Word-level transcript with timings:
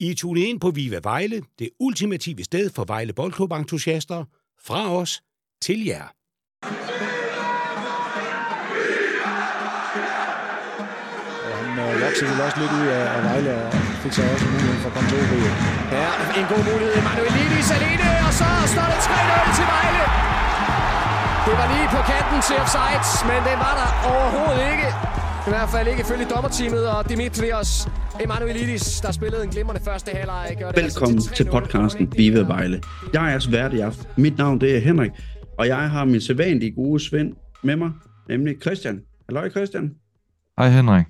I 0.00 0.14
tunet 0.14 0.42
ind 0.42 0.60
på 0.60 0.70
Viva 0.70 1.00
Vejle, 1.02 1.42
det 1.58 1.68
ultimative 1.80 2.44
sted 2.44 2.70
for 2.76 2.84
Vejle 2.84 3.12
Boldklub-entusiaster. 3.12 4.24
Fra 4.66 4.80
os 5.00 5.22
til 5.62 5.84
jer. 5.84 6.06
Øh, 11.78 12.02
voksede 12.04 12.30
vel 12.30 12.40
også 12.46 12.58
lidt 12.62 12.72
ud 12.80 12.86
af, 12.98 13.04
af 13.16 13.20
Vejle 13.28 13.52
og 13.64 13.72
fik 14.02 14.12
så 14.18 14.22
også 14.32 14.46
muligheden 14.52 14.80
for 14.82 14.88
at 14.90 14.94
komme 14.94 15.08
til 15.10 15.18
OB. 15.22 15.32
Ja, 15.96 16.08
en 16.40 16.46
god 16.52 16.62
mulighed. 16.70 16.92
Emanuel 17.00 17.32
Lidis 17.38 17.70
alene, 17.76 18.08
og 18.26 18.32
så 18.40 18.48
står 18.74 18.86
det 18.92 19.00
3-0 19.06 19.56
til 19.58 19.66
Vejle. 19.74 20.02
Det 21.46 21.54
var 21.60 21.66
lige 21.74 21.88
på 21.96 22.00
kanten 22.10 22.38
til 22.48 22.56
offside, 22.62 23.02
men 23.30 23.38
den 23.48 23.56
var 23.64 23.74
der 23.80 23.88
overhovedet 24.12 24.62
ikke. 24.72 24.88
I 25.48 25.50
hvert 25.50 25.68
fald 25.68 25.88
ikke 25.88 26.00
ifølge 26.00 26.24
dommerteamet 26.34 26.88
og 26.88 27.08
Dimitrios 27.08 27.70
Emanuelidis, 28.24 29.00
der 29.00 29.12
spillede 29.12 29.44
en 29.44 29.50
glimrende 29.50 29.80
første 29.84 30.10
halvleg. 30.10 30.56
Det 30.58 30.82
Velkommen 30.82 31.16
altså 31.16 31.34
til 31.34 31.46
podcasten 31.50 32.12
Vive 32.16 32.48
Vejle. 32.48 32.82
Jeg 33.12 33.24
er 33.24 33.30
jeres 33.30 33.52
vært 33.52 33.72
i 33.74 33.80
aften. 33.80 34.22
Mit 34.22 34.38
navn 34.38 34.60
det 34.60 34.76
er 34.76 34.80
Henrik, 34.80 35.10
og 35.58 35.66
jeg 35.66 35.90
har 35.90 36.04
min 36.04 36.20
sædvanlige 36.20 36.72
gode 36.72 37.00
Svend 37.00 37.32
med 37.62 37.76
mig, 37.76 37.92
nemlig 38.28 38.60
Christian. 38.60 39.04
Hallo 39.28 39.50
Christian. 39.50 39.96
Hej 40.58 40.68
Henrik. 40.68 41.06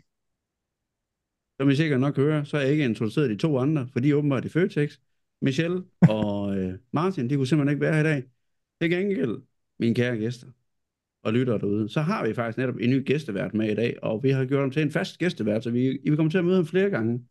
Som 1.60 1.70
I 1.70 1.74
sikkert 1.74 2.00
nok 2.00 2.14
kan 2.14 2.24
høre, 2.24 2.44
så 2.44 2.56
er 2.56 2.60
jeg 2.60 2.70
ikke 2.70 2.84
introduceret 2.84 3.30
de 3.30 3.36
to 3.36 3.58
andre, 3.58 3.88
for 3.92 4.00
de 4.00 4.10
er 4.10 4.14
åbenbart 4.14 4.44
i 4.44 4.48
Føtex. 4.48 4.92
Michelle 5.42 5.82
og 6.08 6.56
øh, 6.56 6.74
Martin, 6.92 7.30
de 7.30 7.36
kunne 7.36 7.46
simpelthen 7.46 7.74
ikke 7.74 7.86
være 7.86 7.94
her 7.94 8.00
i 8.00 8.04
dag. 8.04 8.22
Til 8.82 8.90
gengæld, 8.90 9.36
mine 9.80 9.94
kære 9.94 10.16
gæster 10.16 10.46
og 11.22 11.32
lyttere 11.32 11.58
derude, 11.58 11.88
så 11.88 12.00
har 12.00 12.26
vi 12.26 12.34
faktisk 12.34 12.58
netop 12.58 12.76
en 12.80 12.90
ny 12.90 13.06
gæstevært 13.06 13.54
med 13.54 13.70
i 13.70 13.74
dag, 13.74 13.96
og 14.02 14.22
vi 14.22 14.30
har 14.30 14.44
gjort 14.44 14.60
ham 14.60 14.70
til 14.70 14.82
en 14.82 14.90
fast 14.90 15.18
gæstevært, 15.18 15.64
så 15.64 15.70
vi, 15.70 15.98
I 16.04 16.08
vil 16.08 16.16
komme 16.16 16.30
til 16.30 16.38
at 16.38 16.44
møde 16.44 16.56
ham 16.56 16.66
flere 16.66 16.90
gange. 16.90 17.24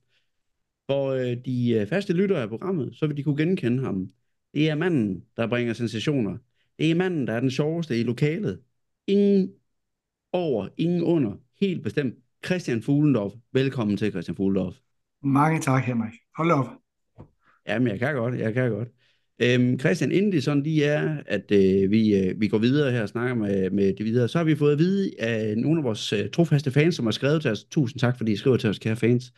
For 0.89 1.09
øh, 1.09 1.37
de 1.45 1.71
øh, 1.71 1.87
faste 1.87 2.13
lyttere 2.13 2.41
af 2.41 2.49
programmet, 2.49 2.95
så 2.95 3.07
vil 3.07 3.17
de 3.17 3.23
kunne 3.23 3.37
genkende 3.37 3.83
ham. 3.83 4.09
Det 4.53 4.69
er 4.69 4.75
manden, 4.75 5.23
der 5.37 5.47
bringer 5.47 5.73
sensationer. 5.73 6.37
Det 6.79 6.91
er 6.91 6.95
manden, 6.95 7.27
der 7.27 7.33
er 7.33 7.39
den 7.39 7.51
sjoveste 7.51 7.99
i 7.99 8.03
lokalet. 8.03 8.61
Ingen 9.07 9.51
over, 10.33 10.67
ingen 10.77 11.03
under, 11.03 11.33
helt 11.61 11.83
bestemt. 11.83 12.15
Christian 12.45 12.81
Fuglendorf. 12.81 13.31
Velkommen 13.51 13.97
til, 13.97 14.11
Christian 14.11 14.35
Fuglendorf. 14.35 14.75
Mange 15.23 15.61
tak, 15.61 15.83
Henrik. 15.83 16.13
Hold 16.35 16.51
op. 16.51 16.67
Jamen, 17.67 17.87
jeg 17.87 17.99
kan 17.99 18.15
godt, 18.15 18.39
jeg 18.39 18.53
kan 18.53 18.71
godt. 18.71 18.89
Øhm, 19.39 19.79
Christian, 19.79 20.11
inden 20.11 20.31
det 20.31 20.43
sådan 20.43 20.63
lige 20.63 20.83
er, 20.83 21.17
at 21.25 21.51
øh, 21.51 21.91
vi, 21.91 22.15
øh, 22.15 22.41
vi 22.41 22.47
går 22.47 22.57
videre 22.57 22.91
her 22.91 23.01
og 23.01 23.09
snakker 23.09 23.35
med, 23.35 23.69
med 23.69 23.93
det 23.93 24.05
videre, 24.05 24.27
så 24.27 24.37
har 24.37 24.45
vi 24.45 24.55
fået 24.55 24.71
at 24.71 24.79
vide 24.79 25.11
af 25.19 25.57
nogle 25.57 25.79
af 25.79 25.83
vores 25.83 26.13
øh, 26.13 26.29
trofaste 26.29 26.71
fans, 26.71 26.95
som 26.95 27.05
har 27.05 27.11
skrevet 27.11 27.41
til 27.41 27.51
os, 27.51 27.63
tusind 27.63 27.99
tak, 27.99 28.17
fordi 28.17 28.31
I 28.31 28.35
skriver 28.35 28.57
til 28.57 28.69
os, 28.69 28.79
kære 28.79 28.95
fans, 28.95 29.33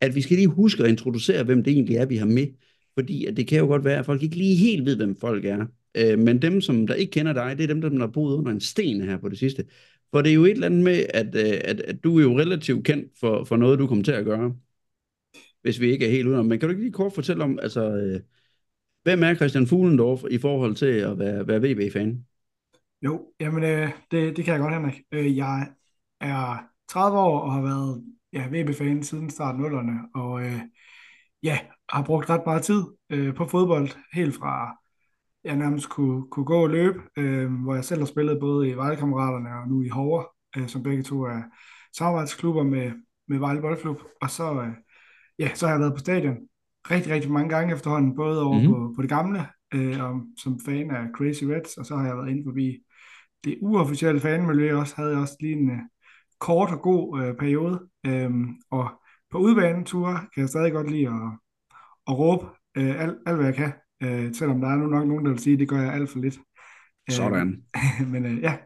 at 0.00 0.14
vi 0.14 0.20
skal 0.20 0.36
lige 0.36 0.48
huske 0.48 0.82
at 0.84 0.88
introducere, 0.88 1.44
hvem 1.44 1.64
det 1.64 1.72
egentlig 1.72 1.96
er, 1.96 2.06
vi 2.06 2.16
har 2.16 2.26
med. 2.26 2.46
Fordi 2.94 3.24
at 3.26 3.36
det 3.36 3.46
kan 3.48 3.58
jo 3.58 3.66
godt 3.66 3.84
være, 3.84 3.98
at 3.98 4.06
folk 4.06 4.22
ikke 4.22 4.36
lige 4.36 4.56
helt 4.56 4.84
ved, 4.84 4.96
hvem 4.96 5.16
folk 5.16 5.44
er. 5.44 5.66
Øh, 5.96 6.18
men 6.18 6.42
dem, 6.42 6.60
som 6.60 6.86
der 6.86 6.94
ikke 6.94 7.10
kender 7.10 7.32
dig, 7.32 7.54
det 7.58 7.64
er 7.64 7.68
dem, 7.68 7.80
der 7.80 7.98
har 7.98 8.06
boet 8.06 8.36
under 8.36 8.52
en 8.52 8.60
sten 8.60 9.00
her 9.00 9.18
på 9.18 9.28
det 9.28 9.38
sidste. 9.38 9.64
For 10.10 10.22
det 10.22 10.30
er 10.30 10.34
jo 10.34 10.44
et 10.44 10.50
eller 10.50 10.66
andet 10.66 10.84
med, 10.84 11.06
at, 11.14 11.26
øh, 11.26 11.60
at, 11.64 11.80
at 11.80 12.04
du 12.04 12.18
er 12.18 12.22
jo 12.22 12.38
relativt 12.38 12.84
kendt 12.84 13.12
for, 13.20 13.44
for 13.44 13.56
noget, 13.56 13.78
du 13.78 13.86
kommer 13.86 14.04
til 14.04 14.12
at 14.12 14.24
gøre. 14.24 14.56
Hvis 15.62 15.80
vi 15.80 15.90
ikke 15.92 16.06
er 16.06 16.10
helt 16.10 16.26
udenom. 16.26 16.46
Men 16.46 16.58
kan 16.58 16.68
du 16.68 16.70
ikke 16.70 16.82
lige 16.82 16.92
kort 16.92 17.12
fortælle 17.12 17.44
om, 17.44 17.58
altså, 17.62 17.96
øh, 17.96 18.20
hvem 19.02 19.22
er 19.22 19.34
Christian 19.34 19.66
Fuglendorf 19.66 20.20
i 20.30 20.38
forhold 20.38 20.74
til 20.74 20.86
at 20.86 21.18
være, 21.18 21.46
være 21.46 21.60
VB-fan? 21.62 22.26
Jo, 23.02 23.32
jamen 23.40 23.64
øh, 23.64 23.90
det, 24.10 24.36
det 24.36 24.44
kan 24.44 24.54
jeg 24.54 24.60
godt, 24.60 24.74
Henrik. 24.74 25.02
Øh, 25.12 25.36
jeg 25.36 25.68
er 26.20 26.64
30 26.88 27.18
år 27.18 27.40
og 27.40 27.52
har 27.52 27.62
været 27.62 28.04
ja, 28.32 28.46
VB-fan 28.50 29.02
siden 29.02 29.30
starten 29.30 29.64
af 29.64 29.70
0'erne, 29.70 30.20
og 30.20 30.42
øh, 30.42 30.60
ja, 31.42 31.58
har 31.88 32.04
brugt 32.04 32.30
ret 32.30 32.42
meget 32.46 32.62
tid 32.62 32.82
øh, 33.10 33.34
på 33.34 33.46
fodbold, 33.46 33.88
helt 34.12 34.34
fra 34.34 34.82
jeg 35.44 35.56
nærmest 35.56 35.88
kunne, 35.88 36.30
kunne 36.30 36.46
gå 36.46 36.62
og 36.62 36.70
løbe, 36.70 37.02
øh, 37.16 37.52
hvor 37.52 37.74
jeg 37.74 37.84
selv 37.84 38.00
har 38.00 38.06
spillet 38.06 38.40
både 38.40 38.68
i 38.68 38.76
Vejlekammeraterne 38.76 39.48
og 39.48 39.68
nu 39.68 39.82
i 39.82 39.88
Hover, 39.88 40.24
øh, 40.56 40.68
som 40.68 40.82
begge 40.82 41.02
to 41.02 41.22
er 41.22 41.42
samarbejdsklubber 41.96 42.62
med, 42.62 42.92
med 43.28 43.38
Vejle 43.38 43.60
Boldklub, 43.60 44.02
og 44.20 44.30
så, 44.30 44.62
øh, 44.62 44.72
ja, 45.38 45.54
så 45.54 45.66
har 45.66 45.72
jeg 45.72 45.80
været 45.80 45.94
på 45.94 45.98
stadion 45.98 46.36
rigtig, 46.90 47.12
rigtig 47.12 47.30
mange 47.30 47.48
gange 47.48 47.74
efterhånden, 47.74 48.16
både 48.16 48.42
over 48.42 48.58
mm-hmm. 48.58 48.72
på, 48.72 48.92
på 48.96 49.02
det 49.02 49.10
gamle, 49.10 49.46
øh, 49.74 50.04
og 50.04 50.20
som 50.38 50.60
fan 50.64 50.90
af 50.90 51.06
Crazy 51.14 51.44
Reds, 51.44 51.76
og 51.76 51.86
så 51.86 51.96
har 51.96 52.06
jeg 52.06 52.16
været 52.16 52.30
inde 52.30 52.42
forbi 52.46 52.78
det 53.44 53.58
uofficielle 53.62 54.20
fanmiljø 54.20 54.76
også, 54.76 54.96
havde 54.96 55.10
jeg 55.10 55.18
også 55.18 55.36
lige 55.40 55.52
en 55.52 55.70
uh, 55.70 55.78
kort 56.40 56.70
og 56.70 56.80
god 56.80 57.20
uh, 57.20 57.36
periode, 57.36 57.80
øhm, 58.06 58.48
og 58.70 58.90
på 59.30 59.38
udbaneture 59.38 60.14
kan 60.34 60.40
jeg 60.40 60.48
stadig 60.48 60.72
godt 60.72 60.90
lide 60.90 61.06
at, 61.06 61.38
at 62.08 62.18
råbe 62.18 62.44
uh, 62.78 63.02
alt, 63.02 63.18
alt, 63.26 63.36
hvad 63.36 63.46
jeg 63.46 63.54
kan, 63.54 63.72
uh, 64.04 64.34
selvom 64.34 64.60
der 64.60 64.68
er 64.68 64.76
nu 64.76 64.86
nok 64.86 65.06
nogen, 65.06 65.24
der 65.24 65.30
vil 65.30 65.40
sige, 65.40 65.54
at 65.54 65.60
det 65.60 65.68
gør 65.68 65.80
jeg 65.80 65.94
alt 65.94 66.10
for 66.10 66.18
lidt. 66.18 66.38
Sådan. 67.10 67.64
Uh, 68.00 68.08
men 68.12 68.26
uh, 68.26 68.42
ja. 68.42 68.56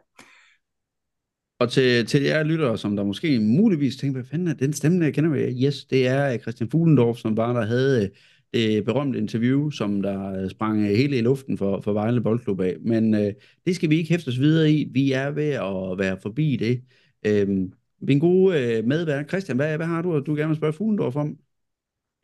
Og 1.59 1.71
til, 1.71 2.07
til 2.07 2.23
jer 2.23 2.43
lyttere, 2.43 2.79
som 2.79 2.97
der 2.97 3.05
måske 3.05 3.41
muligvis 3.41 3.97
tænker, 3.97 4.21
hvad 4.21 4.29
fanden 4.31 4.49
er 4.49 4.55
den 4.55 4.73
stemme, 4.73 5.05
jeg 5.05 5.15
kender 5.15 5.31
med? 5.31 5.63
Yes, 5.65 5.85
det 5.85 6.07
er 6.07 6.39
Christian 6.39 6.71
Fuglendorf, 6.71 7.17
som 7.17 7.35
bare 7.35 7.55
der 7.55 7.67
havde 7.67 8.03
øh, 8.03 8.09
det 8.53 8.85
berømte 8.85 9.19
interview, 9.19 9.71
som 9.71 10.03
der 10.03 10.43
øh, 10.43 10.51
sprang 10.51 10.81
øh, 10.81 10.89
hele 10.89 11.19
i 11.19 11.21
luften 11.21 11.59
for, 11.59 11.81
for 11.81 11.93
Vejle 11.93 12.21
Boldklub 12.21 12.61
af. 12.61 12.77
Men 12.81 13.15
øh, 13.15 13.33
det 13.67 13.77
skal 13.77 13.91
vi 13.91 13.97
ikke 13.97 14.11
hæfte 14.11 14.29
os 14.29 14.39
videre 14.39 14.71
i. 14.71 14.89
Vi 14.93 15.13
er 15.13 15.31
ved 15.31 15.51
at 15.51 15.99
være 15.99 16.19
forbi 16.23 16.57
det. 16.57 16.83
Øhm, 17.27 17.73
min 18.01 18.19
gode 18.19 18.77
øh, 18.79 18.85
medvært, 18.85 19.29
Christian, 19.29 19.57
hvad, 19.57 19.77
hvad 19.77 19.87
har 19.87 20.03
du, 20.03 20.21
du 20.21 20.35
gerne 20.35 20.49
vil 20.49 20.57
spørge 20.57 20.73
Fuglendorf 20.73 21.17
om? 21.17 21.37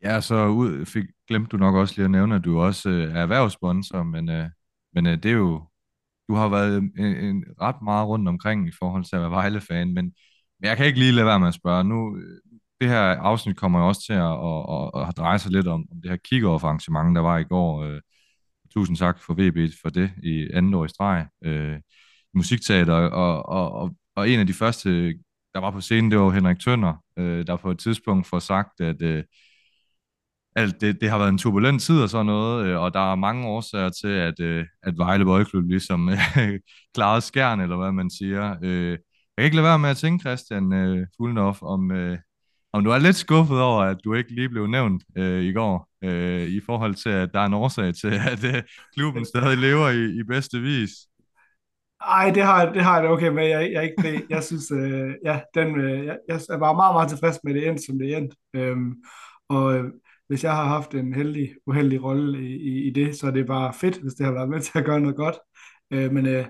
Ja, 0.03 0.21
så 0.21 0.47
ud, 0.47 0.85
fik, 0.85 1.03
glemte 1.27 1.49
du 1.51 1.57
nok 1.57 1.75
også 1.75 1.93
lige 1.97 2.05
at 2.05 2.11
nævne, 2.11 2.35
at 2.35 2.45
du 2.45 2.59
også 2.59 2.89
øh, 2.89 3.13
er 3.13 3.21
erhvervssponsor, 3.21 4.03
men, 4.03 4.29
øh, 4.29 4.45
men 4.93 5.07
øh, 5.07 5.23
det 5.23 5.31
er 5.31 5.35
jo, 5.35 5.61
du 6.33 6.37
har 6.37 6.49
været 6.49 6.75
øhm, 6.75 6.91
en, 6.97 7.15
en 7.15 7.45
ret 7.61 7.81
meget 7.83 8.07
rundt 8.07 8.27
omkring 8.29 8.67
i 8.67 8.71
forhold 8.79 9.03
til 9.05 9.15
at 9.15 9.21
være 9.21 9.31
Vejle-fan, 9.31 9.87
men, 9.87 10.05
men 10.59 10.67
jeg 10.69 10.77
kan 10.77 10.85
ikke 10.85 10.99
lige 10.99 11.11
lade 11.11 11.25
være 11.25 11.39
med 11.39 11.47
at 11.47 11.53
spørge. 11.53 11.83
Nu, 11.83 12.17
øh, 12.17 12.37
det 12.81 12.89
her 12.89 13.01
afsnit 13.01 13.57
kommer 13.57 13.79
jo 13.79 13.87
også 13.87 14.01
til 14.05 14.13
at, 14.13 14.33
at, 14.49 15.01
at, 15.01 15.09
at 15.09 15.17
dreje 15.17 15.39
sig 15.39 15.51
lidt 15.51 15.67
om, 15.67 15.85
om 15.91 16.01
det 16.01 16.11
her 16.11 16.17
kick-off 16.27 16.63
arrangement, 16.65 17.15
der 17.15 17.21
var 17.21 17.37
i 17.37 17.43
går. 17.43 17.83
Øh, 17.83 18.01
tusind 18.73 18.97
tak 18.97 19.19
for 19.19 19.33
VB 19.33 19.73
for 19.81 19.89
det 19.89 20.11
i 20.23 20.47
anden 20.53 20.73
år 20.73 20.85
i 20.85 20.89
streg. 20.89 21.27
Øh, 21.45 21.77
musikteater, 22.33 22.93
og, 22.93 23.45
og, 23.45 23.71
og, 23.71 23.95
og 24.15 24.29
en 24.29 24.39
af 24.39 24.47
de 24.47 24.53
første, 24.53 24.89
der 25.53 25.59
var 25.59 25.71
på 25.71 25.81
scenen, 25.81 26.11
det 26.11 26.19
var 26.19 26.29
Henrik 26.29 26.59
Tønder, 26.59 26.93
øh, 27.17 27.47
der 27.47 27.57
på 27.57 27.71
et 27.71 27.79
tidspunkt 27.79 28.27
får 28.27 28.39
sagt, 28.39 28.81
at 28.81 29.01
øh, 29.01 29.23
alt 30.55 30.81
det, 30.81 31.01
det 31.01 31.09
har 31.09 31.17
været 31.17 31.29
en 31.29 31.37
turbulent 31.37 31.81
tid 31.81 32.01
og 32.01 32.09
sådan 32.09 32.25
noget, 32.25 32.65
øh, 32.65 32.81
og 32.81 32.93
der 32.93 33.11
er 33.11 33.15
mange 33.15 33.47
årsager 33.47 33.89
til, 33.89 34.07
at, 34.07 34.39
øh, 34.39 34.65
at 34.83 34.97
Vejle 34.97 35.25
Boldklub 35.25 35.65
ligesom 35.69 36.09
øh, 36.09 36.17
klarede 36.95 37.21
skærn, 37.21 37.61
eller 37.61 37.77
hvad 37.77 37.91
man 37.91 38.09
siger. 38.09 38.55
Øh, 38.63 38.89
jeg 38.91 38.97
kan 39.37 39.45
ikke 39.45 39.55
lade 39.55 39.67
være 39.67 39.79
med 39.79 39.89
at 39.89 39.97
tænke, 39.97 40.21
Christian 40.21 40.73
øh, 40.73 41.07
Fuglendorf, 41.17 41.61
om, 41.61 41.91
øh, 41.91 42.17
om 42.73 42.83
du 42.83 42.89
er 42.89 42.97
lidt 42.97 43.15
skuffet 43.15 43.61
over, 43.61 43.81
at 43.83 43.97
du 44.03 44.13
ikke 44.13 44.35
lige 44.35 44.49
blev 44.49 44.67
nævnt 44.67 45.03
øh, 45.17 45.43
i 45.43 45.53
går, 45.53 45.89
øh, 46.03 46.47
i 46.47 46.61
forhold 46.65 46.95
til, 46.95 47.09
at 47.09 47.29
der 47.33 47.39
er 47.39 47.45
en 47.45 47.53
årsag 47.53 47.93
til, 47.95 48.13
at 48.31 48.43
øh, 48.43 48.63
klubben 48.95 49.25
stadig 49.25 49.57
lever 49.57 49.89
i, 49.89 50.19
i 50.19 50.23
bedste 50.23 50.59
vis. 50.59 50.89
Ej, 52.01 52.31
det 52.31 52.43
har, 52.43 52.73
det 52.73 52.83
har 52.83 52.93
jeg 52.93 53.03
det 53.03 53.11
okay 53.11 53.27
med. 53.27 53.47
Jeg, 53.47 53.71
jeg, 53.71 53.83
ikke 53.83 54.01
det. 54.01 54.25
jeg 54.29 54.43
synes, 54.43 54.71
øh, 54.71 55.13
ja, 55.25 55.39
den, 55.55 55.79
øh, 55.79 56.05
jeg, 56.05 56.17
jeg 56.27 56.39
var 56.59 56.73
meget, 56.73 56.95
meget 56.95 57.09
tilfreds 57.09 57.39
med 57.43 57.53
det 57.53 57.67
end, 57.67 57.79
som 57.79 57.99
det 57.99 58.17
endte. 58.17 58.35
Øhm, 58.53 58.93
og 59.49 59.75
øh, 59.75 59.83
hvis 60.27 60.43
jeg 60.43 60.51
har 60.51 60.65
haft 60.65 60.93
en 60.93 61.13
heldig, 61.13 61.53
uheldig 61.67 62.03
rolle 62.03 62.39
i, 62.39 62.55
i, 62.55 62.87
i 62.87 62.89
det, 62.89 63.15
så 63.15 63.27
er 63.27 63.31
det 63.31 63.47
bare 63.47 63.73
fedt, 63.73 64.01
hvis 64.01 64.13
det 64.13 64.25
har 64.25 64.33
været 64.33 64.49
med 64.49 64.61
til 64.61 64.79
at 64.79 64.85
gøre 64.85 64.99
noget 64.99 65.15
godt. 65.15 65.35
Øh, 65.91 66.11
men 66.11 66.25
øh, 66.25 66.45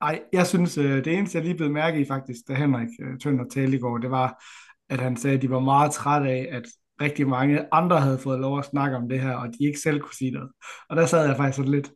ej, 0.00 0.22
jeg 0.32 0.46
synes, 0.46 0.78
øh, 0.78 1.04
det 1.04 1.18
eneste, 1.18 1.38
jeg 1.38 1.44
lige 1.44 1.56
blev 1.56 1.70
mærke 1.70 2.00
i 2.00 2.04
faktisk, 2.04 2.40
da 2.48 2.54
Henrik 2.54 2.88
øh, 3.02 3.18
Tønder 3.18 3.44
talte 3.48 3.76
i 3.76 3.80
går, 3.80 3.98
det 3.98 4.10
var, 4.10 4.44
at 4.88 5.00
han 5.00 5.16
sagde, 5.16 5.36
at 5.36 5.42
de 5.42 5.50
var 5.50 5.60
meget 5.60 5.92
trætte 5.92 6.30
af, 6.30 6.48
at 6.50 6.62
rigtig 7.00 7.28
mange 7.28 7.66
andre 7.72 8.00
havde 8.00 8.18
fået 8.18 8.40
lov 8.40 8.58
at 8.58 8.64
snakke 8.64 8.96
om 8.96 9.08
det 9.08 9.20
her, 9.20 9.34
og 9.34 9.48
de 9.48 9.66
ikke 9.66 9.78
selv 9.78 10.00
kunne 10.00 10.14
sige 10.14 10.30
noget. 10.30 10.50
Og 10.88 10.96
der 10.96 11.06
sad 11.06 11.26
jeg 11.26 11.36
faktisk 11.36 11.56
sådan 11.56 11.70
lidt 11.70 11.92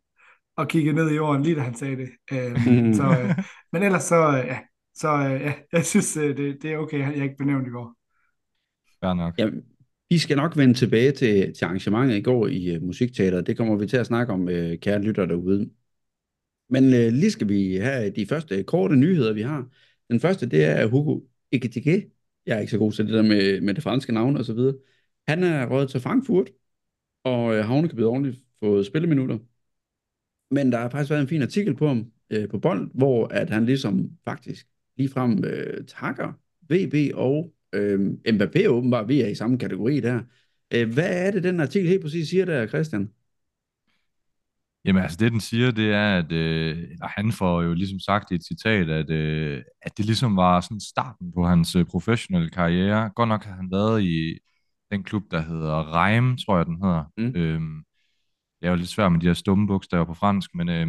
og 0.56 0.68
kiggede 0.68 0.96
ned 0.96 1.10
i 1.10 1.14
jorden, 1.14 1.42
lige 1.42 1.56
da 1.56 1.60
han 1.60 1.74
sagde 1.74 1.96
det. 1.96 2.10
Øhm, 2.32 2.94
så, 2.94 3.04
øh, 3.20 3.44
men 3.72 3.82
ellers 3.82 4.02
så, 4.02 4.28
øh, 4.28 4.46
ja, 4.46 4.58
så 4.94 5.08
øh, 5.08 5.40
ja, 5.40 5.54
jeg 5.72 5.84
synes, 5.84 6.16
øh, 6.16 6.36
det, 6.36 6.58
det 6.62 6.72
er 6.72 6.78
okay, 6.78 7.02
at 7.02 7.16
jeg 7.16 7.24
ikke 7.24 7.36
blev 7.36 7.46
nævnt 7.46 7.66
i 7.66 7.70
går. 7.70 7.94
Fair 9.00 9.14
nok. 9.14 9.34
Ja, 9.38 9.50
vi 10.10 10.18
skal 10.18 10.36
nok 10.36 10.56
vende 10.56 10.74
tilbage 10.74 11.12
til, 11.12 11.54
til 11.54 11.64
arrangementet 11.64 12.16
i 12.16 12.20
går 12.20 12.46
i 12.46 12.76
uh, 12.76 12.82
Musikteateret. 12.82 13.46
Det 13.46 13.56
kommer 13.56 13.76
vi 13.76 13.86
til 13.86 13.96
at 13.96 14.06
snakke 14.06 14.32
om, 14.32 14.42
uh, 14.42 14.74
kære 14.80 15.02
lytter 15.02 15.26
derude. 15.26 15.70
Men 16.70 16.84
uh, 16.84 17.12
lige 17.12 17.30
skal 17.30 17.48
vi 17.48 17.76
have 17.76 18.10
de 18.10 18.26
første 18.26 18.62
korte 18.62 18.96
nyheder, 18.96 19.32
vi 19.32 19.42
har. 19.42 19.68
Den 20.10 20.20
første, 20.20 20.46
det 20.46 20.64
er 20.64 20.86
Hugo 20.86 21.20
Ekitike. 21.52 22.10
Jeg 22.46 22.56
er 22.56 22.60
ikke 22.60 22.70
så 22.70 22.78
god 22.78 22.92
til 22.92 23.06
det 23.06 23.14
der 23.14 23.22
med, 23.22 23.60
med 23.60 23.74
det 23.74 23.82
franske 23.82 24.12
navn 24.12 24.36
og 24.36 24.44
så 24.44 24.54
videre. 24.54 24.76
Han 25.28 25.42
er 25.42 25.66
røget 25.66 25.90
til 25.90 26.00
Frankfurt, 26.00 26.50
og 27.24 27.44
uh, 27.44 27.56
havne 27.56 27.88
kan 27.88 27.96
blive 27.96 28.08
ordentligt 28.08 28.42
fået 28.60 28.86
spilleminutter. 28.86 29.38
Men 30.50 30.72
der 30.72 30.78
har 30.78 30.88
faktisk 30.90 31.10
været 31.10 31.22
en 31.22 31.28
fin 31.28 31.42
artikel 31.42 31.76
på 31.76 31.86
ham 31.86 32.12
uh, 32.36 32.48
på 32.50 32.58
Bold, 32.58 32.90
hvor 32.94 33.26
at 33.26 33.50
han 33.50 33.66
ligesom 33.66 34.10
faktisk 34.24 34.66
ligefrem 34.96 35.32
uh, 35.38 35.84
takker 35.86 36.32
VB 36.70 37.14
og 37.14 37.55
øh, 37.72 38.00
Mbappé 38.28 38.66
åbenbart, 38.66 39.08
vi 39.08 39.20
er 39.20 39.28
i 39.28 39.34
samme 39.34 39.58
kategori 39.58 40.00
der, 40.00 40.20
Øh, 40.74 40.92
hvad 40.92 41.26
er 41.26 41.30
det, 41.30 41.42
den 41.42 41.60
artikel 41.60 41.88
helt 41.88 42.02
præcis 42.02 42.28
siger 42.28 42.44
der, 42.44 42.66
Christian? 42.66 43.10
Jamen 44.84 45.02
altså 45.02 45.16
det 45.20 45.32
den 45.32 45.40
siger, 45.40 45.70
det 45.70 45.92
er, 45.92 46.18
at 46.18 46.32
øh, 46.32 46.88
han 47.02 47.32
får 47.32 47.62
jo 47.62 47.74
ligesom 47.74 47.98
sagt 47.98 48.30
i 48.30 48.34
et 48.34 48.44
citat, 48.44 48.90
at, 48.90 49.10
øh, 49.10 49.62
at 49.82 49.98
det 49.98 50.06
ligesom 50.06 50.36
var 50.36 50.60
sådan 50.60 50.80
starten 50.80 51.32
på 51.32 51.46
hans 51.46 51.76
øh, 51.76 51.84
professionelle 51.84 52.50
karriere. 52.50 53.10
Godt 53.16 53.28
nok 53.28 53.44
har 53.44 53.54
han 53.54 53.70
været 53.70 54.02
i 54.02 54.38
den 54.90 55.02
klub, 55.02 55.22
der 55.30 55.40
hedder 55.40 56.02
Reim, 56.02 56.36
tror 56.36 56.56
jeg 56.56 56.66
den 56.66 56.82
hedder. 56.82 57.04
Mm. 57.16 57.32
Øhm, 57.36 57.84
det 58.60 58.66
er 58.66 58.70
jo 58.70 58.76
lidt 58.76 58.88
svært 58.88 59.12
med 59.12 59.20
de 59.20 59.26
her 59.26 59.34
stumme 59.34 59.66
bogstaver 59.66 60.04
på 60.04 60.14
fransk, 60.14 60.50
men, 60.54 60.68
øh, 60.68 60.88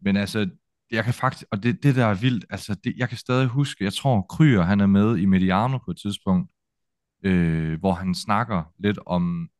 men 0.00 0.16
altså, 0.16 0.48
jeg 0.90 1.04
kan 1.04 1.14
faktisk, 1.14 1.44
og 1.50 1.62
det, 1.62 1.82
det 1.82 1.96
der 1.96 2.06
er 2.06 2.14
vildt, 2.14 2.44
altså 2.50 2.74
det, 2.74 2.94
jeg 2.96 3.08
kan 3.08 3.18
stadig 3.18 3.46
huske, 3.46 3.84
jeg 3.84 3.92
tror 3.92 4.22
Kryer, 4.22 4.62
han 4.62 4.80
er 4.80 4.86
med 4.86 5.16
i 5.16 5.24
Mediano 5.24 5.78
på 5.78 5.90
et 5.90 5.98
tidspunkt, 5.98 6.50
øh, 7.22 7.78
hvor 7.80 7.92
han 7.92 8.14
snakker 8.14 8.62
lidt 8.78 8.98
om, 9.06 9.50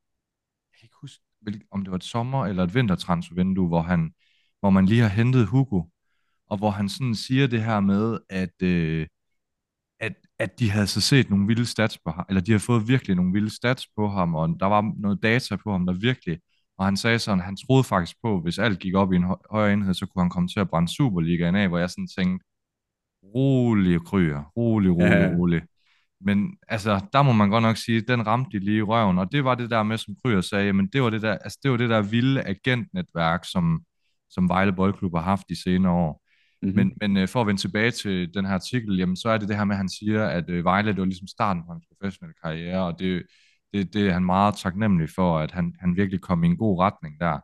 jeg 0.73 0.79
kan 0.79 0.87
ikke 0.87 0.97
huske, 1.01 1.25
om 1.71 1.83
det 1.83 1.91
var 1.91 1.97
et 1.97 2.05
sommer- 2.05 2.47
eller 2.47 2.65
et 2.65 2.75
vintertransfervindue, 2.75 3.69
hvor, 3.69 3.83
han, 3.83 4.15
hvor 4.61 4.71
man 4.71 4.87
lige 4.87 5.03
har 5.03 5.09
hentet 5.09 5.47
Hugo, 5.47 5.83
og 6.47 6.59
hvor 6.59 6.71
han 6.71 6.89
sådan 6.89 7.15
siger 7.15 7.47
det 7.47 7.65
her 7.65 7.81
med, 7.81 8.19
at, 8.31 8.63
øh, 8.63 9.07
at, 10.01 10.15
at 10.39 10.59
de 10.59 10.71
havde 10.71 10.87
så 10.87 11.01
set 11.01 11.31
nogle 11.31 11.47
vilde 11.47 11.67
stats 11.67 11.99
på 11.99 12.11
ham, 12.11 12.25
eller 12.29 12.41
de 12.41 12.51
havde 12.53 12.61
fået 12.61 12.89
virkelig 12.89 13.17
nogle 13.17 13.33
vilde 13.33 13.51
stats 13.51 13.87
på 13.97 14.09
ham, 14.09 14.35
og 14.35 14.57
der 14.61 14.67
var 14.67 14.93
noget 14.99 15.23
data 15.23 15.57
på 15.57 15.73
ham, 15.73 15.87
der 15.87 15.93
virkelig, 15.93 16.39
og 16.79 16.85
han 16.85 16.97
sagde 16.97 17.19
sådan, 17.19 17.41
han 17.41 17.57
troede 17.57 17.85
faktisk 17.85 18.17
på, 18.23 18.41
hvis 18.41 18.59
alt 18.59 18.79
gik 18.79 18.95
op 18.95 19.13
i 19.13 19.17
en 19.17 19.27
højere 19.51 19.73
enhed, 19.73 19.95
så 19.95 20.07
kunne 20.07 20.23
han 20.23 20.31
komme 20.31 20.49
til 20.49 20.61
at 20.61 20.71
brænde 20.71 20.95
Superligaen 20.95 21.55
af, 21.55 21.69
hvor 21.69 21.79
jeg 21.79 21.91
sådan 21.91 22.09
tænkte, 22.19 22.47
rolig 23.35 24.01
kryer, 24.01 24.53
rolig, 24.57 24.91
rolig, 24.91 25.11
ja. 25.11 25.35
rolig. 25.39 25.63
Men 26.21 26.57
altså, 26.69 27.01
der 27.13 27.23
må 27.23 27.33
man 27.33 27.51
godt 27.51 27.63
nok 27.63 27.77
sige, 27.77 28.01
den 28.01 28.27
ramte 28.27 28.59
de 28.59 28.65
lige 28.65 28.77
i 28.79 28.83
røven, 28.83 29.19
og 29.19 29.33
det 29.33 29.45
var 29.45 29.55
det 29.55 29.71
der 29.71 29.83
med, 29.83 29.99
som 29.99 30.15
Kryer 30.25 30.41
sagde, 30.41 30.73
men 30.73 30.87
det 30.87 31.03
var 31.03 31.11
det 31.11 31.23
der, 31.23 31.33
altså, 31.33 31.59
det 31.63 31.71
var 31.71 31.77
det 31.77 31.91
der 31.91 32.03
vilde 32.03 32.43
agentnetværk, 32.43 33.45
som, 33.53 33.83
som 34.31 34.49
Vejle 34.49 34.73
Boldklub 34.73 35.15
har 35.15 35.23
haft 35.23 35.49
de 35.49 35.63
senere 35.63 35.93
år. 35.93 36.23
Mm-hmm. 36.63 36.77
Men, 36.77 36.93
men 37.01 37.17
øh, 37.17 37.29
for 37.29 37.41
at 37.41 37.47
vende 37.47 37.61
tilbage 37.61 37.91
til 37.91 38.35
den 38.35 38.47
her 38.47 38.55
artikel, 38.55 38.99
jamen, 38.99 39.17
så 39.17 39.29
er 39.29 39.39
det 39.39 39.49
det 39.49 39.57
her 39.57 39.65
med, 39.65 39.75
at 39.75 39.79
han 39.79 39.89
siger, 39.89 40.27
at 40.27 40.51
øh, 40.51 40.65
Vejle, 40.65 40.91
det 40.93 40.99
var 40.99 41.05
ligesom 41.05 41.27
starten 41.27 41.63
på 41.67 41.73
hans 41.73 41.85
professionelle 41.89 42.35
karriere, 42.43 42.85
og 42.85 42.99
det, 42.99 43.23
det, 43.73 43.95
det 43.95 44.09
er 44.09 44.13
han 44.13 44.25
meget 44.25 44.55
taknemmelig 44.57 45.09
for, 45.11 45.39
at 45.39 45.51
han, 45.51 45.75
han 45.81 45.97
virkelig 45.97 46.21
kom 46.21 46.45
i 46.45 46.47
en 46.47 46.57
god 46.57 46.81
retning 46.81 47.21
der. 47.21 47.39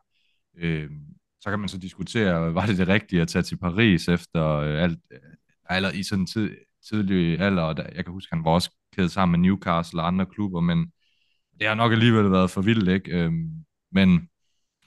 Øh, 0.57 0.89
så 1.41 1.49
kan 1.49 1.59
man 1.59 1.69
så 1.69 1.77
diskutere, 1.77 2.55
var 2.55 2.65
det 2.65 2.77
det 2.77 2.87
rigtige 2.87 3.21
at 3.21 3.27
tage 3.27 3.43
til 3.43 3.57
Paris 3.57 4.07
efter 4.07 4.45
øh, 4.47 4.83
alt, 4.83 4.99
øh, 5.11 5.19
eller 5.77 5.91
i 5.91 6.03
sådan 6.03 6.21
en 6.23 6.27
tid, 6.27 6.51
tidlig 6.89 7.39
alder, 7.39 7.63
og 7.63 7.77
der, 7.77 7.83
jeg 7.95 8.05
kan 8.05 8.13
huske, 8.13 8.35
han 8.35 8.45
var 8.45 8.51
også 8.51 8.71
kædet 8.95 9.11
sammen 9.11 9.41
med 9.41 9.49
Newcastle 9.49 10.01
og 10.01 10.07
andre 10.07 10.25
klubber, 10.25 10.59
men 10.61 10.91
det 11.59 11.67
har 11.67 11.75
nok 11.75 11.91
alligevel 11.91 12.31
været 12.31 12.51
for 12.51 12.61
vildt, 12.61 12.89
ikke? 12.89 13.11
Øh, 13.17 13.31
men, 13.91 14.29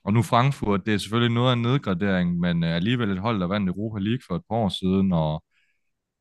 og 0.04 0.12
nu 0.12 0.22
Frankfurt, 0.22 0.86
det 0.86 0.94
er 0.94 0.98
selvfølgelig 0.98 1.34
noget 1.34 1.48
af 1.50 1.52
en 1.56 1.62
nedgradering, 1.62 2.38
men 2.38 2.64
øh, 2.64 2.74
alligevel 2.74 3.10
et 3.10 3.18
hold, 3.18 3.40
der 3.40 3.46
vandt 3.46 3.68
Europa 3.68 3.98
League 3.98 4.22
for 4.28 4.36
et 4.36 4.42
par 4.50 4.56
år 4.56 4.68
siden, 4.68 5.12
og 5.12 5.44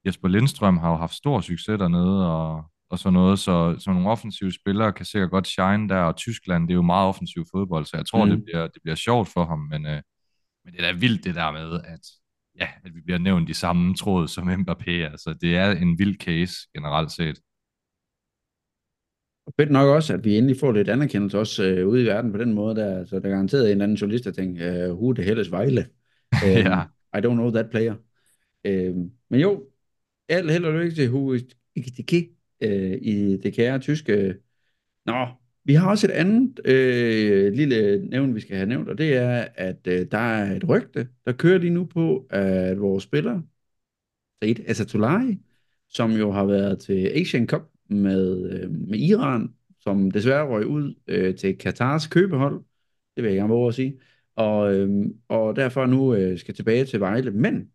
Jesper 0.05 0.27
Lindstrøm 0.27 0.77
har 0.77 0.89
jo 0.89 0.95
haft 0.95 1.13
stor 1.15 1.41
succes 1.41 1.79
dernede, 1.79 2.31
og, 2.31 2.71
og 2.89 2.99
sådan 2.99 3.13
noget, 3.13 3.39
så, 3.39 3.75
så 3.79 3.91
nogle 3.91 4.09
offensive 4.09 4.51
spillere 4.51 4.93
kan 4.93 5.05
sikkert 5.05 5.31
godt 5.31 5.47
shine 5.47 5.89
der, 5.89 6.01
og 6.01 6.15
Tyskland, 6.15 6.67
det 6.67 6.71
er 6.73 6.75
jo 6.75 6.81
meget 6.81 7.07
offensiv 7.07 7.45
fodbold, 7.51 7.85
så 7.85 7.97
jeg 7.97 8.05
tror, 8.05 8.25
mm. 8.25 8.31
det, 8.31 8.43
bliver, 8.45 8.67
det 8.67 8.81
bliver 8.83 8.95
sjovt 8.95 9.29
for 9.29 9.45
ham, 9.45 9.59
men, 9.59 9.85
øh, 9.85 10.01
men 10.65 10.73
det 10.73 10.83
er 10.83 10.91
da 10.91 10.97
vildt 10.97 11.23
det 11.23 11.35
der 11.35 11.51
med, 11.51 11.79
at 11.83 11.99
ja, 12.59 12.67
at 12.83 12.95
vi 12.95 13.01
bliver 13.01 13.17
nævnt 13.17 13.49
i 13.49 13.53
samme 13.53 13.95
tråd 13.95 14.27
som 14.27 14.49
Mbappé. 14.49 14.91
Altså, 14.91 15.35
det 15.41 15.55
er 15.55 15.71
en 15.71 15.99
vild 15.99 16.15
case 16.15 16.53
generelt 16.75 17.11
set. 17.11 17.39
Og 19.45 19.53
fedt 19.59 19.71
nok 19.71 19.87
også, 19.87 20.13
at 20.13 20.25
vi 20.25 20.37
endelig 20.37 20.59
får 20.59 20.71
lidt 20.71 20.89
anerkendelse 20.89 21.39
også 21.39 21.63
øh, 21.63 21.87
ude 21.87 22.01
i 22.01 22.05
verden 22.05 22.31
på 22.31 22.37
den 22.37 22.53
måde, 22.53 22.75
der, 22.75 23.05
så 23.05 23.19
der 23.19 23.25
er 23.25 23.29
garanteret 23.29 23.65
en 23.65 23.71
eller 23.71 23.83
anden 23.83 23.97
journalist, 23.97 24.25
der 24.25 24.31
tænker, 24.31 24.91
uh, 24.91 24.99
who 24.99 25.13
the 25.13 25.23
hell 25.23 25.39
is 25.39 25.51
Vejle? 25.51 25.87
um, 26.43 26.49
ja. 26.71 26.81
I 27.17 27.17
don't 27.17 27.33
know 27.33 27.51
that 27.51 27.69
player. 27.69 27.95
Um, 28.67 29.11
men 29.29 29.39
jo, 29.39 29.63
alt 30.29 30.51
held 30.51 30.65
og 30.65 30.73
lykke 30.73 30.95
til 30.95 31.09
Hugo 31.09 31.37
Ikitiki 31.75 32.36
øh, 32.61 32.97
i 33.01 33.37
det 33.37 33.53
kære 33.53 33.79
tyske. 33.79 34.35
Nå, 35.05 35.27
vi 35.63 35.73
har 35.73 35.89
også 35.89 36.07
et 36.07 36.11
andet 36.11 36.59
øh, 36.65 37.53
lille 37.53 38.05
nævn, 38.09 38.35
vi 38.35 38.39
skal 38.39 38.55
have 38.55 38.69
nævnt, 38.69 38.89
og 38.89 38.97
det 38.97 39.17
er, 39.17 39.47
at 39.55 39.87
øh, 39.87 40.05
der 40.11 40.17
er 40.17 40.55
et 40.55 40.69
rygte, 40.69 41.07
der 41.25 41.31
kører 41.31 41.57
lige 41.57 41.73
nu 41.73 41.85
på, 41.85 42.27
at 42.29 42.79
vores 42.79 43.03
spiller, 43.03 43.41
Said 44.43 44.55
Asatolai, 44.67 45.37
som 45.89 46.11
jo 46.11 46.31
har 46.31 46.45
været 46.45 46.79
til 46.79 47.07
Asian 47.07 47.47
Cup 47.47 47.61
med, 47.89 48.51
øh, 48.51 48.71
med 48.71 48.99
Iran, 48.99 49.53
som 49.79 50.11
desværre 50.11 50.47
røg 50.47 50.65
ud 50.65 50.95
øh, 51.07 51.35
til 51.35 51.57
Katars 51.57 52.07
købehold, 52.07 52.63
det 53.15 53.23
vil 53.23 53.29
jeg 53.29 53.37
gerne 53.37 53.53
våge 53.53 53.67
at 53.67 53.73
sige, 53.73 53.99
og, 54.35 54.75
øh, 54.75 55.05
og 55.27 55.55
derfor 55.55 55.85
nu 55.85 56.15
øh, 56.15 56.37
skal 56.37 56.53
tilbage 56.53 56.85
til 56.85 56.99
Vejle, 56.99 57.31
men 57.31 57.71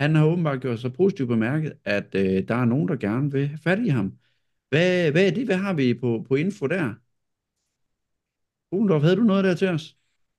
han 0.00 0.14
har 0.14 0.24
åbenbart 0.24 0.60
gjort 0.60 0.80
så 0.80 0.88
positivt 0.88 1.28
bemærket, 1.28 1.72
at 1.84 2.14
øh, 2.14 2.48
der 2.48 2.54
er 2.54 2.64
nogen, 2.64 2.88
der 2.88 2.96
gerne 2.96 3.32
vil 3.32 3.48
have 3.48 3.58
fat 3.58 3.78
i 3.78 3.88
ham. 3.88 4.12
Hvad, 4.68 5.10
hvad 5.10 5.26
er 5.26 5.30
det? 5.30 5.44
Hvad 5.44 5.56
har 5.56 5.72
vi 5.72 5.94
på, 5.94 6.24
på 6.28 6.34
info 6.34 6.66
der? 6.66 6.94
Ulendorf, 8.72 9.02
havde 9.02 9.16
du 9.16 9.22
noget 9.22 9.44
der 9.44 9.54
til 9.54 9.68
os? 9.68 9.96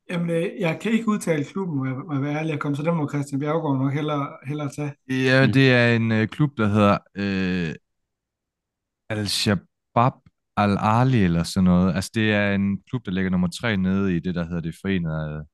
Jamen, 0.09 0.29
øh, 0.29 0.45
jeg 0.59 0.79
kan 0.81 0.91
ikke 0.91 1.07
udtale 1.07 1.43
klubben, 1.43 1.77
må 1.77 1.85
jeg, 1.85 1.95
må 1.95 2.13
jeg 2.13 2.21
være 2.21 2.39
ærlig 2.39 2.53
at 2.53 2.59
komme, 2.59 2.75
så 2.75 2.83
den 2.83 2.95
må 2.95 3.09
Christian 3.09 3.39
Bjergård 3.39 3.77
nok 3.77 3.93
hellere, 3.93 4.27
hellere 4.45 4.69
tage. 4.69 4.93
Ja, 5.09 5.47
det 5.47 5.71
er 5.71 5.95
en 5.95 6.11
uh, 6.11 6.25
klub, 6.25 6.57
der 6.57 6.67
hedder 6.67 6.97
uh, 7.19 7.75
Al-Shabaab 9.09 10.13
Al-Ali 10.57 11.23
eller 11.23 11.43
sådan 11.43 11.63
noget. 11.63 11.95
Altså, 11.95 12.11
det 12.13 12.33
er 12.33 12.55
en 12.55 12.81
klub, 12.89 13.05
der 13.05 13.11
ligger 13.11 13.31
nummer 13.31 13.47
tre 13.61 13.77
nede 13.77 14.15
i 14.15 14.19
det, 14.19 14.35
der 14.35 14.45
hedder 14.45 14.61
det 14.61 14.75
forenede... 14.81 15.45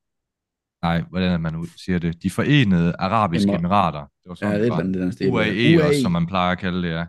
Nej, 0.82 1.02
hvordan 1.10 1.32
er 1.32 1.38
man 1.38 1.66
siger 1.76 1.98
det? 1.98 2.22
De 2.22 2.30
forenede 2.30 2.94
arabiske 2.98 3.52
emirater. 3.52 4.00
Det 4.00 4.28
var 4.28 4.34
sådan, 4.34 4.52
ja, 4.52 4.64
det 4.64 4.72
er 4.72 4.76
den 4.76 5.32
UAE, 5.32 5.76
UAE, 5.76 5.88
også, 5.88 6.00
som 6.02 6.12
man 6.12 6.26
plejer 6.26 6.52
at 6.52 6.58
kalde 6.58 6.88
det, 6.88 6.94
ja. 6.94 7.04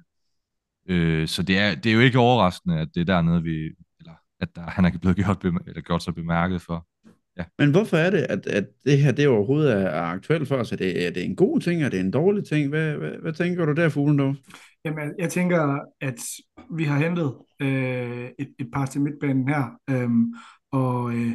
Øh, 0.89 1.27
så 1.27 1.44
det 1.44 1.57
er, 1.57 1.75
det 1.75 1.89
er 1.89 1.94
jo 1.94 2.00
ikke 2.00 2.19
overraskende, 2.19 2.80
at 2.80 2.88
det 2.95 3.01
er 3.01 3.06
dernede, 3.06 3.44
vi, 3.44 3.69
at 4.39 4.56
der, 4.56 4.62
han 4.62 4.86
er 4.86 4.98
blevet 5.01 5.18
gjort, 5.18 5.44
eller 5.44 5.81
gjort 5.81 6.04
sig 6.04 6.16
bemærket 6.16 6.62
for. 6.62 6.88
Ja. 7.38 7.44
Men 7.60 7.71
hvorfor 7.71 7.98
er 7.98 8.10
det, 8.10 8.18
at, 8.18 8.48
at 8.48 8.66
det 8.86 8.98
her 8.98 9.12
det 9.12 9.27
overhovedet 9.27 9.74
er, 9.74 10.01
aktuelt 10.01 10.48
for 10.48 10.56
os? 10.56 10.72
Er 10.72 10.75
det, 10.75 11.07
er 11.07 11.12
det 11.12 11.25
en 11.25 11.36
god 11.36 11.60
ting? 11.60 11.83
Er 11.83 11.89
det 11.89 12.00
en 12.00 12.12
dårlig 12.12 12.45
ting? 12.45 12.69
Hvad, 12.69 12.95
hvad, 12.95 13.12
hvad 13.22 13.33
tænker 13.33 13.65
du 13.65 13.74
der, 13.74 13.89
Fuglendorf? 13.89 14.36
Jamen, 14.86 15.13
jeg 15.19 15.30
tænker, 15.30 15.80
at 16.01 16.19
vi 16.77 16.83
har 16.83 17.00
hentet 17.00 17.33
øh, 17.62 18.30
et, 18.39 18.50
et 18.60 18.68
par 18.74 18.86
til 18.86 19.01
midtbanen 19.01 19.48
her, 19.48 19.80
øhm, 19.89 20.33
og 20.72 21.13
øh, 21.13 21.31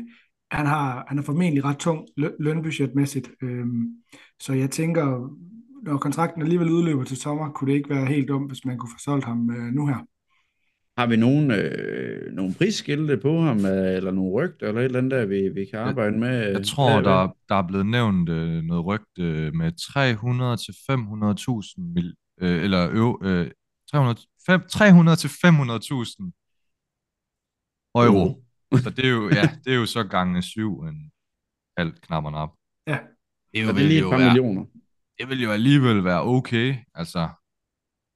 han 0.54 0.66
har, 0.66 1.04
han 1.08 1.18
har 1.18 1.24
formentlig 1.24 1.64
ret 1.64 1.76
tung 1.76 2.08
lønbudgetmæssigt. 2.16 3.30
Øhm, 3.42 3.86
så 4.40 4.52
jeg 4.52 4.70
tænker, 4.70 5.36
når 5.82 5.96
kontrakten 5.96 6.42
alligevel 6.42 6.70
udløber 6.70 7.04
til 7.04 7.16
sommer, 7.16 7.50
kunne 7.50 7.70
det 7.70 7.76
ikke 7.76 7.90
være 7.90 8.06
helt 8.06 8.28
dumt, 8.28 8.50
hvis 8.50 8.64
man 8.64 8.78
kunne 8.78 8.90
få 8.90 8.98
solgt 9.04 9.24
ham 9.24 9.50
øh, 9.50 9.72
nu 9.72 9.86
her. 9.86 10.06
Har 10.98 11.06
vi 11.06 11.16
nogen, 11.16 11.50
øh, 11.50 12.32
nogle 12.32 12.54
prisskilte 12.54 13.16
på 13.16 13.40
ham, 13.40 13.66
øh, 13.66 13.96
eller 13.96 14.10
nogle 14.10 14.32
rygter, 14.32 14.68
eller 14.68 14.80
et 14.80 14.84
eller 14.84 14.98
andet, 14.98 15.12
der 15.12 15.26
vi, 15.26 15.48
vi 15.48 15.64
kan 15.64 15.78
arbejde 15.78 16.18
med? 16.18 16.38
Jeg, 16.38 16.52
jeg 16.52 16.66
tror, 16.66 17.00
der, 17.00 17.36
der 17.48 17.54
er 17.54 17.66
blevet 17.66 17.86
nævnt 17.86 18.28
øh, 18.28 18.62
noget 18.62 18.86
rygte 18.86 19.50
med 19.50 19.72
300 19.94 20.56
til 20.56 20.72
500.000 20.72 21.92
mil, 21.94 22.14
øh, 22.40 22.64
eller 22.64 23.16
øh, 23.22 23.50
300, 23.90 24.20
300 24.68 25.16
til 25.16 25.28
500.000 25.28 26.30
euro. 27.94 28.28
Uh. 28.28 28.44
Så 28.72 28.90
det 28.90 29.04
er 29.04 29.10
jo, 29.10 29.28
ja, 29.28 29.42
det 29.64 29.72
er 29.72 29.76
jo 29.76 29.86
så 29.86 30.04
gange 30.04 30.42
syv 30.42 30.80
en 30.80 31.12
halv 31.78 31.92
knapperne 31.92 32.36
op. 32.36 32.54
Ja. 32.86 32.98
Det, 33.52 33.60
er 33.60 33.64
jo, 33.64 33.72
det 33.72 33.82
er 33.82 33.88
lige 33.88 33.98
et 33.98 34.10
par 34.10 34.18
være, 34.18 34.26
millioner. 34.26 34.64
Det 35.18 35.28
vil 35.28 35.42
jo 35.42 35.50
alligevel 35.50 36.04
være 36.04 36.22
okay. 36.22 36.76
Altså, 36.94 37.28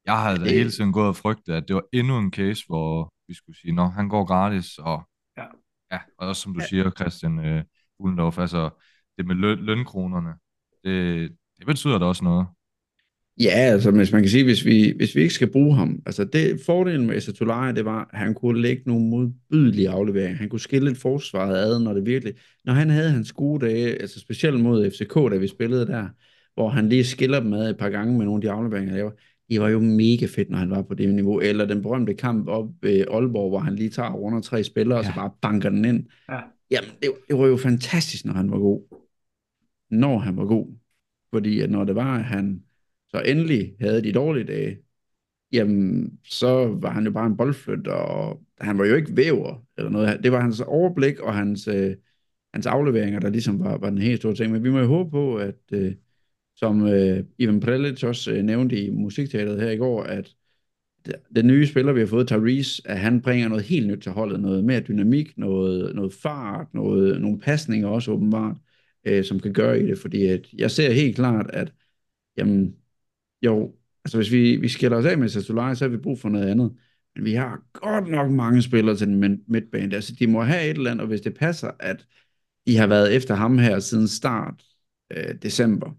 jeg 0.05 0.23
havde 0.23 0.39
da 0.39 0.45
det... 0.45 0.53
hele 0.53 0.71
tiden 0.71 0.93
gået 0.93 1.09
og 1.09 1.17
frygtet, 1.17 1.53
at 1.53 1.65
det 1.69 1.77
var 1.77 1.85
endnu 1.93 2.19
en 2.19 2.33
case, 2.33 2.65
hvor 2.67 3.13
vi 3.29 3.35
skulle 3.35 3.59
sige, 3.59 3.73
nå, 3.73 3.85
han 3.85 4.09
går 4.09 4.25
gratis, 4.25 4.79
og 4.79 5.09
ja, 5.37 5.45
ja 5.93 6.01
og 6.19 6.29
også 6.29 6.43
som 6.43 6.55
du 6.55 6.61
ja. 6.61 6.67
siger, 6.67 6.91
Christian 6.91 7.39
øh, 7.39 7.65
Ullendorf, 7.99 8.39
altså 8.39 8.71
det 9.19 9.27
med 9.27 9.35
løn, 9.35 9.59
lønkronerne, 9.59 10.35
det, 10.85 11.31
det 11.59 11.67
betyder 11.67 11.99
da 11.99 12.05
også 12.05 12.25
noget. 12.25 12.47
Ja, 13.41 13.51
altså 13.51 13.91
hvis 13.91 14.13
man 14.13 14.23
kan 14.23 14.31
sige, 14.31 14.45
hvis 14.45 14.65
vi, 14.65 14.93
hvis 14.97 15.17
vi 15.17 15.21
ikke 15.21 15.35
skal 15.35 15.51
bruge 15.53 15.75
ham, 15.75 16.03
altså 16.07 16.25
det 16.25 16.61
fordelen 16.67 17.07
med 17.07 17.17
Esatolari, 17.17 17.75
det 17.75 17.85
var, 17.85 18.09
at 18.13 18.19
han 18.19 18.35
kunne 18.35 18.63
lægge 18.63 18.83
nogle 18.87 19.09
modbydelige 19.11 19.89
afleveringer. 19.89 20.39
Han 20.39 20.49
kunne 20.49 20.61
skille 20.61 20.91
et 20.91 20.97
forsvar 20.97 21.47
ad, 21.47 21.81
når 21.81 21.93
det 21.93 22.07
virkelig, 22.07 22.35
når 22.65 22.73
han 22.73 22.91
havde 22.91 23.11
hans 23.11 23.33
gode 23.33 23.67
dage, 23.67 24.01
altså 24.01 24.21
specielt 24.21 24.61
mod 24.61 24.91
FCK, 24.91 25.15
da 25.15 25.37
vi 25.37 25.47
spillede 25.47 25.87
der, 25.87 26.09
hvor 26.55 26.69
han 26.69 26.89
lige 26.89 27.05
skiller 27.05 27.41
dem 27.41 27.53
ad 27.53 27.71
et 27.71 27.79
par 27.79 27.91
gange 27.91 28.19
med 28.19 28.25
nogle 28.25 28.39
af 28.39 28.41
de 28.41 28.51
afleveringer, 28.51 28.97
der 28.97 29.03
var 29.03 29.13
det 29.51 29.61
var 29.61 29.69
jo 29.69 29.81
mega 29.81 30.27
fedt, 30.27 30.51
når 30.51 30.59
han 30.59 30.71
var 30.71 30.83
på 30.83 30.95
det 30.95 31.15
niveau. 31.15 31.41
Eller 31.41 31.65
den 31.65 31.83
berømte 31.83 32.15
kamp 32.15 32.49
op 32.49 32.69
ved 32.83 33.05
Aalborg, 33.11 33.49
hvor 33.49 33.59
han 33.59 33.77
lige 33.77 33.91
tager 33.91 34.13
rundt 34.13 34.45
tre 34.45 34.65
spillere, 34.65 34.99
ja. 34.99 34.99
og 34.99 35.05
så 35.05 35.13
bare 35.15 35.31
banker 35.43 35.71
den 35.71 35.85
ind. 35.85 36.07
Ja. 36.29 36.41
Jamen, 36.71 36.91
det, 37.03 37.11
det 37.29 37.39
var 37.39 37.47
jo 37.47 37.57
fantastisk, 37.57 38.25
når 38.25 38.33
han 38.33 38.51
var 38.51 38.59
god. 38.59 38.83
Når 39.91 40.19
han 40.19 40.37
var 40.37 40.45
god. 40.45 40.67
Fordi 41.35 41.61
at 41.61 41.71
når 41.71 41.85
det 41.85 41.95
var, 41.95 42.19
at 42.19 42.25
han 42.25 42.63
så 43.11 43.23
endelig 43.27 43.77
havde 43.81 44.03
de 44.03 44.13
dårlige 44.13 44.45
dage, 44.45 44.79
jamen, 45.53 46.19
så 46.25 46.67
var 46.81 46.91
han 46.91 47.05
jo 47.05 47.11
bare 47.11 47.27
en 47.27 47.37
boldflytter, 47.37 47.93
og 47.93 48.43
han 48.61 48.79
var 48.79 48.85
jo 48.85 48.95
ikke 48.95 49.17
væver 49.17 49.65
eller 49.79 49.91
noget. 49.91 50.21
Det 50.23 50.33
var 50.33 50.41
hans 50.41 50.61
overblik 50.61 51.21
og 51.21 51.35
hans, 51.35 51.69
øh, 51.69 51.97
hans 52.55 52.67
afleveringer, 52.67 53.21
der 53.21 53.31
ligesom 53.31 53.61
var, 53.61 53.79
var 53.79 53.91
den 53.91 53.99
helt 53.99 54.21
store 54.21 54.35
ting. 54.35 54.53
Men 54.53 54.65
vi 54.65 54.71
må 54.71 54.79
jo 54.79 54.87
håbe 54.87 55.11
på, 55.11 55.37
at 55.37 55.59
øh, 55.73 55.95
som 56.57 56.87
øh, 56.87 57.25
Ivan 57.39 57.61
Prelic 57.61 58.05
også 58.05 58.33
øh, 58.33 58.43
nævnte 58.43 58.85
i 58.85 58.91
musikteateret 58.91 59.61
her 59.61 59.71
i 59.71 59.77
går, 59.77 60.03
at 60.03 60.35
den 61.37 61.47
nye 61.47 61.67
spiller, 61.67 61.93
vi 61.93 62.01
har 62.01 62.07
fået, 62.07 62.29
Therese, 62.29 62.83
at 62.85 62.99
han 62.99 63.23
bringer 63.23 63.49
noget 63.49 63.65
helt 63.65 63.87
nyt 63.87 64.03
til 64.03 64.13
holdet, 64.13 64.41
noget 64.41 64.65
mere 64.65 64.81
dynamik, 64.81 65.39
noget, 65.39 65.95
noget 65.95 66.13
fart, 66.13 66.75
noget, 66.75 67.21
nogle 67.21 67.41
pasninger 67.41 67.89
også 67.89 68.13
åbenbart, 68.13 68.57
øh, 69.05 69.25
som 69.25 69.41
kan 69.41 69.53
gøre 69.53 69.81
i 69.81 69.87
det, 69.87 69.99
fordi 69.99 70.27
at 70.27 70.53
jeg 70.53 70.71
ser 70.71 70.93
helt 70.93 71.17
klart, 71.17 71.51
at 71.53 71.73
jamen, 72.37 72.77
jo, 73.43 73.75
altså 74.05 74.19
hvis 74.19 74.33
vi, 74.33 74.57
vi 74.57 74.69
skiller 74.69 74.97
os 74.97 75.05
af 75.05 75.19
med 75.19 75.29
Satulaj, 75.29 75.75
så 75.75 75.85
har 75.85 75.91
vi 75.91 75.97
brug 75.97 76.19
for 76.19 76.29
noget 76.29 76.49
andet, 76.49 76.77
men 77.17 77.25
vi 77.25 77.33
har 77.33 77.63
godt 77.73 78.09
nok 78.09 78.31
mange 78.31 78.63
spillere 78.63 78.97
til 78.97 79.07
den 79.07 79.45
midtbane, 79.49 79.95
altså 79.95 80.15
de 80.19 80.27
må 80.27 80.43
have 80.43 80.65
et 80.65 80.77
eller 80.77 80.91
andet, 80.91 81.03
og 81.03 81.09
hvis 81.09 81.21
det 81.21 81.35
passer, 81.35 81.71
at 81.81 82.07
de 82.67 82.77
har 82.77 82.87
været 82.87 83.17
efter 83.17 83.35
ham 83.35 83.59
her 83.59 83.79
siden 83.79 84.09
start 84.09 84.65
øh, 85.11 85.35
december, 85.43 85.91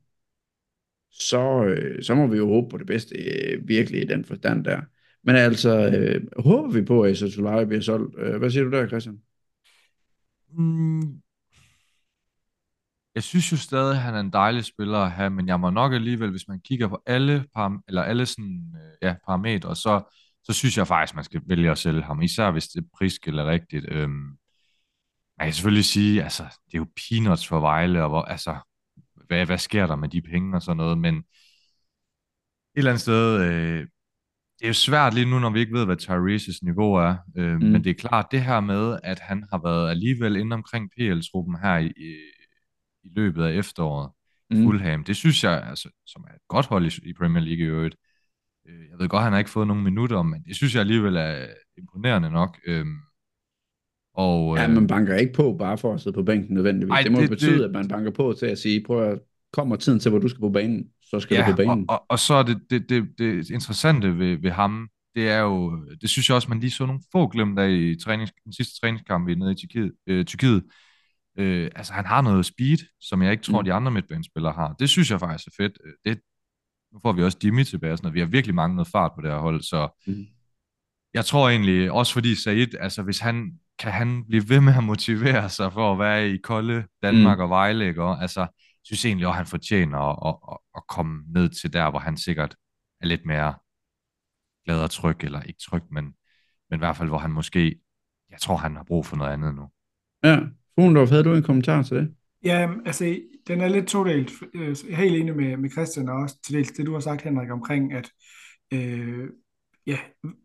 så, 1.11 1.65
øh, 1.65 2.03
så 2.03 2.15
må 2.15 2.27
vi 2.27 2.37
jo 2.37 2.47
håbe 2.47 2.69
på 2.69 2.77
det 2.77 2.87
bedste, 2.87 3.15
øh, 3.17 3.67
virkelig 3.67 4.01
i 4.01 4.05
den 4.05 4.25
forstand 4.25 4.65
der. 4.65 4.81
Men 5.23 5.35
altså, 5.35 5.89
øh, 5.89 6.21
håber 6.37 6.71
vi 6.73 6.81
på, 6.81 7.01
at 7.01 7.17
Satulaj 7.17 7.65
bliver 7.65 7.81
solgt. 7.81 8.15
Øh, 8.19 8.35
hvad 8.37 8.49
siger 8.49 8.63
du 8.63 8.71
der, 8.71 8.87
Christian? 8.87 9.21
Mm, 10.53 11.21
jeg 13.19 13.23
synes 13.23 13.51
jo 13.51 13.57
stadig, 13.57 13.95
at 13.95 14.01
han 14.01 14.15
er 14.15 14.19
en 14.19 14.33
dejlig 14.33 14.65
spiller 14.65 14.97
at 14.97 15.11
have, 15.11 15.29
men 15.29 15.47
jeg 15.47 15.59
må 15.59 15.69
nok 15.69 15.93
alligevel, 15.93 16.31
hvis 16.31 16.47
man 16.47 16.59
kigger 16.61 16.87
på 16.87 17.01
alle, 17.05 17.45
param- 17.55 17.83
eller 17.87 18.03
alle 18.03 18.25
sådan, 18.25 18.75
øh, 18.75 19.07
ja, 19.07 19.15
parametre, 19.25 19.75
så, 19.75 20.13
så 20.43 20.53
synes 20.53 20.77
jeg 20.77 20.87
faktisk, 20.87 21.15
man 21.15 21.23
skal 21.23 21.41
vælge 21.45 21.71
at 21.71 21.77
sælge 21.77 22.01
ham, 22.01 22.21
især 22.21 22.51
hvis 22.51 22.67
det 22.67 22.85
prisk 22.97 23.27
eller 23.27 23.45
rigtigt. 23.45 23.85
Øhm, 23.89 24.37
man 25.37 25.47
kan 25.47 25.53
selvfølgelig 25.53 25.85
sige, 25.85 26.23
altså, 26.23 26.43
det 26.43 26.73
er 26.73 26.77
jo 26.77 26.87
peanuts 27.09 27.47
for 27.47 27.59
Vejle, 27.59 28.03
og 28.03 28.09
hvor, 28.09 28.21
altså, 28.21 28.57
hvad, 29.27 29.45
hvad 29.45 29.57
sker 29.57 29.87
der 29.87 29.95
med 29.95 30.09
de 30.09 30.21
penge 30.21 30.55
og 30.55 30.61
sådan 30.61 30.77
noget, 30.77 30.97
men 30.97 31.15
et 31.15 31.23
eller 32.75 32.91
andet 32.91 33.01
sted, 33.01 33.41
øh, 33.41 33.87
det 34.59 34.65
er 34.65 34.67
jo 34.67 34.73
svært 34.73 35.13
lige 35.13 35.29
nu, 35.29 35.39
når 35.39 35.49
vi 35.49 35.59
ikke 35.59 35.77
ved, 35.77 35.85
hvad 35.85 36.01
Tyrese's 36.01 36.59
niveau 36.61 36.93
er, 36.93 37.15
øh, 37.37 37.53
mm. 37.53 37.65
men 37.65 37.83
det 37.83 37.89
er 37.89 38.07
klart, 38.07 38.31
det 38.31 38.41
her 38.41 38.59
med, 38.59 38.99
at 39.03 39.19
han 39.19 39.45
har 39.51 39.61
været 39.63 39.89
alligevel 39.89 40.35
inde 40.35 40.53
omkring 40.53 40.89
PL-truppen 40.91 41.57
her 41.61 41.77
i, 41.77 41.91
i, 43.03 43.09
løbet 43.15 43.43
af 43.43 43.53
efteråret, 43.53 44.09
mm. 44.51 44.63
Fulham, 44.63 45.03
det 45.03 45.15
synes 45.15 45.43
jeg, 45.43 45.63
altså, 45.69 45.89
som 46.05 46.25
er 46.27 46.33
et 46.33 46.47
godt 46.47 46.65
hold 46.65 46.85
i, 46.85 47.09
i 47.09 47.13
Premier 47.13 47.43
League 47.43 47.65
i 47.65 47.67
øvrigt, 47.67 47.95
øh, 48.67 48.89
jeg 48.91 48.99
ved 48.99 49.09
godt, 49.09 49.23
han 49.23 49.31
har 49.31 49.39
ikke 49.39 49.51
fået 49.51 49.67
nogen 49.67 49.83
minutter, 49.83 50.23
men 50.23 50.43
det 50.43 50.55
synes 50.55 50.73
jeg 50.73 50.81
alligevel 50.81 51.15
er 51.15 51.47
imponerende 51.77 52.29
nok. 52.29 52.59
Øh, 52.67 52.85
og, 54.13 54.57
ja, 54.57 54.67
man 54.67 54.87
banker 54.87 55.15
ikke 55.15 55.33
på 55.33 55.55
bare 55.59 55.77
for 55.77 55.93
at 55.93 56.01
sidde 56.01 56.15
på 56.15 56.23
bænken 56.23 56.53
nødvendigvis. 56.53 56.91
Ej, 56.91 57.01
det 57.01 57.11
må 57.11 57.21
det, 57.21 57.29
betyde, 57.29 57.57
det, 57.57 57.65
at 57.65 57.71
man 57.71 57.87
banker 57.87 58.11
på 58.11 58.33
til 58.39 58.45
at 58.45 58.57
sige, 58.57 58.83
prøv 58.85 59.11
at 59.11 59.19
kommer 59.53 59.75
tiden 59.75 59.99
til, 59.99 60.09
hvor 60.11 60.19
du 60.19 60.27
skal 60.27 60.39
på 60.39 60.49
banen, 60.49 60.85
så 61.01 61.19
skal 61.19 61.35
ja, 61.35 61.45
du 61.45 61.51
på 61.51 61.55
banen. 61.55 61.85
Og, 61.89 61.95
og, 61.95 62.05
og 62.09 62.19
så 62.19 62.33
er 62.33 62.43
det, 62.43 62.61
det, 62.69 62.89
det, 62.89 63.07
det 63.17 63.49
interessante 63.49 64.17
ved, 64.17 64.37
ved 64.37 64.51
ham, 64.51 64.89
det 65.15 65.29
er 65.29 65.39
jo, 65.39 65.85
det 66.01 66.09
synes 66.09 66.29
jeg 66.29 66.35
også, 66.35 66.49
man 66.49 66.59
lige 66.59 66.71
så 66.71 66.85
nogle 66.85 67.01
få 67.11 67.27
glemt 67.27 67.59
af 67.59 67.69
i 67.69 67.95
trænings, 68.03 68.31
den 68.43 68.53
sidste 68.53 68.79
træningskamp 68.79 69.29
i 69.29 69.35
nede 69.35 69.51
i 69.51 69.55
Tyrkiet. 69.55 69.91
Øh, 70.07 70.25
Tyrkiet. 70.25 70.63
Øh, 71.39 71.71
altså, 71.75 71.93
han 71.93 72.05
har 72.05 72.21
noget 72.21 72.45
speed, 72.45 72.77
som 73.01 73.21
jeg 73.21 73.31
ikke 73.31 73.43
tror, 73.43 73.61
mm. 73.61 73.65
de 73.65 73.73
andre 73.73 73.91
midtbanespillere 73.91 74.53
har. 74.53 74.73
Det 74.73 74.89
synes 74.89 75.11
jeg 75.11 75.19
faktisk 75.19 75.47
er 75.47 75.63
fedt. 75.63 75.77
Øh, 75.85 75.93
det, 76.05 76.21
nu 76.93 76.99
får 77.01 77.11
vi 77.11 77.23
også 77.23 77.37
Jimmy 77.43 77.63
tilbage, 77.63 77.97
sådan, 77.97 78.13
vi 78.13 78.19
har 78.19 78.27
virkelig 78.27 78.55
manglet 78.55 78.87
fart 78.87 79.11
på 79.15 79.21
det 79.21 79.31
her 79.31 79.39
hold, 79.39 79.61
så 79.61 80.01
mm. 80.07 80.25
jeg 81.13 81.25
tror 81.25 81.49
egentlig, 81.49 81.91
også 81.91 82.13
fordi 82.13 82.35
Said, 82.35 82.75
altså 82.79 83.03
hvis 83.03 83.19
han 83.19 83.59
kan 83.79 83.91
han 83.91 84.25
blive 84.25 84.49
ved 84.49 84.61
med 84.61 84.73
at 84.77 84.83
motivere 84.83 85.49
sig 85.49 85.73
for 85.73 85.91
at 85.91 85.99
være 85.99 86.29
i 86.29 86.37
kolde 86.37 86.87
Danmark 87.01 87.37
mm. 87.37 87.43
og 87.43 87.49
Vejle, 87.49 87.87
ikke? 87.87 88.03
Og, 88.03 88.21
altså, 88.21 88.47
synes 88.83 89.05
egentlig 89.05 89.27
også, 89.27 89.37
han 89.37 89.45
fortjener 89.45 89.97
at, 90.27 90.37
at, 90.51 90.57
at 90.75 90.83
komme 90.87 91.23
ned 91.27 91.49
til 91.49 91.73
der, 91.73 91.89
hvor 91.89 91.99
han 91.99 92.17
sikkert 92.17 92.55
er 93.01 93.05
lidt 93.05 93.25
mere 93.25 93.53
glad 94.65 94.83
og 94.83 94.91
tryg, 94.91 95.23
eller 95.23 95.41
ikke 95.41 95.59
tryg, 95.59 95.83
men, 95.91 96.05
men 96.69 96.77
i 96.77 96.81
hvert 96.83 96.97
fald, 96.97 97.09
hvor 97.09 97.17
han 97.17 97.31
måske, 97.31 97.79
jeg 98.29 98.39
tror, 98.39 98.55
han 98.55 98.75
har 98.75 98.83
brug 98.83 99.05
for 99.05 99.15
noget 99.15 99.31
andet 99.31 99.55
nu. 99.55 99.69
Ja, 100.23 100.39
Fuglendorf, 100.79 101.09
havde 101.09 101.23
du 101.23 101.33
en 101.33 101.43
kommentar 101.43 101.81
til 101.81 101.97
det? 101.97 102.13
Ja, 102.43 102.69
altså, 102.85 103.19
den 103.47 103.61
er 103.61 103.67
lidt 103.67 103.87
todelt. 103.87 104.31
Øh, 104.53 104.67
jeg 104.67 104.91
er 104.91 104.95
helt 104.95 105.15
enig 105.15 105.35
med, 105.35 105.57
med 105.57 105.69
Christian, 105.69 106.09
og 106.09 106.15
også 106.15 106.35
til 106.45 106.53
dels 106.53 106.71
det, 106.71 106.85
du 106.85 106.93
har 106.93 106.99
sagt, 106.99 107.21
Henrik, 107.21 107.51
omkring, 107.51 107.93
at 107.93 108.09
øh, 108.73 109.27
ja, 109.87 109.97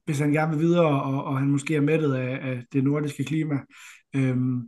hvis 0.04 0.18
han 0.18 0.32
gerne 0.32 0.52
vil 0.56 0.66
videre, 0.66 1.02
og, 1.02 1.24
og 1.24 1.38
han 1.38 1.48
måske 1.48 1.76
er 1.76 1.80
mættet 1.80 2.14
af, 2.14 2.50
af 2.50 2.62
det 2.72 2.84
nordiske 2.84 3.24
klima. 3.24 3.58
Øhm, 4.16 4.62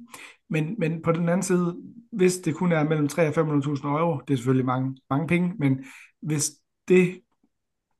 men, 0.50 0.74
men 0.78 1.02
på 1.02 1.12
den 1.12 1.28
anden 1.28 1.42
side, 1.42 1.76
hvis 2.12 2.36
det 2.36 2.54
kun 2.54 2.72
er 2.72 2.84
mellem 2.84 3.08
3 3.08 3.28
og 3.28 3.48
500.000 3.48 3.86
euro, 3.86 4.20
det 4.28 4.34
er 4.34 4.36
selvfølgelig 4.36 4.66
mange, 4.66 4.96
mange 5.10 5.26
penge, 5.26 5.52
men 5.58 5.84
hvis 6.22 6.50
det 6.88 7.20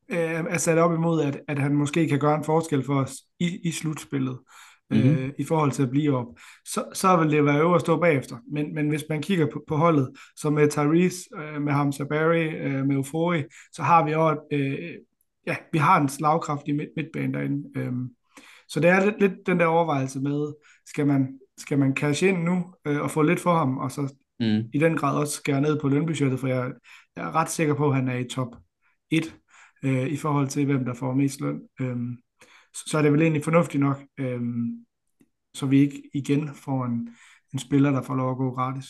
øh, 0.08 0.44
er 0.48 0.58
sat 0.58 0.78
op 0.78 0.92
imod, 0.92 1.22
at, 1.22 1.40
at 1.48 1.58
han 1.58 1.74
måske 1.74 2.08
kan 2.08 2.18
gøre 2.18 2.36
en 2.38 2.44
forskel 2.44 2.84
for 2.84 3.00
os 3.00 3.16
i, 3.40 3.60
i 3.64 3.70
slutspillet, 3.70 4.38
mm-hmm. 4.90 5.10
øh, 5.10 5.30
i 5.38 5.44
forhold 5.44 5.70
til 5.70 5.82
at 5.82 5.90
blive 5.90 6.16
op, 6.16 6.26
så, 6.64 6.84
så 6.92 7.16
vil 7.16 7.30
det 7.30 7.44
være 7.44 7.60
øver 7.60 7.74
at 7.74 7.80
stå 7.80 8.00
bagefter. 8.00 8.36
Men, 8.52 8.74
men 8.74 8.88
hvis 8.88 9.04
man 9.08 9.22
kigger 9.22 9.46
på, 9.52 9.64
på 9.68 9.76
holdet, 9.76 10.08
så 10.36 10.50
med 10.50 10.70
Tyrese, 10.70 11.18
øh, 11.38 11.62
med 11.62 11.72
Hamza 11.72 12.04
Barry, 12.04 12.54
øh, 12.54 12.86
med 12.86 12.96
Eufori, 12.96 13.42
så 13.72 13.82
har 13.82 14.04
vi 14.04 14.14
også 14.14 14.40
øh, 14.52 14.94
ja, 15.46 15.56
vi 15.72 15.78
har 15.78 16.00
en 16.00 16.08
slagkraftig 16.08 16.76
midt, 16.76 16.90
midtbane 16.96 17.32
derinde. 17.32 17.80
Øhm, 17.80 18.10
så 18.68 18.80
det 18.80 18.90
er 18.90 19.04
lidt, 19.04 19.20
lidt 19.20 19.46
den 19.46 19.60
der 19.60 19.66
overvejelse 19.66 20.20
med, 20.20 20.52
skal 20.86 21.06
man, 21.06 21.38
skal 21.58 21.78
man 21.78 21.96
cash 21.96 22.24
ind 22.24 22.42
nu 22.42 22.74
øh, 22.86 23.00
og 23.00 23.10
få 23.10 23.22
lidt 23.22 23.40
for 23.40 23.54
ham, 23.54 23.78
og 23.78 23.92
så 23.92 24.14
mm. 24.40 24.70
i 24.74 24.78
den 24.78 24.96
grad 24.96 25.18
også 25.18 25.34
skære 25.34 25.60
ned 25.60 25.80
på 25.80 25.88
lønbudgettet, 25.88 26.40
for 26.40 26.48
jeg, 26.48 26.72
jeg 27.16 27.24
er 27.24 27.34
ret 27.34 27.50
sikker 27.50 27.74
på, 27.74 27.88
at 27.88 27.94
han 27.94 28.08
er 28.08 28.16
i 28.16 28.28
top 28.28 28.56
1 29.10 29.36
øh, 29.82 30.06
i 30.06 30.16
forhold 30.16 30.48
til, 30.48 30.66
hvem 30.66 30.84
der 30.84 30.94
får 30.94 31.14
mest 31.14 31.40
løn. 31.40 31.60
Øhm, 31.80 32.16
så, 32.86 32.98
er 32.98 33.02
det 33.02 33.12
vel 33.12 33.22
egentlig 33.22 33.44
fornuftigt 33.44 33.80
nok, 33.80 34.02
øhm, 34.18 34.86
så 35.54 35.66
vi 35.66 35.80
ikke 35.80 36.02
igen 36.14 36.54
får 36.54 36.84
en, 36.84 37.08
en 37.52 37.58
spiller, 37.58 37.90
der 37.90 38.02
får 38.02 38.14
lov 38.14 38.30
at 38.30 38.36
gå 38.36 38.50
gratis. 38.50 38.86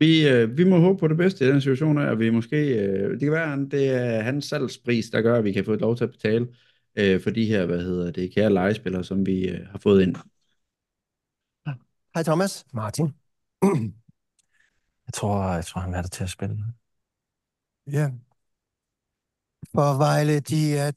Vi, 0.00 0.28
øh, 0.28 0.58
vi 0.58 0.64
må 0.64 0.78
håbe 0.78 0.98
på 0.98 1.08
det 1.08 1.16
bedste 1.16 1.44
i 1.44 1.48
den 1.48 1.60
situation, 1.60 1.98
at 1.98 2.18
vi 2.18 2.30
måske, 2.30 2.56
øh, 2.56 3.10
det 3.10 3.20
kan 3.20 3.32
være, 3.32 3.52
at 3.52 3.70
det 3.70 3.88
er 3.88 4.20
hans 4.20 4.44
salgspris, 4.44 5.10
der 5.10 5.22
gør, 5.22 5.38
at 5.38 5.44
vi 5.44 5.52
kan 5.52 5.64
få 5.64 5.72
et 5.72 5.80
lov 5.80 5.96
til 5.96 6.04
at 6.04 6.10
betale 6.10 6.48
øh, 6.96 7.20
for 7.20 7.30
de 7.30 7.44
her, 7.44 7.66
hvad 7.66 7.82
hedder 7.84 8.10
det, 8.10 8.34
kære 8.34 8.52
legespillere, 8.52 9.04
som 9.04 9.26
vi 9.26 9.48
øh, 9.48 9.66
har 9.66 9.78
fået 9.78 10.02
ind. 10.02 10.16
Hej 12.14 12.22
Thomas. 12.22 12.66
Martin. 12.72 13.14
Jeg 15.06 15.14
tror, 15.14 15.54
jeg 15.54 15.64
tror 15.64 15.80
han 15.80 15.94
er 15.94 16.02
der 16.02 16.08
til 16.08 16.24
at 16.24 16.30
spille. 16.30 16.56
Ja. 17.92 18.10
For 19.74 19.98
Vejle, 19.98 20.40
de 20.40 20.76
er 20.76 20.90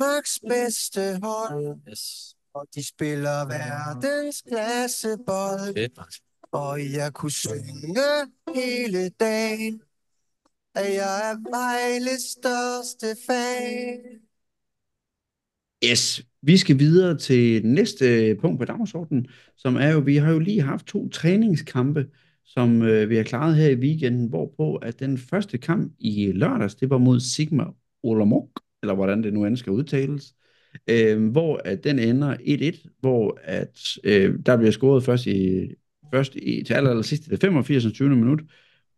Danmarks 0.00 0.40
bedste 0.48 1.00
hold. 1.22 1.76
Yes. 1.88 2.34
Og 2.54 2.66
de 2.74 2.86
spiller 2.86 3.46
verdens 3.46 4.42
klassebold. 4.48 5.74
Fedt, 5.74 6.20
og 6.52 6.92
jeg 6.92 7.12
kunne 7.14 7.30
synge 7.30 8.08
hele 8.54 9.08
dagen, 9.08 9.80
at 10.74 10.94
jeg 10.94 11.30
er 11.30 11.50
Vejles 11.50 12.22
største 12.22 13.06
fan. 13.26 13.98
Yes, 15.84 16.22
vi 16.42 16.56
skal 16.56 16.78
videre 16.78 17.18
til 17.18 17.66
næste 17.66 18.36
punkt 18.40 18.58
på 18.58 18.64
dagsordenen, 18.64 19.26
som 19.56 19.76
er 19.76 19.88
jo, 19.88 19.98
vi 19.98 20.16
har 20.16 20.32
jo 20.32 20.38
lige 20.38 20.62
haft 20.62 20.86
to 20.86 21.08
træningskampe, 21.08 22.06
som 22.44 22.82
øh, 22.82 23.10
vi 23.10 23.16
har 23.16 23.22
klaret 23.22 23.56
her 23.56 23.68
i 23.68 23.74
weekenden, 23.74 24.28
hvorpå 24.28 24.76
at 24.76 25.00
den 25.00 25.18
første 25.18 25.58
kamp 25.58 25.92
i 25.98 26.32
lørdags, 26.32 26.74
det 26.74 26.90
var 26.90 26.98
mod 26.98 27.20
Sigma 27.20 27.64
Olomouc, 28.02 28.65
eller 28.86 28.94
hvordan 28.94 29.22
det 29.22 29.32
nu 29.32 29.44
end 29.44 29.56
skal 29.56 29.72
udtales, 29.72 30.34
øh, 30.90 31.30
hvor 31.30 31.60
at 31.64 31.84
den 31.84 31.98
ender 31.98 32.36
1-1, 32.36 32.88
hvor 33.00 33.38
at 33.42 33.98
øh, 34.04 34.38
der 34.46 34.56
bliver 34.56 34.70
scoret 34.70 35.02
først 35.02 35.26
i 35.26 35.68
først 36.14 36.36
i, 36.36 36.62
til 36.66 36.74
aller, 36.74 36.90
aller 36.90 37.02
sidste, 37.02 37.30
det 37.30 37.40
85. 37.40 37.92
20. 37.92 38.08
minut, 38.08 38.40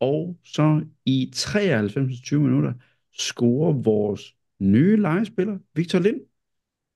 og 0.01 0.37
så 0.45 0.85
i 1.07 1.31
93. 1.35 2.21
20 2.21 2.41
minutter 2.41 2.73
scorer 3.19 3.73
vores 3.73 4.35
nye 4.61 4.97
legespiller, 4.97 5.59
Victor 5.75 5.99
Lind. 5.99 6.21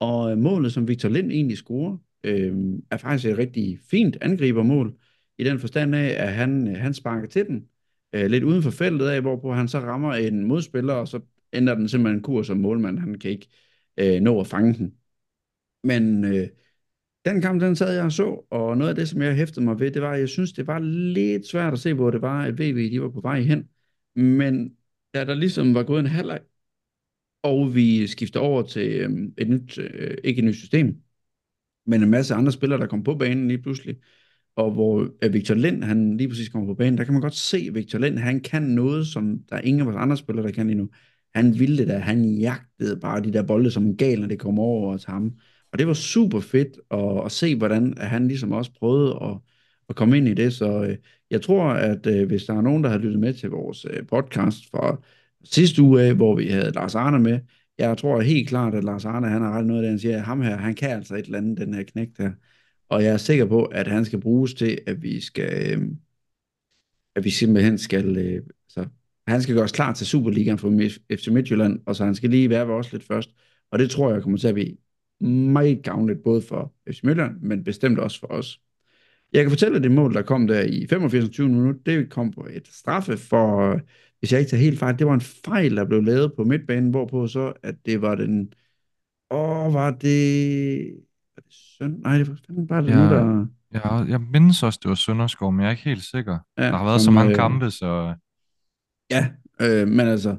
Og 0.00 0.32
øh, 0.32 0.38
målet, 0.38 0.72
som 0.72 0.88
Victor 0.88 1.08
Lind 1.08 1.32
egentlig 1.32 1.56
scorer, 1.56 1.96
øh, 2.25 2.56
er 2.90 2.96
faktisk 2.96 3.28
et 3.30 3.38
rigtig 3.38 3.78
fint 3.90 4.16
angribermål, 4.20 4.94
i 5.38 5.44
den 5.44 5.58
forstand 5.58 5.94
af, 5.94 6.26
at 6.26 6.32
han, 6.32 6.68
øh, 6.68 6.76
han 6.76 6.94
sparker 6.94 7.28
til 7.28 7.46
den, 7.46 7.68
øh, 8.12 8.26
lidt 8.30 8.44
uden 8.44 8.62
for 8.62 8.70
feltet 8.70 9.06
af, 9.06 9.20
hvorpå 9.20 9.52
han 9.52 9.68
så 9.68 9.78
rammer 9.78 10.14
en 10.14 10.44
modspiller, 10.44 10.94
og 10.94 11.08
så 11.08 11.20
ændrer 11.52 11.75
den 11.75 11.88
simpelthen 11.88 12.23
kurs 12.23 12.47
som 12.47 12.56
målmand. 12.56 12.99
Han 12.99 13.18
kan 13.18 13.30
ikke 13.30 13.49
øh, 13.97 14.21
nå 14.21 14.40
at 14.40 14.47
fange 14.47 14.75
den. 14.75 14.94
Men 15.85 16.25
øh, 16.25 16.49
den 17.25 17.40
kamp, 17.40 17.61
den 17.62 17.76
sad 17.76 17.94
jeg 17.94 18.04
og 18.04 18.12
så, 18.12 18.47
og 18.50 18.78
noget 18.78 18.90
af 18.90 18.97
det, 18.97 19.09
som 19.09 19.23
jeg 19.23 19.37
hæftede 19.37 19.64
mig 19.64 19.80
ved, 19.80 19.90
det 19.90 20.02
var, 20.02 20.12
at 20.12 20.21
jeg 20.21 20.28
synes, 20.28 20.52
det 20.52 20.66
var 20.66 20.78
lidt 20.78 21.47
svært 21.47 21.73
at 21.73 21.78
se, 21.78 21.94
hvor 21.94 22.11
det 22.11 22.23
var, 22.23 22.42
at 22.44 22.59
VV 22.59 22.90
de 22.90 23.02
var 23.02 23.11
på 23.11 23.21
vej 23.21 23.40
hen. 23.40 23.68
Men 24.14 24.76
da 25.14 25.25
der 25.25 25.35
ligesom 25.35 25.75
var 25.75 25.82
gået 25.82 26.00
en 26.00 26.06
halvleg, 26.06 26.40
og 27.42 27.75
vi 27.75 28.06
skifter 28.06 28.40
over 28.40 28.62
til 28.62 28.92
øh, 28.92 29.11
et 29.38 29.49
nyt, 29.49 29.78
øh, 29.78 30.16
ikke 30.25 30.38
et 30.38 30.44
nyt 30.44 30.56
system, 30.56 31.02
men 31.87 32.02
en 32.02 32.11
masse 32.11 32.35
andre 32.35 32.52
spillere, 32.52 32.80
der 32.80 32.87
kom 32.87 33.02
på 33.04 33.14
banen 33.14 33.49
lige 33.49 33.62
pludselig, 33.62 33.97
og 34.56 34.71
hvor 34.73 35.09
øh, 35.25 35.32
Victor 35.32 35.54
Lind, 35.54 35.85
han 35.85 36.16
lige 36.16 36.28
præcis 36.28 36.49
kommer 36.49 36.68
på 36.68 36.75
banen, 36.75 36.99
der 36.99 37.04
kan 37.04 37.12
man 37.12 37.23
godt 37.23 37.35
se, 37.35 37.56
at 37.68 37.75
Victor 37.75 37.99
Lind, 37.99 38.18
han 38.18 38.40
kan 38.40 38.62
noget, 38.62 39.06
som 39.06 39.38
der 39.50 39.56
er 39.56 39.61
ingen 39.61 39.80
af 39.80 39.87
vores 39.87 39.97
andre 39.97 40.16
spillere, 40.16 40.47
der 40.47 40.52
kan 40.52 40.66
lige 40.66 40.78
nu. 40.78 40.90
Han 41.34 41.58
ville 41.58 41.78
det 41.78 41.88
da, 41.88 41.98
han 41.98 42.24
jagtede 42.24 43.00
bare 43.00 43.22
de 43.22 43.32
der 43.32 43.42
bolde 43.42 43.70
som 43.70 43.86
en 43.86 43.96
gal, 43.96 44.20
når 44.20 44.28
det 44.28 44.38
kom 44.38 44.58
over 44.58 44.96
til 44.96 45.10
ham. 45.10 45.32
Og 45.72 45.78
det 45.78 45.86
var 45.86 45.94
super 45.94 46.40
fedt 46.40 46.80
at, 46.90 47.24
at 47.24 47.32
se, 47.32 47.56
hvordan 47.56 47.94
at 47.98 48.08
han 48.08 48.28
ligesom 48.28 48.52
også 48.52 48.72
prøvede 48.78 49.18
at, 49.22 49.38
at 49.88 49.96
komme 49.96 50.16
ind 50.16 50.28
i 50.28 50.34
det. 50.34 50.52
Så 50.52 50.84
øh, 50.84 50.96
jeg 51.30 51.42
tror, 51.42 51.64
at 51.64 52.06
øh, 52.06 52.26
hvis 52.26 52.44
der 52.44 52.54
er 52.54 52.60
nogen, 52.60 52.84
der 52.84 52.90
har 52.90 52.98
lyttet 52.98 53.20
med 53.20 53.34
til 53.34 53.50
vores 53.50 53.86
øh, 53.90 54.06
podcast 54.06 54.70
fra 54.70 55.02
sidste 55.44 55.82
uge 55.82 56.02
af, 56.02 56.14
hvor 56.14 56.36
vi 56.36 56.48
havde 56.48 56.72
Lars 56.72 56.94
Arne 56.94 57.18
med, 57.18 57.40
jeg 57.78 57.98
tror 57.98 58.20
helt 58.20 58.48
klart, 58.48 58.74
at 58.74 58.84
Lars 58.84 59.04
Arne, 59.04 59.28
han 59.28 59.42
har 59.42 59.58
ret 59.58 59.66
noget 59.66 59.80
af 59.80 59.82
det, 59.82 59.90
han 59.90 59.98
siger, 59.98 60.16
at 60.16 60.22
ham 60.24 60.40
her, 60.42 60.56
han 60.56 60.74
kan 60.74 60.90
altså 60.90 61.14
et 61.14 61.24
eller 61.24 61.38
andet, 61.38 61.58
den 61.58 61.74
her 61.74 61.82
knægt 61.82 62.18
her. 62.18 62.32
Og 62.88 63.04
jeg 63.04 63.12
er 63.12 63.16
sikker 63.16 63.46
på, 63.46 63.64
at 63.64 63.86
han 63.86 64.04
skal 64.04 64.20
bruges 64.20 64.54
til, 64.54 64.78
at 64.86 65.02
vi 65.02 65.20
skal, 65.20 65.78
øh, 65.78 65.88
at 67.16 67.24
vi 67.24 67.30
simpelthen 67.30 67.78
skal, 67.78 68.16
øh, 68.16 68.42
han 69.26 69.43
skal 69.43 69.55
gøres 69.55 69.73
klar 69.73 69.93
til 69.93 70.07
Superligaen 70.07 70.59
for 70.59 70.71
FC 71.17 71.29
Midtjylland, 71.29 71.81
og 71.87 71.97
så 71.97 72.05
han 72.05 72.14
skal 72.14 72.31
lige 72.31 72.50
være 72.50 72.69
ved 72.69 72.75
os 72.75 72.93
lidt 72.93 73.05
først. 73.05 73.31
Og 73.71 73.79
det 73.79 73.91
tror 73.91 74.12
jeg 74.12 74.23
kommer 74.23 74.38
til 74.38 74.49
at 74.49 74.55
blive 74.55 74.76
meget 75.21 75.83
gavnligt, 75.83 76.23
både 76.25 76.43
for 76.43 76.73
FC 76.91 77.00
Midtjylland, 77.02 77.41
men 77.41 77.64
bestemt 77.64 77.99
også 77.99 78.21
for 78.21 78.26
os. 78.26 78.61
Jeg 79.33 79.43
kan 79.43 79.50
fortælle, 79.50 79.76
at 79.76 79.83
det 79.83 79.91
mål, 79.91 80.14
der 80.14 80.23
kom 80.23 80.47
der 80.47 80.62
i 80.62 80.87
85. 80.91 81.38
minutter, 81.38 81.81
det 81.87 82.11
kom 82.11 82.31
på 82.31 82.47
et 82.50 82.69
straffe 82.69 83.17
for, 83.17 83.81
hvis 84.19 84.33
jeg 84.33 84.41
ikke 84.41 84.50
tager 84.50 84.62
helt 84.62 84.79
fejl, 84.79 84.99
det 84.99 85.07
var 85.07 85.14
en 85.14 85.21
fejl, 85.21 85.76
der 85.76 85.85
blev 85.85 86.02
lavet 86.02 86.33
på 86.37 86.45
midtbanen, 86.45 86.91
hvorpå 86.91 87.26
så, 87.26 87.52
at 87.62 87.75
det 87.87 88.02
var 88.02 88.14
den, 88.14 88.52
åh, 89.31 89.75
var 89.75 89.91
det, 89.91 90.95
var 91.37 91.43
det 91.43 91.52
søn? 91.52 91.91
Nej, 91.91 92.19
det 92.19 92.29
var 92.29 92.38
fandme 92.47 92.67
bare 92.67 92.83
det 92.83 92.91
Ja, 92.91 92.97
nu, 92.97 93.14
der... 93.14 93.47
Ja, 93.75 93.95
jeg 93.97 94.21
mindes 94.21 94.62
også, 94.62 94.79
det 94.83 94.88
var 94.88 94.95
Sønderskov, 94.95 95.52
men 95.52 95.61
jeg 95.61 95.67
er 95.67 95.71
ikke 95.71 95.83
helt 95.83 96.02
sikker. 96.02 96.38
Ja, 96.59 96.67
Der 96.67 96.76
har 96.76 96.85
været 96.85 97.00
så 97.00 97.11
mange 97.11 97.31
øh, 97.31 97.37
kampe, 97.37 97.71
så 97.71 98.14
Ja, 99.11 99.30
øh, 99.61 99.88
men 99.88 100.00
altså, 100.00 100.37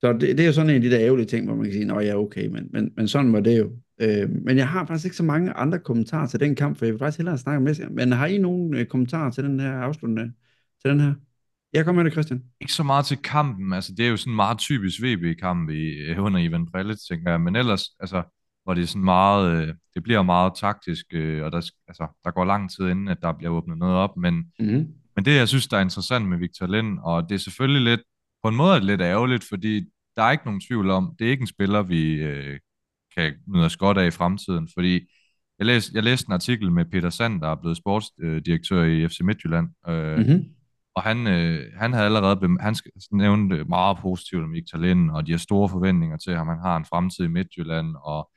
så 0.00 0.12
det, 0.12 0.20
det 0.20 0.40
er 0.40 0.46
jo 0.46 0.52
sådan 0.52 0.70
en 0.70 0.76
af 0.76 0.82
de 0.82 0.90
der 0.90 1.00
ærgerlige 1.00 1.26
ting, 1.26 1.46
hvor 1.46 1.54
man 1.54 1.64
kan 1.64 1.72
sige, 1.72 1.84
nå 1.84 2.00
ja, 2.00 2.14
okay, 2.16 2.46
men, 2.46 2.68
men, 2.72 2.92
men 2.96 3.08
sådan 3.08 3.32
var 3.32 3.40
det 3.40 3.58
jo. 3.58 3.72
Øh, 4.00 4.30
men 4.30 4.56
jeg 4.56 4.68
har 4.68 4.86
faktisk 4.86 5.04
ikke 5.04 5.16
så 5.16 5.22
mange 5.22 5.52
andre 5.52 5.78
kommentarer 5.78 6.26
til 6.26 6.40
den 6.40 6.54
kamp, 6.54 6.78
for 6.78 6.84
jeg 6.84 6.92
vil 6.92 6.98
faktisk 6.98 7.18
hellere 7.18 7.38
snakke 7.38 7.60
med 7.60 7.74
jer. 7.78 7.88
Men 7.90 8.12
har 8.12 8.26
I 8.26 8.38
nogen 8.38 8.74
øh, 8.74 8.86
kommentarer 8.86 9.30
til 9.30 9.44
den 9.44 9.60
her 9.60 9.72
afslutning? 9.72 10.32
Til 10.82 10.90
den 10.90 11.00
her? 11.00 11.14
Jeg 11.72 11.84
kommer 11.84 12.02
med 12.02 12.04
det, 12.04 12.12
Christian. 12.12 12.42
ikke 12.60 12.72
så 12.72 12.82
meget 12.82 13.06
til 13.06 13.16
kampen. 13.16 13.72
Altså, 13.72 13.92
det 13.96 14.06
er 14.06 14.10
jo 14.10 14.16
sådan 14.16 14.32
en 14.32 14.36
meget 14.36 14.58
typisk 14.58 15.02
VB-kamp 15.02 15.70
i, 15.70 15.88
øh, 15.88 16.24
under 16.24 16.40
Ivan 16.40 16.66
Brillet, 16.66 16.98
tænker 17.10 17.30
jeg. 17.30 17.40
Men 17.40 17.56
ellers, 17.56 17.82
altså, 18.00 18.22
hvor 18.64 18.74
det 18.74 18.82
er 18.82 18.86
sådan 18.86 19.04
meget, 19.04 19.62
øh, 19.62 19.74
det 19.94 20.02
bliver 20.02 20.22
meget 20.22 20.52
taktisk, 20.56 21.06
øh, 21.12 21.44
og 21.44 21.52
der, 21.52 21.70
altså, 21.88 22.06
der 22.24 22.30
går 22.30 22.44
lang 22.44 22.70
tid 22.70 22.88
inden, 22.88 23.08
at 23.08 23.18
der 23.22 23.32
bliver 23.32 23.50
åbnet 23.52 23.78
noget 23.78 23.96
op. 23.96 24.16
Men, 24.16 24.34
Mm-hmm. 24.58 24.86
Men 25.16 25.24
det, 25.24 25.36
jeg 25.36 25.48
synes, 25.48 25.66
der 25.66 25.76
er 25.76 25.80
interessant 25.82 26.28
med 26.28 26.38
Victor 26.38 26.66
Lind, 26.66 26.98
og 27.02 27.28
det 27.28 27.34
er 27.34 27.38
selvfølgelig 27.38 27.82
lidt, 27.82 28.00
på 28.42 28.48
en 28.48 28.56
måde 28.56 28.80
lidt 28.80 29.00
ærgerligt, 29.00 29.44
fordi 29.48 29.84
der 30.16 30.22
er 30.22 30.30
ikke 30.30 30.44
nogen 30.44 30.60
tvivl 30.60 30.90
om, 30.90 31.14
det 31.18 31.26
er 31.26 31.30
ikke 31.30 31.40
en 31.40 31.46
spiller, 31.46 31.82
vi 31.82 32.12
øh, 32.14 32.58
kan 33.16 33.34
nyde 33.48 33.64
os 33.64 33.76
godt 33.76 33.98
af 33.98 34.06
i 34.06 34.10
fremtiden, 34.10 34.68
fordi 34.74 35.00
jeg 35.58 35.66
læste, 35.66 35.92
jeg 35.94 36.02
læste 36.02 36.28
en 36.28 36.32
artikel 36.32 36.72
med 36.72 36.84
Peter 36.84 37.10
Sand, 37.10 37.40
der 37.40 37.48
er 37.48 37.54
blevet 37.54 37.76
sportsdirektør 37.76 38.82
i 38.84 39.08
FC 39.08 39.20
Midtjylland, 39.20 39.68
øh, 39.88 40.18
Mm-hmm. 40.18 40.44
og 40.94 41.02
han, 41.02 41.26
øh, 41.26 41.72
han 41.76 41.92
havde 41.92 42.06
allerede 42.06 42.36
bem- 42.36 42.58
han 42.60 42.76
nævnte 43.12 43.64
meget 43.64 43.98
positivt 43.98 44.44
om 44.44 44.52
Victor 44.52 44.78
Lind, 44.78 45.10
og 45.10 45.26
de 45.26 45.30
har 45.30 45.38
store 45.38 45.68
forventninger 45.68 46.16
til 46.16 46.36
ham. 46.36 46.48
Han 46.48 46.58
har 46.60 46.76
en 46.76 46.84
fremtid 46.84 47.24
i 47.24 47.28
Midtjylland, 47.28 47.94
og 48.04 48.30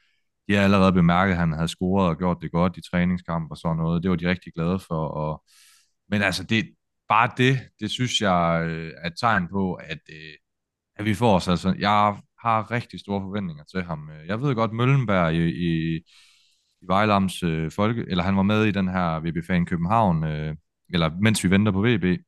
de 0.48 0.54
har 0.56 0.64
allerede 0.64 0.94
bemærket, 0.94 1.32
at 1.34 1.40
han 1.40 1.52
havde 1.54 1.68
scoret 1.68 2.10
og 2.10 2.18
gjort 2.18 2.38
det 2.42 2.52
godt 2.52 2.78
i 2.78 2.82
træningskamp 2.92 3.52
og 3.52 3.58
sådan 3.58 3.78
noget. 3.78 4.04
Det 4.04 4.12
var 4.12 4.18
de 4.18 4.30
rigtig 4.30 4.54
glade 4.54 4.80
for. 4.80 5.08
Og, 5.08 5.44
men 6.10 6.22
altså, 6.22 6.44
det, 6.44 6.70
bare 7.10 7.32
det, 7.38 7.60
det 7.80 7.92
synes 7.92 8.22
jeg 8.22 8.66
øh, 8.68 8.94
er 8.98 9.08
et 9.08 9.14
tegn 9.20 9.48
på, 9.48 9.74
at, 9.74 10.00
øh, 10.10 10.34
at 10.96 11.06
vi 11.06 11.14
får 11.14 11.36
os 11.36 11.48
altså... 11.48 11.76
Jeg 11.80 12.18
har 12.42 12.72
rigtig 12.72 13.00
store 13.00 13.22
forventninger 13.22 13.64
til 13.64 13.84
ham. 13.84 14.10
Jeg 14.28 14.42
ved 14.42 14.56
godt, 14.56 14.74
Møllenberg 14.74 15.34
i, 15.34 15.50
i, 15.50 15.96
i 16.82 16.86
Vejlams 16.88 17.44
øh, 17.44 17.72
folke, 17.72 18.06
eller 18.08 18.24
han 18.24 18.36
var 18.38 18.44
med 18.44 18.66
i 18.66 18.72
den 18.72 18.88
her 18.88 19.20
VB-fan 19.20 19.66
København, 19.66 20.24
øh, 20.24 20.56
eller 20.90 21.10
mens 21.22 21.44
vi 21.44 21.50
venter 21.50 21.72
på 21.72 21.82
VB, 21.82 22.22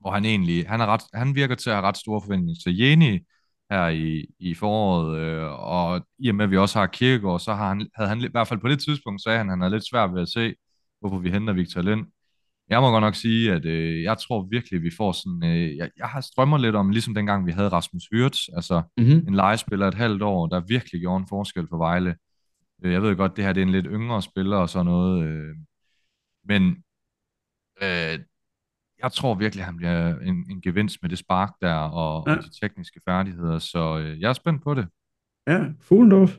hvor 0.00 0.10
han 0.10 0.24
egentlig, 0.24 0.68
han, 0.68 0.80
er 0.80 0.86
ret, 0.86 1.02
han 1.14 1.34
virker 1.34 1.54
til 1.54 1.70
at 1.70 1.76
have 1.76 1.86
ret 1.86 1.96
store 1.96 2.20
forventninger 2.22 2.60
til 2.64 2.78
Jeni 2.78 3.20
her 3.70 3.88
i, 3.88 4.26
i 4.38 4.54
foråret, 4.54 5.18
øh, 5.20 5.50
og 5.50 6.06
i 6.18 6.28
og 6.28 6.34
med, 6.34 6.44
at 6.44 6.50
vi 6.50 6.56
også 6.56 6.78
har 6.78 6.86
Kirkegaard, 6.86 7.40
så 7.40 7.54
har 7.54 7.68
han, 7.68 7.88
havde 7.94 8.08
han 8.08 8.20
i 8.20 8.28
hvert 8.30 8.48
fald 8.48 8.60
på 8.60 8.68
det 8.68 8.80
tidspunkt, 8.80 9.22
sagde 9.22 9.38
han, 9.38 9.48
han 9.48 9.60
havde 9.60 9.72
lidt 9.74 9.88
svært 9.90 10.14
ved 10.14 10.22
at 10.22 10.28
se, 10.28 10.54
hvorfor 11.00 11.18
vi 11.18 11.30
henter 11.30 11.52
Victor 11.54 11.82
Lind. 11.82 12.06
Jeg 12.72 12.80
må 12.80 12.90
godt 12.90 13.02
nok 13.02 13.14
sige, 13.14 13.52
at 13.52 13.64
øh, 13.64 14.02
jeg 14.02 14.18
tror 14.18 14.42
virkelig, 14.50 14.82
vi 14.82 14.90
får 14.96 15.12
sådan, 15.12 15.44
øh, 15.44 15.76
jeg, 15.76 15.90
jeg 15.96 16.06
har 16.06 16.20
strømmer 16.20 16.58
lidt 16.58 16.76
om, 16.76 16.90
ligesom 16.90 17.14
dengang 17.14 17.46
vi 17.46 17.52
havde 17.52 17.68
Rasmus 17.68 18.02
Hyrts, 18.12 18.48
altså 18.56 18.82
Mm-hmm. 18.96 19.28
en 19.28 19.34
legespiller 19.34 19.88
et 19.88 19.94
halvt 19.94 20.22
år, 20.22 20.46
der 20.46 20.60
virkelig 20.68 21.00
gjorde 21.00 21.20
en 21.20 21.28
forskel 21.28 21.66
for 21.68 21.76
Vejle. 21.76 22.16
Øh, 22.84 22.92
Jeg 22.92 23.02
ved 23.02 23.16
godt, 23.16 23.36
det 23.36 23.44
her 23.44 23.52
det 23.52 23.60
er 23.60 23.66
en 23.66 23.72
lidt 23.72 23.86
yngre 23.90 24.22
spiller 24.22 24.56
og 24.56 24.68
sådan 24.68 24.86
noget, 24.86 25.24
øh, 25.26 25.56
men 26.44 26.62
øh, 27.82 28.18
jeg 29.02 29.12
tror 29.12 29.34
virkelig, 29.34 29.62
at 29.62 29.66
han 29.66 29.76
bliver 29.76 30.18
en, 30.18 30.46
en 30.50 30.60
gevinst 30.60 30.98
med 31.02 31.10
det 31.10 31.18
spark 31.18 31.52
der 31.62 31.74
og, 31.74 32.24
Ja. 32.26 32.36
og 32.36 32.42
de 32.44 32.60
tekniske 32.62 33.00
færdigheder, 33.08 33.58
så 33.58 33.98
øh, 33.98 34.20
jeg 34.20 34.28
er 34.28 34.32
spændt 34.32 34.62
på 34.62 34.74
det. 34.74 34.86
Ja, 35.46 35.64
Fuglendorf. 35.80 36.36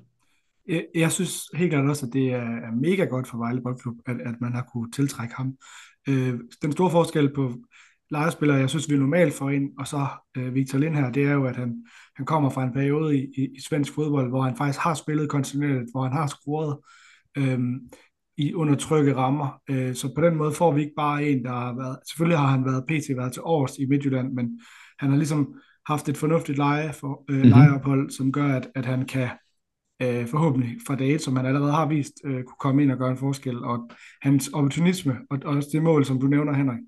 Jeg, 0.67 0.85
jeg 0.95 1.11
synes 1.11 1.41
helt 1.55 1.71
klart 1.71 1.89
også, 1.89 2.05
at 2.05 2.13
det 2.13 2.33
er, 2.33 2.41
er 2.67 2.71
mega 2.71 3.03
godt 3.05 3.27
for 3.27 3.37
Vejle 3.37 3.61
Boldklub, 3.61 3.95
at, 4.05 4.21
at 4.21 4.35
man 4.41 4.53
har 4.53 4.65
kunne 4.73 4.91
tiltrække 4.91 5.35
ham. 5.35 5.55
Øh, 6.09 6.33
den 6.61 6.71
store 6.71 6.91
forskel 6.91 7.33
på 7.33 7.53
legespillere, 8.11 8.57
jeg 8.57 8.69
synes, 8.69 8.89
vi 8.89 8.97
normalt 8.97 9.33
får 9.33 9.49
ind, 9.49 9.69
og 9.79 9.87
så 9.87 10.07
øh, 10.37 10.53
Victor 10.55 10.77
Lind 10.77 10.95
her, 10.95 11.11
det 11.11 11.23
er 11.23 11.31
jo, 11.33 11.45
at 11.45 11.55
han, 11.55 11.85
han 12.15 12.25
kommer 12.25 12.49
fra 12.49 12.63
en 12.63 12.73
periode 12.73 13.17
i, 13.17 13.21
i, 13.37 13.41
i 13.57 13.61
svensk 13.69 13.93
fodbold, 13.93 14.29
hvor 14.29 14.41
han 14.41 14.55
faktisk 14.57 14.79
har 14.79 14.93
spillet 14.93 15.29
kontinuerligt, 15.29 15.91
hvor 15.91 16.03
han 16.03 16.13
har 16.13 16.27
scoret 16.27 16.77
øh, 17.37 17.59
i 18.37 18.53
under 18.53 18.75
trygge 18.75 19.15
rammer. 19.15 19.61
Øh, 19.69 19.95
så 19.95 20.13
på 20.15 20.21
den 20.21 20.35
måde 20.35 20.51
får 20.51 20.71
vi 20.71 20.81
ikke 20.81 20.93
bare 20.97 21.23
en, 21.29 21.43
der 21.43 21.51
har 21.51 21.75
været, 21.75 21.97
selvfølgelig 22.09 22.39
har 22.39 22.47
han 22.47 22.65
været 22.65 22.83
PT 22.87 23.17
været 23.17 23.33
til 23.33 23.41
års 23.45 23.77
i 23.77 23.85
Midtjylland, 23.85 24.33
men 24.33 24.59
han 24.99 25.09
har 25.09 25.17
ligesom 25.17 25.55
haft 25.87 26.09
et 26.09 26.17
fornuftigt 26.17 26.57
leje 26.57 26.93
for, 26.93 27.25
øh, 27.29 27.37
Mhm. 27.39 27.49
lejeophold, 27.49 28.09
som 28.09 28.31
gør, 28.31 28.47
at, 28.47 28.67
at 28.75 28.85
han 28.85 29.05
kan 29.05 29.29
øh, 30.01 30.27
forhåbentlig 30.27 30.77
fra 30.87 30.95
dag 30.95 31.21
som 31.21 31.35
han 31.35 31.45
allerede 31.45 31.71
har 31.71 31.85
vist, 31.85 32.13
øh, 32.25 32.43
kunne 32.43 32.55
komme 32.59 32.83
ind 32.83 32.91
og 32.91 32.97
gøre 32.97 33.11
en 33.11 33.17
forskel. 33.17 33.63
Og 33.63 33.89
hans 34.21 34.47
opportunisme, 34.47 35.17
og, 35.29 35.39
og 35.45 35.55
også 35.55 35.69
det 35.71 35.83
mål, 35.83 36.05
som 36.05 36.19
du 36.19 36.27
nævner, 36.27 36.53
Henrik, 36.53 36.79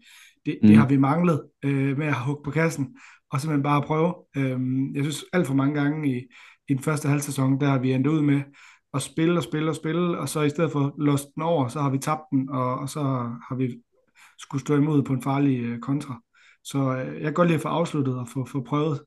det, 0.45 0.59
mm. 0.61 0.67
Det 0.67 0.77
har 0.77 0.87
vi 0.87 0.97
manglet 0.97 1.41
øh, 1.63 1.97
med 1.97 2.07
at 2.07 2.21
hugge 2.25 2.43
på 2.43 2.51
kassen, 2.51 2.97
og 3.31 3.41
simpelthen 3.41 3.63
bare 3.63 3.81
prøve. 3.81 4.13
Øh, 4.37 4.59
jeg 4.95 5.03
synes 5.03 5.25
alt 5.33 5.47
for 5.47 5.53
mange 5.53 5.81
gange 5.81 6.17
i, 6.17 6.21
i 6.69 6.73
den 6.73 6.83
første 6.83 7.07
halv 7.07 7.21
sæson, 7.21 7.59
der 7.59 7.67
har 7.67 7.79
vi 7.79 7.93
endt 7.93 8.07
ud 8.07 8.21
med 8.21 8.41
at 8.93 9.01
spille 9.01 9.39
og 9.39 9.43
spille 9.43 9.71
og 9.71 9.75
spille, 9.75 10.19
og 10.19 10.29
så 10.29 10.41
i 10.41 10.49
stedet 10.49 10.71
for 10.71 10.85
at 10.85 10.91
låse 10.97 11.27
den 11.35 11.43
over, 11.43 11.67
så 11.67 11.81
har 11.81 11.89
vi 11.89 11.97
tabt 11.97 12.21
den, 12.31 12.49
og, 12.49 12.79
og 12.79 12.89
så 12.89 13.01
har 13.47 13.55
vi 13.55 13.75
skulle 14.37 14.61
stå 14.61 14.75
imod 14.75 15.03
på 15.03 15.13
en 15.13 15.21
farlig 15.21 15.59
øh, 15.59 15.79
kontra. 15.79 16.21
Så 16.63 16.77
øh, 16.97 17.13
jeg 17.13 17.23
kan 17.23 17.33
godt 17.33 17.47
lide 17.47 17.55
at 17.55 17.61
få 17.61 17.67
afsluttet 17.67 18.19
og 18.19 18.27
få, 18.27 18.45
få 18.45 18.63
prøvet. 18.63 19.01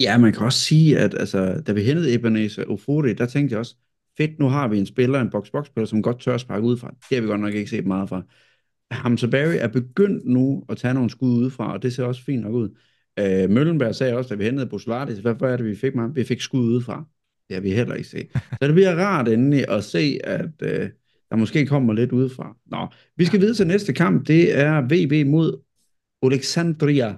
Ja, 0.00 0.18
man 0.18 0.32
kan 0.32 0.42
også 0.42 0.58
sige, 0.58 0.98
at 0.98 1.14
altså, 1.14 1.62
da 1.66 1.72
vi 1.72 1.82
hentede 1.82 2.14
Ebenezer 2.14 2.64
Ofori, 2.64 3.12
der 3.12 3.26
tænkte 3.26 3.52
jeg 3.52 3.58
også, 3.58 3.74
fedt, 4.16 4.38
nu 4.38 4.48
har 4.48 4.68
vi 4.68 4.78
en 4.78 4.86
spiller, 4.86 5.20
en 5.20 5.30
box-box-spiller, 5.30 5.86
som 5.86 6.02
godt 6.02 6.20
tør 6.20 6.34
at 6.34 6.40
sparke 6.40 6.66
udefra. 6.66 6.94
Det 7.10 7.16
har 7.16 7.20
vi 7.20 7.26
godt 7.26 7.40
nok 7.40 7.54
ikke 7.54 7.70
set 7.70 7.86
meget 7.86 8.08
fra. 8.08 8.22
Hamza 8.90 9.26
Barry 9.26 9.56
er 9.58 9.68
begyndt 9.68 10.26
nu 10.26 10.64
at 10.68 10.76
tage 10.76 10.94
nogle 10.94 11.10
skud 11.10 11.38
udefra, 11.38 11.72
og 11.72 11.82
det 11.82 11.92
ser 11.92 12.04
også 12.04 12.24
fint 12.24 12.42
nok 12.42 12.54
ud. 12.54 12.68
Øh, 13.18 13.50
Møllenberg 13.50 13.94
sagde 13.94 14.16
også, 14.16 14.28
da 14.28 14.34
vi 14.34 14.44
hentede 14.44 14.66
Boslaris, 14.66 15.18
hvad 15.18 15.42
er 15.42 15.56
det, 15.56 15.66
vi 15.66 15.76
fik 15.76 15.94
med? 15.94 16.14
Vi 16.14 16.24
fik 16.24 16.40
skud 16.40 16.60
udefra. 16.60 17.04
Det 17.48 17.54
har 17.54 17.60
vi 17.60 17.70
heller 17.70 17.94
ikke 17.94 18.08
set. 18.08 18.28
Så 18.60 18.66
det 18.66 18.74
bliver 18.74 18.96
rart 18.96 19.28
endelig 19.28 19.70
at 19.70 19.84
se, 19.84 20.18
at 20.24 20.50
øh, 20.62 20.90
der 21.30 21.36
måske 21.36 21.66
kommer 21.66 21.92
lidt 21.92 22.12
udefra. 22.12 22.56
Nå, 22.66 22.86
vi 23.16 23.24
skal 23.24 23.40
videre 23.40 23.54
til 23.54 23.66
næste 23.66 23.92
kamp. 23.92 24.26
Det 24.26 24.58
er 24.58 24.80
VB 24.80 25.26
mod 25.26 25.62
Alexandria 26.22 27.14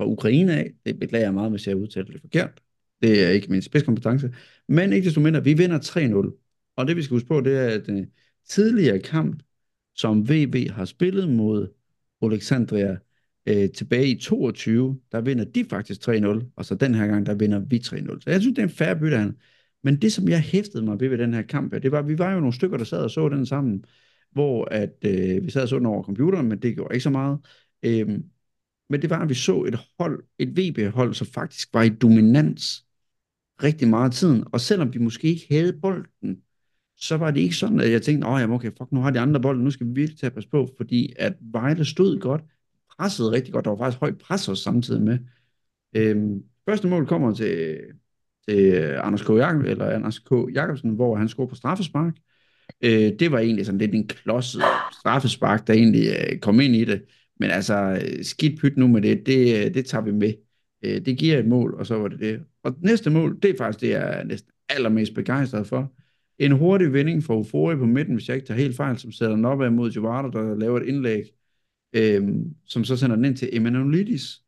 fra 0.00 0.06
Ukraine 0.06 0.52
af. 0.52 0.70
Det 0.86 0.98
beklager 0.98 1.24
jeg 1.24 1.34
meget, 1.34 1.50
hvis 1.50 1.66
jeg 1.66 1.76
udtaler 1.76 2.12
det 2.12 2.20
forkert. 2.20 2.60
Det 3.02 3.24
er 3.24 3.28
ikke 3.28 3.50
min 3.50 3.62
spidskompetence. 3.62 4.34
Men 4.68 4.92
ikke 4.92 5.06
desto 5.06 5.20
mindre, 5.20 5.44
vi 5.44 5.54
vinder 5.54 5.78
3-0. 5.78 6.72
Og 6.76 6.86
det 6.86 6.96
vi 6.96 7.02
skal 7.02 7.14
huske 7.14 7.28
på, 7.28 7.40
det 7.40 7.58
er, 7.58 7.66
at 7.66 7.86
den 7.86 8.06
tidligere 8.48 8.98
kamp, 8.98 9.42
som 9.96 10.28
VB 10.30 10.70
har 10.70 10.84
spillet 10.84 11.28
mod 11.28 11.68
Alexandria 12.22 12.96
øh, 13.46 13.70
tilbage 13.70 14.08
i 14.08 14.20
22, 14.20 15.00
der 15.12 15.20
vinder 15.20 15.44
de 15.44 15.64
faktisk 15.64 16.08
3-0, 16.08 16.52
og 16.56 16.64
så 16.64 16.74
den 16.74 16.94
her 16.94 17.06
gang, 17.06 17.26
der 17.26 17.34
vinder 17.34 17.58
vi 17.58 17.76
3-0. 17.76 18.20
Så 18.20 18.30
jeg 18.30 18.40
synes, 18.40 18.54
det 18.54 18.62
er 18.62 18.66
en 18.66 18.74
færre 18.74 18.98
bytte, 18.98 19.16
han. 19.16 19.36
Men 19.82 19.96
det, 19.96 20.12
som 20.12 20.28
jeg 20.28 20.40
hæftede 20.40 20.84
mig 20.84 21.00
ved 21.00 21.08
ved 21.08 21.18
den 21.18 21.34
her 21.34 21.42
kamp, 21.42 21.72
det 21.72 21.92
var, 21.92 21.98
at 21.98 22.08
vi 22.08 22.18
var 22.18 22.32
jo 22.32 22.40
nogle 22.40 22.54
stykker, 22.54 22.76
der 22.76 22.84
sad 22.84 23.02
og 23.02 23.10
så 23.10 23.28
den 23.28 23.46
sammen, 23.46 23.84
hvor 24.32 24.64
at, 24.64 24.94
øh, 25.04 25.46
vi 25.46 25.50
sad 25.50 25.62
og 25.62 25.68
så 25.68 25.78
den 25.78 25.86
over 25.86 26.02
computeren, 26.02 26.48
men 26.48 26.58
det 26.58 26.74
gjorde 26.74 26.94
ikke 26.94 27.02
så 27.02 27.10
meget. 27.10 27.38
Øhm, 27.82 28.24
men 28.90 29.02
det 29.02 29.10
var, 29.10 29.22
at 29.22 29.28
vi 29.28 29.34
så 29.34 29.62
et 29.62 29.78
hold, 29.98 30.24
et 30.38 30.56
VB-hold, 30.56 31.14
som 31.14 31.26
faktisk 31.26 31.68
var 31.74 31.82
i 31.82 31.88
dominans 31.88 32.84
rigtig 33.62 33.88
meget 33.88 34.04
af 34.04 34.10
tiden. 34.10 34.44
Og 34.52 34.60
selvom 34.60 34.94
vi 34.94 34.98
måske 34.98 35.28
ikke 35.28 35.46
havde 35.50 35.72
bolden, 35.72 36.42
så 36.96 37.16
var 37.16 37.30
det 37.30 37.40
ikke 37.40 37.54
sådan, 37.54 37.80
at 37.80 37.90
jeg 37.90 38.02
tænkte, 38.02 38.28
åh, 38.28 38.40
jamen 38.40 38.54
okay, 38.54 38.70
fuck, 38.78 38.92
nu 38.92 39.00
har 39.00 39.10
de 39.10 39.20
andre 39.20 39.40
bolden, 39.40 39.64
nu 39.64 39.70
skal 39.70 39.86
vi 39.86 39.92
virkelig 39.92 40.18
tage 40.18 40.28
at 40.28 40.34
passe 40.34 40.50
på, 40.50 40.68
fordi 40.76 41.12
at 41.18 41.34
Vejle 41.40 41.84
stod 41.84 42.20
godt, 42.20 42.42
pressede 42.98 43.32
rigtig 43.32 43.52
godt, 43.52 43.64
der 43.64 43.70
var 43.70 43.78
faktisk 43.78 44.00
højt 44.00 44.18
pres 44.18 44.48
også 44.48 44.62
samtidig 44.62 45.02
med. 45.02 45.18
Øhm, 45.96 46.42
første 46.68 46.88
mål 46.88 47.06
kommer 47.06 47.34
til, 47.34 47.78
til 48.48 48.72
Anders 49.02 49.22
K. 49.22 49.28
Jakob, 49.28 49.62
eller 49.62 49.86
Anders 49.86 50.18
K. 50.18 50.30
Jacobsen, 50.54 50.90
hvor 50.90 51.16
han 51.16 51.28
scorer 51.28 51.48
på 51.48 51.54
straffespark. 51.54 52.14
Øh, 52.80 53.12
det 53.18 53.32
var 53.32 53.38
egentlig 53.38 53.66
sådan 53.66 53.78
lidt 53.78 53.94
en 53.94 54.08
klodset 54.08 54.62
straffespark, 55.00 55.66
der 55.66 55.74
egentlig 55.74 56.06
øh, 56.06 56.38
kom 56.38 56.60
ind 56.60 56.76
i 56.76 56.84
det. 56.84 57.02
Men 57.40 57.50
altså, 57.50 58.02
skidt 58.22 58.60
pyt 58.60 58.76
nu 58.76 58.86
med 58.86 59.02
det, 59.02 59.26
det, 59.26 59.74
det 59.74 59.86
tager 59.86 60.04
vi 60.04 60.12
med. 60.12 60.32
Øh, 60.84 61.06
det 61.06 61.18
giver 61.18 61.38
et 61.38 61.46
mål, 61.46 61.74
og 61.74 61.86
så 61.86 61.98
var 61.98 62.08
det 62.08 62.20
det. 62.20 62.42
Og 62.62 62.76
næste 62.82 63.10
mål, 63.10 63.38
det 63.42 63.50
er 63.50 63.56
faktisk 63.58 63.80
det, 63.80 63.90
jeg 63.90 64.20
er 64.20 64.24
næsten 64.24 64.52
allermest 64.68 65.14
begejstret 65.14 65.66
for. 65.66 65.92
En 66.38 66.52
hurtig 66.52 66.92
vending 66.92 67.24
for 67.24 67.36
Ufori 67.36 67.76
på 67.76 67.86
midten, 67.86 68.14
hvis 68.14 68.28
jeg 68.28 68.36
ikke 68.36 68.46
tager 68.46 68.60
helt 68.60 68.76
fejl, 68.76 68.98
som 68.98 69.12
sætter 69.12 69.36
den 69.36 69.44
op 69.44 69.72
mod 69.72 69.90
Giovanni, 69.90 70.30
der 70.30 70.54
laver 70.54 70.80
et 70.80 70.86
indlæg, 70.86 71.22
øh, 71.92 72.28
som 72.66 72.84
så 72.84 72.96
sender 72.96 73.16
den 73.16 73.24
ind 73.24 73.36
til 73.36 73.48
Emanuelidis, 73.52 74.42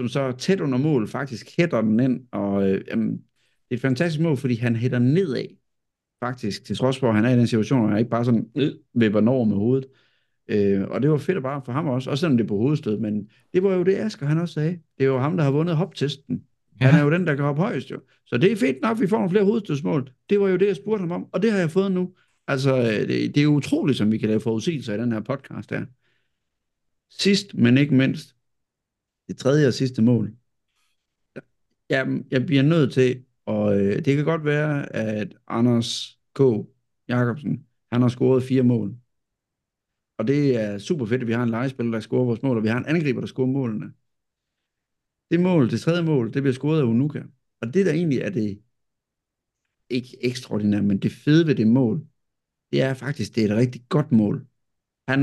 som 0.00 0.08
så 0.08 0.32
tæt 0.32 0.60
under 0.60 0.78
mål 0.78 1.08
faktisk 1.08 1.56
hætter 1.58 1.80
den 1.80 2.00
ind, 2.00 2.26
og 2.30 2.70
øh, 2.70 2.84
jamen, 2.88 3.10
det 3.12 3.70
er 3.70 3.74
et 3.74 3.80
fantastisk 3.80 4.22
mål, 4.22 4.36
fordi 4.36 4.54
han 4.54 4.76
hætter 4.76 4.98
nedad, 4.98 5.46
faktisk, 6.24 6.64
til 6.64 6.76
trods 6.76 6.98
for, 6.98 7.08
at 7.08 7.14
han 7.14 7.24
er 7.24 7.30
i 7.30 7.38
den 7.38 7.46
situation, 7.46 7.82
og 7.82 7.88
han 7.88 7.98
ikke 7.98 8.10
bare 8.10 8.24
sådan 8.24 8.50
øh, 8.56 8.72
vipper 8.94 9.28
over 9.28 9.44
med 9.44 9.56
hovedet. 9.56 9.86
Øh, 10.48 10.88
og 10.88 11.02
det 11.02 11.10
var 11.10 11.16
fedt 11.16 11.42
bare 11.42 11.62
for 11.64 11.72
ham 11.72 11.88
også, 11.88 12.10
også 12.10 12.20
selvom 12.20 12.36
det 12.36 12.44
er 12.44 12.48
på 12.48 12.56
hovedstød, 12.56 12.98
men 12.98 13.30
det 13.54 13.62
var 13.62 13.74
jo 13.74 13.82
det, 13.82 13.94
Asger 13.96 14.26
han 14.26 14.38
også 14.38 14.54
sagde. 14.54 14.70
Det 14.70 15.04
er 15.04 15.08
jo 15.08 15.18
ham, 15.18 15.36
der 15.36 15.44
har 15.44 15.50
vundet 15.50 15.76
hoptesten. 15.76 16.42
Ja. 16.80 16.86
Han 16.86 17.00
er 17.00 17.04
jo 17.04 17.10
den, 17.10 17.26
der 17.26 17.34
kan 17.34 17.44
hoppe 17.44 17.62
højst 17.62 17.90
jo. 17.90 18.00
Så 18.26 18.38
det 18.38 18.52
er 18.52 18.56
fedt 18.56 18.82
nok, 18.82 18.96
at 18.96 19.00
vi 19.00 19.06
får 19.06 19.16
nogle 19.16 19.30
flere 19.30 19.44
hovedstødsmål. 19.44 20.10
Det 20.30 20.40
var 20.40 20.48
jo 20.48 20.56
det, 20.56 20.66
jeg 20.66 20.76
spurgte 20.76 21.00
ham 21.00 21.12
om, 21.12 21.26
og 21.32 21.42
det 21.42 21.52
har 21.52 21.58
jeg 21.58 21.70
fået 21.70 21.92
nu. 21.92 22.14
Altså, 22.48 22.82
det, 22.82 23.34
det 23.34 23.42
er 23.42 23.46
utroligt, 23.46 23.98
som 23.98 24.12
vi 24.12 24.18
kan 24.18 24.28
lave 24.28 24.40
forudsigelser 24.40 24.94
i 24.94 24.98
den 24.98 25.12
her 25.12 25.20
podcast 25.20 25.70
her. 25.70 25.84
Sidst, 27.10 27.54
men 27.54 27.78
ikke 27.78 27.94
mindst, 27.94 28.36
det 29.28 29.36
tredje 29.36 29.66
og 29.66 29.74
sidste 29.74 30.02
mål. 30.02 30.32
Jeg, 31.88 32.22
jeg 32.30 32.46
bliver 32.46 32.62
nødt 32.62 32.92
til, 32.92 33.24
og 33.46 33.80
øh, 33.80 34.04
det 34.04 34.16
kan 34.16 34.24
godt 34.24 34.44
være, 34.44 34.96
at 34.96 35.34
Anders 35.48 36.18
K. 36.34 36.40
Jacobsen, 37.08 37.66
han 37.92 38.02
har 38.02 38.08
scoret 38.08 38.42
fire 38.42 38.62
mål. 38.62 38.96
Og 40.22 40.28
det 40.28 40.56
er 40.56 40.78
super 40.78 41.06
fedt, 41.06 41.22
at 41.22 41.28
vi 41.28 41.32
har 41.32 41.42
en 41.42 41.50
legespiller, 41.50 41.92
der 41.92 42.00
scorer 42.00 42.24
vores 42.24 42.42
mål, 42.42 42.56
og 42.56 42.62
vi 42.62 42.68
har 42.68 42.78
en 42.78 42.86
angriber, 42.86 43.20
der 43.20 43.26
scorer 43.26 43.46
målene. 43.46 43.92
Det 45.30 45.40
mål, 45.40 45.70
det 45.70 45.80
tredje 45.80 46.02
mål, 46.02 46.34
det 46.34 46.42
bliver 46.42 46.52
scoret 46.52 46.80
af 46.80 46.84
Unuka. 46.84 47.22
Og 47.60 47.74
det 47.74 47.86
der 47.86 47.92
egentlig 47.92 48.18
er 48.18 48.30
det, 48.30 48.62
ikke 49.90 50.16
ekstraordinært, 50.24 50.84
men 50.84 50.98
det 50.98 51.12
fede 51.12 51.46
ved 51.46 51.54
det 51.54 51.66
mål, 51.66 52.06
det 52.72 52.82
er 52.82 52.94
faktisk, 52.94 53.34
det 53.34 53.44
er 53.44 53.52
et 53.52 53.56
rigtig 53.56 53.82
godt 53.88 54.12
mål. 54.12 54.46
Han, 55.08 55.20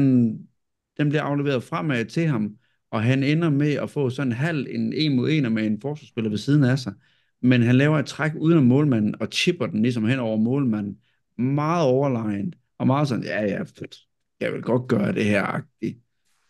den 0.98 1.10
bliver 1.10 1.24
afleveret 1.24 1.64
fremad 1.64 2.06
til 2.06 2.28
ham, 2.28 2.58
og 2.92 3.04
han 3.04 3.24
ender 3.24 3.50
med 3.50 3.74
at 3.74 3.90
få 3.90 4.10
sådan 4.10 4.28
en 4.28 4.38
halv, 4.38 4.68
en 4.70 4.94
en 4.94 5.16
mod 5.16 5.30
en 5.30 5.54
med 5.54 5.66
en 5.66 5.82
forsvarsspiller 5.82 6.30
ved 6.30 6.38
siden 6.38 6.64
af 6.64 6.80
sig. 6.80 6.94
Men 7.42 7.62
han 7.62 7.76
laver 7.76 8.00
et 8.00 8.06
træk 8.06 8.32
uden 8.36 8.58
om 8.58 8.64
målmanden, 8.64 9.22
og 9.22 9.28
chipper 9.32 9.68
den 9.68 9.82
ligesom 9.82 10.06
hen 10.06 10.20
over 10.20 10.38
målmanden. 10.38 10.98
Meget 11.38 11.88
overlegnet, 11.88 12.56
og 12.78 12.88
meget 12.88 13.08
sådan, 13.08 13.24
ja, 13.24 13.42
ja, 13.46 13.62
fedt 13.64 14.09
jeg 14.40 14.54
vil 14.54 14.62
godt 14.62 14.88
gøre 14.88 15.12
det 15.12 15.26
her, 15.26 15.44
agtigt. 15.44 15.98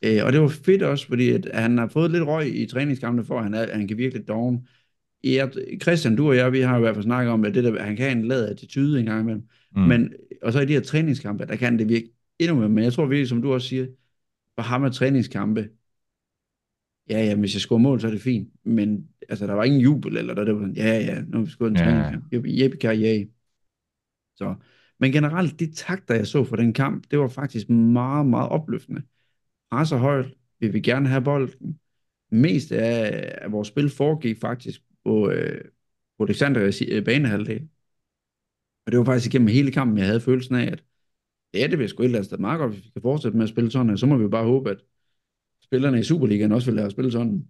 Øh, 0.05 0.25
og 0.25 0.33
det 0.33 0.41
var 0.41 0.47
fedt 0.47 0.83
også, 0.83 1.07
fordi 1.07 1.29
at 1.29 1.49
han 1.53 1.77
har 1.77 1.87
fået 1.87 2.11
lidt 2.11 2.23
røg 2.23 2.55
i 2.55 2.65
træningskampene, 2.65 3.25
for 3.25 3.37
at 3.37 3.43
han, 3.43 3.53
er, 3.53 3.73
han 3.73 3.87
kan 3.87 3.97
virkelig 3.97 4.27
doven. 4.27 4.67
Ja, 5.23 5.47
Christian, 5.81 6.15
du 6.15 6.27
og 6.27 6.35
jeg, 6.35 6.51
vi 6.51 6.59
har 6.59 6.77
i 6.77 6.79
hvert 6.79 6.95
fald 6.95 7.03
snakket 7.03 7.33
om, 7.33 7.45
at 7.45 7.55
det 7.55 7.63
der, 7.63 7.83
han 7.83 7.95
kan 7.95 8.17
en 8.17 8.27
lad 8.27 8.49
attitude 8.49 8.99
en 8.99 9.05
gang 9.05 9.21
imellem. 9.21 9.43
Mm. 9.75 9.81
Men, 9.81 10.13
og 10.41 10.53
så 10.53 10.59
i 10.59 10.65
de 10.65 10.73
her 10.73 10.81
træningskampe, 10.81 11.45
der 11.45 11.55
kan 11.55 11.79
det 11.79 11.89
virke 11.89 12.09
endnu 12.39 12.55
mere. 12.55 12.69
Men 12.69 12.83
jeg 12.83 12.93
tror 12.93 13.05
virkelig, 13.05 13.27
som 13.27 13.41
du 13.41 13.53
også 13.53 13.67
siger, 13.67 13.87
for 14.55 14.61
ham 14.61 14.83
er 14.83 14.89
træningskampe, 14.89 15.69
ja, 17.09 17.25
ja, 17.25 17.35
hvis 17.35 17.53
jeg 17.53 17.61
scorer 17.61 17.79
mål, 17.79 17.99
så 17.99 18.07
er 18.07 18.11
det 18.11 18.21
fint. 18.21 18.49
Men 18.63 19.07
altså, 19.29 19.47
der 19.47 19.53
var 19.53 19.63
ingen 19.63 19.81
jubel, 19.81 20.17
eller 20.17 20.33
der, 20.33 20.43
der 20.43 20.53
var 20.53 20.71
ja, 20.75 20.99
ja, 20.99 21.21
nu 21.21 21.37
har 21.37 21.45
vi 21.45 21.51
scoret 21.51 21.69
en 21.69 21.77
ja. 21.77 21.83
træningskamp. 21.83 22.25
Jeppe 22.33 22.87
ja. 22.87 23.23
Så, 24.35 24.55
men 24.99 25.11
generelt, 25.11 25.59
de 25.59 25.73
takter, 25.73 26.15
jeg 26.15 26.27
så 26.27 26.43
for 26.43 26.55
den 26.55 26.73
kamp, 26.73 27.11
det 27.11 27.19
var 27.19 27.27
faktisk 27.27 27.69
meget, 27.69 28.25
meget 28.25 28.49
opløftende 28.49 29.01
presser 29.71 29.97
højt, 29.97 30.33
vi 30.59 30.67
vil 30.67 30.83
gerne 30.83 31.09
have 31.09 31.23
bolden. 31.23 31.79
Mest 32.31 32.71
af, 32.71 33.37
af 33.41 33.51
vores 33.51 33.67
spil 33.67 33.89
foregik 33.89 34.39
faktisk 34.41 34.81
på, 35.05 35.29
øh, 35.29 35.61
på 36.17 36.23
Alexanders 36.23 36.81
øh, 36.81 37.05
banehalvdel. 37.05 37.67
Og 38.85 38.91
det 38.91 38.99
var 38.99 39.05
faktisk 39.05 39.33
igennem 39.33 39.47
hele 39.47 39.71
kampen, 39.71 39.97
jeg 39.97 40.05
havde 40.05 40.21
følelsen 40.21 40.55
af, 40.55 40.71
at 40.71 40.83
ja, 41.53 41.67
det 41.67 41.77
bliver 41.77 41.87
sgu 41.87 42.03
et 42.03 42.05
eller 42.05 42.17
andet 42.17 42.25
sted 42.25 42.37
meget 42.37 42.59
godt, 42.59 42.73
hvis 42.73 42.85
vi 42.85 42.89
kan 42.89 43.01
fortsætte 43.01 43.37
med 43.37 43.43
at 43.43 43.49
spille 43.49 43.71
sådan, 43.71 43.97
så 43.97 44.05
må 44.05 44.17
vi 44.17 44.27
bare 44.27 44.45
håbe, 44.45 44.69
at 44.69 44.77
spillerne 45.63 45.99
i 45.99 46.03
Superligaen 46.03 46.51
også 46.51 46.67
vil 46.67 46.75
lade 46.75 46.87
os 46.87 46.93
spille 46.93 47.11
sådan. 47.11 47.47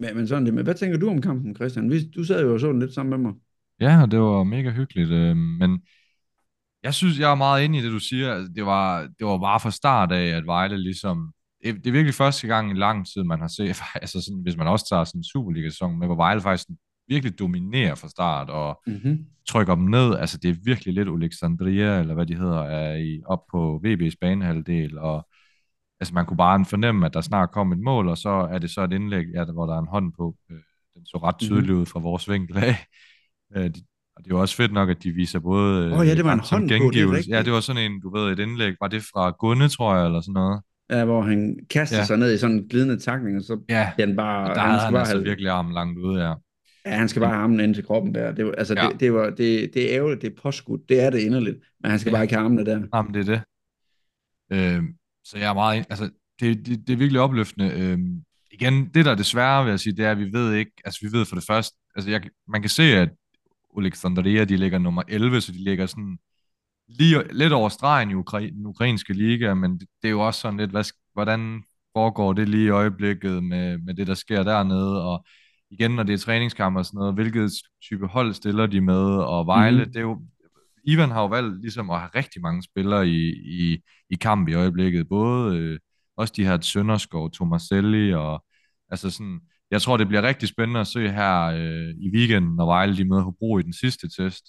Men, 0.00 0.16
men 0.16 0.26
sådan 0.26 0.46
det. 0.46 0.54
Men 0.54 0.64
hvad 0.64 0.74
tænker 0.74 0.98
du 0.98 1.08
om 1.08 1.20
kampen, 1.20 1.54
Christian? 1.54 2.10
Du 2.14 2.24
sad 2.24 2.42
jo 2.42 2.52
og 2.52 2.60
så 2.60 2.68
den 2.68 2.78
lidt 2.78 2.94
sammen 2.94 3.10
med 3.10 3.30
mig. 3.30 3.40
Ja, 3.80 4.06
det 4.10 4.20
var 4.20 4.44
mega 4.44 4.70
hyggeligt, 4.70 5.10
øh, 5.10 5.36
men 5.36 5.82
jeg 6.82 6.94
synes, 6.94 7.18
jeg 7.18 7.30
er 7.30 7.34
meget 7.34 7.64
inde 7.64 7.78
i 7.78 7.82
det, 7.82 7.92
du 7.92 7.98
siger. 7.98 8.34
Altså, 8.34 8.52
det 8.56 8.66
var, 8.66 9.00
det 9.18 9.26
var 9.26 9.38
bare 9.38 9.60
fra 9.60 9.70
start 9.70 10.12
af, 10.12 10.26
at 10.26 10.46
Vejle 10.46 10.82
ligesom... 10.82 11.32
Det, 11.64 11.86
er 11.86 11.92
virkelig 11.92 12.14
første 12.14 12.46
gang 12.46 12.70
i 12.70 12.74
lang 12.74 13.06
tid, 13.06 13.22
man 13.22 13.40
har 13.40 13.48
set, 13.48 13.82
altså 14.02 14.20
sådan, 14.20 14.42
hvis 14.42 14.56
man 14.56 14.66
også 14.68 14.86
tager 14.88 15.04
sådan 15.04 15.18
en 15.18 15.24
Superliga-sæson 15.24 15.98
med, 15.98 16.06
hvor 16.06 16.16
Vejle 16.16 16.40
faktisk 16.40 16.68
virkelig 17.08 17.38
dominerer 17.38 17.94
fra 17.94 18.08
start 18.08 18.50
og 18.50 18.80
mm-hmm. 18.86 19.26
trykker 19.48 19.74
dem 19.74 19.84
ned. 19.84 20.16
Altså, 20.16 20.38
det 20.38 20.50
er 20.50 20.54
virkelig 20.64 20.94
lidt 20.94 21.08
Alexandria, 21.08 22.00
eller 22.00 22.14
hvad 22.14 22.26
de 22.26 22.34
hedder, 22.34 22.62
er 22.62 22.96
i, 22.96 23.22
op 23.26 23.40
på 23.50 23.80
VB's 23.86 24.14
banehalvdel, 24.20 24.98
og 24.98 25.28
altså, 26.00 26.14
man 26.14 26.26
kunne 26.26 26.36
bare 26.36 26.64
fornemme, 26.64 27.06
at 27.06 27.14
der 27.14 27.20
snart 27.20 27.50
kom 27.50 27.72
et 27.72 27.78
mål, 27.78 28.08
og 28.08 28.18
så 28.18 28.28
er 28.28 28.58
det 28.58 28.70
så 28.70 28.82
et 28.82 28.92
indlæg, 28.92 29.26
ja, 29.34 29.44
hvor 29.44 29.66
der 29.66 29.74
er 29.74 29.78
en 29.78 29.88
hånd 29.88 30.12
på. 30.12 30.36
Øh, 30.50 30.58
den 30.94 31.06
så 31.06 31.18
ret 31.22 31.38
tydeligt 31.38 31.66
mm-hmm. 31.66 31.80
ud 31.80 31.86
fra 31.86 32.00
vores 32.00 32.28
vinkel 32.28 32.56
af. 32.56 32.76
Øh, 33.56 33.70
de, 33.70 33.82
og 34.16 34.24
det 34.24 34.34
var 34.34 34.40
også 34.40 34.56
fedt 34.56 34.72
nok, 34.72 34.90
at 34.90 35.02
de 35.02 35.12
viser 35.12 35.38
både... 35.38 35.92
Åh 35.92 35.98
oh, 35.98 36.06
ja, 36.06 36.14
det 36.14 36.24
var 36.24 36.32
en 36.32 36.40
hånd 36.50 36.62
på, 36.62 36.90
det 36.92 37.02
er 37.02 37.36
Ja, 37.36 37.42
det 37.42 37.52
var 37.52 37.60
sådan 37.60 37.92
en, 37.92 38.00
du 38.00 38.16
ved, 38.16 38.32
et 38.32 38.38
indlæg. 38.38 38.74
Var 38.80 38.88
det 38.88 39.02
fra 39.02 39.30
Gunne, 39.30 39.68
tror 39.68 39.96
jeg, 39.96 40.06
eller 40.06 40.20
sådan 40.20 40.32
noget? 40.32 40.60
Ja, 40.90 41.04
hvor 41.04 41.22
han 41.22 41.58
kaster 41.70 41.98
ja. 41.98 42.04
sig 42.04 42.16
ned 42.16 42.34
i 42.34 42.38
sådan 42.38 42.56
en 42.56 42.68
glidende 42.68 42.98
takning, 42.98 43.36
og 43.36 43.42
så 43.42 43.60
ja. 43.68 43.92
den 43.98 44.16
bare... 44.16 44.50
Og 44.50 44.54
der 44.54 44.60
han, 44.60 44.78
han 44.78 44.92
bare 44.92 45.00
altså 45.00 45.16
have... 45.16 45.24
virkelig 45.24 45.50
armen 45.50 45.74
langt 45.74 45.98
ude, 45.98 46.22
ja. 46.22 46.34
Ja, 46.86 46.96
han 46.96 47.08
skal 47.08 47.20
bare 47.20 47.30
have 47.30 47.42
armen 47.42 47.60
ind 47.60 47.74
til 47.74 47.84
kroppen 47.84 48.14
der. 48.14 48.32
Det, 48.32 48.54
altså, 48.58 48.74
ja. 48.76 48.88
det, 48.88 49.00
det, 49.00 49.14
var, 49.14 49.30
det, 49.30 49.70
det 49.74 49.92
er 49.92 49.96
ærgerligt, 49.96 50.22
det 50.22 50.32
er 50.32 50.42
påskudt. 50.42 50.88
Det 50.88 51.02
er 51.02 51.10
det 51.10 51.18
inderligt. 51.18 51.56
Men 51.80 51.90
han 51.90 52.00
skal 52.00 52.10
ja. 52.10 52.16
bare 52.16 52.24
ikke 52.24 52.34
have 52.34 52.44
armene 52.44 52.64
der. 52.64 52.82
Jamen, 52.94 53.14
det 53.14 53.28
er 53.28 53.32
det. 53.34 53.42
Øh, 54.52 54.82
så 55.24 55.38
jeg 55.38 55.50
er 55.50 55.54
meget... 55.54 55.86
Altså, 55.90 56.10
det, 56.40 56.66
det, 56.66 56.86
det 56.86 56.92
er 56.92 56.96
virkelig 56.96 57.20
opløftende. 57.20 57.70
Øh, 57.70 57.98
igen, 58.50 58.90
det 58.94 59.04
der 59.04 59.10
er 59.10 59.14
det 59.14 59.26
svære, 59.26 59.64
vil 59.64 59.70
jeg 59.70 59.80
sige, 59.80 59.96
det 59.96 60.04
er, 60.04 60.10
at 60.10 60.18
vi 60.18 60.32
ved 60.32 60.54
ikke... 60.54 60.72
Altså, 60.84 61.00
vi 61.02 61.18
ved 61.18 61.24
for 61.26 61.34
det 61.34 61.44
første... 61.44 61.76
Altså, 61.94 62.10
jeg, 62.10 62.22
man 62.48 62.60
kan 62.60 62.70
se, 62.70 62.82
at 62.82 63.08
Alexandria, 63.78 64.44
de 64.44 64.56
ligger 64.56 64.78
nummer 64.78 65.02
11, 65.08 65.40
så 65.40 65.52
de 65.52 65.64
ligger 65.64 65.86
sådan 65.86 66.18
lige 66.88 67.22
lidt 67.32 67.52
over 67.52 67.68
stregen 67.68 68.10
i 68.10 68.14
Ukra- 68.14 68.56
den 68.56 68.66
ukrainske 68.66 69.12
liga, 69.12 69.54
men 69.54 69.72
det, 69.72 69.88
det 70.02 70.08
er 70.08 70.12
jo 70.12 70.20
også 70.20 70.40
sådan 70.40 70.58
lidt, 70.58 70.70
hvad, 70.70 70.84
hvordan 71.12 71.62
foregår 71.96 72.32
det 72.32 72.48
lige 72.48 72.64
i 72.66 72.68
øjeblikket 72.70 73.44
med, 73.44 73.78
med 73.78 73.94
det, 73.94 74.06
der 74.06 74.14
sker 74.14 74.42
dernede, 74.42 75.04
og 75.04 75.26
igen, 75.70 75.90
når 75.90 76.02
det 76.02 76.12
er 76.12 76.18
træningskamp 76.18 76.76
og 76.76 76.86
sådan 76.86 76.98
noget, 76.98 77.14
hvilket 77.14 77.52
type 77.82 78.06
hold 78.06 78.34
stiller 78.34 78.66
de 78.66 78.80
med, 78.80 79.04
og 79.04 79.46
Vejle, 79.46 79.84
mm. 79.84 79.92
det 79.92 79.96
er 79.96 80.00
jo, 80.00 80.22
Ivan 80.84 81.10
har 81.10 81.20
jo 81.20 81.26
valgt 81.26 81.60
ligesom 81.60 81.90
at 81.90 81.98
have 81.98 82.10
rigtig 82.14 82.42
mange 82.42 82.62
spillere 82.62 83.08
i, 83.08 83.32
i, 83.32 83.82
i 84.10 84.14
kamp 84.14 84.48
i 84.48 84.54
øjeblikket, 84.54 85.08
både 85.08 85.56
øh, 85.58 85.78
også 86.16 86.32
de 86.36 86.44
her 86.44 86.60
Sønderskov, 86.60 87.30
Tomaselli, 87.30 88.14
og 88.14 88.44
altså 88.90 89.10
sådan, 89.10 89.40
jeg 89.72 89.82
tror, 89.82 89.96
det 89.96 90.08
bliver 90.08 90.22
rigtig 90.22 90.48
spændende 90.48 90.80
at 90.80 90.86
se 90.86 91.08
her 91.08 91.42
øh, 91.42 91.94
i 92.00 92.10
weekenden, 92.14 92.56
når 92.56 92.66
Vejle 92.66 92.96
de 92.96 93.04
møder 93.04 93.22
Hobro 93.22 93.58
i 93.58 93.62
den 93.62 93.72
sidste 93.72 94.08
test. 94.08 94.44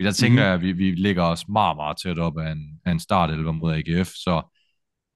Der 0.00 0.12
tænker 0.12 0.42
mm. 0.42 0.46
jeg, 0.46 0.54
at 0.54 0.62
vi, 0.62 0.72
vi 0.72 0.90
ligger 0.90 1.22
os 1.22 1.48
meget, 1.48 1.76
meget 1.76 1.96
tæt 2.02 2.18
op 2.18 2.38
af 2.38 2.52
en, 2.52 2.80
af 2.84 2.92
en 2.92 3.00
startelver 3.00 3.52
mod 3.52 3.72
AGF, 3.74 4.08
så 4.08 4.42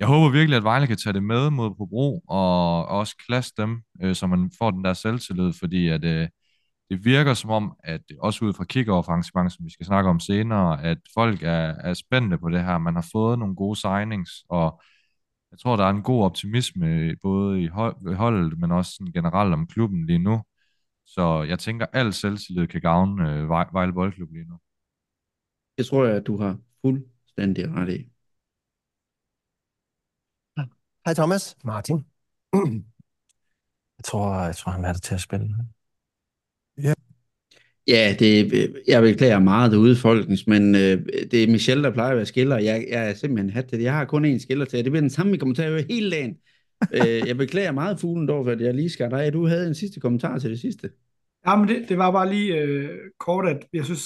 jeg 0.01 0.09
håber 0.09 0.29
virkelig, 0.29 0.57
at 0.57 0.65
Vejle 0.65 0.87
kan 0.87 0.97
tage 0.97 1.13
det 1.13 1.23
med 1.23 1.51
mod 1.51 1.69
Hobro, 1.79 2.23
og 2.29 2.87
også 2.87 3.17
klasse 3.29 3.53
dem, 3.57 3.83
øh, 4.03 4.15
så 4.15 4.27
man 4.27 4.51
får 4.59 4.71
den 4.71 4.85
der 4.85 4.93
selvtillid, 4.93 5.53
fordi 5.53 5.89
at, 5.89 6.05
øh, 6.05 6.29
det 6.91 7.05
virker 7.05 7.35
som 7.35 7.51
om, 7.51 7.77
at 7.85 8.01
også 8.21 8.45
ud 8.45 8.53
fra 8.53 8.65
kick-off 8.65 9.09
arrangement, 9.09 9.53
som 9.53 9.65
vi 9.65 9.71
skal 9.73 9.87
snakke 9.87 10.11
om 10.11 10.21
senere, 10.21 10.83
at 10.83 10.99
folk 11.15 11.43
er, 11.43 11.75
er 11.89 11.95
spændte 11.95 12.39
på 12.39 12.49
det 12.49 12.65
her. 12.65 12.79
Man 12.79 12.95
har 12.95 13.09
fået 13.13 13.39
nogle 13.39 13.57
gode 13.57 13.77
signings, 13.81 14.31
og 14.49 14.83
jeg 15.51 15.59
tror, 15.59 15.77
der 15.77 15.85
er 15.85 15.91
en 15.91 16.03
god 16.03 16.25
optimisme 16.25 17.17
både 17.23 17.63
i 17.63 17.67
holdet, 18.17 18.59
men 18.59 18.73
også 18.73 18.93
sådan 18.93 19.13
generelt 19.13 19.55
om 19.55 19.67
klubben 19.67 20.07
lige 20.07 20.19
nu. 20.19 20.43
Så 21.05 21.43
jeg 21.43 21.59
tænker, 21.59 21.87
at 21.87 22.07
al 22.07 22.13
selvtillid 22.13 22.67
kan 22.67 22.81
gavne 22.81 23.33
øh, 23.33 23.49
Vejle 23.49 23.93
Boldklub 23.93 24.33
lige 24.33 24.45
nu. 24.45 24.59
Det 25.79 25.87
tror 25.87 26.05
jeg, 26.05 26.17
at 26.17 26.27
du 26.27 26.37
har 26.41 26.59
fuldstændig 26.83 27.65
ret 27.69 27.89
i. 27.89 28.11
Hej 31.05 31.15
Thomas. 31.15 31.57
Martin. 31.65 32.07
Jeg 33.99 34.05
tror, 34.05 34.35
jeg 34.45 34.57
tror 34.57 34.73
han 34.73 34.85
er 34.85 34.93
der 34.93 35.01
til 35.01 35.15
at 35.15 35.21
spille. 35.21 35.57
Ja. 36.79 36.95
Ja, 37.89 38.17
det, 38.19 38.53
jeg 38.87 39.03
beklager 39.03 39.39
meget 39.39 39.73
derude, 39.73 39.97
folkens, 39.97 40.47
men 40.47 40.75
øh, 40.75 41.07
det 41.31 41.45
er 41.45 41.51
Michelle, 41.51 41.85
der 41.85 41.91
plejer 41.91 42.11
at 42.11 42.17
være 42.17 42.27
skiller. 42.27 42.59
Jeg, 42.59 42.87
jeg 42.91 43.11
er 43.11 43.15
simpelthen 43.15 43.51
hat 43.51 43.65
til 43.65 43.79
det. 43.79 43.85
Jeg 43.85 43.93
har 43.93 44.05
kun 44.05 44.35
én 44.35 44.39
skiller 44.39 44.65
til, 44.65 44.85
det 44.85 44.93
bliver 44.93 45.01
den 45.01 45.11
samme, 45.11 45.33
vi 45.33 45.39
kommer 45.39 45.55
til 45.55 45.63
at 45.63 45.71
høre 45.71 45.85
hele 45.91 46.11
dagen. 46.11 46.37
øh, 46.95 47.29
jeg 47.29 47.37
beklager 47.37 47.73
meget 47.73 48.01
fuglen 48.01 48.29
dog, 48.29 48.51
at 48.51 48.61
jeg 48.61 48.75
lige 48.75 48.91
skal 48.91 49.11
dig. 49.11 49.33
Du 49.33 49.47
havde 49.47 49.67
en 49.67 49.75
sidste 49.75 50.01
kommentar 50.01 50.39
til 50.39 50.51
det 50.51 50.61
sidste. 50.61 50.91
Ja, 51.47 51.57
men 51.57 51.69
det, 51.69 51.89
det 51.89 51.99
var 51.99 52.11
bare 52.11 52.31
lige 52.31 52.57
øh, 52.57 52.91
kort, 53.19 53.49
at 53.49 53.67
jeg 53.73 53.85
synes, 53.85 54.05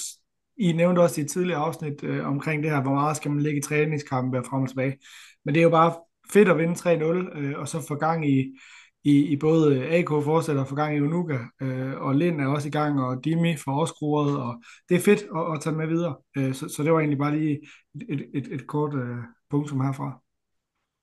I 0.57 0.71
nævnte 0.71 0.99
også 0.99 1.21
i 1.21 1.23
et 1.23 1.29
tidligere 1.29 1.59
afsnit 1.59 2.03
øh, 2.03 2.27
omkring 2.27 2.63
det 2.63 2.71
her, 2.71 2.81
hvor 2.81 2.93
meget 2.93 3.17
skal 3.17 3.31
man 3.31 3.43
lægge 3.43 3.59
i 3.59 3.61
træningskampe 3.61 4.41
frem 4.49 4.61
og 4.61 4.69
tilbage. 4.69 4.97
Men 5.45 5.53
det 5.55 5.59
er 5.59 5.63
jo 5.63 5.69
bare 5.69 5.93
fedt 6.33 6.49
at 6.49 6.57
vinde 6.57 6.73
3-0, 6.73 7.39
øh, 7.39 7.59
og 7.59 7.67
så 7.67 7.85
få 7.87 7.95
gang 7.95 8.29
i, 8.29 8.57
i, 9.03 9.25
i 9.25 9.35
både 9.35 9.75
øh, 9.75 9.93
AK 9.93 10.07
fortsætter 10.09 10.65
for 10.65 10.75
gang 10.75 10.97
i 10.97 10.99
Unuka, 10.99 11.37
øh, 11.61 12.01
og 12.01 12.15
Lind 12.15 12.41
er 12.41 12.47
også 12.47 12.67
i 12.67 12.71
gang, 12.71 13.01
og 13.01 13.25
Dimi 13.25 13.55
får 13.55 13.71
også 13.71 13.93
og 14.39 14.63
det 14.89 14.95
er 14.95 14.99
fedt 14.99 15.19
at, 15.35 15.53
at 15.53 15.61
tage 15.61 15.75
med 15.75 15.87
videre. 15.87 16.15
Øh, 16.37 16.53
så, 16.53 16.69
så 16.69 16.83
det 16.83 16.91
var 16.91 16.99
egentlig 16.99 17.17
bare 17.17 17.39
lige 17.39 17.59
et, 18.09 18.25
et, 18.33 18.47
et, 18.51 18.67
kort 18.67 18.93
øh, 18.95 19.17
punktum 19.49 19.81
herfra. 19.81 20.21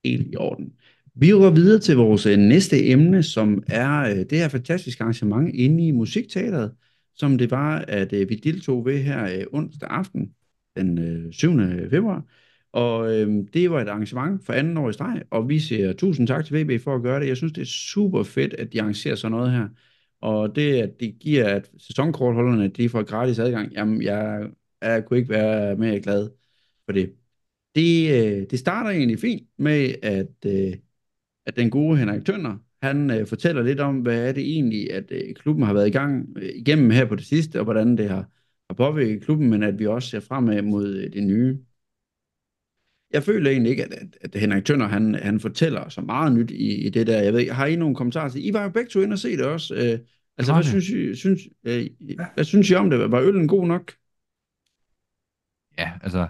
Helt 0.05 0.27
i 0.33 0.37
orden. 0.37 0.73
Vi 1.15 1.31
går 1.31 1.51
videre 1.51 1.81
til 1.81 1.97
vores 1.97 2.27
øh, 2.27 2.39
næste 2.39 2.87
emne, 2.87 3.23
som 3.23 3.63
er 3.67 4.01
øh, 4.01 4.17
det 4.17 4.39
her 4.39 4.49
fantastiske 4.49 5.03
arrangement 5.03 5.55
inde 5.55 5.87
i 5.87 5.91
Musikteateret, 5.91 6.73
som 7.15 7.39
det 7.39 7.51
var, 7.51 7.85
at 7.89 8.13
øh, 8.13 8.29
vi 8.29 8.35
deltog 8.35 8.85
ved 8.85 8.99
her 8.99 9.25
øh, 9.25 9.45
onsdag 9.53 9.89
aften, 9.91 10.31
den 10.77 10.99
øh, 10.99 11.33
7. 11.33 11.51
februar. 11.91 12.25
Og 12.73 13.15
øh, 13.15 13.45
det 13.53 13.71
var 13.71 13.81
et 13.81 13.89
arrangement 13.89 14.47
for 14.47 14.53
anden 14.53 14.77
år 14.77 14.91
i 14.91 14.93
streg, 14.93 15.23
og 15.31 15.49
vi 15.49 15.59
siger 15.59 15.93
tusind 15.93 16.27
tak 16.27 16.45
til 16.45 16.57
VB 16.57 16.83
for 16.83 16.95
at 16.95 17.03
gøre 17.03 17.21
det. 17.21 17.29
Jeg 17.29 17.37
synes, 17.37 17.53
det 17.53 17.61
er 17.61 17.67
super 17.67 18.23
fedt, 18.23 18.55
at 18.55 18.73
de 18.73 18.81
arrangerer 18.83 19.15
sådan 19.15 19.33
noget 19.33 19.53
her. 19.53 19.69
Og 20.21 20.57
det, 20.57 20.83
at 20.83 21.01
det 21.01 21.19
giver, 21.21 21.49
at 21.49 21.71
sæsonkortholderne 21.79 22.69
de 22.69 22.89
får 22.89 23.03
gratis 23.03 23.39
adgang, 23.39 23.73
jamen 23.73 24.03
jeg, 24.03 24.51
jeg 24.83 25.05
kunne 25.07 25.19
ikke 25.19 25.31
være 25.31 25.77
mere 25.77 26.01
glad 26.01 26.31
for 26.87 26.93
det. 26.93 27.15
Det, 27.75 28.11
øh, 28.13 28.47
det 28.51 28.59
starter 28.59 28.91
egentlig 28.91 29.19
fint 29.21 29.49
med, 29.59 29.95
at, 30.03 30.29
øh, 30.47 30.77
at 31.47 31.57
den 31.57 31.71
gode 31.71 31.99
Henrik 31.99 32.25
Tønder, 32.25 32.57
han 32.83 33.11
øh, 33.11 33.27
fortæller 33.27 33.63
lidt 33.63 33.81
om, 33.81 34.01
hvad 34.01 34.29
er 34.29 34.33
det 34.33 34.43
egentlig, 34.43 34.93
at 34.93 35.13
øh, 35.13 35.35
klubben 35.35 35.65
har 35.65 35.73
været 35.73 35.89
i 35.89 35.91
gang 35.91 36.39
øh, 36.39 36.51
igennem 36.55 36.91
her 36.91 37.07
på 37.07 37.15
det 37.15 37.25
sidste, 37.27 37.59
og 37.59 37.65
hvordan 37.65 37.97
det 37.99 38.09
har, 38.09 38.31
har 38.71 38.75
påvirket 38.77 39.23
klubben, 39.23 39.51
men 39.51 39.63
at 39.63 39.79
vi 39.79 39.87
også 39.87 40.09
ser 40.11 40.21
fremad 40.21 40.63
mod 40.63 40.97
øh, 40.97 41.13
det 41.13 41.23
nye 41.23 41.59
jeg 43.11 43.23
føler 43.23 43.51
egentlig 43.51 43.71
ikke, 43.71 43.85
at, 43.85 43.93
at, 43.93 44.35
at 44.35 44.41
Henrik 44.41 44.65
Tønder, 44.65 44.87
han, 44.87 45.15
han 45.15 45.41
fortæller 45.41 45.89
så 45.89 46.01
meget 46.01 46.33
nyt 46.33 46.51
i, 46.51 46.87
i 46.87 46.91
det 46.91 47.07
der. 47.07 47.23
Jeg 47.23 47.33
ved 47.33 47.51
har 47.51 47.67
I 47.67 47.77
nogle 47.77 47.97
kommentarer 47.97 48.29
til? 48.29 48.47
I 48.47 48.53
var 48.53 48.63
jo 48.63 48.69
begge 48.69 48.91
to 48.91 49.01
inde 49.01 49.15
og 49.15 49.19
se 49.19 49.37
det 49.37 49.47
også. 49.47 49.75
Øh, 49.75 49.99
altså, 50.39 50.53
hvad 50.53 50.63
synes, 50.63 50.89
I, 50.89 51.15
synes, 51.15 51.41
øh, 51.65 51.87
hvad 52.35 52.45
synes 52.45 52.71
I 52.71 52.75
om 52.75 52.91
det? 52.91 53.11
Var 53.11 53.21
øllen 53.21 53.49
god 53.49 53.67
nok? 53.67 53.93
Ja, 55.79 55.93
altså, 56.03 56.29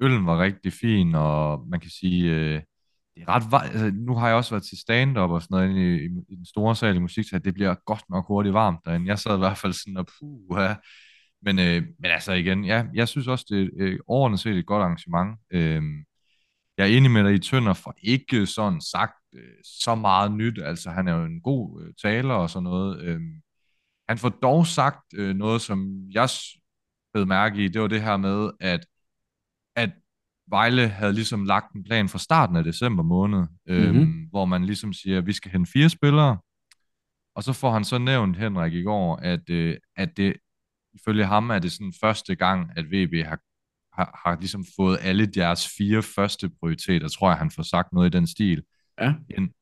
øllen 0.00 0.26
var 0.26 0.42
rigtig 0.42 0.72
fin, 0.72 1.14
og 1.14 1.68
man 1.68 1.80
kan 1.80 1.90
sige, 1.90 2.30
øh, 2.30 2.60
det 3.14 3.22
er 3.22 3.28
ret 3.28 3.70
altså, 3.70 3.90
nu 3.94 4.14
har 4.14 4.28
jeg 4.28 4.36
også 4.36 4.50
været 4.50 4.62
til 4.62 4.78
stand-up 4.78 5.30
og 5.30 5.42
sådan 5.42 5.54
noget 5.54 5.76
i, 5.76 6.04
i, 6.04 6.08
i 6.28 6.36
den 6.36 6.46
store 6.46 6.76
sal 6.76 6.96
i 6.96 6.98
musik, 6.98 7.24
så 7.28 7.38
det 7.38 7.54
bliver 7.54 7.74
godt 7.86 8.04
nok 8.10 8.26
hurtigt 8.26 8.54
varmt 8.54 8.78
derinde. 8.84 9.06
Jeg 9.06 9.18
sad 9.18 9.34
i 9.36 9.38
hvert 9.38 9.58
fald 9.58 9.72
sådan 9.72 9.96
og 9.96 10.06
puh, 10.06 10.60
ja. 10.60 10.74
men, 11.42 11.58
øh, 11.58 11.82
men 11.98 12.10
altså 12.10 12.32
igen, 12.32 12.64
ja, 12.64 12.84
jeg 12.94 13.08
synes 13.08 13.28
også, 13.28 13.46
det 13.48 13.62
er 13.62 13.68
øh, 13.76 13.98
overordnet 14.06 14.40
set 14.40 14.56
et 14.56 14.66
godt 14.66 14.82
arrangement. 14.82 15.38
Øh, 15.50 15.82
jeg 16.82 16.92
er 16.92 16.96
enig 16.96 17.10
med 17.10 17.24
dig 17.24 17.34
i 17.34 17.38
Tønder 17.38 17.72
for 17.72 17.94
ikke 18.02 18.46
sådan 18.46 18.80
sagt 18.80 19.14
øh, 19.34 19.54
så 19.64 19.94
meget 19.94 20.32
nyt. 20.32 20.58
Altså, 20.62 20.90
han 20.90 21.08
er 21.08 21.12
jo 21.12 21.24
en 21.24 21.40
god 21.40 21.82
øh, 21.82 21.94
taler 22.02 22.34
og 22.34 22.50
sådan 22.50 22.64
noget. 22.64 23.02
Øh, 23.02 23.20
han 24.08 24.18
får 24.18 24.28
dog 24.28 24.66
sagt 24.66 25.14
øh, 25.14 25.36
noget, 25.36 25.60
som 25.62 26.10
jeg 26.10 26.28
blev 27.14 27.26
mærke 27.26 27.64
i. 27.64 27.68
Det 27.68 27.80
var 27.80 27.88
det 27.88 28.02
her 28.02 28.16
med, 28.16 28.50
at, 28.60 28.86
at 29.76 29.90
Vejle 30.50 30.88
havde 30.88 31.12
ligesom 31.12 31.44
lagt 31.44 31.74
en 31.74 31.84
plan 31.84 32.08
fra 32.08 32.18
starten 32.18 32.56
af 32.56 32.64
december 32.64 33.02
måned, 33.02 33.46
øh, 33.68 33.94
mm-hmm. 33.94 34.26
hvor 34.30 34.44
man 34.44 34.64
ligesom 34.64 34.92
siger, 34.92 35.18
at 35.18 35.26
vi 35.26 35.32
skal 35.32 35.50
hente 35.50 35.70
fire 35.72 35.88
spillere. 35.88 36.38
Og 37.36 37.42
så 37.42 37.52
får 37.52 37.72
han 37.72 37.84
så 37.84 37.98
nævnt, 37.98 38.36
Henrik, 38.36 38.72
i 38.72 38.82
går, 38.82 39.16
at, 39.16 39.50
øh, 39.50 39.76
at 39.96 40.16
det 40.16 40.36
ifølge 40.94 41.24
ham 41.24 41.50
er 41.50 41.58
det 41.58 41.72
sådan 41.72 41.92
første 42.00 42.34
gang, 42.34 42.70
at 42.76 42.84
VB 42.84 43.24
har 43.24 43.38
har, 43.92 44.20
har 44.24 44.36
ligesom 44.40 44.64
fået 44.76 44.98
alle 45.02 45.26
deres 45.26 45.68
fire 45.78 46.02
første 46.02 46.50
prioriteter, 46.60 47.08
tror 47.08 47.30
jeg, 47.30 47.38
han 47.38 47.50
får 47.50 47.62
sagt 47.62 47.92
noget 47.92 48.14
i 48.14 48.16
den 48.16 48.26
stil. 48.26 48.62
Ja. 49.00 49.14
En, 49.38 49.52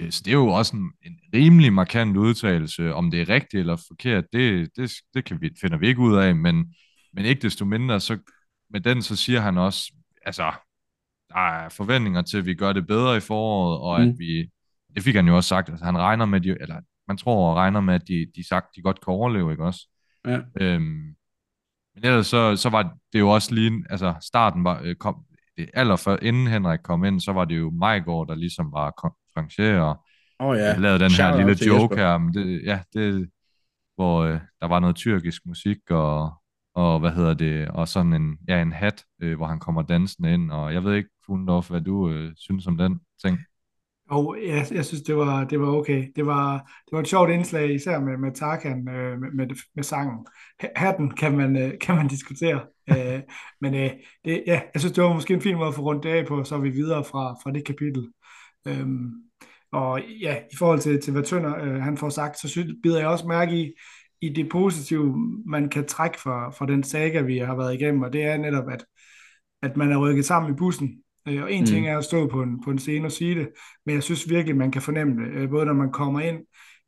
øh, 0.00 0.10
så 0.10 0.22
det 0.24 0.30
er 0.30 0.36
jo 0.36 0.48
også 0.48 0.76
en, 0.76 0.92
en 1.02 1.18
rimelig 1.34 1.72
markant 1.72 2.16
udtalelse. 2.16 2.94
Om 2.94 3.10
det 3.10 3.20
er 3.20 3.28
rigtigt 3.28 3.60
eller 3.60 3.84
forkert, 3.88 4.24
det, 4.32 4.68
det, 4.76 4.92
det 5.14 5.24
kan 5.24 5.40
vi, 5.40 5.50
finder 5.60 5.78
vi 5.78 5.86
ikke 5.86 6.00
ud 6.00 6.16
af, 6.16 6.36
men, 6.36 6.74
men 7.12 7.24
ikke 7.24 7.42
desto 7.42 7.64
mindre, 7.64 8.00
så 8.00 8.18
med 8.70 8.80
den 8.80 9.02
så 9.02 9.16
siger 9.16 9.40
han 9.40 9.58
også, 9.58 9.92
altså, 10.26 10.52
der 11.28 11.38
er 11.38 11.68
forventninger 11.68 12.22
til, 12.22 12.38
at 12.38 12.46
vi 12.46 12.54
gør 12.54 12.72
det 12.72 12.86
bedre 12.86 13.16
i 13.16 13.20
foråret, 13.20 13.80
og 13.80 14.00
mm. 14.00 14.08
at 14.08 14.18
vi, 14.18 14.50
det 14.94 15.02
fik 15.02 15.14
han 15.14 15.26
jo 15.26 15.36
også 15.36 15.48
sagt, 15.48 15.68
altså 15.68 15.84
han 15.84 15.98
regner 15.98 16.24
med, 16.24 16.40
de, 16.40 16.56
eller 16.60 16.80
man 17.08 17.16
tror 17.16 17.50
og 17.50 17.56
regner 17.56 17.80
med, 17.80 17.94
at 17.94 18.08
de, 18.08 18.26
de 18.36 18.48
sagt, 18.48 18.66
de 18.76 18.82
godt 18.82 19.00
kan 19.04 19.12
overleve, 19.12 19.50
ikke 19.50 19.64
også? 19.64 19.88
Ja. 20.26 20.40
Øhm, 20.60 21.15
men 21.96 22.04
ellers 22.04 22.26
så, 22.26 22.56
så 22.56 22.68
var 22.68 22.94
det 23.12 23.18
jo 23.18 23.28
også 23.28 23.54
lige, 23.54 23.84
altså 23.90 24.14
starten 24.20 24.64
var, 24.64 24.80
øh, 24.84 24.94
kom, 24.94 25.16
det 25.56 25.70
allerfør, 25.74 26.16
inden 26.22 26.46
Henrik 26.46 26.80
kom 26.84 27.04
ind, 27.04 27.20
så 27.20 27.32
var 27.32 27.44
det 27.44 27.58
jo 27.58 27.70
Majgaard, 27.70 28.26
der 28.28 28.34
ligesom 28.34 28.72
var 28.72 28.90
konferencier 28.90 29.80
og 29.80 30.04
oh, 30.38 30.56
ja. 30.56 30.76
lavede 30.76 30.98
den 30.98 31.10
Shout 31.10 31.30
her 31.30 31.46
lille 31.46 31.66
joke 31.66 31.96
her. 31.96 32.18
Men 32.18 32.34
det, 32.34 32.62
ja, 32.64 32.80
det, 32.94 33.30
hvor 33.94 34.22
øh, 34.22 34.40
der 34.60 34.68
var 34.68 34.80
noget 34.80 34.96
tyrkisk 34.96 35.46
musik 35.46 35.90
og, 35.90 36.32
og 36.74 37.00
hvad 37.00 37.10
hedder 37.10 37.34
det, 37.34 37.68
og 37.68 37.88
sådan 37.88 38.12
en, 38.12 38.38
ja, 38.48 38.62
en 38.62 38.72
hat, 38.72 39.04
øh, 39.22 39.36
hvor 39.36 39.46
han 39.46 39.58
kommer 39.58 39.82
dansende 39.82 40.34
ind, 40.34 40.50
og 40.50 40.74
jeg 40.74 40.84
ved 40.84 40.94
ikke, 40.94 41.08
Fuglendorf, 41.26 41.70
hvad 41.70 41.80
du 41.80 42.10
øh, 42.10 42.32
synes 42.36 42.66
om 42.66 42.76
den 42.76 43.00
ting. 43.24 43.38
Og 44.10 44.36
ja, 44.42 44.64
jeg 44.70 44.84
synes, 44.84 45.02
det 45.02 45.16
var, 45.16 45.44
det 45.44 45.60
var 45.60 45.66
okay. 45.66 46.12
Det 46.16 46.26
var, 46.26 46.52
det 46.56 46.92
var 46.92 47.00
et 47.00 47.08
sjovt 47.08 47.30
indslag, 47.30 47.74
især 47.74 48.00
med, 48.00 48.16
med 48.16 48.32
Tarkan, 48.32 48.88
øh, 48.88 49.20
med, 49.20 49.30
med, 49.30 49.46
med 49.74 49.84
sangen. 49.84 50.26
Hatten 50.76 51.10
kan 51.10 51.36
man, 51.36 51.56
øh, 51.56 51.72
kan 51.80 51.94
man 51.96 52.08
diskutere. 52.08 52.60
øh, 52.90 53.20
men 53.60 53.74
det, 53.74 54.42
ja, 54.46 54.60
jeg 54.74 54.80
synes, 54.80 54.92
det 54.92 55.04
var 55.04 55.14
måske 55.14 55.34
en 55.34 55.40
fin 55.40 55.56
måde 55.56 55.68
at 55.68 55.74
få 55.74 55.82
rundt 55.82 56.02
det 56.02 56.08
af 56.08 56.26
på, 56.26 56.44
så 56.44 56.54
er 56.54 56.58
vi 56.58 56.70
videre 56.70 57.04
fra, 57.04 57.34
fra 57.42 57.50
det 57.50 57.64
kapitel. 57.64 58.08
Øhm, 58.68 59.12
og 59.72 60.00
ja, 60.20 60.36
i 60.52 60.56
forhold 60.56 60.80
til, 60.80 61.00
til 61.02 61.12
hvad 61.12 61.22
Tønder 61.22 61.56
øh, 61.56 61.82
han 61.82 61.96
får 61.96 62.08
sagt, 62.08 62.38
så 62.38 62.48
synes, 62.48 62.72
bider 62.82 62.98
jeg 62.98 63.08
også 63.08 63.26
mærke 63.26 63.56
i, 63.56 63.72
i 64.20 64.28
det 64.28 64.48
positive, 64.48 65.16
man 65.46 65.68
kan 65.68 65.86
trække 65.86 66.20
fra, 66.20 66.50
fra 66.50 66.66
den 66.66 66.82
saga, 66.82 67.20
vi 67.20 67.38
har 67.38 67.56
været 67.56 67.74
igennem, 67.74 68.02
og 68.02 68.12
det 68.12 68.22
er 68.22 68.36
netop, 68.36 68.68
at, 68.68 68.84
at 69.62 69.76
man 69.76 69.92
er 69.92 69.98
rykket 69.98 70.24
sammen 70.24 70.52
i 70.52 70.56
bussen, 70.56 71.02
Øh, 71.28 71.42
og 71.42 71.52
en 71.52 71.60
mm. 71.60 71.66
ting 71.66 71.88
er 71.88 71.98
at 71.98 72.04
stå 72.04 72.26
på 72.26 72.42
en, 72.42 72.62
på 72.64 72.70
en 72.70 72.78
scene 72.78 73.06
og 73.06 73.12
sige 73.12 73.34
det, 73.34 73.48
men 73.86 73.94
jeg 73.94 74.02
synes 74.02 74.30
virkelig, 74.30 74.56
man 74.56 74.70
kan 74.70 74.82
fornemme 74.82 75.24
det, 75.24 75.32
øh, 75.32 75.50
både 75.50 75.66
når 75.66 75.72
man 75.72 75.92
kommer 75.92 76.20
ind, 76.20 76.38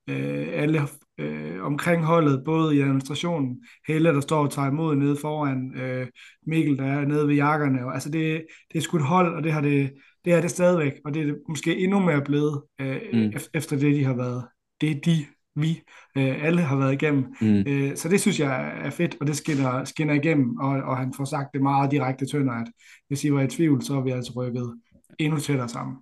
øh, 0.09 0.49
alle 0.53 0.81
øh, 1.19 1.65
omkring 1.65 2.05
holdet, 2.05 2.43
både 2.45 2.77
i 2.77 2.81
administrationen, 2.81 3.65
Helle, 3.87 4.09
der 4.09 4.21
står 4.21 4.43
og 4.43 4.51
tager 4.51 4.69
imod 4.69 4.97
nede 4.97 5.17
foran, 5.21 5.75
øh, 5.75 6.07
Mikkel, 6.47 6.79
der 6.79 6.85
er 6.85 7.05
nede 7.05 7.29
ved 7.29 7.35
jakkerne, 7.35 7.87
og, 7.87 7.95
altså 7.95 8.11
det, 8.11 8.47
det 8.73 8.79
er 8.79 8.83
sgu 8.83 8.97
et 8.97 9.03
hold, 9.03 9.35
og 9.35 9.45
det 9.45 9.53
har 9.53 9.61
det, 9.61 9.93
det 10.25 10.33
er 10.33 10.41
det 10.41 10.51
stadigvæk, 10.51 10.93
og 11.05 11.15
det 11.15 11.29
er 11.29 11.35
måske 11.49 11.79
endnu 11.79 11.99
mere 11.99 12.23
blevet, 12.23 12.63
øh, 12.81 13.01
mm. 13.13 13.33
efter 13.55 13.79
det, 13.79 13.95
de 13.95 14.05
har 14.05 14.15
været, 14.15 14.45
det 14.81 15.05
de 15.05 15.27
vi 15.61 15.83
øh, 16.17 16.45
alle 16.45 16.61
har 16.61 16.77
været 16.77 16.93
igennem. 16.93 17.25
Mm. 17.41 17.65
Øh, 17.67 17.97
så 17.97 18.09
det 18.09 18.21
synes 18.21 18.41
jeg 18.41 18.81
er 18.85 18.91
fedt, 18.91 19.17
og 19.21 19.27
det 19.27 19.37
skinner, 19.37 19.85
skinner 19.85 20.15
igennem, 20.15 20.57
og, 20.57 20.69
og 20.69 20.97
han 20.97 21.15
får 21.17 21.25
sagt 21.25 21.53
det 21.53 21.63
meget 21.63 21.91
direkte 21.91 22.27
tønder, 22.27 22.53
at 22.53 22.67
hvis 23.09 23.25
I 23.25 23.33
var 23.33 23.43
i 23.43 23.47
tvivl, 23.47 23.83
så 23.83 23.95
er 23.95 24.01
vi 24.01 24.11
altså 24.11 24.33
rykket 24.37 24.75
endnu 25.19 25.39
tættere 25.39 25.69
sammen. 25.69 25.97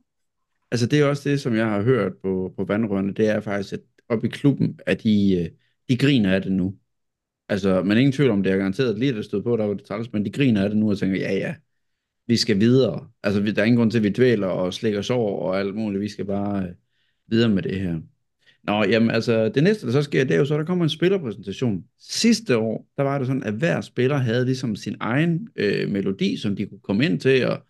Altså 0.71 0.87
det 0.87 1.01
er 1.01 1.07
også 1.07 1.29
det, 1.29 1.41
som 1.41 1.55
jeg 1.55 1.67
har 1.67 1.83
hørt 1.83 2.13
på, 2.23 2.53
på 2.57 2.65
vandrørene, 2.65 3.15
det 3.15 3.29
er 3.29 3.41
faktisk, 3.41 3.73
at 3.73 3.81
op 4.09 4.25
i 4.25 4.29
klubben, 4.29 4.81
at 4.87 5.03
de, 5.03 5.37
øh, 5.41 5.49
de 5.89 5.97
griner 5.97 6.35
af 6.35 6.43
det 6.43 6.53
nu. 6.53 6.75
Altså, 7.49 7.83
man 7.83 7.97
er 7.97 8.01
ingen 8.01 8.13
tvivl 8.13 8.31
om, 8.31 8.43
det 8.43 8.53
er 8.53 8.57
garanteret 8.57 8.99
lige, 8.99 9.13
der 9.13 9.23
stod 9.23 9.43
på, 9.43 9.57
der 9.57 9.65
var 9.65 9.75
det 9.75 9.85
træls, 9.85 10.13
men 10.13 10.25
de 10.25 10.31
griner 10.33 10.63
af 10.63 10.69
det 10.69 10.79
nu 10.79 10.91
og 10.91 10.99
tænker, 10.99 11.19
ja 11.19 11.33
ja, 11.33 11.55
vi 12.27 12.37
skal 12.37 12.61
videre. 12.61 13.09
Altså, 13.23 13.41
der 13.41 13.63
er 13.63 13.65
ingen 13.65 13.79
grund 13.79 13.91
til, 13.91 13.99
at 13.99 14.05
vi 14.05 14.11
dvæler 14.11 14.47
og 14.47 14.75
slækker 14.75 14.99
os 14.99 15.11
over 15.11 15.41
og 15.41 15.59
alt 15.59 15.75
muligt. 15.75 16.01
Vi 16.01 16.09
skal 16.09 16.25
bare 16.25 16.63
øh, 16.63 16.75
videre 17.27 17.49
med 17.49 17.63
det 17.63 17.81
her. 17.81 18.01
Nå, 18.67 18.85
jamen 18.85 19.11
altså, 19.11 19.49
det 19.49 19.63
næste, 19.63 19.87
der 19.87 19.93
så 19.93 20.03
sker, 20.03 20.25
det 20.25 20.35
er 20.35 20.39
jo 20.39 20.45
så, 20.45 20.55
at 20.55 20.59
der 20.59 20.65
kommer 20.67 20.85
en 20.85 20.91
spillerpræsentation. 20.91 21.85
Sidste 22.01 22.59
år, 22.59 22.87
der 22.97 23.03
var 23.03 23.19
det 23.19 23.27
sådan, 23.27 23.43
at 23.43 23.55
hver 23.55 23.81
spiller 23.81 24.17
havde 24.17 24.45
ligesom 24.45 24.77
sin 24.77 24.97
egen 25.01 25.49
øh, 25.57 25.91
melodi, 25.91 26.37
som 26.37 26.57
de 26.57 26.67
kunne 26.67 26.81
komme 26.81 27.05
ind 27.05 27.21
til, 27.21 27.47
og, 27.47 27.63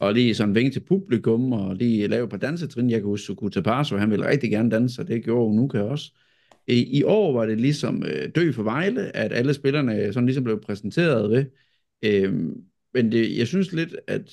og 0.00 0.14
lige 0.14 0.34
sådan 0.34 0.54
vinke 0.54 0.70
til 0.70 0.80
publikum, 0.80 1.52
og 1.52 1.76
lige 1.76 2.08
lave 2.08 2.24
et 2.24 2.30
par 2.30 2.36
dansetrin. 2.36 2.90
Jeg 2.90 3.00
kan 3.00 3.06
huske, 3.06 3.24
Sukuta 3.24 3.60
Parso, 3.60 3.96
han 3.96 4.10
ville 4.10 4.28
rigtig 4.28 4.50
gerne 4.50 4.70
danse, 4.70 5.02
og 5.02 5.08
det 5.08 5.24
gjorde 5.24 5.46
Unuka 5.46 5.80
også. 5.80 6.12
I, 6.66 6.98
I 6.98 7.02
år 7.02 7.32
var 7.32 7.46
det 7.46 7.60
ligesom 7.60 8.04
øh, 8.04 8.28
dø 8.34 8.52
for 8.52 8.62
Vejle, 8.62 9.16
at 9.16 9.32
alle 9.32 9.54
spillerne 9.54 10.12
sådan 10.12 10.26
ligesom 10.26 10.44
blev 10.44 10.60
præsenteret 10.60 11.30
ved. 11.30 11.44
Øh, 12.02 12.34
men 12.94 13.12
det, 13.12 13.38
jeg 13.38 13.46
synes 13.46 13.72
lidt, 13.72 13.96
at 14.06 14.32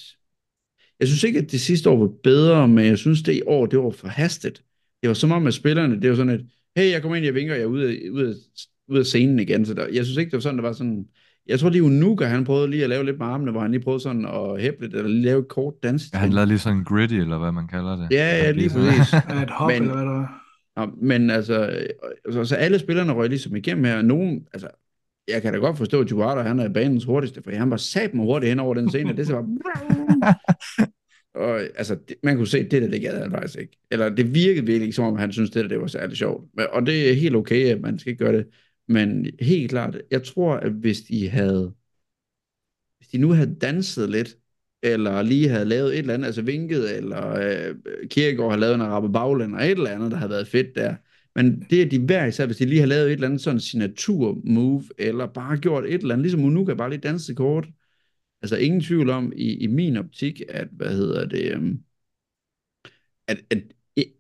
jeg 1.00 1.08
synes 1.08 1.24
ikke, 1.24 1.40
at 1.40 1.52
det 1.52 1.62
sidste 1.62 1.90
år 1.90 1.98
var 1.98 2.12
bedre, 2.24 2.68
men 2.68 2.86
jeg 2.86 2.98
synes, 2.98 3.22
det 3.22 3.34
i 3.34 3.42
år, 3.48 3.66
det 3.66 3.80
var 3.80 3.90
for 3.90 4.08
hastet 4.08 4.65
det 5.06 5.10
var 5.10 5.14
som 5.14 5.32
om, 5.32 5.48
at 5.48 5.54
spillerne, 5.54 6.02
det 6.02 6.10
var 6.10 6.16
sådan 6.16 6.34
et, 6.34 6.46
hey, 6.76 6.92
jeg 6.92 7.02
kommer 7.02 7.16
ind, 7.16 7.26
jeg 7.26 7.36
vinker, 7.36 7.54
jeg 7.54 7.64
er 7.64 7.68
ude 7.68 7.90
af, 7.90 8.10
ude 8.12 8.30
af 8.30 8.34
ud 8.88 9.00
af 9.00 9.06
scenen 9.06 9.40
igen. 9.40 9.66
Så 9.66 9.74
der, 9.74 9.88
jeg 9.94 10.06
synes 10.06 10.18
ikke, 10.18 10.30
det 10.30 10.36
var 10.36 10.42
sådan, 10.42 10.58
det 10.58 10.64
var 10.64 10.74
sådan... 10.74 11.06
Jeg 11.48 11.60
tror 11.60 11.70
lige, 11.70 11.84
Unuka, 11.84 12.26
han 12.26 12.44
prøvede 12.44 12.70
lige 12.70 12.84
at 12.84 12.90
lave 12.90 13.06
lidt 13.06 13.18
med 13.20 13.26
armene, 13.26 13.52
hvor 13.52 13.62
han 13.62 13.72
lige 13.72 13.82
prøvede 13.84 14.04
sådan 14.04 14.26
at 14.26 14.62
hæppe 14.62 14.82
lidt, 14.82 14.94
eller 14.94 15.10
lave 15.10 15.40
et 15.40 15.48
kort 15.48 15.74
dans. 15.84 16.04
Ja, 16.14 16.18
han 16.18 16.34
lavede 16.34 16.48
lige 16.48 16.60
sådan 16.60 16.78
en 16.78 16.84
gritty, 16.84 17.16
eller 17.16 17.38
hvad 17.38 17.52
man 17.52 17.68
kalder 17.68 17.96
det. 17.96 18.08
Ja, 18.12 18.38
ja, 18.38 18.52
lige 18.52 18.70
præcis. 18.70 19.14
Et 19.44 19.50
hop, 19.50 19.68
Men- 19.68 19.82
eller 19.82 19.96
hvad 19.96 20.06
der 20.06 20.12
var? 20.12 20.92
Men 21.02 21.30
altså, 21.30 21.70
øh, 21.70 22.34
så, 22.34 22.46
så 22.46 22.56
alle 22.56 22.80
spillerne 22.80 23.14
røg 23.14 23.30
ligesom 23.30 23.56
igennem 23.56 23.84
her. 23.84 24.02
Nogen, 24.02 24.48
altså, 24.54 24.68
jeg 25.28 25.42
kan 25.42 25.54
da 25.54 25.60
godt 25.60 25.78
forstå, 25.78 26.02
at 26.02 26.12
Juara, 26.12 26.42
han 26.42 26.60
er 26.60 26.70
banens 26.70 27.04
hurtigste, 27.04 27.42
for 27.44 27.52
han 27.52 27.72
var 27.72 27.78
sat 27.78 28.14
med 28.14 28.24
hurtigt 28.24 28.50
hen 28.50 28.60
over 28.60 28.74
den 28.74 28.90
scene, 28.90 29.18
det 29.18 29.28
så 29.28 29.34
var... 29.34 29.46
og 31.36 31.60
altså, 31.62 31.96
det, 32.10 32.16
man 32.24 32.36
kunne 32.38 32.48
se, 32.48 32.64
det 32.64 32.82
der, 32.82 32.88
det 32.90 33.02
gad 33.02 33.22
han 33.22 33.32
faktisk 33.32 33.60
ikke. 33.60 33.78
Eller 33.92 34.10
det 34.10 34.34
virkede 34.36 34.66
virkelig 34.66 34.82
ikke, 34.86 34.96
som 34.96 35.06
om 35.06 35.18
han 35.18 35.32
synes, 35.32 35.50
det 35.50 35.62
der, 35.64 35.68
det 35.70 35.80
var 35.82 35.88
særlig 35.88 36.18
sjovt. 36.18 36.50
Men- 36.54 36.66
Og 36.72 36.86
det 36.86 37.10
er 37.10 37.14
helt 37.14 37.36
okay, 37.36 37.66
at 37.66 37.82
man 37.82 38.00
skal 38.00 38.12
ikke 38.12 38.24
gøre 38.26 38.38
det. 38.38 38.48
Men 38.88 39.28
helt 39.42 39.70
klart, 39.70 40.02
jeg 40.12 40.24
tror, 40.24 40.54
at 40.56 40.72
hvis 40.72 41.02
de 41.02 41.30
havde, 41.30 41.74
hvis 42.98 43.08
de 43.08 43.18
nu 43.18 43.32
havde 43.32 43.56
danset 43.62 44.10
lidt, 44.10 44.38
eller 44.84 45.22
lige 45.22 45.50
havde 45.50 45.66
lavet 45.66 45.94
et 45.94 46.00
eller 46.00 46.14
andet, 46.14 46.26
altså 46.26 46.42
vinket, 46.42 46.98
eller 46.98 47.30
øh, 47.30 47.76
Kierkegaard 48.10 48.50
havde 48.52 48.62
lavet 48.62 48.76
en 48.76 48.82
arabe 48.82 49.12
baglænd, 49.14 49.56
og 49.56 49.66
et 49.66 49.72
eller 49.72 49.90
andet, 49.90 50.12
der 50.12 50.18
havde 50.18 50.30
været 50.30 50.48
fedt 50.48 50.76
der. 50.76 50.96
Men 51.36 51.66
det 51.70 51.82
er 51.82 51.86
de 51.86 52.00
hver 52.00 52.26
især, 52.26 52.46
hvis 52.46 52.58
de 52.58 52.66
lige 52.66 52.80
har 52.80 52.88
lavet 52.88 53.06
et 53.08 53.12
eller 53.12 53.28
andet 53.28 53.42
sådan 53.42 53.60
signatur 53.60 54.42
move, 54.44 54.84
eller 54.98 55.28
bare 55.28 55.58
gjort 55.58 55.86
et 55.86 55.94
eller 55.94 56.14
andet, 56.14 56.24
ligesom 56.24 56.44
Unuka 56.44 56.74
bare 56.74 56.90
lige 56.90 57.00
danset 57.00 57.38
kort. 57.38 57.68
Altså 58.42 58.58
ingen 58.58 58.82
tvivl 58.82 59.10
om, 59.10 59.34
i, 59.36 59.54
i 59.54 59.68
min 59.68 59.98
optik, 59.98 60.42
at, 60.50 60.68
hvad 60.72 60.96
hedder 60.96 61.26
det, 61.26 61.52
øhm, 61.52 61.80
at, 63.28 63.38
at, 63.50 63.64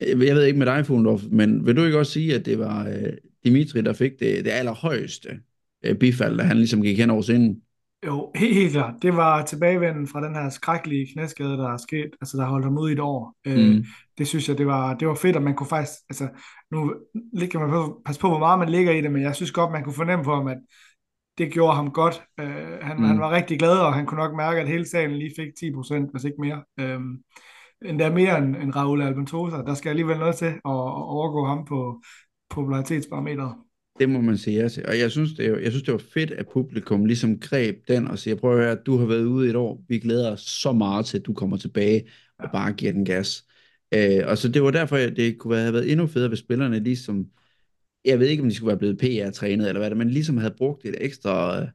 jeg 0.01 0.36
ved 0.36 0.45
ikke 0.45 0.60
med 0.60 0.65
dig, 0.65 0.86
Fuglendorf, 0.86 1.23
men 1.32 1.65
vil 1.65 1.75
du 1.75 1.84
ikke 1.84 1.99
også 1.99 2.12
sige, 2.12 2.36
at 2.36 2.45
det 2.45 2.60
var 2.60 2.88
øh, 2.88 3.13
Dimitri, 3.43 3.82
der 3.82 3.93
fik 3.93 4.12
det, 4.19 4.45
det 4.45 4.51
allerhøjeste 4.51 5.39
øh, 5.84 5.95
bifald, 5.95 6.38
da 6.38 6.43
han 6.43 6.58
ligesom 6.58 6.82
gik 6.82 6.97
hen 6.97 7.10
over 7.10 7.21
scenen? 7.21 7.62
Jo, 8.06 8.32
helt, 8.36 8.56
helt 8.56 8.71
klart. 8.71 8.93
Det 9.01 9.15
var 9.15 9.45
tilbagevenden 9.45 10.08
fra 10.08 10.28
den 10.28 10.36
her 10.36 10.49
skrækkelige 10.49 11.08
knæskade, 11.13 11.49
der 11.49 11.69
er 11.73 11.78
sket, 11.78 12.10
altså 12.21 12.38
der 12.38 12.45
holdt 12.45 12.65
ham 12.65 12.78
ude 12.78 12.91
i 12.91 12.93
et 12.93 12.99
år. 12.99 13.36
Mm. 13.45 13.51
Øh, 13.51 13.75
Mm. 13.75 13.86
det 14.17 14.28
synes 14.28 14.49
jeg, 14.49 14.58
det 14.58 14.65
var, 14.67 14.93
det 14.93 15.08
var 15.08 15.15
fedt, 15.15 15.36
at 15.36 15.41
man 15.41 15.56
kunne 15.56 15.67
faktisk, 15.67 15.93
altså 16.10 16.28
nu 16.71 16.93
ligger 17.34 17.60
man 17.60 17.69
på, 17.69 18.01
passe 18.06 18.21
på, 18.21 18.30
hvor 18.30 18.39
meget 18.39 18.60
man 18.60 18.69
ligger 18.69 18.91
i 18.91 19.01
det, 19.01 19.12
men 19.12 19.21
jeg 19.21 19.36
synes 19.36 19.51
godt, 19.51 19.71
man 19.71 19.84
kunne 19.84 19.93
fornemme 19.93 20.25
på 20.25 20.36
ham, 20.36 20.47
at 20.47 20.58
det 21.38 21.52
gjorde 21.54 21.76
ham 21.76 21.91
godt. 21.91 22.21
Øh, 22.39 22.78
han, 22.82 22.98
Mm. 22.98 23.04
han 23.04 23.19
var 23.19 23.32
rigtig 23.32 23.60
glad, 23.60 23.78
og 23.78 23.93
han 23.93 24.06
kunne 24.06 24.19
nok 24.19 24.36
mærke, 24.36 24.62
at 24.62 24.67
hele 24.67 24.86
salen 24.89 25.17
lige 25.17 25.32
fik 25.36 25.48
10%, 25.60 26.12
hvis 26.12 26.24
ikke 26.24 26.41
mere. 26.41 26.63
Øh, 26.80 27.00
endda 27.86 28.10
mere 28.10 28.38
end, 28.38 28.56
end 28.56 28.76
Raul 28.76 29.02
Albentosa. 29.02 29.56
Der 29.58 29.74
skal 29.74 29.89
alligevel 29.89 30.17
noget 30.17 30.36
til 30.36 30.45
at, 30.45 30.52
at 30.65 30.95
overgå 31.15 31.45
ham 31.45 31.65
på 31.65 32.02
popularitetsbarometeret. 32.50 33.54
Det 34.00 34.10
må 34.10 34.21
man 34.21 34.38
sige 34.38 34.62
ja 34.62 34.67
til. 34.69 34.86
Og 34.88 35.00
jeg 35.00 35.12
synes, 35.12 35.34
det, 35.34 35.45
er- 35.45 35.58
jeg 35.60 35.71
synes, 35.71 35.84
det 35.84 35.91
var 35.93 36.02
fedt, 36.13 36.32
at 36.32 36.45
publikum 36.54 37.06
ligesom 37.06 37.39
greb 37.39 37.76
den 37.88 38.08
og 38.08 38.19
siger, 38.19 38.36
prøv 38.36 38.52
at 38.58 38.63
høre, 38.65 38.76
du 38.86 38.98
har 38.98 39.06
været 39.06 39.26
ude 39.26 39.48
i 39.48 39.50
et 39.50 39.56
år. 39.56 39.84
Vi 39.89 40.00
glæder 40.00 40.32
os 40.32 40.41
så 40.41 40.71
meget 40.71 41.06
til, 41.06 41.17
at 41.17 41.26
du 41.26 41.34
kommer 41.34 41.58
tilbage 41.58 42.04
og 42.39 42.50
bare 42.54 42.74
giver 42.74 42.91
den 42.91 43.06
gas. 43.06 43.43
Øh, 43.93 44.21
og 44.28 44.38
så 44.38 44.50
det 44.50 44.63
var 44.63 44.71
derfor, 44.71 44.95
at 44.95 45.13
det 45.15 45.38
kunne 45.38 45.58
have 45.58 45.74
været 45.74 45.91
endnu 45.91 46.08
federe, 46.08 46.28
hvis 46.30 46.39
spillerne 46.39 46.80
ligesom, 46.80 47.26
jeg 48.06 48.20
ved 48.20 48.28
ikke, 48.28 48.44
om 48.44 48.50
de 48.50 48.56
skulle 48.56 48.68
være 48.68 48.78
blevet 48.78 48.98
PR-trænet 48.98 49.68
eller 49.68 49.80
hvad 49.80 49.89
det, 49.89 49.98
men 49.98 50.10
ligesom 50.10 50.38
havde 50.38 50.56
brugt 50.58 50.86
et 50.86 50.96
ekstra, 51.02 51.62
øh, 51.62 51.68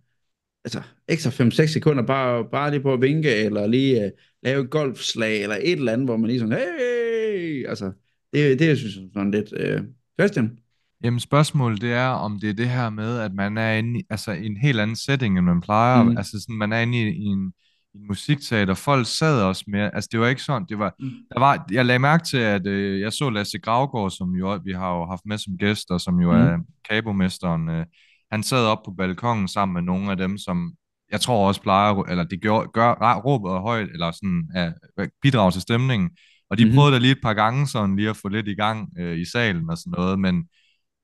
altså 0.65 0.83
ekstra 1.09 1.31
5-6 1.31 1.67
sekunder 1.67 2.03
bare, 2.07 2.45
bare 2.53 2.71
lige 2.71 2.81
på 2.81 2.93
at 2.93 3.01
vinke, 3.01 3.35
eller 3.35 3.67
lige 3.67 4.05
øh, 4.05 4.11
lave 4.43 4.65
et 4.65 4.71
golfslag, 4.71 5.43
eller 5.43 5.57
et 5.57 5.73
eller 5.73 5.93
andet, 5.93 6.07
hvor 6.07 6.17
man 6.17 6.27
lige 6.27 6.41
sådan, 6.41 6.59
hey, 6.59 7.67
altså, 7.69 7.93
det, 8.33 8.59
det 8.59 8.67
jeg 8.67 8.77
synes 8.77 8.97
jeg 8.97 9.05
sådan 9.15 9.31
lidt, 9.31 9.53
øh, 9.57 9.81
Christian? 10.21 10.59
Jamen 11.05 11.21
spørgsmålet 11.21 11.81
det 11.81 11.93
er, 11.93 12.07
om 12.07 12.39
det 12.41 12.51
er 12.51 12.55
det 12.55 12.69
her 12.69 12.91
med, 12.91 13.19
at 13.19 13.35
man 13.35 13.59
er 13.59 13.73
inde 13.73 14.01
i, 14.01 14.03
altså, 14.11 14.33
i 14.33 14.47
en 14.47 14.57
helt 14.57 14.81
anden 14.81 14.97
setting, 14.97 15.39
end 15.39 15.47
man 15.47 15.61
plejer. 15.61 16.03
Mm. 16.03 16.17
Altså 16.17 16.41
sådan, 16.41 16.57
man 16.57 16.73
er 16.73 16.81
inde 16.81 16.99
i, 16.99 17.11
i 17.11 17.25
en, 17.25 17.53
i 17.95 17.99
musikteater. 18.09 18.75
Folk 18.75 19.07
sad 19.07 19.43
også 19.43 19.65
mere, 19.67 19.95
altså 19.95 20.09
det 20.13 20.21
var 20.21 20.27
ikke 20.29 20.43
sådan, 20.43 20.67
det 20.69 20.79
var, 20.79 20.95
Mm. 21.01 21.11
der 21.35 21.41
var 21.41 21.67
jeg 21.73 21.87
lagde 21.87 21.99
mærke 21.99 22.25
til, 22.25 22.37
at 22.39 22.67
øh, 22.67 23.01
jeg 23.01 23.13
så 23.13 23.31
Lasse 23.31 23.59
Gravgaard, 23.59 24.11
som 24.11 24.31
jo, 24.31 24.61
vi 24.65 24.73
har 24.73 24.95
jo 24.97 25.07
haft 25.07 25.23
med 25.27 25.39
som 25.39 25.59
gæst, 25.59 25.91
og 25.91 26.01
som 26.01 26.21
jo 26.21 26.33
Mm. 26.33 26.39
er 26.39 26.59
kabomesteren. 26.91 27.69
Øh, 27.69 27.87
han 28.33 28.43
sad 28.43 28.67
op 28.67 28.79
på 28.85 28.91
balkongen 28.99 29.49
sammen 29.49 29.75
med 29.75 29.83
nogle 29.83 30.11
af 30.11 30.17
dem, 30.17 30.39
som 30.39 30.73
jeg 31.13 31.21
tror 31.21 31.49
også 31.49 31.63
plejer, 31.63 32.03
eller 32.03 32.25
det 32.25 32.43
gør, 32.43 32.71
gør 32.73 33.15
råbet 33.25 33.51
højt, 33.61 33.89
eller 33.93 34.11
sådan, 34.11 34.51
at 34.55 34.75
bidrage 35.23 35.51
til 35.53 35.61
stemningen. 35.63 36.11
Og 36.51 36.59
de 36.59 36.65
Mhm. 36.65 36.69
mm-hmm. 36.69 36.77
prøvede 36.77 36.93
da 36.95 36.99
lige 36.99 37.13
et 37.13 37.19
par 37.23 37.35
gange 37.35 37.67
sådan 37.67 37.97
lige 37.97 38.11
at 38.11 38.17
få 38.17 38.29
lidt 38.29 38.49
i 38.49 38.55
gang 38.55 38.89
øh, 38.99 39.19
i 39.19 39.25
salen 39.25 39.71
og 39.71 39.79
sådan 39.79 39.95
noget, 39.97 40.19
men 40.19 40.45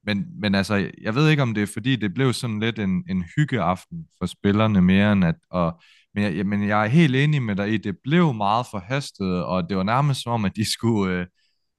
men, 0.08 0.26
men 0.40 0.54
altså, 0.54 0.90
jeg 1.02 1.14
ved 1.14 1.28
ikke, 1.30 1.42
om 1.42 1.54
det 1.54 1.62
er 1.62 1.66
fordi, 1.72 1.96
det 1.96 2.14
blev 2.14 2.32
sådan 2.32 2.60
lidt 2.60 2.78
en, 2.78 3.04
en 3.08 3.24
hyggeaften 3.36 4.06
for 4.18 4.26
spillerne 4.26 4.82
mere 4.82 5.12
end 5.12 5.24
at... 5.24 5.34
Og, 5.50 5.80
men, 6.16 6.36
jeg, 6.36 6.46
men 6.46 6.68
jeg 6.68 6.84
er 6.84 6.88
helt 6.88 7.16
enig 7.16 7.42
med 7.42 7.56
dig 7.56 7.72
i, 7.72 7.76
det 7.76 7.96
blev 8.04 8.34
meget 8.34 8.66
forhastet, 8.70 9.44
og 9.44 9.68
det 9.68 9.76
var 9.76 9.82
nærmest 9.82 10.22
som 10.22 10.32
om, 10.32 10.44
at 10.44 10.56
de 10.56 10.72
skulle... 10.72 11.14
Øh, 11.14 11.26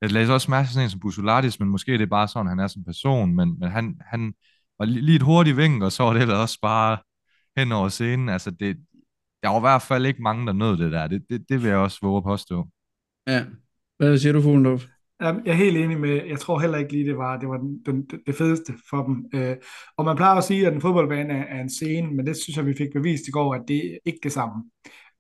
jeg 0.02 0.12
læste 0.12 0.32
også 0.32 0.52
mærke 0.52 0.68
til 0.68 0.74
sådan 0.74 0.86
en 0.86 0.90
som 0.90 1.00
Busulatis, 1.00 1.60
men 1.60 1.70
måske 1.70 1.92
det 1.92 2.02
er 2.02 2.06
bare 2.06 2.28
sådan, 2.28 2.48
han 2.48 2.60
er 2.60 2.68
som 2.68 2.84
person, 2.84 3.36
men, 3.36 3.60
men 3.60 3.70
han, 3.72 3.96
han 4.12 4.34
var 4.80 4.86
lige, 4.86 5.02
lige 5.02 5.16
et 5.16 5.22
hurtigt 5.22 5.58
vink, 5.58 5.84
og 5.84 5.92
så 5.92 6.04
var 6.04 6.14
det 6.14 6.22
ellers 6.22 6.38
også 6.38 6.60
bare 6.62 6.98
hen 7.58 7.72
over 7.72 7.90
scenen. 7.90 8.30
Altså, 8.30 8.52
det, 8.52 8.78
der 9.44 9.50
var 9.50 9.58
i 9.58 9.68
hvert 9.68 9.82
fald 9.82 10.06
ikke 10.06 10.22
mange, 10.22 10.48
der 10.48 10.54
nød 10.54 10.78
det 10.78 10.92
der. 10.92 11.08
Det, 11.08 11.26
det, 11.30 11.46
det 11.50 11.62
vil 11.62 11.68
jeg 11.68 11.78
også 11.78 12.00
våge 12.02 12.18
at 12.18 12.24
påstå. 12.24 12.68
Ja. 13.28 13.46
Hvad 13.98 14.18
siger 14.18 14.34
du, 14.34 14.42
Fuglendorf? 14.42 14.86
Jeg 15.20 15.42
er 15.46 15.54
helt 15.54 15.78
enig 15.78 16.00
med, 16.00 16.26
jeg 16.26 16.40
tror 16.40 16.60
heller 16.60 16.78
ikke 16.78 16.92
lige, 16.92 17.06
det 17.06 17.18
var, 17.18 17.38
det 17.38 17.50
var 17.50 17.58
den, 17.58 17.82
den, 17.86 18.10
det 18.28 18.36
fedeste 18.36 18.74
for 18.90 19.04
dem. 19.04 19.26
Øh, 19.34 19.56
og 19.98 20.06
man 20.06 20.16
plejer 20.16 20.36
at 20.36 20.44
sige, 20.44 20.68
at 20.68 20.74
en 20.74 20.82
fodboldbane 20.82 21.34
er, 21.34 21.58
er 21.58 21.62
en 21.62 21.70
scene, 21.70 22.12
men 22.14 22.26
det 22.28 22.38
synes 22.38 22.58
jeg, 22.58 22.66
vi 22.66 22.74
fik 22.78 22.88
bevist 22.94 23.28
i 23.28 23.32
går, 23.32 23.56
at 23.56 23.62
det 23.68 23.76
er 23.94 23.98
ikke 24.06 24.20
det 24.24 24.32
samme. 24.32 24.64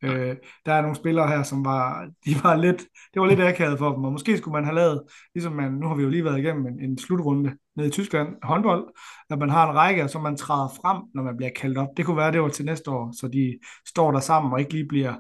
Øh, 0.03 0.35
der 0.65 0.73
er 0.73 0.81
nogle 0.81 0.95
spillere 0.95 1.27
her, 1.27 1.43
som 1.43 1.65
var, 1.65 2.09
de 2.25 2.31
var 2.43 2.55
lidt, 2.55 2.85
det 3.13 3.21
var 3.21 3.27
lidt 3.27 3.39
akavet 3.39 3.77
for 3.79 3.95
dem, 3.95 4.03
og 4.03 4.11
måske 4.11 4.37
skulle 4.37 4.53
man 4.53 4.65
have 4.65 4.75
lavet, 4.75 5.01
ligesom 5.35 5.53
man, 5.53 5.71
nu 5.71 5.87
har 5.87 5.95
vi 5.95 6.03
jo 6.03 6.09
lige 6.09 6.23
været 6.23 6.39
igennem 6.39 6.67
en, 6.67 6.79
en 6.79 6.97
slutrunde 6.97 7.57
nede 7.75 7.87
i 7.87 7.91
Tyskland, 7.91 8.27
håndbold, 8.43 8.87
at 9.29 9.39
man 9.39 9.49
har 9.49 9.69
en 9.69 9.75
række, 9.75 10.07
som 10.07 10.21
man 10.21 10.37
træder 10.37 10.67
frem, 10.81 10.97
når 11.13 11.23
man 11.23 11.37
bliver 11.37 11.51
kaldt 11.55 11.77
op. 11.77 11.87
Det 11.97 12.05
kunne 12.05 12.17
være, 12.17 12.31
det 12.31 12.41
var 12.41 12.49
til 12.49 12.65
næste 12.65 12.91
år, 12.91 13.13
så 13.19 13.27
de 13.27 13.59
står 13.87 14.11
der 14.11 14.19
sammen 14.19 14.53
og 14.53 14.59
ikke 14.59 14.73
lige 14.73 14.87
bliver, 14.87 15.13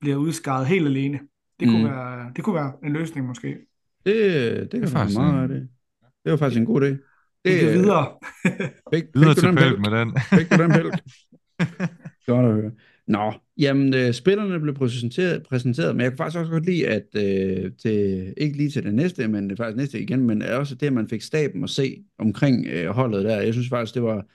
bliver 0.00 0.16
udskaret 0.16 0.66
helt 0.66 0.86
alene. 0.86 1.20
Det 1.60 1.68
kunne, 1.68 1.78
Mm. 1.84 1.90
være, 1.90 2.32
det 2.36 2.44
kunne 2.44 2.54
være 2.54 2.72
en 2.84 2.92
løsning 2.92 3.26
måske. 3.26 3.56
Det, 4.06 4.72
det 4.72 4.80
kan 4.80 4.80
faktisk 4.80 4.92
faktisk 4.92 5.18
meget 5.18 5.42
af 5.42 5.48
det. 5.48 5.68
Det 6.24 6.30
var 6.30 6.36
faktisk 6.36 6.58
en 6.60 6.66
god 6.66 6.82
idé. 6.82 7.10
Det 7.44 7.64
er 7.64 7.68
øh, 7.68 7.74
videre. 7.74 8.08
Fik, 8.94 9.04
Videre 9.14 9.34
fik 9.34 9.42
du 9.44 9.56
til 9.56 9.66
den 9.66 9.82
med 9.82 9.90
den. 9.98 10.16
Fik 10.38 10.50
du 10.50 10.62
den 10.62 10.70
pælk? 10.70 10.94
Godt 12.26 12.46
at 12.46 12.52
høre. 12.52 12.70
Nå, 13.06 13.32
jamen, 13.58 13.94
øh, 13.94 14.12
spillerne 14.12 14.60
blev 14.60 14.74
præsenteret, 14.74 15.42
præsenteret, 15.42 15.96
men 15.96 16.02
jeg 16.02 16.10
kan 16.10 16.16
faktisk 16.16 16.38
også 16.38 16.52
godt 16.52 16.66
lide, 16.66 16.88
at 16.88 17.06
øh, 17.16 17.72
til, 17.82 18.34
ikke 18.36 18.56
lige 18.56 18.70
til 18.70 18.84
det 18.84 18.94
næste, 18.94 19.28
men 19.28 19.50
det 19.50 19.58
faktisk 19.58 19.76
næste 19.76 20.00
igen, 20.00 20.26
men 20.26 20.42
også 20.42 20.74
det, 20.74 20.86
at 20.86 20.92
man 20.92 21.08
fik 21.08 21.22
staben 21.22 21.64
at 21.64 21.70
se 21.70 22.04
omkring 22.18 22.66
øh, 22.66 22.90
holdet 22.90 23.24
der. 23.24 23.40
Jeg 23.40 23.52
synes 23.52 23.68
faktisk, 23.68 23.94
det 23.94 24.02
var, 24.02 24.26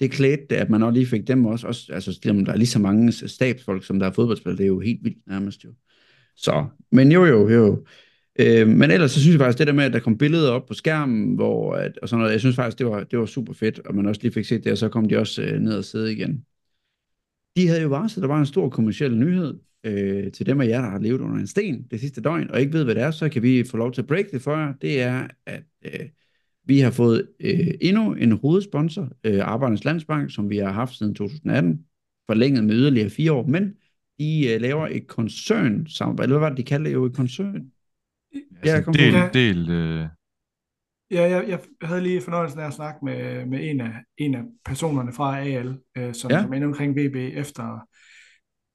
det 0.00 0.10
klædte 0.10 0.46
det, 0.50 0.56
at 0.56 0.70
man 0.70 0.82
også 0.82 0.94
lige 0.94 1.06
fik 1.06 1.28
dem 1.28 1.46
også, 1.46 1.66
også 1.66 1.92
altså, 1.92 2.20
dem, 2.24 2.44
der 2.44 2.52
er 2.52 2.56
lige 2.56 2.66
så 2.66 2.78
mange 2.78 3.12
stabsfolk, 3.12 3.84
som 3.84 3.98
der 3.98 4.06
er 4.06 4.12
fodboldspillere, 4.12 4.56
det 4.56 4.64
er 4.64 4.68
jo 4.68 4.80
helt 4.80 5.04
vildt 5.04 5.26
nærmest 5.26 5.64
jo. 5.64 5.74
Så, 6.36 6.66
men 6.92 7.12
jo, 7.12 7.24
jo, 7.24 7.48
jo. 7.48 7.84
Øh, 8.40 8.68
men 8.68 8.90
ellers 8.90 9.10
så 9.10 9.20
synes 9.20 9.32
jeg 9.34 9.40
faktisk, 9.40 9.58
det 9.58 9.66
der 9.66 9.72
med, 9.72 9.84
at 9.84 9.92
der 9.92 9.98
kom 9.98 10.18
billeder 10.18 10.50
op 10.50 10.66
på 10.66 10.74
skærmen, 10.74 11.34
hvor, 11.34 11.74
at, 11.74 11.98
og 11.98 12.08
sådan 12.08 12.20
noget, 12.20 12.32
jeg 12.32 12.40
synes 12.40 12.56
faktisk, 12.56 12.78
det 12.78 12.86
var, 12.86 13.04
det 13.04 13.18
var 13.18 13.26
super 13.26 13.52
fedt, 13.52 13.78
og 13.78 13.94
man 13.94 14.06
også 14.06 14.22
lige 14.22 14.32
fik 14.32 14.44
set 14.44 14.64
det, 14.64 14.72
og 14.72 14.78
så 14.78 14.88
kom 14.88 15.08
de 15.08 15.18
også 15.18 15.42
øh, 15.42 15.60
ned 15.60 15.78
og 15.78 15.84
sidde 15.84 16.12
igen. 16.12 16.44
De 17.56 17.68
havde 17.68 17.82
jo 17.82 17.88
varslet, 17.88 18.22
der 18.22 18.28
var 18.28 18.38
en 18.38 18.46
stor 18.46 18.68
kommersiel 18.68 19.16
nyhed 19.16 19.54
øh, 19.84 20.32
til 20.32 20.46
dem 20.46 20.60
af 20.60 20.66
jer, 20.66 20.80
der 20.80 20.90
har 20.90 20.98
levet 20.98 21.20
under 21.20 21.36
en 21.36 21.46
sten 21.46 21.86
det 21.90 22.00
sidste 22.00 22.20
døgn, 22.20 22.50
og 22.50 22.60
ikke 22.60 22.72
ved, 22.72 22.84
hvad 22.84 22.94
det 22.94 23.02
er, 23.02 23.10
så 23.10 23.28
kan 23.28 23.42
vi 23.42 23.64
få 23.70 23.76
lov 23.76 23.92
til 23.92 24.02
at 24.02 24.06
break 24.06 24.30
det 24.32 24.42
for 24.42 24.56
jer. 24.56 24.72
Det 24.80 25.02
er, 25.02 25.26
at 25.46 25.62
øh, 25.84 26.08
vi 26.64 26.78
har 26.78 26.90
fået 26.90 27.28
øh, 27.40 27.68
endnu 27.80 28.14
en 28.14 28.32
hovedsponsor, 28.32 29.08
øh, 29.24 29.40
Arbejdernes 29.40 29.84
Landsbank, 29.84 30.34
som 30.34 30.50
vi 30.50 30.56
har 30.56 30.72
haft 30.72 30.94
siden 30.94 31.14
2018, 31.14 31.84
forlænget 32.26 32.64
med 32.64 32.74
yderligere 32.74 33.10
fire 33.10 33.32
år, 33.32 33.46
men 33.46 33.74
de 34.18 34.54
øh, 34.54 34.60
laver 34.60 34.86
et 34.86 35.06
koncern 35.06 35.86
eller 36.00 36.26
hvad 36.26 36.38
var 36.38 36.48
det, 36.48 36.58
de 36.58 36.62
kaldte 36.62 36.90
det 36.90 36.94
jo 36.94 37.04
et 37.04 37.16
koncern? 37.16 37.72
Altså, 38.62 38.82
kom 38.82 38.94
del, 38.94 39.12
på. 39.12 39.18
del, 39.32 39.70
øh, 39.70 40.06
Ja, 41.10 41.22
jeg, 41.22 41.48
jeg 41.48 41.60
havde 41.82 42.00
lige 42.00 42.20
fornøjelsen 42.20 42.60
af 42.60 42.66
at 42.66 42.72
snakke 42.72 43.04
med, 43.04 43.46
med 43.46 43.70
en, 43.70 43.80
af, 43.80 43.92
en 44.18 44.34
af 44.34 44.42
personerne 44.64 45.12
fra 45.12 45.38
AL, 45.40 45.78
øh, 45.96 46.14
som, 46.14 46.30
Ja. 46.30 46.36
ja. 46.36 46.42
som 46.42 46.52
er 46.52 46.56
inde 46.56 46.66
omkring 46.66 46.96
VB 46.96 47.16
efter, 47.16 47.78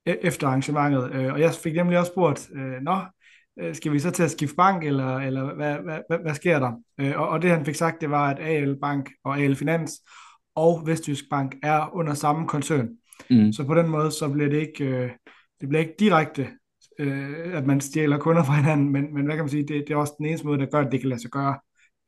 e- 0.10 0.20
efter 0.28 0.47
arrangementet. 0.47 1.12
Øh, 1.14 1.34
og 1.34 1.39
jeg 1.39 1.54
fik 1.54 1.76
nemlig 1.76 1.99
også 1.99 2.12
spurgt, 2.12 2.49
øh, 2.56 2.82
Nå, 2.82 2.99
øh, 3.60 3.76
skal 3.76 3.91
vi 3.91 3.99
så 3.99 4.12
til 4.12 4.24
at 4.24 4.32
skifte 4.32 4.56
bank, 4.56 4.84
eller, 4.84 5.18
eller 5.18 5.56
hvad, 5.56 5.76
hvad, 5.78 5.99
hvad, 6.10 6.20
hvad 6.20 6.34
sker 6.34 6.60
der? 6.60 6.72
Øh, 6.99 7.20
og, 7.22 7.30
og 7.30 7.41
det 7.41 7.49
han 7.49 7.66
fik 7.66 7.76
sagt, 7.76 8.01
det 8.01 8.10
var, 8.10 8.30
at 8.30 8.39
AL 8.39 8.80
Bank 8.82 9.10
og 9.24 9.38
AL 9.39 9.56
Finans 9.56 9.91
og 10.56 10.84
Vestjysk 10.86 11.24
Bank 11.30 11.56
er 11.64 11.95
under 11.95 12.14
samme 12.14 12.47
koncern. 12.47 12.89
Mm. 13.30 13.54
Så 13.54 13.64
på 13.64 13.76
den 13.76 13.88
måde, 13.88 14.12
så 14.12 14.30
bliver 14.30 14.49
det 14.49 14.58
ikke, 14.58 14.86
øh, 14.86 15.12
det 15.62 15.70
bliver 15.70 15.82
ikke 15.82 15.95
direkte, 15.99 16.47
øh, 17.00 17.58
at 17.58 17.66
man 17.66 17.82
stjæler 17.82 18.18
kunder 18.18 18.44
fra 18.44 18.56
hinanden, 18.56 18.89
men, 18.89 19.14
men 19.14 19.26
hvad 19.26 19.36
kan 19.36 19.44
man 19.44 19.50
sige, 19.50 19.68
det, 19.68 19.84
det 19.88 19.94
er 19.94 19.98
også 19.98 20.14
den 20.18 20.26
eneste 20.26 20.48
måde, 20.48 20.60
der 20.60 20.66
gør, 20.66 20.80
at 20.80 20.91
det 20.91 21.00
kan 21.00 21.10
lade 21.10 21.22
sig 21.22 21.32
gøre 21.32 21.56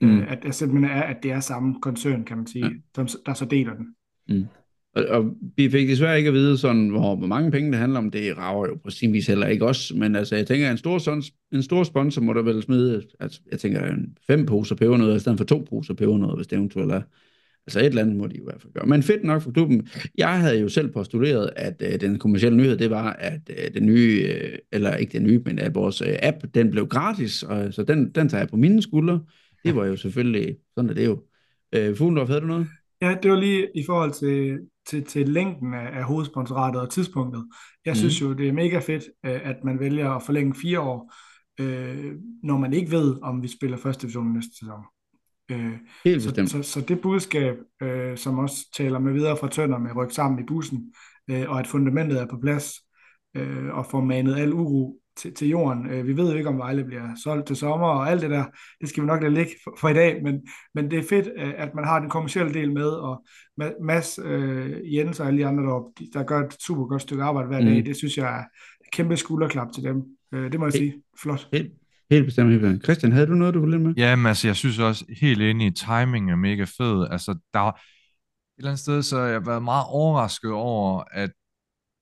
Mm. 0.02 0.18
Øh, 0.18 0.32
at, 0.32 0.46
at, 0.46 0.56
simpelthen 0.56 0.92
er, 0.92 1.02
at 1.02 1.18
det 1.24 1.32
er 1.32 1.40
samme 1.40 1.76
koncern, 1.82 2.24
kan 2.24 2.38
man 2.38 2.48
sige, 2.48 2.66
ja. 2.66 2.72
der, 2.96 3.16
der 3.26 3.34
så 3.34 3.46
deler 3.46 3.74
den. 3.74 3.86
Mm. 4.30 4.46
Og, 4.96 5.06
og 5.06 5.36
vi 5.58 5.70
fik 5.70 5.88
desværre 5.88 6.18
ikke 6.18 6.28
at 6.28 6.34
vide, 6.34 6.58
sådan, 6.58 6.90
hvor, 6.90 7.16
hvor 7.16 7.28
mange 7.28 7.52
penge 7.52 7.72
det 7.72 7.80
handler 7.80 8.00
om. 8.00 8.12
Det 8.12 8.38
rager 8.38 8.68
jo 8.68 8.76
på 8.84 8.90
sin 8.90 9.14
vis 9.14 9.28
heller 9.28 9.48
ikke 9.48 9.66
også. 9.66 9.96
Men 9.96 10.16
altså, 10.16 10.36
jeg 10.36 10.48
tænker, 10.48 10.72
en 10.72 10.78
stor, 10.78 10.98
sådan, 10.98 11.24
en 11.52 11.64
stor 11.64 11.84
sponsor 11.84 12.22
må 12.22 12.34
der 12.34 12.42
vel 12.42 12.64
smide, 12.64 13.04
altså, 13.20 13.42
jeg 13.52 13.60
tænker, 13.60 13.86
en 13.86 14.18
fem 14.28 14.46
poser 14.46 14.76
pebernødder, 14.76 15.16
i 15.16 15.20
stedet 15.20 15.38
for 15.38 15.46
to 15.46 15.66
poser 15.70 15.94
pebernødder, 15.94 16.36
hvis 16.36 16.48
det 16.48 16.58
eventuelt 16.58 16.92
er. 16.92 17.02
Altså 17.68 17.80
et 17.80 17.86
eller 17.86 18.02
andet 18.02 18.16
må 18.16 18.28
de 18.28 18.36
i 18.36 18.44
hvert 18.44 18.62
fald 18.62 18.74
gøre. 18.74 18.86
Men 18.86 19.04
fedt 19.04 19.24
nok 19.24 19.42
for 19.42 19.52
klubben. 19.52 19.88
Jeg 20.18 20.42
havde 20.42 20.60
jo 20.60 20.70
selv 20.70 20.92
postuleret, 20.94 21.50
at 21.56 21.82
øh, 21.86 22.02
den 22.02 22.20
kommercielle 22.20 22.58
nyhed, 22.58 22.78
det 22.78 22.90
var, 22.90 23.14
at 23.14 23.42
øh, 23.50 23.74
den 23.74 23.86
nye, 23.86 24.28
øh, 24.30 24.58
eller 24.72 24.96
ikke 24.96 25.18
den 25.18 25.24
nye, 25.24 25.42
men 25.46 25.60
at 25.60 25.76
vores 25.76 26.02
øh, 26.02 26.16
app, 26.22 26.38
den 26.54 26.72
blev 26.72 26.88
gratis, 26.88 27.44
og 27.44 27.74
så 27.74 27.84
den, 27.84 28.12
den 28.12 28.30
tager 28.30 28.42
jeg 28.42 28.50
på 28.50 28.56
mine 28.56 28.82
skuldre. 28.82 29.22
Det 29.66 29.76
var 29.76 29.86
jo 29.86 29.96
selvfølgelig, 29.96 30.58
sådan 30.76 30.90
er 30.90 30.94
det 30.94 31.06
jo. 31.06 31.24
Øh, 31.76 31.96
Fuglendorf, 31.98 32.28
havde 32.28 32.42
du 32.42 32.48
noget? 32.48 32.68
Ja, 33.02 33.16
det 33.24 33.32
var 33.32 33.38
lige 33.40 33.68
i 33.76 33.84
forhold 33.86 34.12
til, 34.12 34.60
til, 34.88 35.04
til 35.04 35.30
længden 35.30 35.74
af, 35.74 35.98
af 35.98 36.04
hovedsponsoratet 36.04 36.82
og 36.82 36.90
tidspunktet. 36.90 37.46
Jeg 37.86 37.92
mm. 37.92 37.96
synes 37.96 38.22
jo, 38.22 38.34
det 38.34 38.48
er 38.48 38.54
mega 38.54 38.80
fedt, 38.80 39.04
øh, 39.26 39.40
at 39.44 39.56
man 39.64 39.80
vælger 39.80 40.10
at 40.10 40.24
forlænge 40.24 40.56
fire 40.56 40.80
år, 40.80 41.14
øh, 41.60 42.14
når 42.44 42.58
man 42.58 42.74
ikke 42.74 42.92
ved, 42.92 43.16
om 43.22 43.44
vi 43.44 43.48
spiller 43.48 43.78
første 43.78 44.02
division 44.02 44.34
næste 44.34 44.58
sæson. 44.60 44.84
Øh, 45.52 45.74
Helt 46.06 46.24
så, 46.24 46.46
så, 46.48 46.64
så 46.64 46.82
det 46.82 47.02
budskab, 47.02 47.56
øh, 47.82 48.18
som 48.18 48.40
også 48.40 48.72
taler 48.78 49.00
med 49.00 49.14
videre 49.14 49.38
fra 49.38 49.50
Tønder 49.50 49.78
med 49.78 49.96
ryk 49.96 50.12
sammen 50.12 50.40
i 50.40 50.44
bussen, 50.48 50.94
øh, 51.30 51.50
og 51.50 51.60
at 51.60 51.68
fundamentet 51.68 52.22
er 52.22 52.26
på 52.26 52.38
plads, 52.42 52.74
øh, 53.36 53.74
og 53.74 53.86
får 53.86 54.02
manet 54.02 54.36
al 54.36 54.54
uro 54.54 55.00
til, 55.18 55.34
til 55.34 55.48
jorden. 55.48 55.90
Øh, 55.90 56.08
vi 56.08 56.18
ved 56.18 56.32
jo 56.32 56.38
ikke, 56.38 56.50
om 56.50 56.58
Vejle 56.58 56.84
bliver 56.84 57.16
solgt 57.24 57.48
til 57.48 57.56
sommer, 57.56 57.88
og 57.88 58.10
alt 58.12 58.22
det 58.22 58.30
der, 58.30 58.46
det 58.82 58.90
skal 58.90 59.04
vi 59.04 59.08
nok 59.08 59.22
lade 59.22 59.34
ligge 59.34 59.52
for, 59.64 59.78
for 59.80 59.90
i 59.90 59.94
dag, 59.94 60.24
men, 60.24 60.48
men 60.74 60.92
det 60.92 61.00
er 61.00 61.04
fedt, 61.10 61.28
øh, 61.38 61.54
at 61.58 61.76
man 61.76 61.86
har 61.86 62.00
den 62.00 62.10
kommercielle 62.10 62.54
del 62.54 62.72
med, 62.72 62.88
og 62.88 63.26
Mads, 63.82 64.20
øh, 64.24 64.96
Jens 64.96 65.20
og 65.20 65.28
alle 65.28 65.40
de 65.40 65.46
andre 65.46 65.64
deroppe, 65.64 66.06
der 66.14 66.24
gør 66.24 66.46
et 66.46 66.56
super 66.60 66.86
godt 66.86 67.02
stykke 67.02 67.24
arbejde 67.24 67.48
hver 67.48 67.60
mm. 67.60 67.66
dag, 67.66 67.86
det 67.86 67.96
synes 67.96 68.18
jeg 68.18 68.40
er 68.40 68.44
et 68.82 68.92
kæmpe 68.92 69.18
skulderklap 69.18 69.72
til 69.72 69.84
dem. 69.84 70.04
Øh, 70.34 70.52
det 70.52 70.60
må 70.60 70.66
jeg 70.66 70.74
sige. 70.74 71.02
Flot. 71.22 71.48
Helt, 71.54 71.72
helt 72.12 72.26
bestemt. 72.26 72.50
Helt 72.52 72.62
bestemt. 72.62 72.84
Christian, 72.84 73.12
havde 73.12 73.28
du 73.28 73.34
noget, 73.34 73.54
du 73.54 73.60
ville 73.60 73.80
med? 73.80 73.94
Ja, 73.98 74.16
men 74.16 74.26
altså, 74.26 74.48
jeg 74.48 74.56
synes 74.56 74.80
også 74.80 75.06
helt 75.22 75.42
enig 75.42 75.68
i 75.68 75.72
timing 75.72 76.32
er 76.32 76.36
mega 76.36 76.64
fed. 76.64 77.08
Altså, 77.12 77.38
der 77.54 77.60
et 77.70 77.74
eller 78.58 78.72
andet 78.72 78.80
sted, 78.80 79.04
så 79.04 79.20
har 79.20 79.26
jeg 79.26 79.46
været 79.46 79.64
meget 79.64 79.86
overrasket 79.90 80.52
over, 80.52 81.04
at 81.12 81.32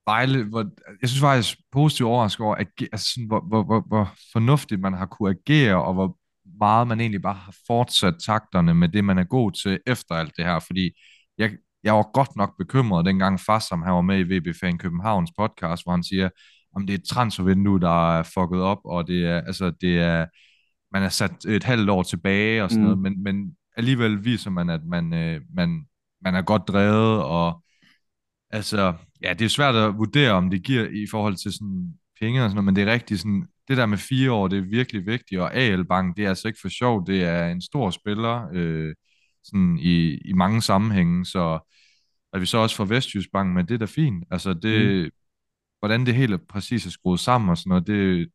Vejle, 0.08 0.43
hvor, 0.43 0.66
jeg 1.01 1.10
synes 1.10 1.22
faktisk 1.22 1.58
positivt 1.72 2.08
overrasket 2.08 2.45
over, 2.45 2.56
at, 2.56 2.68
altså 2.91 3.12
sådan, 3.14 3.28
hvor, 3.28 3.47
hvor, 3.47 3.64
hvor, 3.64 3.84
hvor 3.88 4.14
fornuftigt 4.34 4.82
man 4.82 4.93
har 4.93 5.06
kunne 5.06 5.36
agere, 5.39 5.84
og 5.84 5.93
hvor 5.93 6.18
meget 6.60 6.88
man 6.88 6.99
egentlig 6.99 7.22
bare 7.22 7.34
har 7.34 7.56
fortsat 7.68 8.16
takterne 8.26 8.74
med 8.74 8.89
det, 8.89 9.06
man 9.06 9.18
er 9.18 9.24
god 9.24 9.51
til 9.51 9.80
efter 9.88 10.16
alt 10.16 10.34
det 10.38 10.45
her, 10.45 10.60
fordi 10.60 10.91
jeg, 11.38 11.51
jeg 11.84 11.93
var 11.93 12.12
godt 12.14 12.36
nok 12.36 12.58
bekymret 12.58 13.06
dengang 13.06 13.39
fast, 13.39 13.68
som 13.68 13.82
han 13.82 13.93
var 13.93 14.01
med 14.01 14.20
i 14.20 14.38
VB 14.38 14.56
Fan 14.60 14.78
Københavns 14.78 15.32
podcast, 15.38 15.84
hvor 15.84 15.91
han 15.91 16.04
siger, 16.04 16.30
om 16.76 16.88
det 16.88 16.94
er 16.94 16.98
et 16.98 17.04
transfervindue, 17.04 17.80
der 17.80 18.20
er 18.20 18.24
fucket 18.24 18.62
op, 18.62 18.80
og 18.86 19.08
det 19.08 19.26
er, 19.26 19.42
altså, 19.42 19.72
det 19.82 20.00
er, 20.00 20.26
man 20.92 21.04
er 21.04 21.10
sat 21.10 21.46
et 21.46 21.64
halvt 21.64 21.90
år 21.90 22.04
tilbage 22.04 22.64
og 22.64 22.70
sådan 22.70 22.84
mm. 22.84 22.90
noget, 22.90 23.02
men, 23.02 23.24
men 23.24 23.56
alligevel 23.78 24.26
viser 24.26 24.50
man, 24.50 24.70
at 24.70 24.82
man, 24.86 25.14
øh, 25.14 25.42
man, 25.56 25.86
man 26.22 26.36
er 26.36 26.42
godt 26.42 26.68
drevet, 26.68 27.24
og 27.24 27.64
altså, 28.50 28.94
ja, 29.22 29.34
det 29.34 29.46
er 29.46 29.50
svært 29.50 29.76
at 29.76 29.98
vurdere, 29.98 30.32
om 30.32 30.50
det 30.50 30.64
giver 30.64 30.88
i 30.88 31.08
forhold 31.12 31.36
til 31.36 31.54
sådan 31.54 31.94
penge 32.22 32.44
og 32.44 32.50
sådan 32.50 32.56
noget, 32.56 32.66
men 32.66 32.76
det 32.76 32.84
er 32.84 32.94
rigtigt 32.94 33.20
sådan, 33.20 33.48
det 33.68 33.78
der 33.78 33.86
med 33.86 33.98
fire 33.98 34.32
år, 34.32 34.48
det 34.48 34.58
er 34.58 34.62
virkelig 34.62 35.06
vigtigt, 35.06 35.42
og 35.42 35.56
AL 35.56 35.86
Bank, 35.86 36.18
det 36.18 36.26
er 36.26 36.30
altså 36.30 36.48
ikke 36.48 36.60
for 36.62 36.70
sjov, 36.70 37.08
det 37.08 37.24
er 37.24 37.48
en 37.48 37.62
stor 37.62 37.90
spiller 37.90 38.48
øh, 38.54 38.96
sådan 39.44 39.78
i, 39.82 40.18
i 40.26 40.34
mange 40.34 40.62
sammenhænge, 40.62 41.26
så 41.26 41.60
at 42.34 42.42
vi 42.42 42.46
så 42.46 42.58
også 42.58 42.76
får 42.76 42.86
Vestjysk 42.86 43.30
Bank, 43.34 43.54
men 43.56 43.68
det 43.68 43.74
er 43.74 43.78
da 43.78 43.86
fint. 43.86 44.24
Altså 44.32 44.54
det, 44.54 45.04
mm. 45.04 45.10
Hvordan 45.84 46.06
det 46.06 46.16
helt 46.16 46.48
præcis 46.48 46.86
er 46.86 46.90
skruet 46.90 47.20
sammen 47.20 47.50
og 47.50 47.58
sådan 47.58 47.70
noget, 47.70 47.88
det, 47.88 48.30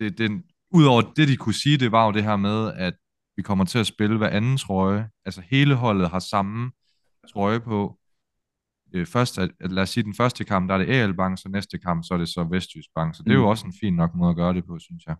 det, 0.00 0.18
det, 0.18 0.42
udover 0.70 1.02
det, 1.16 1.28
de 1.28 1.36
kunne 1.36 1.54
sige, 1.54 1.78
det 1.78 1.92
var 1.92 2.06
jo 2.06 2.12
det 2.12 2.24
her 2.24 2.36
med, 2.36 2.72
at 2.76 2.94
vi 3.36 3.42
kommer 3.42 3.64
til 3.64 3.78
at 3.78 3.86
spille 3.86 4.18
hver 4.18 4.28
anden 4.28 4.56
trøje. 4.56 5.08
Altså 5.24 5.42
hele 5.50 5.74
holdet 5.74 6.10
har 6.10 6.18
samme 6.18 6.70
trøje 7.32 7.60
på, 7.60 7.98
øh, 8.94 9.06
først, 9.06 9.38
at, 9.38 9.50
lad 9.60 9.82
os 9.82 9.90
sige, 9.90 10.04
den 10.04 10.14
første 10.14 10.44
kamp, 10.44 10.68
der 10.68 10.74
er 10.74 10.78
det 10.78 10.94
AL 10.94 11.14
Bank, 11.14 11.38
så 11.38 11.48
næste 11.48 11.78
kamp, 11.78 12.04
så 12.04 12.14
er 12.14 12.18
det 12.18 12.28
så 12.28 12.44
Vestjysk 12.50 12.88
Bank. 12.94 13.14
Så 13.14 13.22
det 13.22 13.30
er 13.30 13.34
jo 13.34 13.40
mm. 13.40 13.48
også 13.48 13.66
en 13.66 13.74
fin 13.80 13.96
nok 13.96 14.14
måde 14.14 14.30
at 14.30 14.36
gøre 14.36 14.54
det 14.54 14.66
på, 14.66 14.78
synes 14.78 15.04
jeg. 15.06 15.16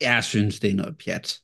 Jeg 0.00 0.24
synes, 0.24 0.60
det 0.60 0.70
er 0.70 0.74
noget 0.74 0.96
pjat. 1.04 1.38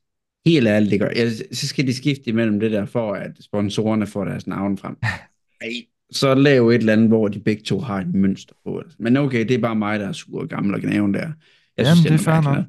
Helt 0.47 0.67
ærligt, 0.67 0.91
det 0.91 1.01
gør. 1.01 1.11
Jeg, 1.17 1.33
så 1.53 1.69
skal 1.69 1.87
de 1.87 1.95
skifte 1.95 2.31
imellem 2.31 2.61
det 2.61 2.73
der, 2.73 2.85
for 2.85 3.15
at 3.15 3.37
sponsorerne 3.41 4.07
får 4.07 4.25
deres 4.25 4.47
navn 4.47 4.79
frem. 4.79 4.97
Ej, 5.61 5.87
så 6.11 6.35
lav 6.35 6.69
et 6.69 6.75
eller 6.75 6.93
andet, 6.93 7.09
hvor 7.09 7.29
de 7.29 7.41
begge 7.41 7.63
to 7.63 7.79
har 7.79 8.01
et 8.01 8.15
mønster 8.15 8.55
på. 8.65 8.83
Men 8.99 9.17
okay, 9.17 9.49
det 9.49 9.51
er 9.51 9.59
bare 9.59 9.77
mig, 9.77 10.01
der 10.01 10.09
er 10.09 10.13
sur 10.13 10.41
og 10.41 10.49
gammel 10.49 10.75
og 10.75 10.81
gnaven 10.81 11.15
der. 11.15 11.21
Jeg 11.21 11.33
Jamen, 11.79 11.97
synes, 11.97 12.23
det 12.23 12.29
er 12.29 12.33
fair 12.33 12.55
nok. 12.55 12.65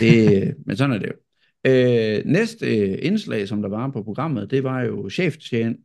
Det, 0.00 0.54
men 0.66 0.76
sådan 0.76 0.94
er 0.94 0.98
det 0.98 1.06
jo. 1.06 1.12
Øh, 1.66 2.22
næste 2.26 2.76
øh, 2.76 2.98
indslag, 3.02 3.48
som 3.48 3.62
der 3.62 3.68
var 3.68 3.90
på 3.90 4.02
programmet, 4.02 4.50
det 4.50 4.64
var 4.64 4.82
jo 4.82 5.10
chef, 5.10 5.36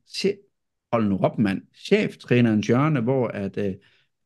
chef, 0.07 0.35
hold 0.91 1.07
nu 1.07 1.17
op, 1.17 1.39
mand, 1.39 1.61
cheftrænerens 1.85 2.67
hjørne, 2.67 3.01
hvor 3.01 3.27
at 3.27 3.57
uh, 3.57 3.73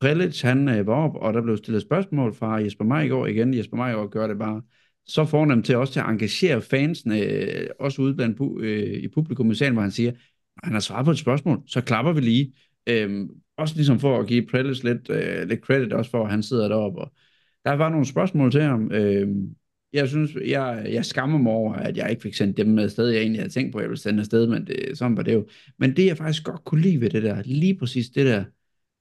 Prelic, 0.00 0.40
han 0.40 0.68
uh, 0.68 0.86
var 0.86 0.94
op, 0.94 1.14
og 1.14 1.34
der 1.34 1.42
blev 1.42 1.56
stillet 1.56 1.82
spørgsmål 1.82 2.34
fra 2.34 2.54
Jesper 2.54 2.84
Majgaard 2.84 3.28
igen. 3.28 3.54
Jesper 3.54 3.76
Majgaard 3.76 4.10
gør 4.10 4.26
det 4.26 4.38
bare 4.38 4.62
så 5.06 5.24
fornemt 5.24 5.66
til 5.66 5.76
også 5.76 5.92
til 5.92 6.00
at 6.00 6.06
engagere 6.06 6.62
fansene, 6.62 7.20
uh, 7.20 7.84
også 7.84 8.02
ude 8.02 8.14
blandt 8.14 8.40
pu- 8.40 8.60
uh, 8.60 9.02
i 9.04 9.08
publikum 9.08 9.50
i 9.50 9.54
salen, 9.54 9.72
hvor 9.72 9.82
han 9.82 9.90
siger, 9.90 10.12
han 10.64 10.72
har 10.72 10.80
svaret 10.80 11.04
på 11.04 11.10
et 11.10 11.18
spørgsmål, 11.18 11.62
så 11.66 11.80
klapper 11.80 12.12
vi 12.12 12.20
lige. 12.20 12.54
Øhm, 12.86 13.30
også 13.56 13.74
ligesom 13.76 13.98
for 14.00 14.20
at 14.20 14.26
give 14.26 14.46
Prelis 14.46 14.84
lidt, 14.84 15.10
øh, 15.10 15.48
lidt 15.48 15.60
credit, 15.60 15.92
også 15.92 16.10
for 16.10 16.24
at 16.24 16.30
han 16.30 16.42
sidder 16.42 16.68
deroppe. 16.68 17.00
Og 17.00 17.12
der 17.64 17.72
var 17.72 17.88
nogle 17.88 18.06
spørgsmål 18.06 18.52
til 18.52 18.62
ham. 18.62 18.92
Øhm, 18.92 19.56
jeg 19.92 20.08
synes, 20.08 20.30
jeg, 20.46 20.86
jeg 20.90 21.04
skammer 21.04 21.38
mig 21.38 21.52
over, 21.52 21.74
at 21.74 21.96
jeg 21.96 22.10
ikke 22.10 22.22
fik 22.22 22.34
sendt 22.34 22.56
dem 22.56 22.66
med 22.66 22.88
sted, 22.88 23.08
jeg 23.08 23.20
egentlig 23.20 23.40
havde 23.40 23.52
tænkt 23.52 23.72
på, 23.72 23.78
at 23.78 23.82
jeg 23.82 23.90
ville 23.90 24.00
sende 24.00 24.20
afsted, 24.20 24.46
men 24.46 24.66
det, 24.66 24.98
sådan 24.98 25.16
var 25.16 25.22
det 25.22 25.34
jo. 25.34 25.46
Men 25.78 25.96
det, 25.96 26.06
jeg 26.06 26.16
faktisk 26.16 26.44
godt 26.44 26.64
kunne 26.64 26.80
lide 26.80 27.00
ved 27.00 27.10
det 27.10 27.22
der, 27.22 27.42
lige 27.44 27.78
præcis 27.78 28.08
det 28.08 28.26
der, 28.26 28.44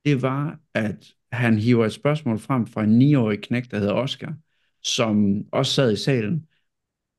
det 0.06 0.22
var, 0.22 0.60
at 0.74 1.14
han 1.32 1.58
hiver 1.58 1.86
et 1.86 1.94
spørgsmål 1.94 2.40
frem 2.40 2.68
fra 2.68 2.84
en 2.84 3.02
9-årig 3.02 3.42
knæk, 3.42 3.72
der 3.72 3.80
hedder 3.80 3.94
Oscar, 3.94 4.34
som 4.84 5.44
også 5.52 5.74
sad 5.74 5.94
i 5.94 5.96
salen 5.96 6.48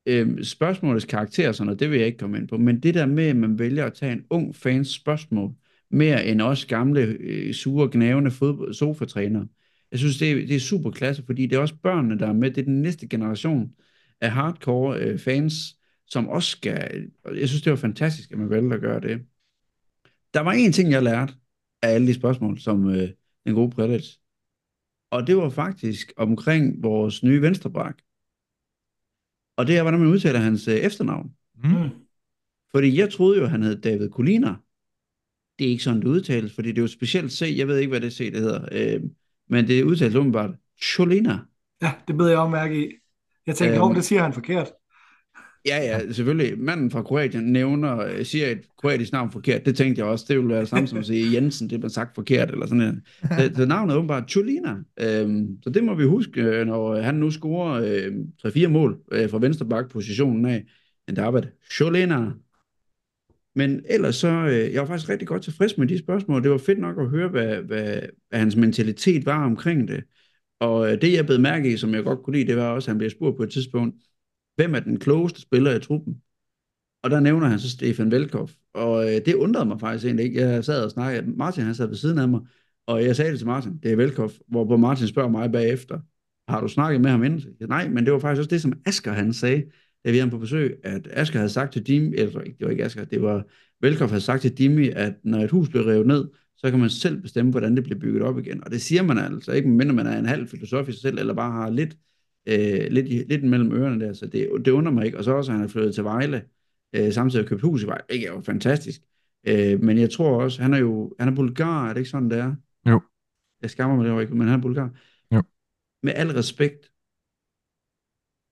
øh, 0.07 0.45
spørgsmålets 0.45 1.05
karakter 1.05 1.49
og 1.49 1.55
sådan 1.55 1.67
noget, 1.67 1.81
det 1.81 1.91
vil 1.91 1.99
jeg 1.99 2.07
ikke 2.07 2.19
komme 2.19 2.39
ind 2.39 2.49
på, 2.49 2.57
men 2.57 2.81
det 2.81 2.95
der 2.95 3.07
med, 3.07 3.25
at 3.25 3.37
man 3.37 3.59
vælger 3.59 3.87
at 3.87 3.95
tage 3.95 4.13
en 4.13 4.25
ung 4.31 4.57
fans 4.57 4.89
spørgsmål, 4.89 5.53
mere 5.91 6.27
end 6.27 6.43
også 6.43 6.67
gamle, 6.67 7.01
øh, 7.01 7.55
sure, 7.55 7.89
gnævende 7.93 8.31
sofatrænere, 8.75 9.47
jeg 9.93 9.99
synes, 9.99 10.19
det 10.19 10.31
er, 10.31 10.35
det 10.35 10.57
er 10.57 10.61
super 10.61 10.91
klasse, 10.91 11.23
fordi 11.27 11.47
det 11.47 11.57
er 11.57 11.61
også 11.61 11.75
børnene, 11.83 12.19
der 12.19 12.27
er 12.27 12.33
med. 12.33 12.51
Det 12.51 12.61
er 12.61 12.65
den 12.65 12.83
næste 12.83 13.09
generation 13.09 13.73
af 14.21 14.31
hardcore 14.31 14.99
øh, 14.99 15.19
fans, 15.19 15.79
som 16.07 16.29
også 16.29 16.51
skal... 16.51 17.11
Jeg 17.35 17.49
synes, 17.49 17.63
det 17.63 17.71
var 17.71 17.77
fantastisk, 17.77 18.33
at 18.33 18.39
man 18.39 18.51
valgte 18.51 18.75
at 18.75 18.81
gøre 18.81 19.01
det. 19.01 19.27
Der 20.35 20.41
var 20.41 20.53
en 20.53 20.73
ting, 20.73 20.91
jeg 20.91 21.03
lærte 21.03 21.35
af 21.83 21.89
alle 21.89 22.07
de 22.07 22.15
spørgsmål, 22.15 22.59
som 22.59 22.89
øh, 22.89 23.09
den 23.47 23.55
gode 23.55 23.71
Predator. 23.71 24.19
Og 25.11 25.27
det 25.27 25.37
var 25.37 25.49
faktisk 25.49 26.13
omkring 26.17 26.83
vores 26.83 27.23
nye 27.23 27.43
venstrebak. 27.43 27.99
Og 29.57 29.67
det 29.67 29.77
er, 29.77 29.83
hvordan 29.83 30.01
man 30.01 30.09
udtaler 30.09 30.41
hans 30.41 30.69
øh, 30.69 30.75
efternavn. 30.75 31.31
Mm. 31.65 31.91
Fordi 32.71 32.99
jeg 32.99 33.13
troede 33.13 33.41
jo, 33.41 33.47
han 33.47 33.63
hed 33.63 33.81
David 33.81 34.11
Colina. 34.11 34.55
Det 35.59 35.67
er 35.67 35.71
ikke 35.71 35.83
sådan, 35.83 36.01
det 36.01 36.09
udtales, 36.09 36.55
fordi 36.55 36.69
det 36.69 36.79
er 36.79 36.83
jo 36.83 36.89
specielt 36.89 37.33
C. 37.33 37.55
Jeg 37.57 37.69
ved 37.69 37.79
ikke, 37.79 37.91
hvad 37.91 38.01
det 38.01 38.13
C 38.13 38.33
det 38.33 38.41
hedder. 38.41 38.69
Øh, 38.73 39.01
men 39.49 39.67
det 39.67 39.79
er 39.79 39.85
udtalt 39.85 40.17
umiddelbart 40.17 40.51
Cholina. 40.83 41.39
Ja, 41.83 41.93
det 42.09 42.17
beder 42.17 42.31
jeg 42.31 42.39
om 42.39 42.51
mærke 42.51 42.87
i. 42.87 42.93
Jeg 43.47 43.57
tænker, 43.57 43.85
øhm, 43.85 43.95
det 43.95 44.05
siger 44.05 44.23
han 44.23 44.33
forkert. 44.33 44.73
Ja, 45.67 45.77
ja, 45.77 46.13
selvfølgelig. 46.13 46.59
Manden 46.59 46.91
fra 46.91 47.03
Kroatien 47.03 47.45
nævner, 47.45 47.99
øh, 47.99 48.25
siger 48.25 48.47
et 48.47 48.61
kroatisk 48.79 49.13
navn 49.13 49.33
forkert. 49.33 49.67
Det 49.67 49.77
tænkte 49.77 50.01
jeg 50.01 50.09
også. 50.09 50.25
Det 50.29 50.37
ville 50.37 50.55
være 50.55 50.67
samme 50.67 50.89
som 50.89 50.99
at 50.99 51.07
sige 51.07 51.35
Jensen, 51.35 51.71
det 51.71 51.81
blev 51.81 51.91
sagt 51.91 52.15
forkert, 52.15 52.51
eller 52.51 52.67
sådan 52.67 52.79
noget. 52.79 53.03
Så, 53.23 53.51
så 53.57 53.67
navnet 53.67 53.95
er 53.95 53.99
åbenbart 53.99 54.31
Cholina. 54.31 54.77
Øhm, 55.01 55.63
så 55.63 55.71
det 55.71 55.85
må 55.85 55.95
vi 55.95 56.05
huske, 56.05 56.41
øh, 56.43 56.67
når 56.67 57.01
han 57.01 57.15
nu 57.15 57.31
scorer 57.31 57.83
øh, 57.85 58.13
3-4 58.47 58.69
mål 58.69 58.99
øh, 59.13 59.31
fra 59.31 59.39
venstre 59.39 59.67
bak 59.67 59.91
positionen 59.91 60.45
af. 60.47 60.65
Men 61.07 61.17
der 61.17 61.25
arbejder 61.25 61.49
Cholina. 61.73 62.31
Men 63.55 63.83
ellers 63.89 64.17
så, 64.17 64.29
øh, 64.29 64.73
jeg 64.73 64.81
var 64.81 64.87
faktisk 64.87 65.09
rigtig 65.09 65.29
godt 65.29 65.43
tilfreds 65.43 65.79
med 65.79 65.87
de 65.87 65.99
spørgsmål. 65.99 66.43
Det 66.43 66.51
var 66.51 66.59
fedt 66.59 66.79
nok 66.79 66.99
at 66.99 67.09
høre, 67.09 67.29
hvad, 67.29 67.57
hvad, 67.57 68.01
hvad 68.29 68.39
hans 68.39 68.57
mentalitet 68.57 69.27
var 69.27 69.45
omkring 69.45 69.89
det. 69.89 70.05
Og 70.61 70.93
øh, 70.93 71.01
det, 71.01 71.13
jeg 71.13 71.27
blev 71.27 71.41
mærke 71.41 71.73
i, 71.73 71.77
som 71.77 71.95
jeg 71.95 72.05
godt 72.05 72.23
kunne 72.23 72.37
lide, 72.37 72.47
det 72.47 72.57
var 72.57 72.69
også, 72.69 72.87
at 72.87 72.91
han 72.91 72.99
blev 72.99 73.11
spurgt 73.11 73.37
på 73.37 73.43
et 73.43 73.51
tidspunkt, 73.51 73.97
hvem 74.57 74.75
er 74.75 74.81
den 74.81 74.99
klogeste 74.99 75.41
spiller 75.41 75.75
i 75.77 75.81
truppen? 75.81 76.23
Og 77.03 77.11
der 77.11 77.21
nævner 77.21 77.47
han 77.47 77.59
så 77.59 77.71
Stefan 77.71 78.11
Velkov. 78.11 78.51
Og 78.75 79.05
øh, 79.05 79.21
det 79.27 79.35
undrede 79.35 79.67
mig 79.67 79.81
faktisk 79.81 80.05
egentlig 80.05 80.27
ikke. 80.27 80.41
Jeg 80.41 80.65
sad 80.65 80.85
og 80.85 80.91
snakkede, 80.91 81.37
Martin 81.37 81.65
han 81.65 81.75
sad 81.75 81.87
ved 81.87 81.97
siden 81.97 82.19
af 82.19 82.29
mig, 82.29 82.41
og 82.87 83.05
jeg 83.05 83.17
sagde 83.17 83.31
det 83.31 83.39
til 83.39 83.47
Martin, 83.47 83.79
det 83.83 83.93
er 83.93 83.97
Velkov, 83.97 84.31
hvorpå 84.49 84.77
Martin 84.77 85.09
spørger 85.09 85.29
mig 85.31 85.53
bagefter, 85.53 86.01
har 86.49 86.61
du 86.61 86.69
snakket 86.69 87.01
med 87.01 87.11
ham 87.11 87.25
inden? 87.25 87.43
Nej, 87.69 87.89
men 87.89 88.05
det 88.05 88.13
var 88.13 88.19
faktisk 88.19 88.39
også 88.39 88.51
det, 88.51 88.63
som 88.63 88.73
Asger 88.87 89.13
han 89.13 89.33
sagde. 89.33 89.63
da 90.05 90.11
vi 90.11 90.17
havde 90.17 90.21
ham 90.21 90.31
på 90.31 90.39
besøg, 90.39 90.81
at 90.85 91.09
Asger 91.11 91.39
havde 91.39 91.53
sagt 91.53 91.73
til 91.73 91.87
Dimi, 91.87 92.17
eller 92.17 92.41
det 92.41 92.57
var 92.61 92.71
ikke 92.71 92.85
Asger, 92.85 93.05
det 93.05 93.23
var 93.23 93.45
Velkoff 93.81 94.11
havde 94.11 94.21
sagt 94.21 94.43
til 94.43 94.59
Dimi, 94.59 94.89
at 94.89 95.15
når 95.25 95.39
et 95.39 95.51
hus 95.51 95.69
bliver 95.69 95.87
revet 95.87 96.07
ned, 96.07 96.29
så 96.57 96.71
kan 96.71 96.81
man 96.81 96.91
selv 96.91 97.23
bestemme, 97.23 97.51
hvordan 97.51 97.77
det 97.77 97.85
bliver 97.85 97.99
bygget 97.99 98.23
op 98.23 98.39
igen. 98.39 98.65
Og 98.65 98.71
det 98.71 98.83
siger 98.83 99.03
man 99.03 99.19
altså 99.19 99.53
ikke, 99.53 99.69
mindre 99.69 99.95
man 99.95 100.07
er 100.07 100.19
en 100.19 100.27
halv 100.27 100.49
filosof 100.49 100.89
i 100.89 100.93
sig 100.93 101.01
selv, 101.01 101.19
eller 101.19 101.35
bare 101.35 101.53
har 101.53 101.71
lidt, 101.71 101.97
øh, 102.47 102.87
lidt, 102.91 103.29
lidt 103.29 103.45
mellem 103.45 103.73
ørerne 103.73 104.05
der. 104.07 104.13
Så 104.13 104.27
det, 104.27 104.49
det 104.65 104.71
undrer 104.71 104.93
mig 104.93 105.07
ikke. 105.07 105.19
Og 105.19 105.25
så 105.25 105.33
også, 105.33 105.53
at 105.53 105.57
han 105.57 105.65
er 105.65 105.69
flyttet 105.69 105.95
til 105.95 106.05
Vejle, 106.05 106.45
øh, 106.93 107.13
samtidig 107.13 107.45
har 107.45 107.49
købt 107.49 107.63
hus 107.63 107.83
i 107.83 107.87
Vejle. 107.87 108.05
Det 108.09 108.29
er 108.29 108.33
jo 108.33 108.41
fantastisk. 108.41 109.03
Øh, 109.47 109.81
men 109.81 109.99
jeg 109.99 110.11
tror 110.11 110.43
også, 110.43 110.63
han 110.63 110.75
er 110.75 110.79
jo 110.79 111.15
han 111.19 111.29
er 111.29 111.35
bulgar, 111.35 111.89
er 111.89 111.93
det 111.93 112.01
ikke 112.01 112.11
sådan, 112.11 112.31
det 112.31 112.39
er? 112.39 112.55
Jo. 112.87 113.01
Jeg 113.63 113.71
skammer 113.71 113.97
mig 113.97 114.05
det 114.05 114.13
jo 114.13 114.21
ikke, 114.21 114.35
men 114.35 114.49
han 114.49 114.59
er 114.59 114.63
bulgar. 114.63 114.91
Jo. 115.35 115.43
Med 116.03 116.13
al 116.17 116.31
respekt, 116.31 116.93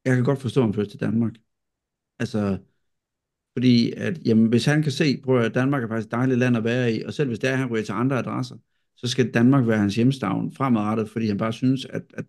jeg 0.04 0.14
kan 0.16 0.24
godt 0.24 0.40
forstå, 0.40 0.60
at 0.60 0.66
han 0.66 0.74
flytter 0.74 0.90
til 0.90 1.00
Danmark. 1.00 1.32
Altså, 2.18 2.58
fordi 3.52 3.92
at, 3.92 4.26
jamen, 4.26 4.48
hvis 4.48 4.64
han 4.64 4.82
kan 4.82 4.92
se, 4.92 5.20
prøv 5.24 5.40
at 5.40 5.54
Danmark 5.54 5.82
er 5.82 5.88
faktisk 5.88 6.06
et 6.06 6.12
dejligt 6.12 6.38
land 6.38 6.56
at 6.56 6.64
være 6.64 6.92
i, 6.92 7.02
og 7.02 7.12
selv 7.12 7.28
hvis 7.28 7.38
det 7.38 7.48
er, 7.48 7.52
at 7.52 7.58
han 7.58 7.70
ryger 7.70 7.84
til 7.84 7.92
andre 7.92 8.18
adresser, 8.18 8.56
så 8.96 9.06
skal 9.06 9.34
Danmark 9.34 9.66
være 9.66 9.78
hans 9.78 9.96
hjemstavn 9.96 10.52
fremadrettet, 10.52 11.08
fordi 11.08 11.26
han 11.26 11.38
bare 11.38 11.52
synes, 11.52 11.84
at, 11.84 12.02
at 12.14 12.24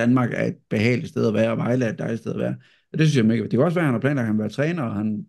Danmark 0.00 0.30
er 0.32 0.44
et 0.44 0.56
behageligt 0.70 1.08
sted 1.08 1.28
at 1.28 1.34
være, 1.34 1.50
og 1.50 1.56
Vejle 1.56 1.84
er 1.84 1.92
et 1.92 1.98
dejligt 1.98 2.20
sted 2.20 2.32
at 2.32 2.38
være. 2.38 2.54
Og 2.92 2.98
det 2.98 3.06
synes 3.06 3.16
jeg 3.16 3.26
mega. 3.26 3.42
Det 3.42 3.50
kan 3.50 3.60
også 3.60 3.74
være, 3.74 3.82
at 3.82 3.86
han 3.86 3.94
har 3.94 4.00
planlagt, 4.00 4.24
at 4.24 4.26
han 4.26 4.36
vil 4.36 4.42
være 4.42 4.50
træner, 4.50 4.82
og 4.82 4.94
han 4.94 5.26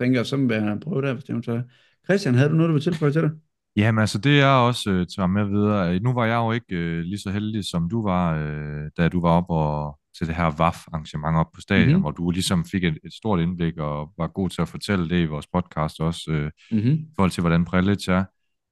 tænker, 0.00 0.22
så 0.22 0.36
vil 0.36 0.60
han 0.60 0.80
prøve 0.80 1.02
det, 1.02 1.12
hvis 1.12 1.24
det 1.24 1.48
er 1.48 1.62
Christian, 2.04 2.34
havde 2.34 2.50
du 2.50 2.54
noget, 2.54 2.68
du 2.68 2.72
vil 2.72 2.82
tilføje 2.82 3.12
til 3.12 3.22
det? 3.22 3.32
Jamen 3.76 4.00
altså, 4.00 4.18
det 4.18 4.40
er 4.40 4.46
også 4.46 4.90
øh, 4.90 5.06
tager 5.06 5.26
med 5.26 5.44
videre. 5.44 6.00
Nu 6.00 6.12
var 6.12 6.24
jeg 6.24 6.36
jo 6.36 6.52
ikke 6.52 6.76
øh, 6.76 7.02
lige 7.02 7.18
så 7.18 7.30
heldig, 7.30 7.64
som 7.64 7.88
du 7.88 8.02
var, 8.02 8.36
øh, 8.36 8.90
da 8.96 9.08
du 9.08 9.20
var 9.20 9.30
op 9.30 9.44
og 9.48 9.98
til 10.18 10.26
det 10.26 10.34
her 10.34 10.50
VAF-arrangement 10.58 11.36
op 11.36 11.52
på 11.54 11.60
stadion, 11.60 11.88
mm-hmm. 11.88 12.00
hvor 12.00 12.10
du 12.10 12.30
ligesom 12.30 12.64
fik 12.64 12.84
et, 12.84 12.98
et 13.04 13.12
stort 13.12 13.40
indblik 13.40 13.78
og 13.78 14.12
var 14.18 14.26
god 14.26 14.48
til 14.48 14.62
at 14.62 14.68
fortælle 14.68 15.08
det 15.08 15.22
i 15.22 15.26
vores 15.26 15.46
podcast 15.46 16.00
også, 16.00 16.30
øh, 16.30 16.50
mm-hmm. 16.70 16.92
i 16.92 17.12
forhold 17.16 17.30
til, 17.30 17.40
hvordan 17.40 17.64
Prelic 17.64 18.08
er. 18.08 18.24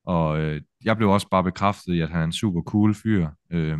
Og 0.07 0.41
øh, 0.41 0.61
jeg 0.85 0.97
blev 0.97 1.11
også 1.11 1.29
bare 1.31 1.45
bekræftet 1.45 1.95
i, 1.95 2.01
at 2.01 2.11
han 2.11 2.21
er 2.21 2.25
en 2.25 2.33
super 2.33 2.61
cool 2.61 2.95
fyr. 2.95 3.29
Øh, 3.53 3.79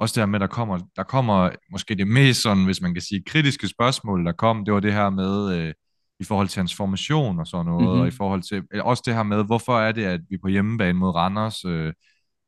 også 0.00 0.12
det 0.14 0.20
her 0.20 0.26
med, 0.26 0.40
der 0.40 0.46
kommer, 0.46 0.78
der 0.96 1.02
kommer 1.02 1.50
måske 1.72 1.94
det 1.94 2.08
mest 2.08 2.42
sådan, 2.42 2.64
hvis 2.64 2.80
man 2.80 2.94
kan 2.94 3.02
sige, 3.02 3.22
kritiske 3.26 3.68
spørgsmål, 3.68 4.24
der 4.24 4.32
kom, 4.32 4.64
det 4.64 4.74
var 4.74 4.80
det 4.80 4.92
her 4.92 5.10
med, 5.10 5.58
øh, 5.58 5.74
i 6.20 6.24
forhold 6.24 6.48
til 6.48 6.60
hans 6.60 6.74
formation 6.74 7.38
og 7.38 7.46
sådan 7.46 7.66
noget, 7.66 7.82
mm-hmm. 7.82 8.00
og 8.00 8.08
i 8.08 8.10
forhold 8.10 8.42
til, 8.42 8.80
også 8.80 9.02
det 9.06 9.14
her 9.14 9.22
med, 9.22 9.44
hvorfor 9.44 9.80
er 9.80 9.92
det, 9.92 10.04
at 10.04 10.20
vi 10.30 10.38
på 10.38 10.48
hjemmebane 10.48 10.98
mod 10.98 11.14
Randers, 11.14 11.64
øh, 11.64 11.92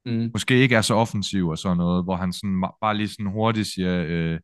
mm. 0.06 0.30
måske 0.32 0.54
ikke 0.54 0.76
er 0.76 0.80
så 0.80 0.94
offensiv 0.94 1.48
og 1.48 1.58
sådan 1.58 1.76
noget, 1.76 2.04
hvor 2.04 2.16
han 2.16 2.32
sådan 2.32 2.64
bare 2.80 2.96
lige 2.96 3.08
sådan 3.08 3.26
hurtigt 3.26 3.68
siger, 3.68 4.04
øh, 4.06 4.38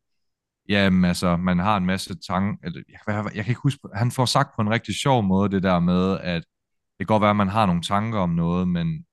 jamen 0.68 1.04
altså, 1.04 1.36
man 1.36 1.58
har 1.58 1.76
en 1.76 1.86
masse 1.86 2.14
tanker, 2.28 2.66
eller, 2.66 2.82
jeg, 2.88 3.14
jeg, 3.14 3.24
jeg 3.34 3.44
kan 3.44 3.50
ikke 3.50 3.60
huske, 3.62 3.80
han 3.94 4.10
får 4.10 4.24
sagt 4.24 4.50
på 4.56 4.62
en 4.62 4.70
rigtig 4.70 4.94
sjov 4.94 5.22
måde 5.22 5.50
det 5.50 5.62
der 5.62 5.80
med, 5.80 6.18
at 6.20 6.42
det 6.98 7.06
kan 7.06 7.06
godt 7.06 7.20
være, 7.20 7.30
at 7.30 7.36
man 7.36 7.48
har 7.48 7.66
nogle 7.66 7.82
tanker 7.82 8.18
om 8.18 8.30
noget, 8.30 8.68
men 8.68 9.04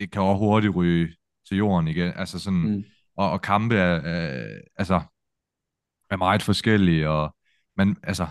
det 0.00 0.10
kan 0.10 0.22
også 0.22 0.38
hurtigt 0.38 0.74
ryge 0.74 1.08
til 1.48 1.56
jorden 1.56 1.88
igen, 1.88 2.12
altså 2.16 2.38
sådan, 2.38 2.58
mm. 2.58 2.84
Og, 3.16 3.30
og 3.30 3.42
kampe 3.42 3.76
er, 3.76 3.94
er, 3.94 4.60
altså, 4.76 5.00
er 6.10 6.16
meget 6.16 6.42
forskellige, 6.42 7.08
og 7.08 7.36
man, 7.76 7.96
altså, 8.02 8.26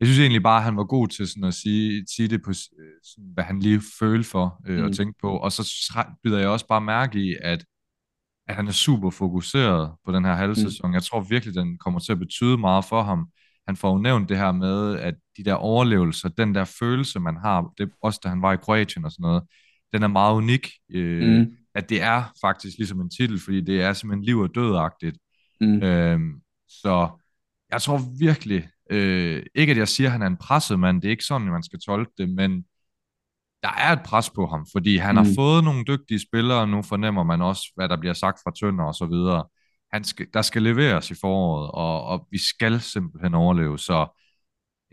jeg 0.00 0.08
synes 0.08 0.20
egentlig 0.20 0.42
bare, 0.42 0.56
at 0.56 0.64
han 0.64 0.76
var 0.76 0.84
god 0.84 1.08
til 1.08 1.28
sådan 1.28 1.44
at 1.44 1.54
sige, 1.54 2.06
sige 2.16 2.28
det 2.28 2.42
på, 2.42 2.52
sådan, 2.52 3.32
hvad 3.34 3.44
han 3.44 3.60
lige 3.60 3.82
følte 3.98 4.30
for 4.30 4.62
øh, 4.66 4.78
mm. 4.78 4.84
og 4.84 4.92
tænke 4.96 5.18
på. 5.20 5.38
Og 5.38 5.52
så 5.52 5.62
byder 6.24 6.38
jeg 6.38 6.48
også 6.48 6.66
bare 6.66 6.80
mærke 6.80 7.18
i, 7.18 7.34
at, 7.42 7.64
at 8.48 8.56
han 8.56 8.68
er 8.68 8.72
super 8.72 9.10
fokuseret 9.10 9.92
på 10.04 10.12
den 10.12 10.24
her 10.24 10.34
halvsæson. 10.34 10.90
Mm. 10.90 10.94
Jeg 10.94 11.02
tror 11.02 11.20
virkelig, 11.20 11.54
den 11.54 11.78
kommer 11.78 12.00
til 12.00 12.12
at 12.12 12.18
betyde 12.18 12.58
meget 12.58 12.84
for 12.84 13.02
ham. 13.02 13.28
Han 13.66 13.76
får 13.76 13.92
jo 13.92 13.98
nævnt 13.98 14.28
det 14.28 14.36
her 14.36 14.52
med, 14.52 14.98
at 14.98 15.14
de 15.36 15.44
der 15.44 15.54
overlevelser, 15.54 16.28
den 16.28 16.54
der 16.54 16.64
følelse, 16.64 17.20
man 17.20 17.36
har, 17.36 17.72
det, 17.78 17.90
også 18.02 18.20
da 18.24 18.28
han 18.28 18.42
var 18.42 18.52
i 18.52 18.56
Kroatien 18.56 19.04
og 19.04 19.12
sådan 19.12 19.22
noget, 19.22 19.42
den 19.92 20.02
er 20.02 20.08
meget 20.08 20.34
unik. 20.36 20.68
Øh, 20.92 21.38
mm. 21.38 21.56
At 21.76 21.88
det 21.88 22.02
er 22.02 22.24
faktisk 22.40 22.78
ligesom 22.78 23.00
en 23.00 23.10
titel, 23.10 23.40
fordi 23.40 23.60
det 23.60 23.82
er 23.82 23.92
simpelthen 23.92 24.24
liv 24.24 24.38
og 24.38 24.54
dødagtigt. 24.54 25.18
Mm. 25.60 25.82
Øh, 25.82 26.20
så 26.68 27.08
jeg 27.72 27.82
tror 27.82 28.00
virkelig, 28.18 28.68
Øh, 28.90 29.42
ikke 29.54 29.70
at 29.70 29.78
jeg 29.78 29.88
siger, 29.88 30.08
at 30.08 30.12
han 30.12 30.22
er 30.22 30.26
en 30.26 30.36
presset 30.36 30.78
mand, 30.78 31.02
det 31.02 31.08
er 31.08 31.10
ikke 31.10 31.24
sådan, 31.24 31.46
man 31.46 31.62
skal 31.62 31.78
tolke 31.80 32.12
det, 32.18 32.28
men 32.28 32.64
der 33.62 33.68
er 33.68 33.92
et 33.92 34.02
pres 34.04 34.30
på 34.30 34.46
ham, 34.46 34.66
fordi 34.72 34.96
han 34.96 35.14
mm. 35.14 35.18
har 35.18 35.26
fået 35.36 35.64
nogle 35.64 35.84
dygtige 35.84 36.20
spillere, 36.20 36.60
og 36.60 36.68
nu 36.68 36.82
fornemmer 36.82 37.24
man 37.24 37.42
også, 37.42 37.72
hvad 37.76 37.88
der 37.88 37.96
bliver 37.96 38.12
sagt 38.14 38.38
fra 38.44 38.52
Tønder 38.60 38.84
og 38.84 38.94
så 38.94 39.06
videre. 39.06 39.44
Han 39.92 40.04
skal, 40.04 40.26
der 40.34 40.42
skal 40.42 40.62
leveres 40.62 41.10
i 41.10 41.14
foråret, 41.14 41.70
og, 41.70 42.04
og 42.04 42.28
vi 42.30 42.38
skal 42.38 42.80
simpelthen 42.80 43.34
overleve, 43.34 43.78
så 43.78 44.18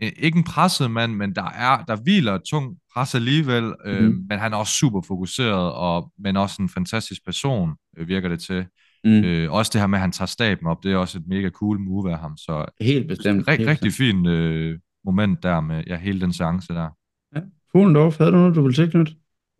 ikke 0.00 0.38
en 0.38 0.44
presset 0.44 0.90
mand, 0.90 1.14
men 1.14 1.34
der 1.34 1.50
er 1.50 1.84
der 1.84 1.96
hviler 2.02 2.34
et 2.34 2.42
tungt 2.50 2.78
pres 2.94 3.14
alligevel, 3.14 3.74
øh, 3.84 4.04
mm. 4.04 4.26
men 4.28 4.38
han 4.38 4.52
er 4.52 4.56
også 4.56 4.72
super 4.72 5.00
fokuseret, 5.06 5.72
og, 5.72 6.12
men 6.18 6.36
også 6.36 6.62
en 6.62 6.68
fantastisk 6.68 7.24
person, 7.24 7.70
øh, 7.98 8.08
virker 8.08 8.28
det 8.28 8.40
til. 8.40 8.66
Mm. 9.04 9.24
Øh, 9.24 9.52
også 9.52 9.70
det 9.72 9.80
her 9.80 9.86
med, 9.86 9.98
at 9.98 10.00
han 10.00 10.12
tager 10.12 10.26
staben 10.26 10.66
op, 10.66 10.84
det 10.84 10.92
er 10.92 10.96
også 10.96 11.18
et 11.18 11.24
mega 11.26 11.50
cool 11.50 11.80
move 11.80 12.12
af 12.12 12.18
ham. 12.18 12.36
Så 12.36 12.64
helt 12.80 13.08
bestemt. 13.08 13.48
Rig, 13.48 13.58
helt 13.58 13.68
rigtig 13.68 13.92
fint 13.92 14.26
øh, 14.26 14.78
moment 15.04 15.42
der 15.42 15.60
med 15.60 15.84
ja, 15.86 15.96
hele 15.96 16.20
den 16.20 16.32
seance 16.32 16.74
der. 16.74 16.88
Ja. 17.36 17.40
Fuglendorf, 17.72 18.18
havde 18.18 18.32
du 18.32 18.36
noget, 18.36 18.54
du 18.54 18.62
ville 18.62 18.74
tilknytte? 18.74 19.12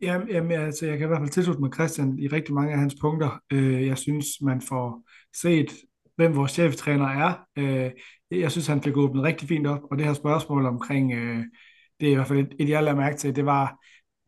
Jamen, 0.03 0.29
jamen 0.29 0.53
altså, 0.53 0.87
jeg 0.87 0.99
kan 0.99 1.07
i 1.07 1.09
hvert 1.09 1.21
fald 1.21 1.31
tilslutte 1.31 1.61
mig 1.61 1.71
Christian 1.75 2.19
i 2.19 2.29
rigtig 2.29 2.55
mange 2.55 2.73
af 2.73 2.79
hans 2.79 2.95
punkter. 3.01 3.41
Øh, 3.53 3.87
jeg 3.87 3.99
synes, 3.99 4.27
man 4.43 4.61
får 4.61 5.09
set, 5.37 5.69
hvem 6.17 6.37
vores 6.37 6.53
cheftræner 6.53 7.07
er. 7.07 7.47
Øh, 7.59 7.91
jeg 8.31 8.51
synes, 8.51 8.67
han 8.67 8.83
fik 8.83 8.97
åbnet 8.97 9.23
rigtig 9.23 9.49
fint 9.49 9.67
op, 9.67 9.81
og 9.91 9.99
det 9.99 10.07
her 10.07 10.15
spørgsmål 10.15 10.67
omkring, 10.67 11.13
øh, 11.13 11.45
det 12.01 12.09
er 12.09 12.13
i 12.13 12.15
hvert 12.15 12.27
fald 12.27 12.39
et, 12.39 12.55
et 12.59 12.69
jeg 12.69 12.83
lader 12.83 12.97
mærke 12.97 13.17
til, 13.17 13.37
det 13.37 13.47
var, 13.47 13.79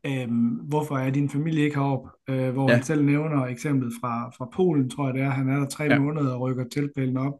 øhm, 0.05 0.49
hvorfor 0.49 0.97
er 0.97 1.09
din 1.09 1.29
familie 1.29 1.63
ikke 1.63 1.75
heroppe? 1.75 2.09
Øh, 2.29 2.49
hvor 2.49 2.69
ja. 2.69 2.75
han 2.75 2.83
selv 2.83 3.05
nævner 3.05 3.45
eksemplet 3.45 3.93
fra, 4.01 4.29
fra 4.37 4.49
Polen, 4.53 4.89
tror 4.89 5.05
jeg 5.05 5.13
det 5.13 5.21
er. 5.21 5.29
Han 5.29 5.49
er 5.49 5.59
der 5.59 5.67
tre 5.67 5.83
ja. 5.83 5.99
måneder 5.99 6.33
og 6.33 6.41
rykker 6.41 6.65
tilpælen 6.71 7.17
op. 7.17 7.33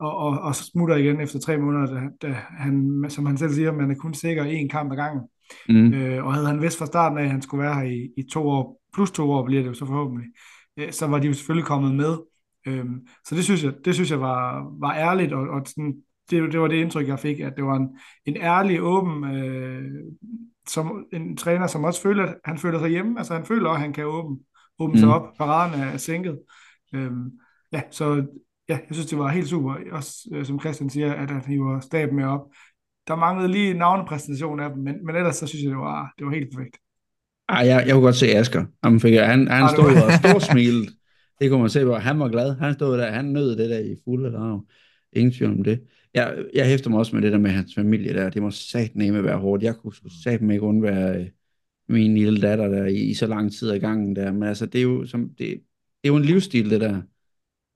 Og, 0.00 0.16
og, 0.16 0.38
og 0.38 0.54
så 0.54 0.64
smutter 0.64 0.96
igen 0.96 1.20
efter 1.20 1.38
tre 1.38 1.58
måneder, 1.58 1.86
da, 1.86 2.28
da 2.28 2.36
han, 2.58 3.04
som 3.08 3.26
han 3.26 3.38
selv 3.38 3.52
siger, 3.52 3.72
man 3.72 3.90
er 3.90 3.94
kun 3.94 4.14
sikker 4.14 4.44
én 4.44 4.68
kamp 4.68 4.92
ad 4.92 4.96
gangen. 4.96 5.22
Mm. 5.68 5.94
Øh, 5.94 6.26
og 6.26 6.34
havde 6.34 6.46
han 6.46 6.62
vidst 6.62 6.78
fra 6.78 6.86
starten 6.86 7.18
af, 7.18 7.22
at 7.22 7.30
han 7.30 7.42
skulle 7.42 7.62
være 7.62 7.74
her 7.74 7.82
i, 7.82 8.10
i 8.16 8.22
to 8.22 8.48
år, 8.48 8.80
plus 8.94 9.10
to 9.10 9.30
år 9.30 9.44
bliver 9.44 9.62
det 9.62 9.68
jo 9.68 9.74
så 9.74 9.86
forhåbentlig, 9.86 10.26
øh, 10.76 10.92
så 10.92 11.06
var 11.06 11.18
de 11.18 11.26
jo 11.26 11.32
selvfølgelig 11.32 11.66
kommet 11.66 11.94
med. 11.94 12.16
Øhm, 12.66 13.06
så 13.26 13.34
det 13.34 13.44
synes 13.44 13.64
jeg, 13.64 13.72
det 13.84 13.94
synes 13.94 14.10
jeg 14.10 14.20
var, 14.20 14.72
var 14.80 14.94
ærligt, 14.94 15.32
og, 15.32 15.48
og 15.48 15.62
sådan, 15.66 15.94
det, 16.30 16.52
det 16.52 16.60
var 16.60 16.68
det 16.68 16.76
indtryk, 16.76 17.08
jeg 17.08 17.18
fik, 17.18 17.40
at 17.40 17.52
det 17.56 17.64
var 17.64 17.76
en, 17.76 17.88
en 18.24 18.36
ærlig, 18.36 18.82
åben 18.82 19.24
øh, 19.24 19.84
som 20.68 21.06
en 21.12 21.36
træner, 21.36 21.66
som 21.66 21.84
også 21.84 22.02
føler, 22.02 22.26
at 22.26 22.34
han 22.44 22.58
føler 22.58 22.78
sig 22.78 22.88
hjemme. 22.88 23.18
Altså 23.18 23.34
han 23.34 23.44
føler, 23.46 23.70
at 23.70 23.80
han 23.80 23.92
kan 23.92 24.06
åbne, 24.06 24.36
åbne 24.78 24.92
mm. 24.92 24.98
sig 24.98 25.08
op. 25.08 25.36
Paraden 25.38 25.80
er 25.80 25.96
sænket. 25.96 26.38
Øhm, 26.94 27.30
ja, 27.72 27.82
så 27.90 28.26
ja, 28.68 28.78
jeg 28.88 28.88
synes, 28.90 29.06
det 29.06 29.18
var 29.18 29.28
helt 29.28 29.48
super. 29.48 29.74
Også 29.92 30.28
øh, 30.32 30.46
som 30.46 30.60
Christian 30.60 30.90
siger, 30.90 31.12
at 31.12 31.30
han 31.30 31.44
hiver 31.46 31.80
staben 31.80 32.16
med 32.16 32.24
op. 32.24 32.40
Der 33.08 33.16
manglede 33.16 33.52
lige 33.52 33.74
navnepræsentation 33.74 34.60
af 34.60 34.70
dem, 34.70 34.78
men, 34.78 35.06
men 35.06 35.16
ellers 35.16 35.36
så 35.36 35.46
synes 35.46 35.62
jeg, 35.62 35.70
det 35.70 35.78
var, 35.78 36.12
det 36.18 36.26
var 36.26 36.32
helt 36.32 36.54
perfekt. 36.54 36.78
Ej, 37.48 37.66
jeg, 37.66 37.84
jeg 37.86 37.94
kunne 37.94 38.04
godt 38.04 38.16
se 38.16 38.36
Asger. 38.36 38.64
Han, 38.82 39.00
fik, 39.00 39.14
han, 39.14 39.48
han 39.48 39.68
stod 39.68 39.84
og 39.84 40.12
stor 40.12 40.38
smilet. 40.38 40.88
Det 41.40 41.50
kunne 41.50 41.60
man 41.60 41.70
se, 41.70 41.84
på. 41.84 41.94
han 41.94 42.18
var 42.18 42.28
glad. 42.28 42.56
Han 42.56 42.74
stod 42.74 42.98
der, 42.98 43.10
han 43.10 43.24
nød 43.24 43.56
det 43.56 43.70
der 43.70 43.78
i 43.78 43.96
fulde 44.04 44.32
drag. 44.32 44.60
Ingen 45.12 45.32
tvivl 45.32 45.52
om 45.52 45.64
det 45.64 45.80
jeg, 46.14 46.44
jeg 46.54 46.66
hæfter 46.66 46.90
mig 46.90 46.98
også 46.98 47.16
med 47.16 47.22
det 47.22 47.32
der 47.32 47.38
med 47.38 47.50
hans 47.50 47.74
familie 47.74 48.14
der. 48.14 48.30
Det 48.30 48.42
må 48.42 48.50
satneme 48.50 49.24
være 49.24 49.38
hårdt. 49.38 49.62
Jeg 49.62 49.76
kunne 49.76 49.92
satme 50.24 50.52
ikke 50.52 50.66
undvære 50.66 51.20
øh, 51.20 51.26
min 51.88 52.14
lille 52.14 52.40
datter 52.40 52.68
der 52.68 52.86
i, 52.86 52.96
i 52.96 53.14
så 53.14 53.26
lang 53.26 53.52
tid 53.52 53.70
ad 53.70 53.78
gangen 53.80 54.16
der. 54.16 54.32
Men 54.32 54.42
altså, 54.42 54.66
det 54.66 54.78
er 54.78 54.82
jo, 54.82 55.06
som, 55.06 55.28
det, 55.28 55.38
det 55.38 56.04
er 56.04 56.08
jo 56.08 56.16
en 56.16 56.24
livsstil, 56.24 56.70
det 56.70 56.80
der. 56.80 57.02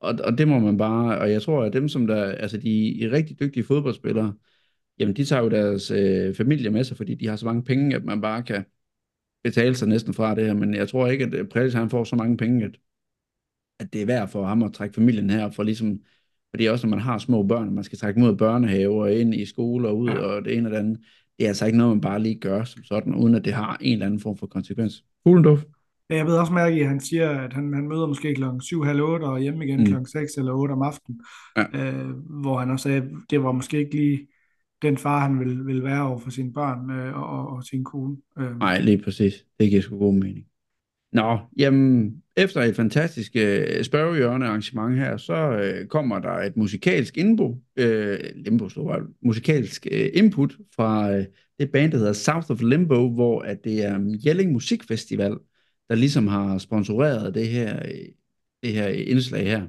Og, 0.00 0.18
og 0.24 0.38
det 0.38 0.48
må 0.48 0.58
man 0.58 0.78
bare, 0.78 1.18
og 1.18 1.30
jeg 1.32 1.42
tror, 1.42 1.64
at 1.64 1.72
dem, 1.72 1.88
som 1.88 2.06
der, 2.06 2.24
altså 2.24 2.56
de, 2.58 3.02
er 3.04 3.12
rigtig 3.12 3.40
dygtige 3.40 3.64
fodboldspillere, 3.64 4.34
jamen 4.98 5.16
de 5.16 5.24
tager 5.24 5.42
jo 5.42 5.50
deres 5.50 5.90
øh, 5.90 6.34
familie 6.34 6.70
med 6.70 6.84
sig, 6.84 6.96
fordi 6.96 7.14
de 7.14 7.26
har 7.28 7.36
så 7.36 7.46
mange 7.46 7.64
penge, 7.64 7.96
at 7.96 8.04
man 8.04 8.20
bare 8.20 8.42
kan 8.42 8.64
betale 9.44 9.74
sig 9.74 9.88
næsten 9.88 10.14
fra 10.14 10.34
det 10.34 10.46
her. 10.46 10.54
Men 10.54 10.74
jeg 10.74 10.88
tror 10.88 11.08
ikke, 11.08 11.24
at 11.24 11.34
øh, 11.34 11.48
Prælis 11.48 11.74
han 11.74 11.90
får 11.90 12.04
så 12.04 12.16
mange 12.16 12.36
penge, 12.36 12.64
at, 12.64 12.78
at 13.82 13.92
det 13.92 14.02
er 14.02 14.06
værd 14.06 14.28
for 14.28 14.46
ham 14.46 14.62
at 14.62 14.72
trække 14.72 14.94
familien 14.94 15.30
her, 15.30 15.50
for 15.50 15.62
ligesom 15.62 16.00
fordi 16.50 16.66
også 16.66 16.86
når 16.86 16.90
man 16.96 17.04
har 17.04 17.18
små 17.18 17.42
børn, 17.42 17.74
man 17.74 17.84
skal 17.84 17.98
trække 17.98 18.20
mod 18.20 18.36
børnehave 18.36 19.02
og 19.02 19.14
ind 19.14 19.34
i 19.34 19.46
skole 19.46 19.88
og 19.88 19.98
ud 19.98 20.08
ja. 20.08 20.18
og 20.18 20.44
det 20.44 20.56
ene 20.56 20.68
og 20.68 20.70
det 20.70 20.78
andet, 20.78 20.98
det 21.38 21.44
er 21.44 21.48
altså 21.48 21.66
ikke 21.66 21.78
noget, 21.78 21.96
man 21.96 22.00
bare 22.00 22.20
lige 22.20 22.40
gør 22.40 22.64
som 22.64 22.84
sådan, 22.84 23.14
uden 23.14 23.34
at 23.34 23.44
det 23.44 23.52
har 23.52 23.76
en 23.80 23.92
eller 23.92 24.06
anden 24.06 24.20
form 24.20 24.36
for 24.36 24.46
konsekvens. 24.46 25.04
Fuglendorf? 25.22 25.64
Ja, 26.10 26.16
jeg 26.16 26.26
ved 26.26 26.36
også 26.36 26.52
mærke, 26.52 26.80
at 26.80 26.88
han 26.88 27.00
siger, 27.00 27.30
at 27.30 27.52
han, 27.52 27.74
han 27.74 27.88
møder 27.88 28.06
måske 28.06 28.34
klokken 28.34 28.60
7, 28.60 28.82
halv 28.82 29.02
8 29.02 29.24
og 29.24 29.40
hjemme 29.40 29.64
igen 29.64 29.78
mm. 29.80 29.86
klokken 29.86 30.06
6 30.06 30.32
eller 30.36 30.52
8 30.52 30.72
om 30.72 30.82
aftenen. 30.82 31.20
Ja. 31.56 31.64
Øh, 31.74 32.10
hvor 32.40 32.58
han 32.58 32.70
også 32.70 32.82
sagde, 32.82 32.96
at 32.96 33.08
det 33.30 33.42
var 33.42 33.52
måske 33.52 33.78
ikke 33.78 33.94
lige 33.96 34.28
den 34.82 34.96
far, 34.96 35.18
han 35.18 35.38
ville, 35.38 35.64
ville 35.64 35.82
være 35.82 36.02
over 36.02 36.18
for 36.18 36.30
sine 36.30 36.52
børn 36.52 36.90
øh, 36.90 37.16
og, 37.16 37.48
og 37.48 37.64
sin 37.64 37.84
kone. 37.84 38.16
Øh. 38.38 38.58
Nej, 38.58 38.80
lige 38.80 39.02
præcis. 39.02 39.34
Det 39.60 39.70
giver 39.70 39.82
sgu 39.82 39.98
god 39.98 40.14
mening. 40.14 40.46
Nå, 41.12 41.38
jamen, 41.58 42.21
efter 42.36 42.62
et 42.62 42.76
fantastisk 42.76 43.32
øh, 43.36 43.84
spørgehjørne 43.84 44.46
arrangement 44.46 44.98
her, 44.98 45.16
så 45.16 45.34
øh, 45.34 45.86
kommer 45.86 46.18
der 46.18 46.32
et 46.32 46.56
musikalsk 46.56 47.16
inbo, 47.16 47.62
øh, 47.76 48.18
limbo, 48.34 48.68
stod 48.68 49.14
musikalsk 49.22 49.86
øh, 49.90 50.10
input 50.14 50.56
fra 50.76 51.12
øh, 51.12 51.26
det 51.58 51.72
band, 51.72 51.92
der 51.92 51.98
hedder 51.98 52.12
South 52.12 52.50
of 52.50 52.62
Limbo, 52.62 53.14
hvor 53.14 53.42
at 53.42 53.64
det 53.64 53.84
er 53.84 54.18
Jelling 54.26 54.52
Musikfestival, 54.52 55.36
der 55.88 55.94
ligesom 55.94 56.26
har 56.26 56.58
sponsoreret 56.58 57.34
det 57.34 57.48
her, 57.48 57.76
øh, 57.84 58.08
det 58.62 58.72
her 58.72 58.88
indslag 58.88 59.46
her. 59.46 59.66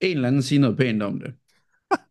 En 0.00 0.16
eller 0.16 0.28
anden 0.28 0.42
siger 0.42 0.60
noget 0.60 0.76
pænt 0.76 1.02
om 1.02 1.20
det. 1.20 1.34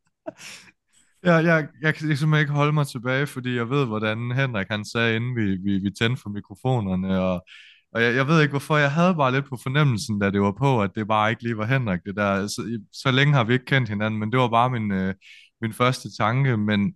Ja, 1.25 1.33
jeg, 1.33 1.43
jeg, 1.45 1.67
jeg 1.81 1.95
kan 1.95 2.01
simpelthen 2.17 2.39
ikke 2.39 2.51
holde 2.51 2.73
mig 2.73 2.87
tilbage, 2.87 3.27
fordi 3.27 3.55
jeg 3.55 3.69
ved, 3.69 3.85
hvordan 3.85 4.31
Henrik 4.31 4.67
han 4.69 4.85
sagde, 4.85 5.15
inden 5.15 5.35
vi, 5.35 5.55
vi, 5.55 5.77
vi 5.77 5.91
tændte 5.91 6.21
for 6.21 6.29
mikrofonerne, 6.29 7.19
og, 7.19 7.45
og 7.93 8.01
jeg, 8.01 8.15
jeg 8.15 8.27
ved 8.27 8.41
ikke, 8.41 8.51
hvorfor 8.51 8.77
jeg 8.77 8.91
havde 8.91 9.15
bare 9.15 9.31
lidt 9.31 9.49
på 9.49 9.57
fornemmelsen, 9.63 10.19
da 10.19 10.29
det 10.31 10.41
var 10.41 10.51
på, 10.51 10.83
at 10.83 10.91
det 10.95 11.07
bare 11.07 11.29
ikke 11.29 11.43
lige 11.43 11.57
var 11.57 11.65
Henrik, 11.65 11.99
det 12.05 12.15
der. 12.15 12.47
Så, 12.47 12.81
så 12.93 13.11
længe 13.11 13.33
har 13.33 13.43
vi 13.43 13.53
ikke 13.53 13.65
kendt 13.65 13.89
hinanden, 13.89 14.19
men 14.19 14.31
det 14.31 14.39
var 14.39 14.47
bare 14.49 14.69
min, 14.69 14.91
øh, 14.91 15.13
min 15.61 15.73
første 15.73 16.09
tanke, 16.17 16.57
men 16.57 16.93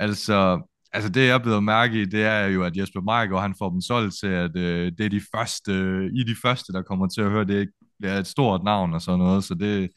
altså, 0.00 0.60
altså 0.92 1.10
det 1.10 1.26
jeg 1.26 1.42
blevet 1.42 1.64
mærke 1.64 2.02
i, 2.02 2.04
det 2.04 2.24
er 2.24 2.46
jo, 2.46 2.64
at 2.64 2.76
Jesper 2.76 3.00
Marker, 3.00 3.38
han 3.38 3.54
får 3.58 3.70
dem 3.70 3.80
solgt 3.80 4.14
til, 4.20 4.26
at 4.26 4.56
øh, 4.56 4.92
det 4.98 5.06
er 5.06 5.10
de 5.10 5.22
første, 5.34 5.72
øh, 5.72 6.10
I 6.14 6.24
de 6.24 6.36
første, 6.42 6.72
der 6.72 6.82
kommer 6.82 7.08
til 7.08 7.20
at 7.20 7.30
høre, 7.30 7.44
det, 7.44 7.70
det 8.02 8.10
er 8.10 8.18
et 8.18 8.26
stort 8.26 8.64
navn 8.64 8.94
og 8.94 9.02
sådan 9.02 9.18
noget, 9.18 9.44
så 9.44 9.54
det, 9.54 9.60
det 9.60 9.84
er 9.84 9.88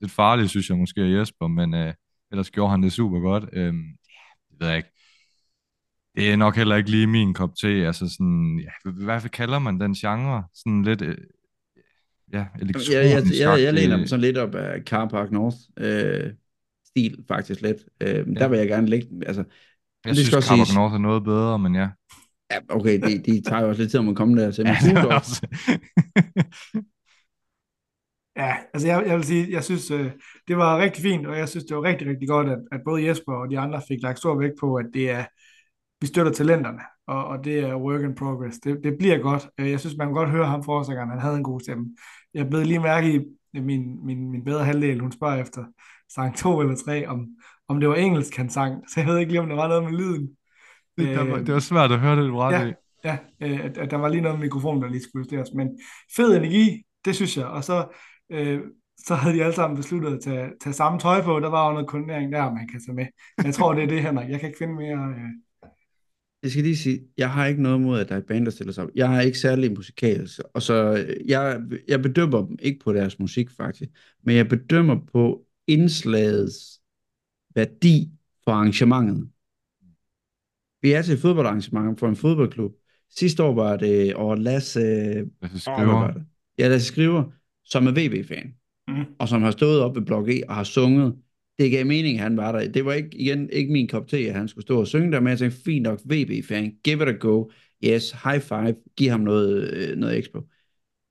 lidt 0.00 0.12
farligt, 0.12 0.50
synes 0.50 0.68
jeg 0.70 0.78
måske, 0.78 1.18
Jesper, 1.18 1.46
men... 1.48 1.74
Øh, 1.74 1.94
Ellers 2.30 2.50
gjorde 2.50 2.70
han 2.70 2.82
det 2.82 2.92
super 2.92 3.20
godt. 3.20 3.44
Øh, 3.52 3.72
det 3.72 4.60
ved 4.60 4.68
jeg 4.68 4.76
ikke. 4.76 4.88
Det 6.16 6.32
er 6.32 6.36
nok 6.36 6.56
heller 6.56 6.76
ikke 6.76 6.90
lige 6.90 7.06
min 7.06 7.34
kop 7.34 7.50
te. 7.60 7.86
Altså 7.86 8.08
sådan, 8.08 8.60
ja, 8.64 8.90
hvad 8.90 9.28
kalder 9.28 9.58
man 9.58 9.80
den 9.80 9.94
genre? 9.94 10.44
Sådan 10.54 10.82
lidt, 10.82 11.02
øh, 11.02 11.16
ja, 12.32 12.46
elektronisk. 12.60 12.92
Jeg, 12.92 13.04
jeg, 13.04 13.22
jeg, 13.40 13.62
jeg 13.62 13.74
læner 13.74 13.96
mig 13.96 14.08
sådan 14.08 14.20
lidt 14.20 14.36
op 14.38 14.54
af 14.54 14.82
Car 14.82 15.08
Park 15.08 15.30
North 15.30 15.56
øh, 15.76 16.32
stil, 16.86 17.24
faktisk 17.28 17.60
lidt. 17.60 17.76
Øh, 18.00 18.08
ja. 18.08 18.22
Der 18.22 18.48
vil 18.48 18.58
jeg 18.58 18.68
gerne 18.68 18.86
lægge, 18.86 19.08
altså, 19.26 19.44
jeg 20.04 20.14
det 20.14 20.26
synes, 20.26 20.44
Car 20.44 20.56
Park 20.56 20.74
North 20.74 20.94
er 20.94 20.98
noget 20.98 21.24
bedre, 21.24 21.58
men 21.58 21.74
ja. 21.74 21.88
Ja, 22.50 22.58
okay, 22.68 23.00
de, 23.00 23.18
de 23.18 23.40
tager 23.40 23.62
jo 23.62 23.68
også 23.68 23.82
lidt 23.82 23.90
tid 23.90 24.00
om 24.00 24.08
at 24.08 24.16
komme 24.16 24.42
der 24.42 24.50
til. 24.50 24.64
Men 24.64 24.74
ja, 24.96 25.00
det 25.00 25.08
også. 25.08 25.46
Ja, 28.36 28.56
altså 28.74 28.88
jeg, 28.88 29.04
jeg 29.06 29.16
vil 29.16 29.24
sige, 29.24 29.46
jeg 29.50 29.64
synes, 29.64 29.90
øh, 29.90 30.10
det 30.48 30.56
var 30.56 30.78
rigtig 30.78 31.02
fint, 31.02 31.26
og 31.26 31.38
jeg 31.38 31.48
synes, 31.48 31.64
det 31.64 31.76
var 31.76 31.82
rigtig, 31.82 32.08
rigtig 32.08 32.28
godt, 32.28 32.48
at, 32.48 32.58
at 32.72 32.80
både 32.84 33.06
Jesper 33.08 33.32
og 33.32 33.50
de 33.50 33.58
andre 33.58 33.82
fik 33.88 34.02
lagt 34.02 34.18
stor 34.18 34.38
vægt 34.38 34.54
på, 34.60 34.74
at 34.74 34.86
det 34.94 35.10
er, 35.10 35.24
vi 36.00 36.06
støtter 36.06 36.32
talenterne, 36.32 36.80
og, 37.06 37.24
og 37.24 37.44
det 37.44 37.58
er 37.58 37.76
work 37.76 38.02
in 38.02 38.14
progress. 38.14 38.58
Det, 38.58 38.80
det 38.84 38.98
bliver 38.98 39.18
godt. 39.18 39.48
Øh, 39.58 39.70
jeg 39.70 39.80
synes, 39.80 39.96
man 39.96 40.06
kan 40.06 40.14
godt 40.14 40.30
høre 40.30 40.46
ham 40.46 40.64
forsangeren, 40.64 41.10
han 41.10 41.20
havde 41.20 41.36
en 41.36 41.42
god 41.42 41.60
stemme. 41.60 41.96
Jeg 42.34 42.48
blev 42.48 42.62
lige 42.62 42.78
mærke 42.78 43.14
i 43.52 43.60
min, 43.60 44.06
min, 44.06 44.30
min 44.30 44.44
bedre 44.44 44.64
halvdel, 44.64 45.00
hun 45.00 45.12
spørger 45.12 45.42
efter 45.42 45.64
sang 46.14 46.36
2 46.36 46.60
eller 46.60 46.76
3, 46.76 47.06
om, 47.06 47.26
om 47.68 47.80
det 47.80 47.88
var 47.88 47.94
engelsk, 47.94 48.36
han 48.36 48.50
sang, 48.50 48.82
så 48.90 49.00
jeg 49.00 49.08
ved 49.08 49.18
ikke 49.18 49.32
lige, 49.32 49.40
om 49.40 49.48
der 49.48 49.56
var 49.56 49.68
noget 49.68 49.84
med 49.84 49.92
lyden. 49.92 50.30
Det, 50.98 51.16
der 51.16 51.24
var, 51.24 51.36
det 51.36 51.54
var 51.54 51.60
svært 51.60 51.92
at 51.92 52.00
høre 52.00 52.16
det, 52.16 52.28
du 52.28 52.42
ja, 52.42 52.72
Ja, 53.04 53.18
øh, 53.40 53.64
at, 53.64 53.78
at 53.78 53.90
der 53.90 53.96
var 53.96 54.08
lige 54.08 54.20
noget 54.20 54.38
med 54.38 54.46
mikrofonen, 54.46 54.82
der 54.82 54.88
lige 54.88 55.02
skulle 55.02 55.20
justeres, 55.20 55.48
men 55.54 55.68
fed 56.16 56.36
energi, 56.36 56.82
det 57.04 57.14
synes 57.14 57.36
jeg, 57.36 57.46
og 57.46 57.64
så 57.64 57.86
øh, 58.32 58.60
så 58.98 59.14
havde 59.14 59.36
de 59.36 59.42
alle 59.42 59.54
sammen 59.54 59.76
besluttet 59.76 60.14
at 60.14 60.20
tage, 60.22 60.50
tage 60.60 60.72
samme 60.72 60.98
tøj 60.98 61.22
på. 61.22 61.40
Der 61.40 61.48
var 61.48 61.66
jo 61.66 61.72
noget 61.72 61.88
koordinering 61.88 62.32
der, 62.32 62.54
man 62.54 62.68
kan 62.68 62.80
tage 62.86 62.94
med. 62.94 63.06
Jeg 63.44 63.54
tror, 63.54 63.74
det 63.74 63.82
er 63.82 63.86
det, 63.86 64.02
Henrik. 64.02 64.30
Jeg 64.30 64.40
kan 64.40 64.48
ikke 64.48 64.58
finde 64.58 64.74
mere... 64.74 65.14
Øh... 65.16 65.30
Jeg 66.46 66.50
skal 66.50 66.64
lige 66.64 66.76
sige, 66.76 67.00
jeg 67.18 67.30
har 67.30 67.46
ikke 67.46 67.62
noget 67.62 67.80
mod, 67.80 68.00
at 68.00 68.08
der 68.08 68.14
er 68.14 68.18
et 68.18 68.26
band, 68.26 68.44
der 68.44 68.50
stiller 68.50 68.72
sig 68.72 68.84
op. 68.84 68.90
Jeg 68.94 69.16
er 69.16 69.20
ikke 69.20 69.38
særlig 69.38 69.72
musikalsk, 69.72 70.40
og 70.54 70.62
så 70.62 71.06
jeg, 71.26 71.60
jeg 71.88 72.02
bedømmer 72.02 72.46
dem 72.46 72.58
ikke 72.62 72.80
på 72.84 72.92
deres 72.92 73.18
musik, 73.18 73.50
faktisk, 73.50 73.90
men 74.24 74.36
jeg 74.36 74.48
bedømmer 74.48 74.96
på 75.12 75.44
indslagets 75.66 76.80
værdi 77.54 78.10
for 78.44 78.52
arrangementet. 78.52 79.28
Vi 80.82 80.92
er 80.92 81.02
til 81.02 81.14
et 81.14 81.20
fodboldarrangement 81.20 82.00
for 82.00 82.08
en 82.08 82.16
fodboldklub. 82.16 82.72
Sidste 83.10 83.42
år 83.42 83.54
var 83.54 83.76
det 83.76 84.14
over 84.14 84.36
Lasse... 84.36 84.80
Lasse 85.42 85.60
Skriver. 85.60 86.12
det? 86.12 86.24
Ja, 86.58 86.68
Lasse 86.68 86.86
Skriver 86.86 87.32
som 87.64 87.86
er 87.86 87.90
VB-fan, 87.90 88.54
mm. 88.88 89.04
og 89.18 89.28
som 89.28 89.42
har 89.42 89.50
stået 89.50 89.80
op 89.80 89.96
ved 89.96 90.02
Blok 90.02 90.28
E 90.28 90.42
og 90.48 90.54
har 90.54 90.64
sunget. 90.64 91.16
Det 91.58 91.70
gav 91.70 91.86
mening, 91.86 92.16
at 92.16 92.22
han 92.22 92.36
var 92.36 92.52
der. 92.52 92.68
Det 92.68 92.84
var 92.84 92.92
ikke, 92.92 93.16
igen 93.18 93.50
ikke 93.50 93.72
min 93.72 93.88
kop 93.88 94.08
te, 94.08 94.16
at 94.16 94.34
han 94.34 94.48
skulle 94.48 94.62
stå 94.62 94.80
og 94.80 94.86
synge 94.86 95.12
der, 95.12 95.20
men 95.20 95.28
jeg 95.30 95.38
tænkte, 95.38 95.60
fint 95.64 95.82
nok, 95.82 96.00
VB-fan, 96.04 96.72
give 96.84 97.02
it 97.02 97.08
a 97.08 97.12
go. 97.12 97.50
Yes, 97.84 98.10
high 98.24 98.40
five, 98.40 98.74
giv 98.96 99.10
ham 99.10 99.20
noget, 99.20 99.74
øh, 99.74 99.96
noget 99.96 100.18
ekspo. 100.18 100.40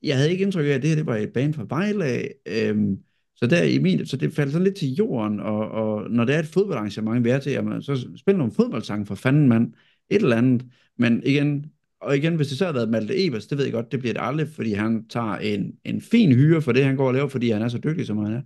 Jeg 0.03 0.17
havde 0.17 0.31
ikke 0.31 0.43
indtryk 0.43 0.65
af, 0.65 0.69
at 0.69 0.81
det 0.81 0.89
her 0.89 0.95
det 0.95 1.05
var 1.05 1.15
et 1.15 1.33
band 1.33 1.53
fra 1.53 1.65
Vejle, 1.69 2.29
øhm, 2.45 2.97
så, 3.35 3.47
der 3.47 3.63
i 3.63 3.77
min, 3.79 4.05
så 4.05 4.17
det 4.17 4.33
faldt 4.33 4.51
sådan 4.51 4.63
lidt 4.63 4.75
til 4.75 4.93
jorden, 4.93 5.39
og, 5.39 5.71
og 5.71 6.09
når 6.11 6.25
det 6.25 6.35
er 6.35 6.39
et 6.39 6.45
fodboldarrangement, 6.45 7.25
vi 7.25 7.29
er 7.29 7.39
til, 7.39 7.51
jamen, 7.51 7.81
så 7.81 8.07
spil 8.17 8.37
nogle 8.37 8.53
fodboldsange 8.53 9.05
for 9.05 9.15
fanden, 9.15 9.49
mand. 9.49 9.73
Et 10.09 10.21
eller 10.21 10.37
andet. 10.37 10.65
Men 10.97 11.21
igen, 11.25 11.65
og 12.01 12.17
igen, 12.17 12.35
hvis 12.35 12.47
det 12.47 12.57
så 12.57 12.65
havde 12.65 12.75
været 12.75 12.89
Malte 12.89 13.25
Evers, 13.25 13.47
det 13.47 13.57
ved 13.57 13.65
jeg 13.65 13.73
godt, 13.73 13.91
det 13.91 13.99
bliver 13.99 14.13
det 14.13 14.21
aldrig, 14.23 14.47
fordi 14.49 14.73
han 14.73 15.07
tager 15.07 15.35
en, 15.35 15.73
en 15.83 16.01
fin 16.01 16.31
hyre 16.31 16.61
for 16.61 16.71
det, 16.71 16.85
han 16.85 16.95
går 16.95 17.07
og 17.07 17.13
laver, 17.13 17.27
fordi 17.27 17.49
han 17.49 17.61
er 17.61 17.67
så 17.67 17.77
dygtig, 17.77 18.05
som 18.05 18.17
han 18.17 18.33
er. 18.33 18.41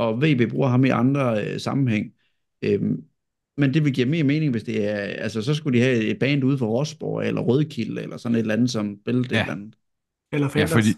Og 0.00 0.22
VB 0.22 0.50
bruger 0.50 0.68
ham 0.68 0.84
i 0.84 0.88
andre 0.88 1.44
øh, 1.44 1.60
sammenhæng. 1.60 2.12
Øhm, 2.62 3.04
men 3.56 3.74
det 3.74 3.84
vil 3.84 3.94
give 3.94 4.06
mere 4.06 4.24
mening, 4.24 4.50
hvis 4.50 4.62
det 4.62 4.90
er, 4.90 4.96
altså 4.96 5.42
så 5.42 5.54
skulle 5.54 5.78
de 5.78 5.84
have 5.84 5.96
et 5.96 6.18
band 6.18 6.44
ude 6.44 6.58
for 6.58 6.66
Rosborg, 6.66 7.26
eller 7.26 7.40
Rødkilde, 7.40 8.02
eller 8.02 8.16
sådan 8.16 8.36
et 8.36 8.40
eller 8.40 8.54
andet, 8.54 8.70
som 8.70 8.98
spillede 9.02 9.28
ja. 9.30 9.40
eller 9.40 9.52
andet. 9.52 9.74
Eller 10.32 10.48
Fenders. 10.48 10.70
Ja, 10.70 10.76
fordi, 10.76 10.94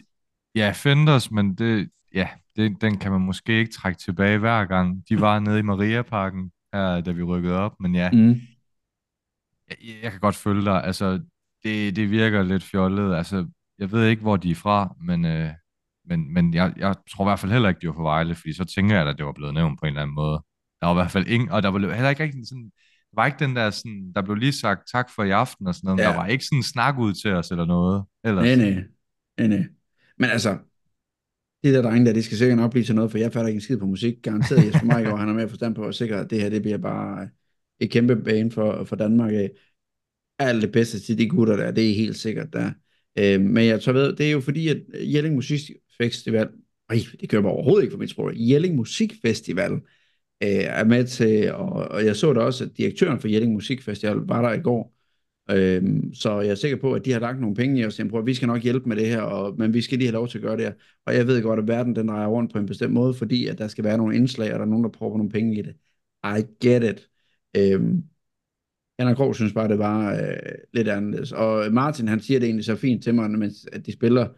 ja, 0.54 0.72
Fenders, 0.74 1.30
men 1.30 1.54
det, 1.54 1.90
ja, 2.14 2.28
det, 2.56 2.80
den 2.80 2.98
kan 2.98 3.12
man 3.12 3.20
måske 3.20 3.58
ikke 3.58 3.72
trække 3.72 3.98
tilbage 3.98 4.38
hver 4.38 4.64
gang. 4.64 5.02
De 5.08 5.20
var 5.20 5.38
nede 5.38 5.58
i 5.58 5.62
Mariaparken, 5.62 6.50
her, 6.74 7.00
da 7.00 7.10
vi 7.10 7.22
rykkede 7.22 7.54
op, 7.54 7.80
men 7.80 7.94
ja, 7.94 8.10
mm. 8.10 8.40
jeg, 9.68 9.76
jeg 10.02 10.10
kan 10.10 10.20
godt 10.20 10.34
følge 10.34 10.64
dig. 10.64 10.84
Altså, 10.84 11.20
det, 11.64 11.96
det 11.96 12.10
virker 12.10 12.42
lidt 12.42 12.62
fjollet. 12.62 13.14
Altså, 13.14 13.46
jeg 13.78 13.92
ved 13.92 14.08
ikke, 14.08 14.22
hvor 14.22 14.36
de 14.36 14.50
er 14.50 14.54
fra, 14.54 14.96
men, 15.00 15.24
øh, 15.24 15.50
men, 16.04 16.34
men 16.34 16.54
jeg, 16.54 16.72
jeg 16.76 16.94
tror 17.10 17.24
i 17.24 17.28
hvert 17.28 17.38
fald 17.38 17.52
heller 17.52 17.68
ikke, 17.68 17.80
de 17.80 17.86
var 17.86 17.92
fra 17.92 18.02
Vejle, 18.02 18.34
fordi 18.34 18.52
så 18.52 18.64
tænker 18.64 18.96
jeg, 18.96 19.08
at 19.08 19.18
det 19.18 19.26
var 19.26 19.32
blevet 19.32 19.54
nævnt 19.54 19.78
på 19.80 19.86
en 19.86 19.88
eller 19.88 20.02
anden 20.02 20.14
måde. 20.14 20.42
Der 20.80 20.86
var 20.86 20.94
i 20.94 21.00
hvert 21.00 21.10
fald 21.10 21.26
ingen, 21.26 21.48
og 21.48 21.62
der 21.62 21.68
var 21.68 21.78
heller 21.78 22.10
ikke 22.10 22.22
rigtig 22.22 22.46
sådan, 22.46 22.70
der 23.10 23.20
var 23.20 23.26
ikke 23.26 23.44
den 23.44 23.56
der 23.56 23.70
sådan, 23.70 24.12
der 24.14 24.22
blev 24.22 24.36
lige 24.36 24.52
sagt 24.52 24.80
tak 24.92 25.10
for 25.14 25.24
i 25.24 25.30
aften 25.30 25.66
og 25.66 25.74
sådan 25.74 25.88
noget, 25.88 26.00
ja. 26.00 26.08
der 26.08 26.16
var 26.16 26.26
ikke 26.26 26.44
sådan 26.44 26.58
en 26.58 26.62
snak 26.62 26.98
ud 26.98 27.12
til 27.14 27.32
os 27.32 27.50
eller 27.50 27.66
noget. 27.66 28.04
Ellers. 28.24 28.44
Nej, 28.44 28.70
nej, 28.70 28.84
nej, 29.38 29.46
nej. 29.46 29.64
Men 30.18 30.30
altså, 30.30 30.58
det 31.64 31.74
der 31.74 31.82
drenge 31.82 32.06
der, 32.06 32.12
det 32.12 32.24
skal 32.24 32.38
sikkert 32.38 32.58
nok 32.58 32.70
blive 32.70 32.84
til 32.84 32.94
noget, 32.94 33.10
for 33.10 33.18
jeg 33.18 33.32
fatter 33.32 33.48
ikke 33.48 33.56
en 33.56 33.60
skid 33.60 33.78
på 33.78 33.86
musik. 33.86 34.14
Garanteret 34.22 34.66
Jesper 34.66 34.86
Meigaard, 34.86 35.18
han 35.18 35.28
er 35.28 35.32
med 35.32 35.48
forstand 35.48 35.74
på 35.74 35.84
at 35.84 35.94
sikre, 35.94 36.20
at 36.20 36.30
det 36.30 36.40
her, 36.40 36.48
det 36.50 36.62
bliver 36.62 36.78
bare 36.78 37.28
et 37.80 37.90
kæmpe 37.90 38.16
bane 38.16 38.50
for, 38.50 38.84
for 38.84 38.96
Danmark 38.96 39.32
af 39.32 39.50
alt 40.38 40.62
det 40.62 40.72
bedste 40.72 41.00
til 41.00 41.18
de 41.18 41.28
gutter 41.28 41.56
der, 41.56 41.70
det 41.70 41.90
er 41.90 41.94
helt 41.94 42.16
sikkert 42.16 42.52
der. 42.52 42.72
Øh, 43.18 43.40
men 43.40 43.66
jeg 43.66 43.82
tror 43.82 43.92
ved, 43.92 44.16
det 44.16 44.26
er 44.26 44.30
jo 44.30 44.40
fordi, 44.40 44.68
at 44.68 44.82
Jelling 44.94 45.36
Musikfestival, 46.02 46.48
ej, 46.90 46.96
det 47.20 47.28
kører 47.28 47.42
bare 47.42 47.52
overhovedet 47.52 47.82
ikke 47.82 47.92
for 47.92 47.98
mit 47.98 48.10
sprog, 48.10 48.32
Jelling 48.34 48.76
Musikfestival 48.76 49.72
øh, 49.72 49.80
er 50.42 50.84
med 50.84 51.06
til, 51.06 51.52
og, 51.52 51.72
og 51.72 52.04
jeg 52.04 52.16
så 52.16 52.32
da 52.32 52.40
også, 52.40 52.64
at 52.64 52.70
direktøren 52.76 53.20
for 53.20 53.28
Jelling 53.28 53.52
Musikfestival 53.52 54.16
var 54.16 54.42
der 54.42 54.52
i 54.52 54.60
går, 54.60 54.94
øh, 55.50 55.82
så 56.14 56.40
jeg 56.40 56.50
er 56.50 56.54
sikker 56.54 56.76
på, 56.76 56.92
at 56.92 57.04
de 57.04 57.12
har 57.12 57.20
lagt 57.20 57.40
nogle 57.40 57.56
penge 57.56 57.80
i 57.80 57.84
os, 57.86 58.00
og 58.00 58.18
at 58.18 58.26
vi 58.26 58.34
skal 58.34 58.48
nok 58.48 58.62
hjælpe 58.62 58.88
med 58.88 58.96
det 58.96 59.06
her, 59.06 59.20
og, 59.20 59.54
men 59.58 59.74
vi 59.74 59.80
skal 59.80 59.98
lige 59.98 60.08
have 60.08 60.14
lov 60.14 60.28
til 60.28 60.38
at 60.38 60.42
gøre 60.42 60.56
det 60.56 60.64
her. 60.64 60.72
Og 61.06 61.14
jeg 61.14 61.26
ved 61.26 61.42
godt, 61.42 61.60
at 61.60 61.68
verden 61.68 61.96
den 61.96 62.08
drejer 62.08 62.26
rundt 62.26 62.52
på 62.52 62.58
en 62.58 62.66
bestemt 62.66 62.92
måde, 62.92 63.14
fordi 63.14 63.46
at 63.46 63.58
der 63.58 63.68
skal 63.68 63.84
være 63.84 63.98
nogle 63.98 64.16
indslag, 64.16 64.52
og 64.52 64.58
der 64.58 64.64
er 64.64 64.70
nogen, 64.70 64.84
der 64.84 64.90
prøver 64.90 65.16
nogle 65.16 65.30
penge 65.30 65.58
i 65.58 65.62
det. 65.62 65.74
I 66.24 66.66
get 66.66 66.84
it. 66.84 67.08
Øh, 67.56 67.80
Henrik 68.98 69.16
Krog 69.16 69.34
synes 69.34 69.52
bare, 69.52 69.68
det 69.68 69.78
var 69.78 70.12
øh, 70.12 70.36
lidt 70.72 70.88
anderledes. 70.88 71.32
Og 71.32 71.72
Martin, 71.72 72.08
han 72.08 72.20
siger 72.20 72.40
det 72.40 72.46
egentlig 72.46 72.64
så 72.64 72.76
fint 72.76 73.02
til 73.02 73.14
mig, 73.14 73.30
mens 73.30 73.66
at 73.72 73.86
de 73.86 73.92
spiller. 73.92 74.28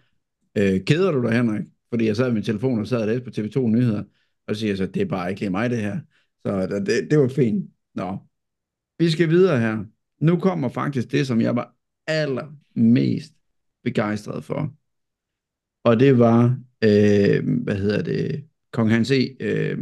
Øh, 0.59 0.84
keder 0.84 1.12
du 1.12 1.22
dig, 1.22 1.32
Henrik? 1.32 1.66
Fordi 1.90 2.07
jeg 2.07 2.16
sad 2.16 2.24
med 2.24 2.34
min 2.34 2.42
telefon 2.42 2.80
og 2.80 2.86
sad 2.86 3.00
og 3.00 3.07
læste 3.07 3.24
på 3.24 3.30
TV2 3.30 3.68
Nyheder, 3.68 4.05
og 4.46 4.57
siger 4.57 4.76
så, 4.76 4.86
det 4.86 5.02
er 5.02 5.07
bare 5.07 5.30
ikke 5.30 5.40
lige 5.40 5.50
mig, 5.50 5.70
det 5.70 5.78
her. 5.78 6.00
Så 6.46 6.66
det, 6.86 7.11
det 7.11 7.18
var 7.18 7.28
fint. 7.28 7.70
Nå, 7.94 8.18
vi 8.98 9.11
skal 9.11 9.28
videre 9.28 9.61
her. 9.61 9.84
Nu 10.20 10.36
kommer 10.36 10.68
faktisk 10.68 11.12
det, 11.12 11.26
som 11.26 11.40
jeg 11.40 11.57
var 11.57 11.74
allermest 12.07 13.34
begejstret 13.84 14.44
for. 14.44 14.74
Og 15.84 16.00
det 16.00 16.18
var, 16.18 16.61
øh, 16.84 17.62
hvad 17.62 17.76
hedder 17.76 18.02
det, 18.02 18.44
Kong 18.72 18.90
Hans 18.90 19.11
E. 19.11 19.36
Øh, 19.40 19.78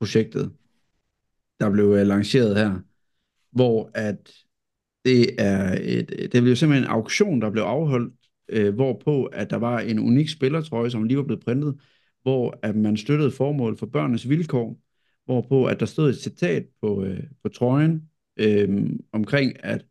projektet, 0.00 0.52
der 1.60 1.70
blev 1.70 1.84
øh, 1.84 2.06
lanceret 2.06 2.56
her 2.56 2.80
hvor 3.50 3.90
at 3.94 4.32
det 5.04 5.40
er 5.42 5.78
et, 5.80 6.32
det 6.32 6.42
blev 6.42 6.56
simpelthen 6.56 6.84
en 6.84 6.90
auktion, 6.90 7.40
der 7.40 7.50
blev 7.50 7.62
afholdt, 7.62 8.14
øh, 8.48 8.74
hvorpå 8.74 9.24
at 9.24 9.50
der 9.50 9.56
var 9.56 9.80
en 9.80 9.98
unik 9.98 10.28
spillertrøje, 10.28 10.90
som 10.90 11.04
lige 11.04 11.16
var 11.16 11.22
blevet 11.24 11.44
printet, 11.44 11.74
hvor 12.22 12.58
at 12.62 12.76
man 12.76 12.96
støttede 12.96 13.30
formål 13.30 13.76
for 13.76 13.86
børnenes 13.86 14.28
vilkår, 14.28 14.80
hvorpå 15.24 15.64
at 15.64 15.80
der 15.80 15.86
stod 15.86 16.10
et 16.10 16.18
citat 16.18 16.66
på, 16.82 17.04
øh, 17.04 17.22
på 17.42 17.48
trøjen 17.48 18.02
øh, 18.36 18.90
omkring, 19.12 19.64
at 19.64 19.84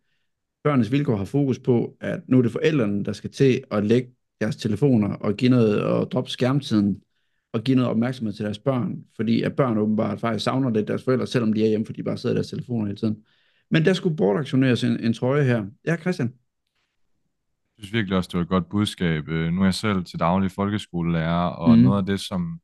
børnenes 0.64 0.92
vilkår 0.92 1.16
har 1.16 1.26
fokus 1.26 1.60
på, 1.60 1.98
at 2.02 2.20
nu 2.28 2.38
er 2.38 2.42
det 2.42 2.52
forældrene, 2.52 3.04
der 3.04 3.14
skal 3.14 3.30
til 3.30 3.64
at 3.72 3.86
lægge 3.86 4.10
deres 4.42 4.56
telefoner 4.56 5.14
og 5.14 5.36
give 5.36 5.52
noget 5.52 5.82
og 5.84 6.12
droppe 6.12 6.30
skærmtiden 6.30 7.02
og 7.54 7.64
give 7.64 7.76
noget 7.76 7.92
opmærksomhed 7.92 8.34
til 8.34 8.46
deres 8.46 8.60
børn, 8.60 9.04
fordi 9.16 9.42
at 9.42 9.56
børn 9.56 9.78
åbenbart 9.78 10.20
faktisk 10.20 10.44
savner 10.44 10.70
lidt 10.70 10.88
deres 10.88 11.04
forældre, 11.04 11.28
selvom 11.28 11.54
de 11.54 11.64
er 11.64 11.68
hjemme, 11.68 11.86
fordi 11.86 11.98
de 11.98 12.04
bare 12.04 12.18
sidder 12.18 12.36
i 12.36 12.38
deres 12.38 12.50
telefoner 12.50 12.86
hele 12.86 12.98
tiden. 12.98 13.18
Men 13.72 13.86
der 13.86 13.94
skulle 13.94 14.16
bortaktioneres 14.16 14.84
en, 14.84 15.00
en 15.00 15.14
trøje 15.14 15.44
her. 15.44 15.66
Ja, 15.86 15.98
Christian? 15.98 16.34
Jeg 17.78 17.84
synes 17.84 17.94
virkelig 17.94 18.18
også, 18.18 18.28
det 18.28 18.38
var 18.38 18.42
et 18.44 18.50
godt 18.50 18.70
budskab. 18.70 19.28
Øh, 19.28 19.54
Nu 19.54 19.62
er 19.62 19.66
jeg 19.66 19.74
selv 19.74 20.06
til 20.06 20.20
daglig 20.20 20.52
folkeskolelærer, 20.52 21.48
og 21.50 21.70
Mhm. 21.72 21.82
noget 21.84 21.98
af 21.98 22.06
det, 22.06 22.20
som 22.20 22.60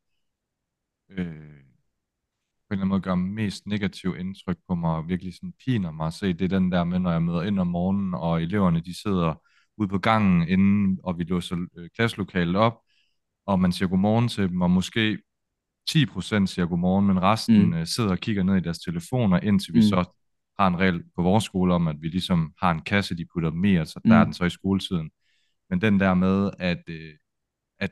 øh, 1.10 1.26
på 1.26 2.74
en 2.74 2.76
eller 2.76 2.82
anden 2.82 2.88
måde 2.88 3.02
gør 3.02 3.16
mest 3.16 3.68
negativ 3.68 4.16
indtryk 4.20 4.58
på 4.68 4.76
mig, 4.76 4.96
og 4.96 5.10
virkelig 5.10 5.34
sådan 5.36 5.54
piner 5.66 5.92
mig 5.92 6.08
at 6.08 6.14
se, 6.14 6.34
det 6.34 6.42
er 6.54 6.60
den 6.60 6.72
der 6.72 6.84
med, 6.84 7.00
når 7.00 7.12
jeg 7.12 7.24
møder 7.24 7.42
ind 7.44 7.60
om 7.60 7.68
morgenen, 7.68 8.14
og 8.14 8.42
eleverne 8.44 8.80
de 8.80 9.02
sidder 9.02 9.42
ude 9.78 9.88
på 9.88 9.98
gangen 9.98 10.48
inden, 10.48 11.00
og 11.04 11.18
vi 11.18 11.24
låser 11.24 11.66
øh, 11.78 11.90
klasselokalet 11.96 12.56
op, 12.56 12.80
og 13.46 13.60
man 13.60 13.72
siger 13.72 13.90
godmorgen 13.90 14.28
til 14.28 14.50
dem, 14.50 14.62
og 14.62 14.72
måske 14.72 15.20
10% 15.90 16.48
siger 16.48 16.66
godmorgen, 16.66 17.08
men 17.08 17.22
resten 17.22 17.66
Mm. 17.70 17.78
mm. 17.78 17.86
sidder 17.86 18.12
og 18.12 18.18
kigger 18.20 18.44
ned 18.44 18.56
i 18.56 18.60
deres 18.60 18.80
telefoner, 18.80 19.40
indtil 19.40 19.74
vi 19.74 19.80
Mm. 19.80 19.84
så 19.84 20.06
har 20.60 20.68
en 20.68 20.78
regel 20.80 21.04
på 21.16 21.22
vores 21.22 21.44
skole 21.44 21.74
om, 21.74 21.88
at 21.88 21.96
vi 22.02 22.08
ligesom 22.08 22.54
har 22.60 22.72
en 22.72 22.82
kasse, 22.82 23.18
de 23.18 23.26
putter 23.34 23.50
dem 23.50 23.66
i, 23.66 23.76
og 23.76 23.88
så 23.88 24.00
der 24.04 24.10
Mm. 24.10 24.20
er 24.20 24.24
den 24.24 24.34
så 24.34 24.46
i 24.46 24.50
skoletiden. 24.50 25.12
Men 25.70 25.82
den 25.82 26.00
der 26.00 26.14
med, 26.14 26.52
at, 26.60 26.84
øh, 26.90 27.14
at 27.80 27.92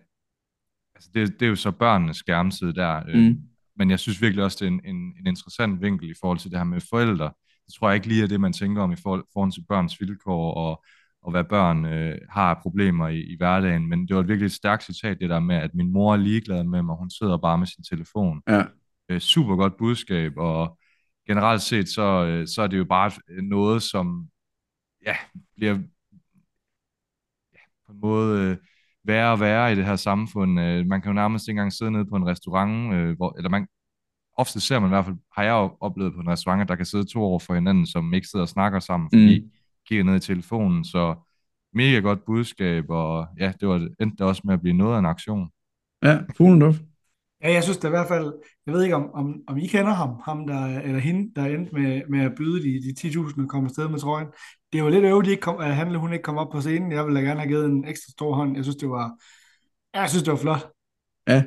altså 0.96 1.10
det, 1.14 1.40
det 1.40 1.46
er 1.46 1.50
jo 1.50 1.56
så 1.56 1.72
børnenes 1.72 2.18
skærmtid 2.18 2.74
der, 2.74 3.04
øh, 3.10 3.24
Mm. 3.24 3.38
men 3.76 3.90
jeg 3.90 4.00
synes 4.00 4.22
virkelig 4.22 4.44
også, 4.44 4.58
det 4.60 4.66
er 4.66 4.72
en, 4.72 4.82
en, 4.86 4.96
en 5.20 5.28
interessant 5.28 5.82
vinkel 5.82 6.10
i 6.10 6.14
forhold 6.22 6.38
til 6.40 6.52
det 6.52 6.60
her 6.60 6.64
med 6.64 6.82
forældre. 6.90 7.32
Det 7.66 7.74
tror 7.74 7.90
jeg 7.90 7.96
ikke 7.96 8.08
lige 8.08 8.24
er 8.24 8.28
det, 8.28 8.42
man 8.42 8.54
tænker 8.54 8.82
om 8.82 8.92
i 8.92 8.96
forhold, 8.96 9.24
forhold 9.34 9.52
til 9.52 9.66
børns 9.70 10.02
vilkår 10.02 10.54
og, 10.54 10.84
og 11.24 11.32
hvad 11.32 11.44
børn 11.44 11.86
øh, 11.86 12.18
har 12.30 12.50
af 12.56 12.62
problemer 12.62 13.08
i, 13.08 13.20
i 13.22 13.38
hverdagen. 13.38 13.88
Men 13.90 14.08
det 14.08 14.16
var 14.16 14.22
virkelig 14.22 14.46
et 14.46 14.52
stærkt 14.52 14.84
citat, 14.84 15.20
det 15.20 15.30
der 15.30 15.40
med, 15.40 15.56
at 15.56 15.74
min 15.76 15.92
mor 15.92 16.14
er 16.14 16.18
ligeglad 16.18 16.64
med 16.64 16.82
mig, 16.84 16.96
hun 16.96 17.10
sidder 17.10 17.38
bare 17.38 17.58
med 17.58 17.68
sin 17.68 17.84
telefon. 17.84 18.42
Ja. 18.50 18.64
Øh, 19.10 19.20
super 19.20 19.56
godt 19.56 19.78
budskab, 19.78 20.34
og 20.38 20.78
generelt 21.32 21.62
set, 21.62 21.90
så, 21.90 22.26
øh, 22.26 22.48
så 22.48 22.62
er 22.62 22.68
det 22.68 22.78
jo 22.78 22.86
bare 22.86 23.12
noget, 23.44 23.84
som 23.84 24.28
ja, 25.06 25.16
bliver 25.56 25.74
ja, 27.54 27.60
på 27.86 27.92
en 27.92 28.00
måde 28.02 28.50
øh, 28.52 28.58
værre 29.04 29.32
og 29.32 29.40
værre 29.40 29.72
i 29.72 29.76
det 29.76 29.86
her 29.86 29.96
samfund. 29.96 30.60
Øh, 30.60 30.86
man 30.86 31.02
kan 31.02 31.10
jo 31.10 31.14
nærmest 31.14 31.48
ikke 31.48 31.52
engang 31.52 31.74
sidde 31.74 31.92
nede 31.92 32.06
på 32.06 32.16
en 32.16 32.26
restaurant, 32.28 32.94
øh, 32.94 33.16
hvor, 33.16 33.34
eller 33.38 33.50
man, 33.50 33.68
ofte 34.38 34.60
ser 34.60 34.80
man 34.80 34.88
i 34.90 34.94
hvert 34.94 35.06
fald, 35.06 35.16
har 35.38 35.44
jeg 35.44 35.52
jo 35.52 35.78
oplevet 35.82 36.14
på 36.14 36.20
en 36.20 36.30
restaurant, 36.30 36.62
at 36.62 36.68
der 36.68 36.76
kan 36.76 36.86
sidde 36.86 37.06
to 37.14 37.22
over 37.22 37.40
for 37.40 37.54
hinanden, 37.54 37.86
som 37.88 38.14
ikke 38.14 38.28
sidder 38.28 38.44
og 38.44 38.50
snakker 38.50 38.80
sammen, 38.80 39.10
fordi 39.14 39.40
Mm. 39.40 39.52
kigger 39.88 40.04
ned 40.04 40.16
i 40.16 40.20
telefonen, 40.20 40.86
så 40.86 41.16
mega 41.74 42.00
godt 42.00 42.26
budskab, 42.26 42.90
og 42.90 43.28
ja, 43.40 43.54
det 43.60 43.68
var 43.68 43.88
endte 44.00 44.26
også 44.26 44.42
med 44.46 44.54
at 44.54 44.62
blive 44.62 44.78
noget 44.78 44.96
af 44.96 45.00
en 45.00 45.06
aktion. 45.06 45.50
Ja, 46.04 46.20
Fuglendorf. 46.38 46.80
Ja, 47.44 47.54
jeg 47.54 47.64
synes 47.64 47.78
da 47.78 47.88
i 47.88 47.90
hvert 47.90 48.08
fald, 48.08 48.34
jeg 48.66 48.74
ved 48.74 48.84
ikke 48.84 48.96
om, 48.96 49.10
om, 49.14 49.36
om 49.48 49.58
I 49.58 49.68
kender 49.68 49.94
ham, 49.94 50.10
ham 50.26 50.48
der, 50.48 50.80
eller 50.80 51.00
hende, 51.00 51.32
der 51.36 51.46
endte 51.46 51.74
med, 51.74 52.02
med 52.10 52.20
at 52.20 52.32
byde 52.38 52.64
de, 52.64 52.82
de 52.84 53.08
10.000 53.08 53.44
og 53.44 53.50
komme 53.50 53.68
afsted 53.68 53.90
med 53.90 54.00
trøjen. 54.00 54.28
Det 54.74 54.84
var 54.84 54.90
lidt 54.90 55.06
øvrigt, 55.06 55.30
ikke 55.30 55.42
kom, 55.42 55.60
at 55.60 55.76
han, 55.76 55.96
hun 55.96 56.14
ikke 56.14 56.24
kom 56.24 56.38
op 56.38 56.52
på 56.52 56.62
scenen. 56.62 56.92
Jeg 56.92 57.06
ville 57.06 57.20
da 57.20 57.26
gerne 57.26 57.40
have 57.40 57.50
givet 57.50 57.66
en 57.66 57.86
ekstra 57.88 58.12
stor 58.12 58.36
hånd. 58.36 58.56
Jeg 58.56 58.64
synes, 58.64 58.76
det 58.76 58.90
var, 58.90 59.12
jeg 59.94 60.10
synes, 60.10 60.24
det 60.24 60.32
var 60.32 60.38
flot. 60.38 60.68
Ja. 61.28 61.44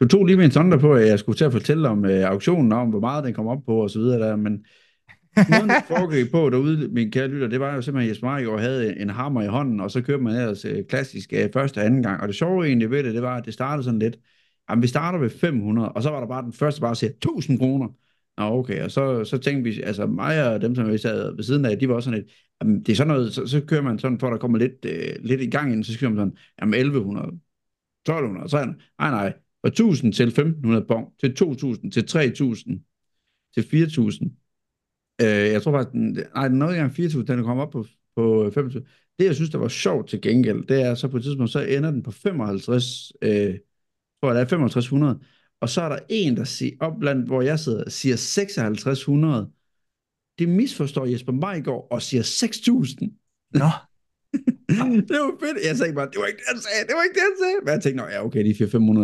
Du 0.00 0.08
tog 0.08 0.24
lige 0.24 0.36
min 0.36 0.50
sonder 0.50 0.78
på, 0.78 0.92
at 0.92 1.08
jeg 1.08 1.18
skulle 1.18 1.38
til 1.38 1.44
at 1.44 1.52
fortælle 1.52 1.88
om 1.88 2.04
øh, 2.04 2.30
auktionen, 2.30 2.72
om 2.72 2.88
hvor 2.88 3.00
meget 3.00 3.24
den 3.24 3.34
kom 3.34 3.46
op 3.46 3.64
på 3.66 3.82
og 3.82 3.90
så 3.90 3.98
videre 3.98 4.28
der, 4.28 4.36
men 4.36 4.64
måden 5.50 5.68
det 5.68 5.84
foregik 5.88 6.30
på 6.32 6.50
derude, 6.50 6.88
min 6.88 7.10
kære 7.10 7.28
lytter, 7.28 7.48
det 7.48 7.60
var 7.60 7.74
jo 7.74 7.82
simpelthen, 7.82 8.08
at 8.08 8.14
Jesper 8.14 8.26
Margaard 8.26 8.60
havde 8.60 9.00
en 9.00 9.10
hammer 9.10 9.42
i 9.42 9.46
hånden, 9.46 9.80
og 9.80 9.90
så 9.90 10.02
kørte 10.02 10.22
man 10.22 10.36
ellers 10.36 10.64
øh, 10.64 10.84
klassisk 10.88 11.32
øh, 11.32 11.48
første 11.52 11.78
og 11.78 11.84
anden 11.84 12.02
gang. 12.02 12.20
Og 12.20 12.28
det 12.28 12.36
sjove 12.36 12.66
egentlig 12.66 12.90
ved 12.90 13.02
det, 13.02 13.14
det 13.14 13.22
var, 13.22 13.36
at 13.36 13.44
det 13.44 13.54
startede 13.54 13.84
sådan 13.84 13.98
lidt, 13.98 14.16
jamen 14.70 14.82
vi 14.82 14.86
starter 14.88 15.18
ved 15.18 15.30
500, 15.30 15.92
og 15.92 16.02
så 16.02 16.10
var 16.10 16.20
der 16.20 16.26
bare 16.26 16.42
den 16.42 16.52
første 16.52 16.80
bare 16.80 16.96
siger 16.96 17.10
1000 17.10 17.58
kroner. 17.58 17.88
Nå 18.38 18.44
okay, 18.44 18.84
og 18.84 18.90
så, 18.90 19.24
så 19.24 19.38
tænkte 19.38 19.70
vi, 19.70 19.82
altså 19.82 20.06
mig 20.06 20.54
og 20.54 20.60
dem, 20.60 20.74
som 20.74 20.92
vi 20.92 20.98
sad 20.98 21.36
ved 21.36 21.44
siden 21.44 21.64
af, 21.64 21.78
de 21.78 21.88
var 21.88 21.94
også 21.94 22.10
sådan 22.10 22.20
lidt, 22.20 22.32
jamen 22.62 22.82
det 22.82 22.88
er 22.92 22.96
sådan 22.96 23.08
noget, 23.08 23.34
så, 23.34 23.46
så 23.46 23.60
kører 23.60 23.82
man 23.82 23.98
sådan, 23.98 24.18
for 24.18 24.26
at 24.26 24.32
der 24.32 24.38
kommer 24.38 24.58
lidt, 24.58 24.84
øh, 24.84 25.16
lidt 25.24 25.40
i 25.40 25.50
gang 25.50 25.72
ind, 25.72 25.84
så 25.84 25.92
skriver 25.92 26.12
man 26.12 26.18
sådan, 26.18 26.36
jamen 26.60 26.74
1100, 26.74 27.40
1200, 28.06 28.48
300, 28.48 28.78
nej 28.98 29.10
nej, 29.10 29.32
fra 29.62 29.68
1000 29.68 30.12
til 30.12 30.26
1500 30.28 30.84
bong, 30.88 31.08
til 31.20 31.34
2000, 31.34 31.92
til 31.92 32.06
3000, 32.08 32.80
til 33.54 33.68
4000. 33.70 34.30
Øh, 35.22 35.26
jeg 35.28 35.62
tror 35.62 35.72
faktisk, 35.72 35.92
den, 35.92 36.18
nej, 36.34 36.48
den 36.48 36.58
nåede 36.58 36.74
ikke 36.74 36.80
engang 36.80 36.96
4000, 36.96 37.26
den 37.26 37.44
kom 37.44 37.58
op 37.58 37.70
på, 37.70 37.86
på 38.16 38.50
5000. 38.54 38.84
Det, 39.18 39.24
jeg 39.24 39.34
synes, 39.34 39.50
der 39.50 39.58
var 39.58 39.68
sjovt 39.68 40.08
til 40.08 40.20
gengæld, 40.20 40.66
det 40.66 40.82
er 40.82 40.94
så 40.94 41.08
på 41.08 41.16
et 41.16 41.22
tidspunkt, 41.22 41.52
så 41.52 41.60
ender 41.60 41.90
den 41.90 42.02
på 42.02 42.10
55, 42.10 43.12
øh, 43.22 43.54
tror 44.26 44.32
jeg, 44.32 44.36
der 44.36 44.44
er 44.44 44.48
6500, 44.48 45.20
og 45.60 45.68
så 45.68 45.82
er 45.82 45.88
der 45.88 45.98
en, 46.08 46.36
der 46.36 46.44
siger, 46.44 46.76
op 46.80 46.92
blandt, 47.00 47.26
hvor 47.26 47.42
jeg 47.42 47.58
sidder, 47.58 47.90
siger 47.90 48.16
5600. 48.16 49.50
Det 50.38 50.48
misforstår 50.48 51.06
Jesper 51.06 51.32
Majgaard 51.32 51.86
og 51.90 52.02
siger 52.02 52.22
6000. 52.22 53.12
Nå. 53.54 53.70
det 55.08 55.16
var 55.24 55.36
fedt. 55.40 55.66
Jeg 55.66 55.76
tænkte 55.76 55.94
bare, 55.94 56.10
det 56.10 56.18
var 56.20 56.26
ikke 56.26 56.38
det, 56.38 56.46
han 56.48 56.60
sagde. 56.60 56.86
Det 56.86 56.94
var 56.96 57.02
ikke 57.02 57.14
det, 57.14 57.22
han 57.30 57.36
sagde. 57.42 57.58
Men 57.64 57.68
jeg 57.74 57.82
tænkte, 57.82 58.04
Nå, 58.04 58.08
ja, 58.08 58.24
okay, 58.24 58.44
de 58.44 58.50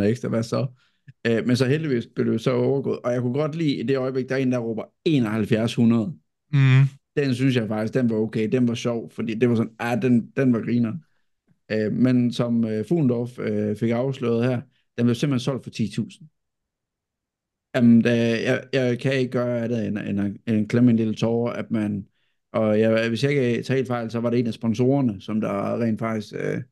400-500 0.02 0.08
ekstra, 0.10 0.28
hvad 0.28 0.42
så? 0.42 0.66
Øh, 1.26 1.46
men 1.46 1.56
så 1.56 1.66
heldigvis 1.66 2.06
blev 2.14 2.32
det 2.32 2.40
så 2.40 2.52
overgået. 2.52 2.98
Og 3.04 3.12
jeg 3.12 3.20
kunne 3.20 3.34
godt 3.34 3.54
lide, 3.54 3.74
i 3.74 3.82
det 3.82 3.96
øjeblik, 3.96 4.28
der 4.28 4.34
er 4.34 4.38
en, 4.38 4.52
der 4.52 4.58
råber 4.58 4.84
7100. 5.06 6.14
Mm. 6.52 6.82
Den 7.16 7.34
synes 7.34 7.56
jeg 7.56 7.68
faktisk, 7.68 7.94
den 7.94 8.10
var 8.10 8.16
okay. 8.16 8.48
Den 8.52 8.68
var 8.68 8.74
sjov, 8.74 9.10
fordi 9.10 9.34
det 9.34 9.48
var 9.48 9.54
sådan, 9.54 9.72
ah, 9.78 10.02
den, 10.02 10.30
den 10.36 10.52
var 10.52 10.60
griner. 10.60 10.92
Øh, 11.72 11.92
men 11.92 12.32
som 12.32 12.64
øh, 12.64 12.86
Fuglendorf 12.88 13.38
øh, 13.38 13.76
fik 13.76 13.90
afsløret 13.90 14.44
her, 14.44 14.60
den 14.98 15.06
blev 15.06 15.14
simpelthen 15.14 15.44
solgt 15.44 15.64
for 15.64 15.70
10.000. 15.70 16.26
Jamen, 17.74 18.02
da, 18.02 18.42
jeg, 18.42 18.64
jeg 18.72 18.98
kan 18.98 19.14
ikke 19.14 19.30
gøre 19.30 19.64
andet 19.64 19.86
end, 19.86 19.98
end, 19.98 20.20
end, 20.20 20.38
end 20.46 20.68
klemme 20.68 20.90
en 20.90 20.96
lille 20.96 21.14
tårer, 21.14 21.52
at 21.52 21.70
man, 21.70 22.06
og 22.52 22.80
jeg, 22.80 23.08
hvis 23.08 23.24
jeg 23.24 23.30
ikke 23.30 23.62
tager 23.62 23.76
helt 23.76 23.88
fejl, 23.88 24.10
så 24.10 24.20
var 24.20 24.30
det 24.30 24.38
en 24.38 24.46
af 24.46 24.54
sponsorerne, 24.54 25.20
som 25.20 25.40
der 25.40 25.80
rent 25.80 25.98
faktisk 25.98 26.34
øh, 26.38 26.62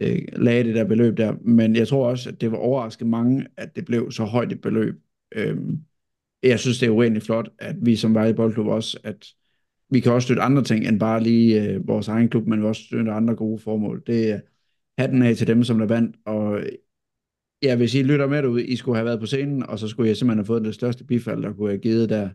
øh, 0.00 0.22
lagde 0.32 0.64
det 0.64 0.74
der 0.74 0.84
beløb 0.84 1.16
der. 1.16 1.34
Men 1.40 1.76
jeg 1.76 1.88
tror 1.88 2.08
også, 2.08 2.30
at 2.30 2.40
det 2.40 2.52
var 2.52 2.58
overrasket 2.58 3.06
mange, 3.06 3.46
at 3.56 3.76
det 3.76 3.84
blev 3.84 4.10
så 4.10 4.24
højt 4.24 4.52
et 4.52 4.60
beløb. 4.60 4.94
Øh, 5.34 5.56
jeg 6.42 6.60
synes, 6.60 6.78
det 6.78 6.86
er 6.86 6.90
uendelig 6.90 7.22
flot, 7.22 7.48
at 7.58 7.76
vi 7.82 7.96
som 7.96 8.14
Vejle 8.14 8.34
Boldklub 8.34 8.66
også, 8.66 8.98
at 9.04 9.26
vi 9.90 10.00
kan 10.00 10.12
også 10.12 10.26
støtte 10.26 10.42
andre 10.42 10.64
ting, 10.64 10.86
end 10.86 11.00
bare 11.00 11.22
lige 11.22 11.62
øh, 11.62 11.88
vores 11.88 12.08
egen 12.08 12.28
klub, 12.28 12.46
men 12.46 12.60
vi 12.60 12.66
også 12.66 12.82
støtte 12.82 13.12
andre 13.12 13.36
gode 13.36 13.58
formål. 13.58 14.02
Det 14.06 14.30
er 14.30 14.40
hatten 14.98 15.22
af 15.22 15.36
til 15.36 15.46
dem, 15.46 15.64
som 15.64 15.78
der 15.78 15.86
vandt, 15.86 16.16
og 16.24 16.60
ja, 17.62 17.76
hvis 17.76 17.94
I 17.94 18.02
lytter 18.02 18.26
med 18.26 18.42
derude, 18.42 18.66
I 18.66 18.76
skulle 18.76 18.96
have 18.96 19.06
været 19.06 19.20
på 19.20 19.26
scenen, 19.26 19.62
og 19.62 19.78
så 19.78 19.88
skulle 19.88 20.08
jeg 20.08 20.16
simpelthen 20.16 20.38
have 20.38 20.46
fået 20.46 20.64
det 20.64 20.74
største 20.74 21.04
bifald, 21.04 21.42
der 21.42 21.52
kunne 21.52 21.68
have 21.70 21.80
givet 21.80 22.08
der. 22.08 22.30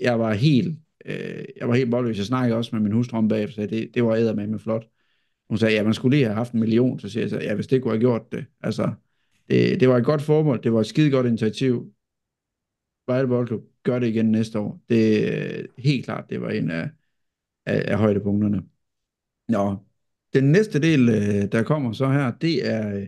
Jeg 0.00 0.18
var 0.18 0.32
helt, 0.32 0.78
øh, 1.04 1.44
jeg 1.56 1.68
var 1.68 1.74
helt 1.74 1.90
boldløs. 1.90 2.18
Jeg 2.18 2.26
snakkede 2.26 2.58
også 2.58 2.76
med 2.76 2.82
min 2.82 2.92
hustru 2.92 3.16
om 3.18 3.28
bagefter, 3.28 3.62
så 3.62 3.66
det, 3.66 3.90
det 3.94 4.04
var 4.04 4.14
æder 4.14 4.34
med 4.34 4.46
med 4.46 4.58
flot. 4.58 4.88
Hun 5.48 5.58
sagde, 5.58 5.74
ja, 5.74 5.84
man 5.84 5.94
skulle 5.94 6.16
lige 6.16 6.24
have 6.24 6.34
haft 6.34 6.52
en 6.52 6.60
million, 6.60 7.00
så 7.00 7.08
siger 7.08 7.22
jeg 7.22 7.30
så, 7.30 7.38
ja, 7.40 7.54
hvis 7.54 7.66
det 7.66 7.82
kunne 7.82 7.92
have 7.92 8.00
gjort 8.00 8.32
det. 8.32 8.44
Altså, 8.60 8.92
det, 9.50 9.80
det 9.80 9.88
var 9.88 9.96
et 9.96 10.04
godt 10.04 10.22
formål, 10.22 10.62
det 10.62 10.72
var 10.72 10.80
et 10.80 10.86
skide 10.86 11.10
godt 11.10 11.26
initiativ. 11.26 11.92
Vejle 13.06 13.28
Boldklub 13.28 13.64
gør 13.82 13.98
det 13.98 14.06
igen 14.06 14.30
næste 14.30 14.58
år. 14.58 14.80
Det 14.88 15.28
er 15.34 15.66
helt 15.78 16.04
klart, 16.04 16.30
det 16.30 16.40
var 16.40 16.50
en 16.50 16.70
af, 16.70 16.90
af, 17.66 17.92
af 17.92 17.98
højdepunkterne. 17.98 18.62
Nå, 19.48 19.76
den 20.34 20.52
næste 20.52 20.80
del, 20.80 21.08
øh, 21.08 21.52
der 21.52 21.62
kommer 21.62 21.92
så 21.92 22.10
her, 22.10 22.30
det 22.30 22.68
er, 22.70 22.96
øh, 22.96 23.06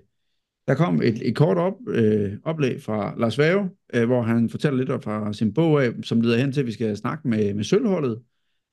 der 0.68 0.74
kom 0.74 1.02
et, 1.02 1.28
et 1.28 1.36
kort 1.36 1.56
op, 1.56 1.74
øh, 1.88 2.32
oplæg 2.44 2.82
fra 2.82 3.14
Lars 3.18 3.38
Vave, 3.38 3.70
øh, 3.94 4.06
hvor 4.06 4.22
han 4.22 4.50
fortæller 4.50 4.84
lidt 4.84 5.04
fra 5.04 5.32
sin 5.32 5.54
bog 5.54 5.84
af, 5.84 5.92
som 6.02 6.20
leder 6.20 6.38
hen 6.38 6.52
til, 6.52 6.60
at 6.60 6.66
vi 6.66 6.72
skal 6.72 6.96
snakke 6.96 7.28
med, 7.28 7.54
med 7.54 7.64
sølvholdet 7.64 8.22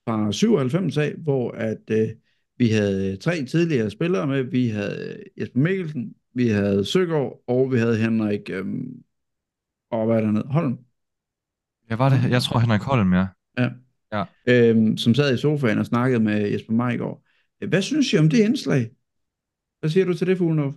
fra 0.08 0.32
97 0.32 0.98
af, 0.98 1.14
hvor 1.18 1.52
at 1.52 1.82
øh, 1.92 2.10
vi 2.58 2.70
havde 2.70 3.18
tre 3.18 3.46
tidligere 3.46 3.90
spillere 3.90 4.28
med. 4.28 4.44
Vi 4.44 4.68
havde 4.68 5.24
Jesper 5.40 5.60
Mikkelsen, 5.60 6.14
vi 6.34 6.48
havde 6.48 6.86
Søgaard, 6.86 7.44
og 7.48 7.72
vi 7.72 7.78
havde 7.78 7.98
Henrik, 7.98 8.50
øh, 8.50 8.66
og 9.92 10.06
hvad 10.06 10.16
er 10.16 10.22
der 10.22 10.32
nede? 10.32 10.48
Holm. 10.48 10.78
Ja, 11.90 11.96
var 11.96 12.10
det? 12.10 12.32
Jeg 12.32 12.42
tror 12.42 12.60
Henrik 12.60 12.82
Holm, 12.82 13.14
ja. 13.14 13.28
Ja. 13.58 13.70
Ja. 14.12 14.24
Øhm, 14.48 14.98
som 14.98 15.14
sad 15.14 15.34
i 15.34 15.38
sofaen 15.38 15.80
og 15.80 15.86
snakkede 15.86 16.24
med 16.24 16.52
Jesper 16.52 16.74
Majgaard. 16.74 17.22
Hvad 17.68 17.82
synes 17.82 18.14
I 18.14 18.18
om 18.18 18.30
det 18.30 18.38
indslag? 18.38 18.90
Hvad 19.80 19.90
siger 19.90 20.06
du 20.06 20.14
til 20.14 20.28
det, 20.28 20.38
Fuglendorf? 20.38 20.74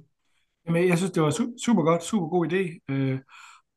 Jamen, 0.68 0.88
jeg 0.88 0.98
synes, 0.98 1.10
det 1.12 1.22
var 1.22 1.30
su- 1.30 1.64
super 1.64 1.82
godt, 1.82 2.02
super 2.04 2.28
god 2.28 2.46
idé. 2.52 2.78
Øh, 2.94 3.18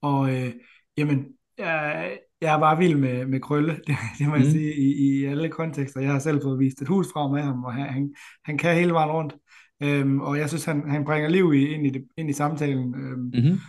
og 0.02 0.36
øh, 0.36 0.54
jamen, 0.98 1.26
jeg, 1.58 2.18
jeg 2.42 2.56
er 2.56 2.60
bare 2.60 2.78
vild 2.78 2.96
med, 2.96 3.26
med 3.26 3.40
Krølle, 3.40 3.72
det, 3.88 3.96
det 4.20 4.28
må 4.28 4.36
jeg 4.36 4.46
Mm. 4.46 4.52
sige, 4.52 4.74
i, 4.76 5.20
i 5.22 5.26
alle 5.26 5.50
kontekster. 5.50 6.02
Jeg 6.02 6.12
har 6.12 6.20
selv 6.20 6.42
fået 6.44 6.60
vist 6.60 6.82
et 6.82 6.88
hus 6.88 7.08
fra 7.14 7.28
med 7.32 7.42
ham, 7.42 7.64
og 7.64 7.74
han, 7.74 7.86
han, 7.94 8.14
han 8.46 8.58
kan 8.58 8.76
hele 8.76 8.94
vejen 8.94 9.12
rundt. 9.12 9.36
Øhm, 9.84 10.22
og 10.22 10.38
jeg 10.38 10.50
synes, 10.50 10.66
han, 10.66 10.90
han 10.90 11.06
bringer 11.06 11.30
liv 11.30 11.54
i, 11.54 11.66
ind, 11.68 11.88
i 11.88 11.90
det, 11.90 12.06
ind 12.18 12.30
i 12.30 12.34
samtalen. 12.34 12.96
Øhm, 12.96 13.20
Mm-hmm. 13.20 13.60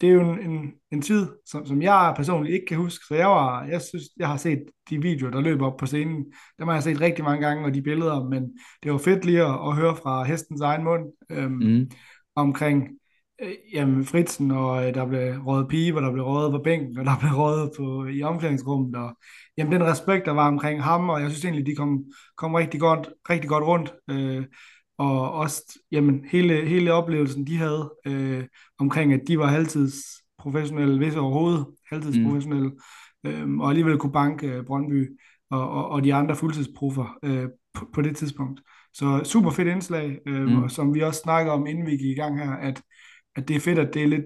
det 0.00 0.08
er 0.08 0.12
jo 0.12 0.32
en, 0.32 0.50
en, 0.50 0.72
en 0.92 1.02
tid, 1.02 1.26
som, 1.46 1.66
som 1.66 1.82
jeg 1.82 2.12
personligt 2.16 2.54
ikke 2.54 2.66
kan 2.66 2.76
huske, 2.76 3.04
så 3.08 3.14
jeg, 3.14 3.26
var, 3.26 3.64
jeg 3.64 3.82
synes, 3.82 4.04
jeg 4.16 4.28
har 4.28 4.36
set 4.36 4.62
de 4.90 5.02
videoer, 5.02 5.30
der 5.30 5.40
løber 5.40 5.66
op 5.66 5.76
på 5.76 5.86
scenen, 5.86 6.24
dem 6.58 6.66
har 6.68 6.74
jeg 6.74 6.82
set 6.82 7.00
rigtig 7.00 7.24
mange 7.24 7.46
gange, 7.46 7.64
og 7.64 7.74
de 7.74 7.82
billeder, 7.82 8.28
men 8.28 8.42
det 8.82 8.92
var 8.92 8.98
fedt 8.98 9.24
lige 9.24 9.42
at, 9.42 9.54
at 9.68 9.74
høre 9.76 9.96
fra 9.96 10.24
hestens 10.24 10.60
egen 10.60 10.84
mund 10.84 11.04
øhm, 11.30 11.52
mm. 11.52 11.90
Omkring 12.40 12.88
øh, 13.42 13.52
jamen, 13.72 14.04
Fritzen, 14.04 14.50
og 14.50 14.86
øh, 14.86 14.94
der 14.94 15.06
blev 15.06 15.20
rådet 15.46 15.68
pige, 15.68 15.96
og 15.96 16.02
der 16.02 16.12
blev 16.12 16.24
rådet 16.24 16.52
på 16.52 16.58
bænken, 16.58 16.98
og 16.98 17.04
der 17.04 17.18
blev 17.20 17.32
rådet 17.42 17.70
på, 17.76 18.06
i 18.06 18.22
omklædningsrummet, 18.22 18.96
og 18.96 19.16
jamen, 19.56 19.72
den 19.72 19.84
respekt, 19.84 20.26
der 20.26 20.32
var 20.32 20.48
omkring 20.48 20.82
ham, 20.82 21.08
og 21.08 21.20
jeg 21.20 21.30
synes 21.30 21.44
egentlig, 21.44 21.66
de 21.66 21.74
kom, 21.74 22.04
kom 22.36 22.54
rigtig, 22.54 22.80
godt, 22.80 23.08
rigtig 23.30 23.48
godt 23.48 23.64
rundt. 23.64 23.94
Øh, 24.10 24.44
og 24.98 25.32
også 25.32 25.78
jamen, 25.92 26.24
hele, 26.30 26.66
hele 26.66 26.92
oplevelsen, 26.92 27.46
de 27.46 27.56
havde 27.56 27.92
øh, 28.06 28.44
omkring, 28.78 29.12
at 29.12 29.20
de 29.28 29.38
var 29.38 29.46
halvtidsprofessionelle, 29.46 30.98
hvis 30.98 31.16
overhovedet 31.16 31.66
halvtidsprofessionelle, 31.90 32.68
mm. 33.24 33.30
øh, 33.30 33.58
og 33.58 33.68
alligevel 33.68 33.98
kunne 33.98 34.12
banke 34.12 34.46
øh, 34.46 34.64
Brøndby 34.64 35.18
og, 35.50 35.70
og, 35.70 35.88
og 35.88 36.04
de 36.04 36.14
andre 36.14 36.36
fuldtidsproffer 36.36 37.18
øh, 37.22 37.48
på, 37.74 37.86
på 37.94 38.02
det 38.02 38.16
tidspunkt. 38.16 38.60
Så 38.98 39.20
super 39.24 39.50
fedt 39.50 39.68
indslag, 39.68 40.18
øh, 40.26 40.48
mm. 40.48 40.68
som 40.68 40.94
vi 40.94 41.00
også 41.00 41.20
snakker 41.20 41.52
om, 41.52 41.66
inden 41.66 41.86
vi 41.86 41.90
gik 41.90 42.10
i 42.10 42.14
gang 42.14 42.38
her, 42.38 42.52
at, 42.52 42.82
at 43.36 43.48
det 43.48 43.56
er 43.56 43.60
fedt, 43.60 43.78
at 43.78 43.94
det 43.94 44.02
er 44.02 44.06
lidt, 44.06 44.24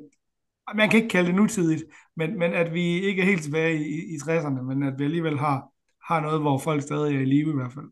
man 0.75 0.91
kan 0.91 0.97
ikke 0.97 1.13
kalde 1.13 1.29
det 1.29 1.37
nutidigt, 1.37 1.85
men, 2.17 2.39
men 2.39 2.53
at 2.53 2.75
vi 2.75 2.81
ikke 2.81 3.23
er 3.23 3.27
helt 3.27 3.43
tilbage 3.43 3.77
i, 3.77 4.15
i 4.15 4.17
60'erne, 4.17 4.63
men 4.63 4.83
at 4.83 4.95
vi 4.99 5.05
alligevel 5.05 5.39
har, 5.39 5.69
har 6.09 6.21
noget, 6.21 6.41
hvor 6.41 6.59
folk 6.59 6.83
stadig 6.83 7.17
er 7.17 7.21
i 7.21 7.25
live 7.25 7.51
i 7.51 7.55
hvert 7.55 7.73
fald. 7.73 7.87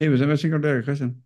Hey, 0.00 0.26
hvad 0.26 0.36
tænker 0.36 0.58
du 0.58 0.68
der, 0.68 0.82
Christian? 0.82 1.16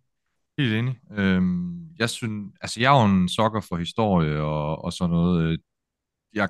Helt 0.57 0.73
enig. 0.73 0.99
Øhm, 1.11 1.89
jeg 1.99 2.09
synes, 2.09 2.53
altså 2.61 2.79
jeg 2.79 2.95
er 2.95 3.01
jo 3.01 3.15
en 3.15 3.29
sokker 3.29 3.61
for 3.61 3.77
historie 3.77 4.41
og, 4.41 4.83
og 4.83 4.93
sådan 4.93 5.11
noget. 5.11 5.59
Jeg 6.33 6.49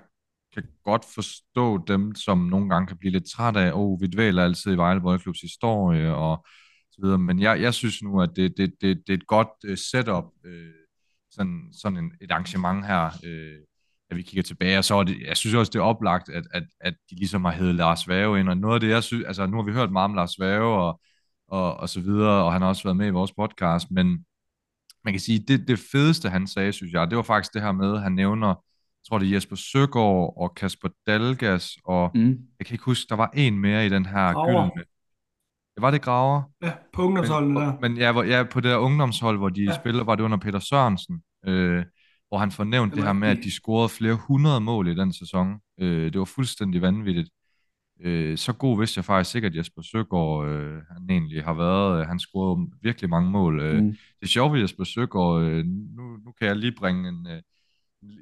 kan 0.53 0.63
godt 0.83 1.05
forstå 1.13 1.85
dem, 1.87 2.15
som 2.15 2.37
nogle 2.37 2.69
gange 2.69 2.87
kan 2.87 2.97
blive 2.97 3.11
lidt 3.11 3.25
træt 3.25 3.57
af, 3.57 3.71
åh, 3.71 3.79
oh, 3.79 4.01
vi 4.01 4.07
dvæler 4.07 4.43
altid 4.43 4.73
i 4.73 4.77
Vejle 4.77 5.01
Boldklubs 5.01 5.41
historie 5.41 6.15
og 6.15 6.45
så 6.91 6.97
videre. 7.01 7.17
Men 7.17 7.39
jeg, 7.39 7.61
jeg 7.61 7.73
synes 7.73 8.03
nu, 8.03 8.21
at 8.21 8.29
det, 8.35 8.57
det, 8.57 8.73
det, 8.81 8.97
det 9.07 9.13
er 9.13 9.17
et 9.17 9.27
godt 9.27 9.49
uh, 9.69 9.75
setup, 9.75 10.25
uh, 10.45 10.51
sådan, 11.31 11.69
sådan 11.81 11.97
en, 11.97 12.11
et 12.21 12.31
arrangement 12.31 12.85
her, 12.85 13.05
uh, 13.05 13.63
at 14.09 14.17
vi 14.17 14.21
kigger 14.21 14.43
tilbage. 14.43 14.77
Og 14.77 14.83
så 14.83 14.95
er 14.95 15.03
det, 15.03 15.21
jeg 15.27 15.37
synes 15.37 15.55
også, 15.55 15.69
det 15.69 15.79
er 15.79 15.83
oplagt, 15.83 16.29
at, 16.29 16.43
at, 16.53 16.63
at 16.81 16.93
de 17.09 17.15
ligesom 17.15 17.45
har 17.45 17.51
heddet 17.51 17.75
Lars 17.75 18.07
Vave 18.07 18.39
ind. 18.39 18.49
Og 18.49 18.57
noget 18.57 18.73
af 18.73 18.79
det, 18.79 18.89
jeg 18.89 19.03
synes, 19.03 19.25
altså 19.25 19.45
nu 19.45 19.57
har 19.57 19.63
vi 19.63 19.71
hørt 19.71 19.91
meget 19.91 20.05
om 20.05 20.13
Lars 20.13 20.39
Vave, 20.39 20.83
og 20.83 21.01
og, 21.51 21.77
og 21.77 21.89
så 21.89 22.01
videre, 22.01 22.43
og 22.43 22.53
han 22.53 22.61
har 22.61 22.69
også 22.69 22.83
været 22.83 22.97
med 22.97 23.07
i 23.07 23.09
vores 23.09 23.31
podcast, 23.31 23.91
men 23.91 24.25
man 25.03 25.13
kan 25.13 25.19
sige, 25.19 25.39
det, 25.39 25.67
det 25.67 25.79
fedeste, 25.91 26.29
han 26.29 26.47
sagde, 26.47 26.71
synes 26.71 26.93
jeg, 26.93 27.09
det 27.09 27.15
var 27.15 27.23
faktisk 27.23 27.53
det 27.53 27.61
her 27.61 27.71
med, 27.71 27.97
han 27.99 28.11
nævner, 28.11 28.47
jeg 28.47 29.05
tror 29.09 29.17
det 29.17 29.27
er 29.27 29.33
Jesper 29.33 29.55
Søgaard 29.55 30.33
og 30.37 30.55
Kasper 30.55 30.89
Dalgas, 31.07 31.77
og 31.85 32.11
mm. 32.15 32.37
jeg 32.59 32.65
kan 32.65 32.73
ikke 32.73 32.85
huske, 32.85 33.09
der 33.09 33.15
var 33.15 33.31
en 33.33 33.59
mere 33.59 33.85
i 33.85 33.89
den 33.89 34.05
her 34.05 34.45
gyldne. 34.45 34.83
Var 35.77 35.91
det 35.91 36.01
Graver? 36.01 36.41
Ja, 36.63 36.73
på 36.93 37.03
ungdomsholdet 37.03 37.55
der. 37.55 37.73
Men 37.81 37.97
ja, 37.97 38.11
hvor, 38.11 38.23
ja, 38.23 38.43
på 38.43 38.59
det 38.59 38.69
der 38.69 38.77
ungdomshold, 38.77 39.37
hvor 39.37 39.49
de 39.49 39.63
ja. 39.63 39.75
spiller, 39.75 40.03
var 40.03 40.15
det 40.15 40.23
under 40.23 40.37
Peter 40.37 40.59
Sørensen, 40.59 41.21
øh, 41.47 41.85
hvor 42.27 42.37
han 42.37 42.51
fornævnte 42.51 42.95
det, 42.95 42.97
det 42.97 43.05
her 43.05 43.13
med, 43.13 43.27
at 43.27 43.37
de 43.43 43.51
scorede 43.51 43.89
flere 43.89 44.13
hundrede 44.27 44.61
mål 44.61 44.87
i 44.87 44.95
den 44.95 45.13
sæson. 45.13 45.59
Øh, 45.79 46.13
det 46.13 46.19
var 46.19 46.25
fuldstændig 46.25 46.81
vanvittigt. 46.81 47.29
Øh, 48.03 48.37
så 48.37 48.53
god 48.53 48.79
vidste 48.79 48.97
jeg 48.97 49.05
faktisk 49.05 49.31
sikkert, 49.31 49.51
at 49.51 49.57
Jesper 49.57 49.81
Søgaard 49.81 50.47
øh, 50.47 50.81
han 50.91 51.09
egentlig 51.09 51.43
har 51.43 51.53
været. 51.53 52.07
Han 52.07 52.19
scorede 52.19 52.67
virkelig 52.81 53.09
mange 53.09 53.31
mål. 53.31 53.59
Øh, 53.59 53.83
mm. 53.83 53.91
Det 53.91 54.23
er 54.23 54.27
sjovt 54.27 54.53
ved 54.53 54.61
Jesper 54.61 54.83
Søgaard. 54.83 55.41
Øh, 55.41 55.65
nu, 55.65 56.17
nu 56.25 56.31
kan 56.39 56.47
jeg 56.47 56.55
lige 56.55 56.75
bringe 56.77 57.09
en, 57.09 57.27
øh, 57.27 57.41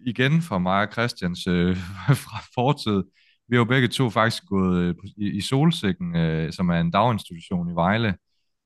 igen 0.05 0.41
fra 0.41 0.59
mig 0.59 0.87
og 0.87 0.91
Christians 0.91 1.47
øh, 1.47 1.77
fra 2.25 2.39
fortid. 2.53 3.03
Vi 3.49 3.55
har 3.55 3.59
jo 3.59 3.65
begge 3.65 3.87
to 3.87 4.09
faktisk 4.09 4.45
gået 4.45 4.77
øh, 4.81 4.95
i, 5.17 5.37
i 5.37 5.41
Solsikken, 5.41 6.15
øh, 6.15 6.53
som 6.53 6.69
er 6.69 6.79
en 6.79 6.91
daginstitution 6.91 7.69
i 7.71 7.75
Vejle. 7.75 8.15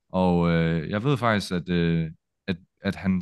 Og 0.10 0.52
øh, 0.52 0.90
jeg 0.90 1.04
ved 1.04 1.18
faktisk, 1.18 1.52
at, 1.52 1.70
øh, 1.70 2.12
at, 2.48 2.58
at 2.82 2.96
han 2.96 3.22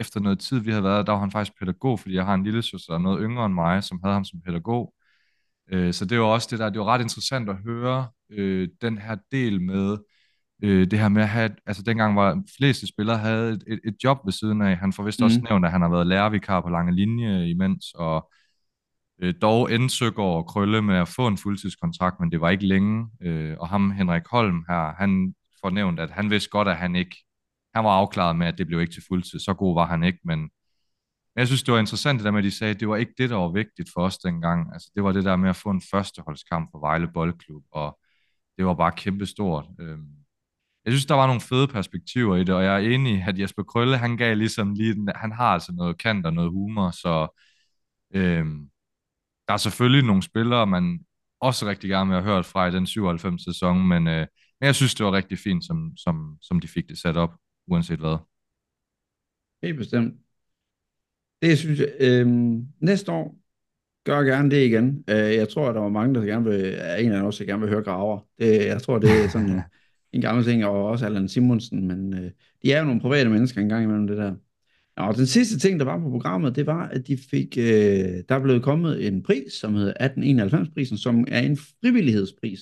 efter 0.00 0.20
noget 0.20 0.38
tid, 0.38 0.58
vi 0.58 0.70
havde 0.70 0.84
været, 0.84 1.06
der 1.06 1.12
var 1.12 1.20
han 1.20 1.30
faktisk 1.30 1.58
pædagog, 1.58 2.00
fordi 2.00 2.14
jeg 2.14 2.24
har 2.24 2.34
en 2.34 2.44
lille 2.44 2.62
søster, 2.62 2.92
der 2.92 2.98
er 2.98 3.02
noget 3.02 3.20
yngre 3.22 3.46
end 3.46 3.54
mig, 3.54 3.84
som 3.84 4.00
havde 4.04 4.14
ham 4.14 4.24
som 4.24 4.40
pædagog. 4.46 4.94
Øh, 5.72 5.92
så 5.92 6.04
det 6.04 6.20
var 6.20 6.24
også 6.24 6.48
det 6.50 6.58
der, 6.58 6.70
det 6.70 6.80
var 6.80 6.86
ret 6.86 7.00
interessant 7.00 7.48
at 7.48 7.56
høre 7.56 8.08
øh, 8.30 8.68
den 8.82 8.98
her 8.98 9.16
del 9.32 9.62
med, 9.62 9.96
øh, 10.62 10.90
det 10.90 10.98
her 10.98 11.08
med 11.08 11.22
at 11.22 11.28
have, 11.28 11.50
altså 11.66 11.82
dengang 11.82 12.16
var 12.16 12.42
fleste 12.58 12.86
spillere 12.86 13.18
havde 13.18 13.52
et, 13.52 13.64
et, 13.66 13.80
et 13.84 13.96
job 14.04 14.18
ved 14.24 14.32
siden 14.32 14.62
af. 14.62 14.76
Han 14.76 14.92
får 14.92 15.02
vist 15.02 15.20
mm. 15.20 15.24
også 15.24 15.40
nævnt, 15.50 15.64
at 15.64 15.72
han 15.72 15.82
har 15.82 15.88
været 15.88 16.06
lærervikar 16.06 16.60
på 16.60 16.68
lange 16.68 16.94
linje 16.94 17.48
imens, 17.48 17.84
og 17.94 18.30
øh, 19.22 19.34
dog 19.42 19.72
endte 19.72 20.18
og 20.18 20.46
Krølle 20.46 20.82
med 20.82 20.96
at 20.96 21.08
få 21.08 21.26
en 21.26 21.38
fuldtidskontrakt, 21.38 22.20
men 22.20 22.32
det 22.32 22.40
var 22.40 22.50
ikke 22.50 22.66
længe. 22.66 23.08
Øh, 23.22 23.56
og 23.60 23.68
ham, 23.68 23.90
Henrik 23.90 24.22
Holm 24.30 24.64
her, 24.68 24.94
han 24.94 25.34
får 25.62 25.70
nævnt, 25.70 26.00
at 26.00 26.10
han 26.10 26.30
vidste 26.30 26.50
godt, 26.50 26.68
at 26.68 26.76
han 26.76 26.96
ikke, 26.96 27.16
han 27.74 27.84
var 27.84 27.90
afklaret 27.90 28.36
med, 28.36 28.46
at 28.46 28.58
det 28.58 28.66
blev 28.66 28.80
ikke 28.80 28.92
til 28.92 29.02
fuldtid. 29.08 29.38
Så 29.38 29.54
god 29.54 29.74
var 29.74 29.86
han 29.86 30.02
ikke, 30.04 30.18
men 30.24 30.50
jeg 31.36 31.46
synes, 31.46 31.62
det 31.62 31.74
var 31.74 31.80
interessant 31.80 32.18
det 32.18 32.24
der 32.24 32.30
med, 32.30 32.38
at 32.38 32.44
de 32.44 32.50
sagde, 32.50 32.74
at 32.74 32.80
det 32.80 32.88
var 32.88 32.96
ikke 32.96 33.14
det, 33.18 33.30
der 33.30 33.36
var 33.36 33.48
vigtigt 33.52 33.90
for 33.94 34.00
os 34.00 34.18
dengang. 34.18 34.72
Altså, 34.72 34.90
det 34.94 35.04
var 35.04 35.12
det 35.12 35.24
der 35.24 35.36
med 35.36 35.50
at 35.50 35.56
få 35.56 35.70
en 35.70 35.82
førsteholdskamp 35.90 36.70
for 36.72 36.80
Vejle 36.80 37.08
Boldklub, 37.14 37.62
og 37.72 37.98
det 38.56 38.66
var 38.66 38.74
bare 38.74 38.92
kæmpestort. 38.92 39.66
Øhm, 39.80 40.08
jeg 40.84 40.92
synes, 40.92 41.06
der 41.06 41.14
var 41.14 41.26
nogle 41.26 41.40
fede 41.40 41.68
perspektiver 41.68 42.36
i 42.36 42.44
det, 42.44 42.54
og 42.54 42.64
jeg 42.64 42.74
er 42.74 42.88
enig, 42.88 43.22
at 43.22 43.38
Jesper 43.38 43.62
Krølle, 43.62 43.98
han 43.98 44.16
gav 44.16 44.36
ligesom 44.36 44.74
lige, 44.74 44.94
den, 44.94 45.08
han 45.16 45.32
har 45.32 45.52
altså 45.52 45.72
noget 45.72 45.98
kant 45.98 46.26
og 46.26 46.32
noget 46.32 46.50
humor, 46.50 46.90
så 46.90 47.38
øhm, 48.14 48.70
der 49.48 49.54
er 49.54 49.58
selvfølgelig 49.58 50.06
nogle 50.06 50.22
spillere, 50.22 50.66
man 50.66 51.00
også 51.40 51.66
rigtig 51.66 51.90
gerne 51.90 52.10
vil 52.10 52.22
have 52.22 52.34
hørt 52.34 52.46
fra 52.46 52.66
i 52.66 52.70
den 52.70 52.86
97 52.86 53.44
sæson, 53.44 53.88
men, 53.88 54.06
øh, 54.06 54.26
men 54.60 54.66
jeg 54.66 54.74
synes, 54.74 54.94
det 54.94 55.06
var 55.06 55.12
rigtig 55.12 55.38
fint, 55.38 55.64
som, 55.64 55.92
som, 55.96 56.38
som 56.42 56.60
de 56.60 56.68
fik 56.68 56.88
det 56.88 56.98
sat 56.98 57.16
op, 57.16 57.34
uanset 57.66 57.98
hvad. 57.98 58.16
Helt 59.62 59.78
bestemt. 59.78 60.14
Det 61.42 61.58
synes 61.58 61.80
jeg. 61.80 61.88
Øhm, 62.00 62.66
næste 62.80 63.12
år, 63.12 63.38
gør 64.04 64.22
gerne 64.22 64.50
det 64.50 64.66
igen. 64.66 65.04
Øh, 65.08 65.34
jeg 65.34 65.48
tror, 65.48 65.68
at 65.68 65.74
der 65.74 65.80
var 65.80 65.88
mange, 65.88 66.14
der 66.14 66.20
gerne 66.20 66.44
vil, 66.44 66.80
en 66.98 67.12
af 67.12 67.22
også 67.22 67.44
gerne 67.44 67.60
vil 67.60 67.70
høre 67.70 67.82
graver. 67.82 68.20
Det, 68.38 68.66
jeg 68.66 68.82
tror, 68.82 68.98
det 68.98 69.10
er 69.10 69.28
sådan 69.28 69.50
en, 69.50 69.60
en 70.12 70.20
gammel 70.20 70.44
ting, 70.44 70.64
og 70.64 70.86
også 70.86 71.06
Allan 71.06 71.28
Simonsen, 71.28 71.88
men 71.88 72.14
øh, 72.14 72.30
de 72.62 72.72
er 72.72 72.78
jo 72.78 72.84
nogle 72.84 73.00
private 73.00 73.30
mennesker 73.30 73.60
engang 73.60 73.84
imellem 73.84 74.06
det 74.06 74.16
der. 74.16 74.34
Og 74.98 75.16
den 75.16 75.26
sidste 75.26 75.58
ting, 75.58 75.80
der 75.80 75.84
var 75.86 75.98
på 75.98 76.10
programmet, 76.10 76.56
det 76.56 76.66
var, 76.66 76.88
at 76.88 77.06
de 77.06 77.18
fik, 77.30 77.58
øh, 77.58 77.64
der 78.28 78.34
er 78.34 78.42
blevet 78.42 78.62
kommet 78.62 79.06
en 79.06 79.22
pris, 79.22 79.52
som 79.52 79.74
hedder 79.74 79.92
1891-prisen, 80.00 80.98
som 80.98 81.24
er 81.28 81.40
en 81.40 81.56
frivillighedspris, 81.56 82.60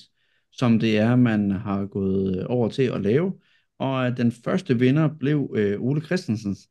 som 0.52 0.78
det 0.78 0.98
er, 0.98 1.16
man 1.16 1.50
har 1.50 1.86
gået 1.86 2.46
over 2.46 2.68
til 2.68 2.82
at 2.82 3.02
lave. 3.02 3.32
Og 3.78 4.16
den 4.16 4.32
første 4.32 4.78
vinder 4.78 5.08
blev 5.20 5.54
øh, 5.56 5.80
Ole 5.80 6.00
Christensens 6.00 6.68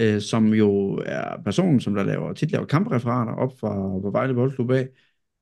øh, 0.00 0.20
som 0.20 0.54
jo 0.54 1.02
er 1.06 1.42
personen, 1.44 1.80
som 1.80 1.94
der 1.94 2.04
laver, 2.04 2.32
tit 2.32 2.50
laver 2.50 2.66
kampreferater 2.66 3.32
op 3.32 3.52
fra, 3.60 3.74
fra 3.74 4.10
Vejle 4.10 4.34
Boldklub 4.34 4.70
af, 4.70 4.88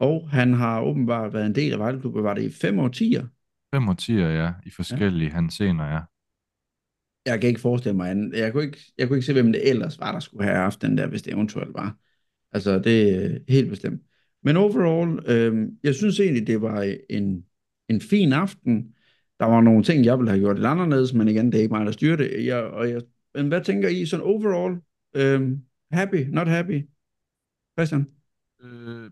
og 0.00 0.28
han 0.30 0.54
har 0.54 0.80
åbenbart 0.80 1.32
været 1.32 1.46
en 1.46 1.54
del 1.54 1.72
af 1.72 1.78
Vejle 1.78 2.00
Klub, 2.00 2.14
var 2.14 2.34
det 2.34 2.42
i 2.42 2.50
fem 2.50 2.78
årtier? 2.78 3.26
Fem 3.74 3.88
årtier, 3.88 4.28
ja, 4.28 4.52
i 4.66 4.70
forskellige 4.70 5.28
ja. 5.28 5.34
hansener, 5.34 5.84
ja. 5.84 6.00
Jeg 7.28 7.40
kan 7.40 7.48
ikke 7.48 7.60
forestille 7.60 7.96
mig 7.96 8.10
anden. 8.10 8.34
Jeg 8.34 8.52
kunne 8.52 8.64
ikke, 8.64 8.78
jeg 8.98 9.08
kunne 9.08 9.16
ikke 9.16 9.26
se, 9.26 9.32
hvem 9.32 9.52
det 9.52 9.68
ellers 9.68 9.98
var, 9.98 10.12
der 10.12 10.20
skulle 10.20 10.44
have 10.44 10.56
haft 10.56 10.82
den 10.82 10.98
der, 10.98 11.06
hvis 11.06 11.22
det 11.22 11.32
eventuelt 11.32 11.74
var. 11.74 11.96
Altså, 12.52 12.78
det 12.78 13.24
er 13.24 13.38
helt 13.48 13.68
bestemt. 13.68 14.02
Men 14.42 14.56
overall, 14.56 15.20
øh, 15.26 15.68
jeg 15.82 15.94
synes 15.94 16.20
egentlig, 16.20 16.46
det 16.46 16.62
var 16.62 16.94
en, 17.10 17.44
en 17.88 18.00
fin 18.00 18.32
aften. 18.32 18.94
Der 19.40 19.46
var 19.46 19.60
nogle 19.60 19.82
ting, 19.82 20.04
jeg 20.04 20.18
ville 20.18 20.30
have 20.30 20.40
gjort 20.40 20.56
lidt 20.56 20.66
anderledes, 20.66 21.14
men 21.14 21.28
igen, 21.28 21.46
det 21.46 21.54
er 21.54 21.62
ikke 21.62 21.74
mig, 21.74 21.86
der 21.86 21.92
styrer 21.92 22.16
det. 22.16 22.46
Jeg, 22.46 22.62
og 22.62 22.90
jeg 22.90 23.00
men 23.34 23.48
hvad 23.48 23.64
tænker 23.64 23.88
I 23.88 24.06
sådan 24.06 24.26
overall? 24.26 24.80
Um, 25.18 25.62
happy, 25.92 26.26
not 26.28 26.48
happy? 26.48 26.82
Christian? 27.78 28.06
Uh, 28.64 29.10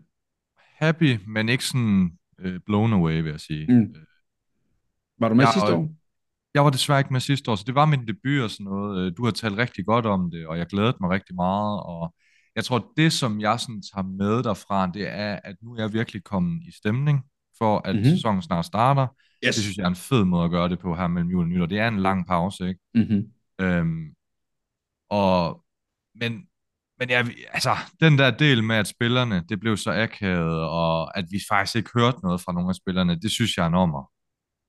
happy, 0.57 1.17
men 1.27 1.49
ikke 1.49 1.63
sådan 1.63 2.11
uh, 2.45 2.55
blown 2.65 2.93
away, 2.93 3.21
vil 3.21 3.29
jeg 3.29 3.39
sige. 3.39 3.65
Mm. 3.69 3.81
Uh, 3.81 3.95
var 5.19 5.29
du 5.29 5.35
med 5.35 5.43
jeg, 5.43 5.53
sidste 5.53 5.73
år? 5.73 5.89
Jeg 6.57 6.63
var 6.65 6.69
desværre 6.69 6.99
ikke 6.99 7.13
med 7.13 7.19
sidste 7.19 7.51
år, 7.51 7.55
så 7.55 7.63
det 7.67 7.75
var 7.75 7.85
min 7.85 8.07
debut 8.07 8.43
og 8.43 8.49
sådan 8.49 8.63
noget. 8.63 9.17
Du 9.17 9.25
har 9.25 9.31
talt 9.31 9.57
rigtig 9.57 9.85
godt 9.85 10.05
om 10.05 10.31
det, 10.31 10.47
og 10.47 10.57
jeg 10.57 10.65
glædede 10.65 10.97
mig 11.01 11.09
rigtig 11.09 11.35
meget, 11.35 11.83
og 11.83 12.13
jeg 12.55 12.65
tror, 12.65 12.91
det 12.97 13.13
som 13.13 13.41
jeg 13.41 13.59
sådan 13.59 13.81
tager 13.93 14.07
med 14.17 14.43
derfra, 14.43 14.87
det 14.87 15.07
er, 15.09 15.39
at 15.43 15.55
nu 15.63 15.73
er 15.73 15.81
jeg 15.81 15.93
virkelig 15.93 16.23
kommet 16.23 16.63
i 16.67 16.71
stemning 16.71 17.23
for, 17.57 17.81
at 17.85 17.95
mm-hmm. 17.95 18.09
sæsonen 18.09 18.41
snart 18.41 18.65
starter. 18.65 19.07
Yes. 19.45 19.55
Det 19.55 19.63
synes 19.63 19.77
jeg 19.77 19.83
er 19.83 19.87
en 19.87 19.95
fed 19.95 20.23
måde 20.23 20.45
at 20.45 20.51
gøre 20.51 20.69
det 20.69 20.79
på 20.79 20.95
her 20.95 21.07
mellem 21.07 21.31
jul 21.31 21.43
og 21.43 21.47
nytår. 21.47 21.65
Det 21.65 21.79
er 21.79 21.87
en 21.87 21.99
lang 21.99 22.27
pause, 22.27 22.67
ikke? 22.67 22.81
Mm-hmm. 22.93 23.31
Øhm, 23.61 24.05
og, 25.09 25.63
men, 26.15 26.31
men 26.99 27.09
ja, 27.09 27.25
altså, 27.51 27.75
den 27.99 28.17
der 28.17 28.31
del 28.31 28.63
med, 28.63 28.75
at 28.75 28.87
spillerne, 28.87 29.43
det 29.49 29.59
blev 29.59 29.77
så 29.77 29.91
akavet, 29.91 30.61
og 30.61 31.17
at 31.17 31.25
vi 31.31 31.39
faktisk 31.49 31.75
ikke 31.75 31.89
hørte 31.95 32.19
noget 32.23 32.41
fra 32.41 32.53
nogle 32.53 32.69
af 32.69 32.75
spillerne, 32.75 33.19
det 33.19 33.31
synes 33.31 33.57
jeg 33.57 33.65
er 33.65 33.69
nummer 33.69 34.01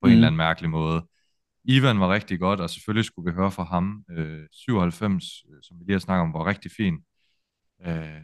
på 0.01 0.05
mm. 0.05 0.09
en 0.09 0.13
eller 0.13 0.27
anden 0.27 0.37
mærkelig 0.37 0.69
måde. 0.69 1.01
Ivan 1.65 1.99
var 1.99 2.09
rigtig 2.13 2.39
godt, 2.39 2.59
og 2.59 2.69
selvfølgelig 2.69 3.05
skulle 3.05 3.31
vi 3.31 3.35
høre 3.35 3.51
fra 3.51 3.63
ham. 3.63 4.03
Øh, 4.11 4.47
97, 4.51 5.23
øh, 5.49 5.57
som 5.63 5.79
vi 5.79 5.83
lige 5.85 5.93
har 5.93 5.99
snakket 5.99 6.21
om, 6.21 6.33
var 6.33 6.45
rigtig 6.45 6.71
fin. 6.77 6.97
Øh, 7.87 8.21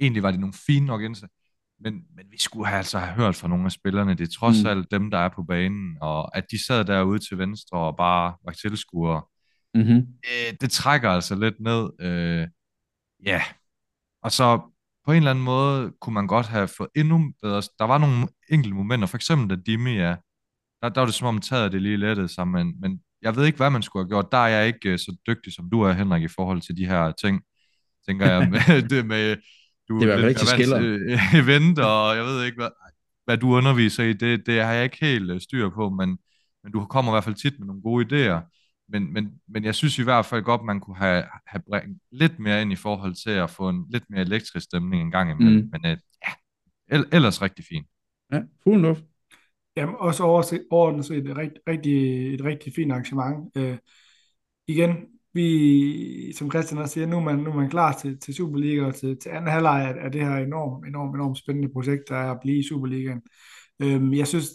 egentlig 0.00 0.22
var 0.22 0.30
de 0.30 0.38
nogle 0.40 0.54
fine 0.66 0.86
nok 0.86 1.02
indsats, 1.02 1.32
men, 1.80 1.94
men 2.16 2.26
vi 2.30 2.38
skulle 2.38 2.66
have 2.66 2.78
altså 2.78 2.98
have 2.98 3.14
hørt 3.14 3.36
fra 3.36 3.48
nogle 3.48 3.64
af 3.64 3.72
spillerne. 3.72 4.14
Det 4.14 4.28
er 4.28 4.32
trods 4.38 4.62
Mm. 4.62 4.68
alt 4.68 4.90
dem, 4.90 5.10
der 5.10 5.18
er 5.18 5.28
på 5.28 5.42
banen, 5.42 5.96
og 6.00 6.36
at 6.36 6.44
de 6.50 6.66
sad 6.66 6.84
derude 6.84 7.18
til 7.18 7.38
venstre 7.38 7.78
og 7.78 7.96
bare 7.96 8.34
var 8.44 8.52
tilskuere, 8.52 9.22
Mm-hmm. 9.74 9.96
øh, 9.96 10.54
det 10.60 10.70
trækker 10.70 11.10
altså 11.10 11.34
lidt 11.34 11.60
ned. 11.60 11.90
Øh, 12.00 12.48
ja, 13.24 13.42
og 14.22 14.32
så 14.32 14.56
på 15.06 15.12
en 15.12 15.16
eller 15.16 15.30
anden 15.30 15.44
måde 15.44 15.92
kunne 16.00 16.14
man 16.14 16.26
godt 16.26 16.46
have 16.46 16.68
fået 16.68 16.88
endnu 16.96 17.32
bedre. 17.42 17.62
Der 17.78 17.84
var 17.84 17.98
nogle 17.98 18.28
enkelte 18.50 18.74
momenter, 18.76 19.06
for 19.06 19.16
eksempel 19.16 19.50
da 19.56 19.62
Dimi 19.66 19.96
er, 19.96 20.16
der, 20.82 20.88
der 20.88 21.00
var 21.00 21.06
det 21.06 21.14
som 21.14 21.26
om 21.26 21.40
taget 21.40 21.72
det 21.72 21.82
lige 21.82 21.96
lettede 21.96 22.28
sig, 22.28 22.48
men, 22.48 22.80
men 22.80 23.00
jeg 23.22 23.36
ved 23.36 23.46
ikke, 23.46 23.56
hvad 23.56 23.70
man 23.70 23.82
skulle 23.82 24.04
have 24.04 24.08
gjort. 24.08 24.32
Der 24.32 24.38
er 24.38 24.48
jeg 24.48 24.66
ikke 24.66 24.92
øh, 24.92 24.98
så 24.98 25.16
dygtig, 25.26 25.52
som 25.52 25.70
du 25.70 25.80
er, 25.80 25.92
Henrik, 25.92 26.22
i 26.22 26.28
forhold 26.28 26.60
til 26.60 26.76
de 26.76 26.86
her 26.86 27.12
ting, 27.12 27.42
tænker 28.08 28.26
jeg, 28.26 28.48
med 28.54 28.88
det 28.88 29.06
med, 29.06 29.36
du 29.88 30.00
Det 30.00 30.08
fald 30.08 30.24
lidt 30.26 30.38
til 30.38 30.48
vant 30.58 30.84
til, 30.84 30.92
øh, 31.12 31.34
event, 31.34 31.78
og 31.78 32.16
jeg 32.16 32.24
ved 32.24 32.44
ikke, 32.44 32.56
hvad, 32.56 32.70
hvad 33.24 33.38
du 33.38 33.54
underviser 33.54 34.04
i, 34.04 34.12
det, 34.12 34.46
det 34.46 34.62
har 34.62 34.72
jeg 34.72 34.84
ikke 34.84 34.98
helt 35.00 35.30
øh, 35.30 35.40
styr 35.40 35.70
på, 35.70 35.90
men, 35.90 36.18
men 36.62 36.72
du 36.72 36.84
kommer 36.84 37.12
i 37.12 37.14
hvert 37.14 37.24
fald 37.24 37.34
tit 37.34 37.58
med 37.58 37.66
nogle 37.66 37.82
gode 37.82 38.04
idéer. 38.06 38.52
Men, 38.88 39.12
men, 39.12 39.30
men 39.48 39.64
jeg 39.64 39.74
synes 39.74 39.98
i 39.98 40.02
hvert 40.02 40.26
fald 40.26 40.42
godt, 40.42 40.64
man 40.64 40.80
kunne 40.80 40.96
have, 40.96 41.24
have 41.46 41.62
brændt 41.68 42.02
lidt 42.12 42.38
mere 42.38 42.62
ind 42.62 42.72
i 42.72 42.76
forhold 42.76 43.14
til 43.14 43.30
at 43.30 43.50
få 43.50 43.68
en 43.68 43.84
lidt 43.90 44.04
mere 44.10 44.20
elektrisk 44.20 44.64
stemning 44.64 45.02
en 45.02 45.10
gang 45.10 45.30
imellem. 45.30 45.62
Mm. 45.62 45.70
Men 45.72 45.90
øh, 45.90 45.96
ja, 46.26 46.32
el- 46.96 47.08
ellers 47.12 47.42
rigtig 47.42 47.64
fint. 47.64 47.86
Ja, 48.32 48.42
fuld 48.64 48.80
luft. 48.80 49.04
Jamen, 49.76 49.94
også 49.98 50.22
overordnet 50.24 51.04
set 51.04 51.26
et, 51.26 51.36
rigt, 51.36 51.58
rigtig, 51.68 52.34
et 52.34 52.44
rigtig 52.44 52.72
fint 52.74 52.92
arrangement. 52.92 53.56
Øh, 53.56 53.78
igen, 54.66 54.96
vi, 55.34 56.32
som 56.32 56.50
Christian 56.50 56.80
også 56.80 56.94
siger, 56.94 57.06
nu 57.06 57.16
er 57.16 57.20
man, 57.20 57.38
nu 57.38 57.50
er 57.50 57.54
man 57.54 57.70
klar 57.70 57.92
til, 57.92 58.18
til 58.18 58.34
Superliga 58.34 58.84
og 58.84 58.94
til, 58.94 59.18
til 59.18 59.28
anden 59.28 59.50
halvleg 59.50 59.88
af, 59.88 60.04
af 60.04 60.12
det 60.12 60.20
her 60.20 60.36
enormt, 60.36 60.86
enormt, 60.88 61.14
enormt 61.14 61.38
spændende 61.38 61.68
projekt, 61.72 62.08
der 62.08 62.16
er 62.16 62.30
at 62.30 62.40
blive 62.42 62.58
i 62.58 62.68
Superligaen. 62.68 63.22
Øhm, 63.82 64.14
jeg 64.14 64.26
synes, 64.26 64.48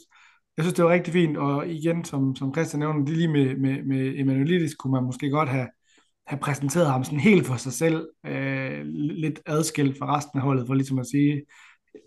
jeg 0.57 0.65
synes, 0.65 0.74
det 0.74 0.86
var 0.86 0.91
rigtig 0.91 1.13
fint, 1.13 1.38
og 1.38 1.67
igen, 1.67 2.05
som, 2.05 2.36
som 2.36 2.53
Christian 2.53 2.80
nævner, 2.80 3.05
det 3.05 3.17
lige 3.17 3.28
med, 3.28 3.57
med, 3.57 3.84
med 3.84 4.19
Emanuelidis, 4.19 4.76
kunne 4.76 4.91
man 4.93 5.03
måske 5.03 5.30
godt 5.30 5.49
have, 5.49 5.67
have 6.28 6.39
præsenteret 6.39 6.91
ham 6.91 7.03
sådan 7.03 7.19
helt 7.19 7.47
for 7.47 7.55
sig 7.55 7.74
selv, 7.74 8.07
øh, 8.26 8.82
lidt 8.93 9.39
adskilt 9.45 9.97
fra 9.97 10.17
resten 10.17 10.39
af 10.39 10.43
holdet, 10.43 10.67
for 10.67 10.74
ligesom 10.74 10.99
at 10.99 11.07
sige, 11.07 11.41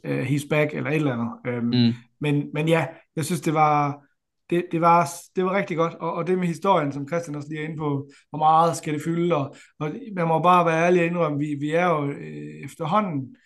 øh, 0.05 0.23
he's 0.23 0.49
back, 0.49 0.75
eller 0.75 0.91
et 0.91 0.97
eller 0.97 1.13
andet. 1.13 1.31
Øhm, 1.47 1.67
Mm 1.67 1.93
men, 2.25 2.35
men 2.55 2.69
ja, 2.69 2.83
jeg 3.17 3.25
synes, 3.25 3.41
det 3.41 3.55
var, 3.55 3.75
det, 4.51 4.65
det 4.73 4.81
var, 4.81 4.99
det 5.37 5.45
var 5.45 5.53
rigtig 5.59 5.77
godt. 5.77 5.95
Og, 5.95 6.11
og 6.15 6.27
det 6.27 6.39
med 6.39 6.47
historien, 6.47 6.93
som 6.93 7.09
Christian 7.09 7.37
også 7.37 7.49
lige 7.49 7.61
er 7.63 7.65
inde 7.69 7.77
på, 7.77 7.91
hvor 8.31 8.39
meget 8.39 8.77
skal 8.77 8.95
det 8.95 9.03
fylde, 9.05 9.37
og, 9.37 9.47
og 9.81 9.87
man 10.17 10.29
må 10.29 10.43
bare 10.43 10.67
være 10.67 10.85
ærlig 10.87 11.01
og 11.01 11.07
indrømme, 11.07 11.39
vi, 11.39 11.57
vi 11.61 11.71
er 11.71 11.87
jo 11.87 12.01
øh, 12.11 12.65
efterhånden 12.65 13.37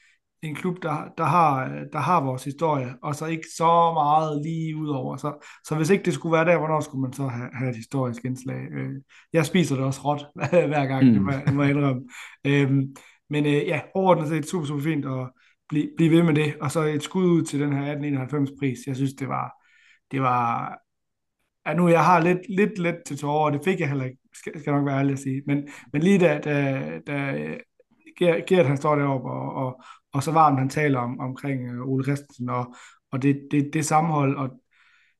en 0.42 0.54
klub, 0.54 0.76
der, 0.82 0.96
der, 1.18 1.24
har, 1.24 1.52
der 1.92 1.98
har 1.98 2.24
vores 2.24 2.44
historie, 2.44 2.94
og 3.02 3.14
så 3.14 3.26
ikke 3.26 3.46
så 3.56 3.92
meget 3.94 4.42
lige 4.42 4.76
udover. 4.76 5.16
Så, 5.16 5.46
så 5.66 5.74
hvis 5.76 5.90
ikke 5.90 6.04
det 6.04 6.14
skulle 6.14 6.32
være 6.32 6.44
der, 6.44 6.58
hvornår 6.58 6.80
skulle 6.80 7.02
man 7.02 7.12
så 7.12 7.26
have, 7.26 7.50
have 7.52 7.70
et 7.70 7.76
historisk 7.76 8.24
indslag? 8.24 8.60
Øh, 8.78 8.90
jeg 9.32 9.46
spiser 9.46 9.76
det 9.76 9.84
også 9.84 10.00
råt 10.04 10.26
hver 10.72 10.86
gang, 10.86 11.06
Mm. 11.06 11.12
det 11.12 11.22
må, 11.22 11.32
det 11.46 11.54
må 11.54 11.62
jeg 11.62 11.70
indrømme. 11.70 12.02
Øhm, 12.46 12.82
men 13.30 13.46
øh, 13.46 13.52
ja, 13.72 13.80
overordnet 13.94 14.28
set 14.28 14.48
super, 14.48 14.66
super 14.66 14.82
fint, 14.82 15.04
og 15.06 15.30
blive, 15.68 15.90
blive 15.96 16.10
ved 16.10 16.22
med 16.22 16.34
det. 16.34 16.56
Og 16.60 16.70
så 16.70 16.80
et 16.80 17.02
skud 17.02 17.24
ud 17.24 17.42
til 17.42 17.60
den 17.60 17.72
her 17.72 17.96
1891-pris. 17.96 18.78
Jeg 18.86 18.96
synes, 18.96 19.14
det 19.14 19.28
var, 19.28 19.52
det 20.10 20.20
var 20.20 20.74
ja, 21.66 21.74
nu 21.74 21.88
jeg 21.88 22.04
har 22.04 22.20
lidt, 22.20 22.38
lidt 22.48 22.78
let 22.78 22.96
til 23.06 23.18
tårer, 23.18 23.44
og 23.44 23.52
det 23.52 23.60
fik 23.64 23.80
jeg 23.80 23.88
heller 23.88 24.04
ikke, 24.04 24.18
skal, 24.34 24.60
skal 24.60 24.72
nok 24.72 24.86
være 24.86 24.98
ærlig 24.98 25.12
at 25.12 25.18
sige. 25.18 25.42
Men, 25.46 25.68
men 25.92 26.02
lige 26.02 26.18
da, 26.18 26.38
da, 26.38 26.98
da 27.06 27.58
Gert, 28.46 28.66
han 28.66 28.76
står 28.76 28.96
deroppe, 28.96 29.30
og, 29.30 29.54
og, 29.54 29.82
og 30.12 30.22
så 30.22 30.32
varmt 30.32 30.58
han 30.58 30.68
taler 30.68 30.98
om, 30.98 31.20
omkring 31.20 31.68
øh, 31.68 31.88
Ole 31.88 32.04
Christensen, 32.04 32.48
og, 32.48 32.74
og 33.12 33.22
det, 33.22 33.48
det, 33.50 33.70
det 33.72 33.86
sammenhold, 33.86 34.36
og, 34.36 34.50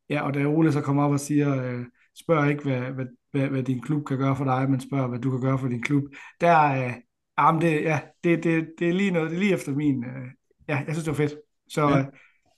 ja, 0.09 0.23
og 0.23 0.35
da 0.35 0.45
Ole 0.45 0.73
så 0.73 0.81
kommer 0.81 1.05
op 1.05 1.11
og 1.13 1.21
siger, 1.21 1.65
øh, 1.65 1.85
spørg 2.21 2.51
ikke, 2.51 2.63
hvad, 2.63 2.81
hvad, 2.81 3.07
hvad, 3.33 3.49
hvad 3.49 3.63
din 3.63 3.83
klub 3.83 4.07
kan 4.07 4.19
gøre 4.19 4.37
for 4.37 4.45
dig, 4.45 4.71
men 4.71 4.81
spørg, 4.81 5.09
hvad 5.09 5.19
du 5.19 5.31
kan 5.31 5.41
gøre 5.41 5.59
for 5.59 5.69
din 5.69 5.83
klub. 5.83 6.03
Der, 6.41 6.85
øh, 6.85 6.93
jamen 7.39 7.63
det, 7.63 7.83
ja, 7.83 8.01
det, 8.25 8.45
det, 8.45 8.69
det 8.79 8.89
er 8.89 8.93
lige 8.93 9.11
noget, 9.11 9.31
det 9.31 9.37
er 9.37 9.41
lige 9.41 9.55
efter 9.55 9.73
min, 9.73 10.05
øh, 10.05 10.31
ja, 10.69 10.77
jeg 10.77 10.95
synes, 10.95 11.05
det 11.05 11.11
var 11.11 11.15
fedt. 11.17 11.35
Så 11.69 11.89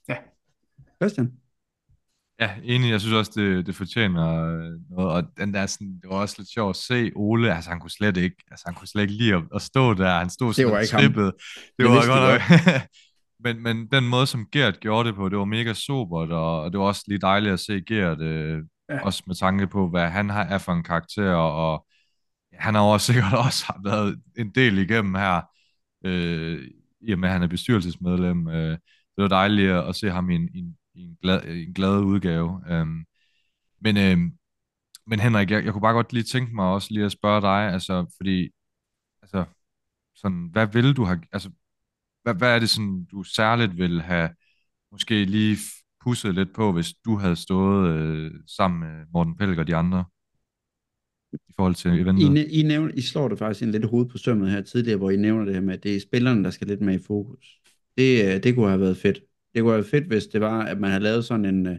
Ja. 0.08 0.14
øh, 0.14 0.16
Christian? 1.02 1.32
Ja, 2.40 2.50
enig. 2.64 2.90
Jeg 2.90 3.00
synes 3.00 3.14
også, 3.14 3.32
det, 3.34 3.66
det 3.66 3.74
fortjener 3.74 4.44
øh, 4.44 4.72
noget. 4.90 5.11
Og 5.12 5.22
den 5.38 5.54
der 5.54 5.66
sådan, 5.66 5.94
det 6.02 6.11
var 6.11 6.16
også 6.16 6.34
lidt 6.38 6.48
sjovt 6.50 6.70
at 6.70 6.76
se 6.76 7.12
Ole. 7.16 7.54
Altså, 7.54 7.70
han 7.70 7.80
kunne 7.80 7.90
slet 7.90 8.16
ikke, 8.16 8.36
altså, 8.50 8.64
han 8.66 8.74
kunne 8.74 8.88
slet 8.88 9.02
ikke 9.02 9.14
lide 9.14 9.34
at, 9.34 9.42
at 9.54 9.62
stå 9.62 9.94
der. 9.94 10.18
Han 10.18 10.30
stod 10.30 10.52
sådan 10.54 10.70
var 10.70 10.76
og 10.76 10.82
ikke 10.82 10.94
ham. 10.94 11.00
trippede. 11.02 11.26
Det, 11.26 11.34
Det 11.78 11.86
var 11.86 11.92
vidste 11.92 12.11
godt 12.12 12.42
nok. 12.66 12.82
men, 13.44 13.62
men 13.62 13.86
den 13.92 14.08
måde, 14.08 14.26
som 14.26 14.46
Gert 14.52 14.80
gjorde 14.80 15.08
det 15.08 15.16
på, 15.16 15.28
det 15.28 15.38
var 15.38 15.44
mega 15.44 15.72
sobert, 15.74 16.30
og, 16.32 16.61
og 16.62 16.72
det 16.72 16.80
var 16.80 16.86
også 16.86 17.04
lige 17.08 17.18
dejligt 17.20 17.52
at 17.52 17.61
se 17.61 17.80
Gert, 17.80 18.20
øh, 18.20 18.62
Ja. 18.88 18.94
ja. 18.94 19.00
også 19.04 19.22
med 19.26 19.34
tanke 19.34 19.66
på, 19.66 19.88
hvad 19.88 20.08
han 20.11 20.30
har, 20.30 20.44
er 20.44 20.58
for 20.58 20.72
en 20.72 20.82
karakter, 20.82 21.32
og 21.34 21.86
han 22.54 22.74
har 22.74 22.82
også 22.82 23.06
sikkert 23.12 23.32
også 23.46 23.72
været 23.84 24.20
en 24.38 24.50
del 24.54 24.78
igennem 24.78 25.14
her, 25.14 25.40
øh, 26.04 26.68
i 27.01 27.12
og 27.12 27.18
med, 27.18 27.28
at 27.28 27.32
han 27.32 27.42
er 27.42 27.46
bestyrelsesmedlem. 27.46 28.48
Øh, 28.48 28.78
det 29.16 29.22
var 29.22 29.28
dejligt 29.28 29.72
at 29.72 29.96
se 29.96 30.11
ham 30.11 30.30
i 30.30 30.34
en, 30.34 30.48
i 30.55 30.59
en, 30.59 30.76
i 30.94 31.03
en, 31.03 31.16
glad, 31.22 31.44
i 31.44 31.64
en 31.64 31.74
glad 31.74 32.01
udgave. 32.01 32.62
Øhm, 32.68 33.05
men, 33.80 33.96
øh, 33.96 34.18
men 35.07 35.20
Henrik, 35.20 35.51
jeg, 35.51 35.64
jeg 35.64 35.72
kunne 35.72 35.82
bare 35.82 35.94
godt 35.94 36.12
lige 36.12 36.22
tænke 36.22 36.55
mig 36.55 36.64
også 36.64 36.88
lige 36.90 37.05
at 37.07 37.12
spørge 37.12 37.40
dig, 37.40 37.72
altså, 37.72 38.14
fordi, 38.16 38.51
altså, 39.22 39.44
sådan, 40.14 40.48
hvad 40.53 40.66
vil 40.66 40.96
du 40.96 41.05
have, 41.05 41.20
altså, 41.32 41.51
hvad, 42.22 42.34
hvad 42.34 42.55
er 42.55 42.59
det 42.59 42.70
sådan, 42.70 43.05
du 43.05 43.22
særligt 43.22 43.76
vil 43.76 44.03
have 44.03 44.30
måske 44.92 45.24
lige 45.24 45.57
pusset 46.05 46.34
lidt 46.34 46.55
på, 46.55 46.72
hvis 46.72 46.94
du 47.05 47.16
havde 47.16 47.36
stået 47.36 47.90
øh, 47.90 48.32
sammen 48.57 48.80
med 48.80 49.07
Morten 49.12 49.36
Pelk 49.36 49.59
og 49.59 49.66
de 49.66 49.76
andre 49.76 50.05
i 51.33 51.53
forhold 51.57 51.74
til 51.74 51.91
I, 51.91 52.01
eventet? 52.01 52.33
næ- 52.33 52.47
I, 52.51 52.62
nævner, 52.62 52.93
I 52.95 53.01
slår 53.01 53.28
det 53.28 53.39
faktisk 53.39 53.62
en 53.62 53.70
lidt 53.70 53.85
hoved 53.85 54.07
på 54.07 54.18
sømmet 54.18 54.51
her 54.51 54.61
tidligere, 54.61 54.99
hvor 54.99 55.11
I 55.11 55.16
nævner 55.16 55.45
det 55.45 55.55
her 55.55 55.61
med, 55.61 55.74
at 55.74 55.83
det 55.83 55.97
er 55.97 56.01
spillerne, 56.01 56.45
der 56.45 56.51
skal 56.51 56.66
lidt 56.66 56.81
med 56.81 56.95
i 56.95 57.03
fokus. 57.07 57.47
Det, 57.99 58.24
øh, 58.35 58.43
det 58.43 58.55
kunne 58.55 58.68
have 58.68 58.81
været 58.81 58.97
fedt. 58.97 59.20
Det 59.55 59.62
kunne 59.62 59.70
have 59.72 59.76
været 59.78 59.91
fedt, 59.91 60.05
hvis 60.07 60.26
det 60.26 60.41
var, 60.41 60.62
at 60.64 60.81
man 60.81 60.91
havde 60.91 61.03
lavet 61.03 61.24
sådan 61.24 61.45
en... 61.45 61.78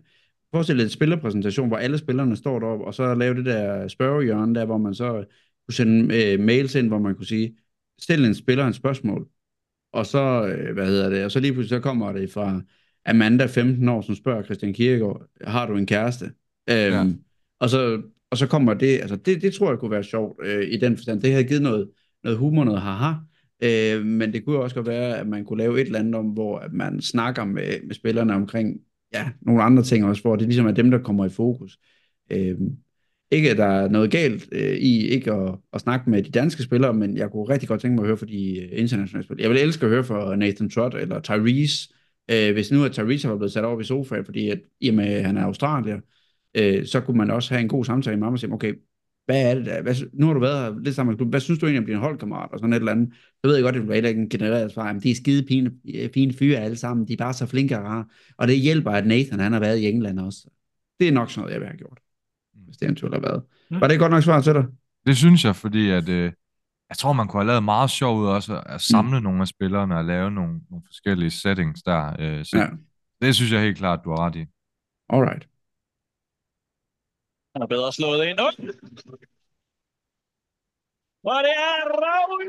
Forestil 0.54 0.78
dig 0.78 0.84
en 0.84 0.90
spillerpræsentation, 0.90 1.68
hvor 1.68 1.78
alle 1.78 1.98
spillerne 1.98 2.36
står 2.36 2.60
deroppe, 2.60 2.86
og 2.86 2.94
så 2.94 3.16
lave 3.16 3.36
det 3.36 3.46
der 3.46 3.88
spørgehjørne 3.88 4.56
der, 4.56 4.66
hvor 4.66 4.78
man 4.78 4.94
så 4.96 5.26
kunne 5.68 5.74
sende 5.76 6.16
øh, 6.34 6.40
mails 6.40 6.76
ind, 6.76 6.88
hvor 6.88 7.00
man 7.00 7.16
kunne 7.16 7.26
sige, 7.26 7.58
stil 8.02 8.26
en 8.26 8.36
spiller 8.36 8.66
et 8.68 8.76
spørgsmål. 8.76 9.28
Og 9.94 10.06
så, 10.06 10.48
øh, 10.48 10.74
hvad 10.74 10.86
hedder 10.88 11.10
det, 11.10 11.26
og 11.26 11.32
så 11.32 11.40
lige 11.40 11.54
pludselig 11.54 11.70
så 11.78 11.80
kommer 11.80 12.12
det 12.12 12.32
fra 12.32 12.62
Amanda, 13.06 13.46
15 13.46 13.90
år, 13.90 14.02
som 14.02 14.16
spørger 14.16 14.44
Christian 14.44 14.74
Kierkegaard, 14.74 15.28
har 15.44 15.68
du 15.68 15.78
en 15.78 15.86
kæreste? 15.86 16.26
Øhm, 16.70 16.94
Ja. 16.94 17.06
og, 17.60 17.70
så, 17.70 18.02
og 18.32 18.38
så 18.38 18.48
kommer 18.48 18.74
det, 18.74 19.00
altså 19.00 19.16
det, 19.16 19.42
det 19.42 19.54
tror 19.54 19.70
jeg 19.70 19.80
kunne 19.80 19.92
være 19.92 20.04
sjovt 20.04 20.40
øh, 20.46 20.68
i 20.72 20.78
den 20.78 20.98
forstand. 20.98 21.22
Det 21.22 21.32
havde 21.32 21.44
givet 21.44 21.62
noget, 21.62 21.90
noget 22.24 22.40
humor, 22.40 22.64
noget 22.64 22.82
haha. 22.82 23.14
Øh, 23.64 24.06
men 24.06 24.34
det 24.34 24.46
kunne 24.46 24.60
også 24.60 24.76
godt 24.76 24.88
være, 24.88 25.18
at 25.18 25.28
man 25.28 25.46
kunne 25.46 25.58
lave 25.58 25.82
et 25.82 25.86
eller 25.86 26.00
andet 26.00 26.16
om, 26.16 26.26
hvor 26.26 26.60
at 26.60 26.74
man 26.74 27.02
snakker 27.02 27.46
med, 27.46 27.82
med 27.88 27.96
spillerne 27.96 28.34
omkring 28.34 28.78
ja, 29.14 29.30
nogle 29.42 29.64
andre 29.64 29.84
ting 29.84 30.06
også, 30.06 30.22
hvor 30.22 30.36
det 30.36 30.48
ligesom 30.48 30.68
er 30.68 30.72
dem, 30.72 30.92
der 30.92 30.98
kommer 30.98 31.26
i 31.26 31.30
fokus. 31.30 31.80
Øh, 32.32 32.58
ikke, 33.32 33.52
at 33.52 33.58
der 33.58 33.66
er 33.66 33.90
noget 33.90 34.12
galt 34.12 34.50
øh, 34.52 34.78
i 34.78 35.08
ikke 35.08 35.34
at, 35.34 35.56
at 35.74 35.82
snakke 35.82 36.10
med 36.10 36.24
de 36.24 36.32
danske 36.32 36.64
spillere, 36.64 36.94
men 36.94 37.18
jeg 37.18 37.32
kunne 37.32 37.50
rigtig 37.50 37.70
godt 37.70 37.82
tænke 37.82 37.96
mig 37.96 38.04
at 38.04 38.08
høre 38.08 38.18
fra 38.18 38.26
de 38.26 38.60
øh, 38.60 38.70
internationale 38.80 39.24
spillere. 39.24 39.44
Jeg 39.44 39.50
vil 39.50 39.62
elske 39.62 39.86
at 39.86 39.92
høre 39.92 40.04
fra 40.04 40.36
Nathan 40.36 40.70
Trott 40.70 40.96
eller 40.96 41.20
Tyrese, 41.20 41.94
øh, 42.32 42.54
hvis 42.54 42.72
nu 42.72 42.84
at 42.84 42.92
Tyrese 42.92 43.30
var 43.30 43.38
blevet 43.38 43.52
sat 43.52 43.64
over 43.66 43.80
i 43.80 43.84
sofaen, 43.84 44.26
fordi 44.26 44.50
at, 44.50 44.60
i 44.80 44.90
og 44.90 44.96
med, 44.96 45.06
at 45.06 45.26
han 45.26 45.38
er 45.38 45.44
australier, 45.44 46.00
øh, 46.56 46.86
så 46.86 47.02
kunne 47.02 47.18
man 47.18 47.32
også 47.32 47.54
have 47.54 47.62
en 47.62 47.68
god 47.68 47.86
samtale 47.86 48.18
med 48.18 48.26
ham 48.26 48.34
og 48.34 48.40
sige, 48.40 48.54
okay, 48.54 48.74
hvad 49.26 49.52
er 49.52 49.56
det 49.56 49.66
der? 49.66 49.82
Hvad, 49.82 49.96
nu 50.14 50.26
har 50.26 50.34
du 50.34 50.40
været 50.40 50.64
her 50.74 50.80
lidt 50.80 50.96
sammen 50.96 51.12
med 51.12 51.18
klubben. 51.18 51.32
Hvad 51.32 51.40
synes 51.40 51.60
du 51.60 51.66
egentlig 51.66 51.80
om 51.80 51.86
din 51.86 51.98
holdkammerat? 51.98 52.52
Og 52.52 52.60
sådan 52.60 52.74
et 52.74 52.78
eller 52.78 52.92
andet. 52.92 53.14
Så 53.14 53.48
ved 53.48 53.56
jeg 53.56 53.64
godt, 53.64 53.76
at 53.76 53.80
det 53.80 53.88
bliver 53.88 54.08
ikke 54.08 54.22
en 54.22 54.30
genereret 54.30 54.72
svar. 54.72 54.94
Men 54.94 55.02
de 55.02 55.12
er 55.12 55.16
skide 55.16 55.46
fine, 55.48 55.72
fine 56.14 56.34
fyre 56.34 56.58
alle 56.58 56.78
sammen. 56.78 57.08
De 57.08 57.14
er 57.14 57.18
bare 57.18 57.34
så 57.34 57.46
flinke 57.46 57.78
og 57.78 57.84
rare. 57.84 58.06
Og 58.38 58.48
det 58.48 58.60
hjælper, 58.60 58.92
at 58.92 59.08
Nathan 59.08 59.40
han 59.40 59.54
har 59.54 59.60
været 59.60 59.78
i 59.78 59.86
England 59.86 60.20
også. 60.20 60.50
Det 61.00 61.08
er 61.08 61.12
nok 61.12 61.32
sådan 61.32 61.42
noget, 61.42 61.54
jeg 61.54 61.60
vil 61.60 61.68
have 61.68 61.78
gjort. 61.78 62.00
Hvis 62.54 62.78
det 62.78 62.86
eventuelt 62.86 63.16
har 63.16 63.22
været. 63.22 63.44
Var 63.70 63.88
det 63.88 64.00
godt 64.00 64.12
nok 64.12 64.24
svar 64.24 64.42
til 64.42 64.54
dig? 64.54 64.66
Det 65.06 65.18
synes 65.18 65.46
jeg, 65.46 65.56
fordi 65.56 65.90
at, 65.90 66.10
øh, 66.10 66.32
jeg 66.90 66.98
tror, 66.98 67.14
man 67.14 67.28
kunne 67.28 67.42
have 67.42 67.48
lavet 67.48 67.64
meget 67.64 67.90
sjov 67.90 68.20
ud 68.20 68.28
også 68.28 68.62
at 68.66 68.82
samle 68.82 69.18
mm. 69.18 69.24
nogle 69.24 69.42
af 69.42 69.48
spillerne 69.48 69.98
og 69.98 70.06
lave 70.06 70.32
nogle, 70.32 70.60
nogle 70.70 70.84
forskellige 70.88 71.32
settings 71.32 71.84
der. 71.84 72.16
Øh, 72.20 72.46
så 72.46 72.58
ja. 72.58 72.68
det 73.22 73.36
synes 73.36 73.52
jeg 73.52 73.62
helt 73.62 73.78
klart, 73.78 74.00
du 74.06 74.10
har 74.10 74.26
ret 74.26 74.36
i. 74.36 74.46
Alright. 75.10 75.48
Han 77.54 77.62
er 77.66 77.70
bedre 77.76 77.94
slået 77.94 78.22
ind. 78.30 78.40
Op. 78.40 78.54
Og 81.32 81.40
det 81.46 81.56
er 81.70 81.78
Raul 82.04 82.44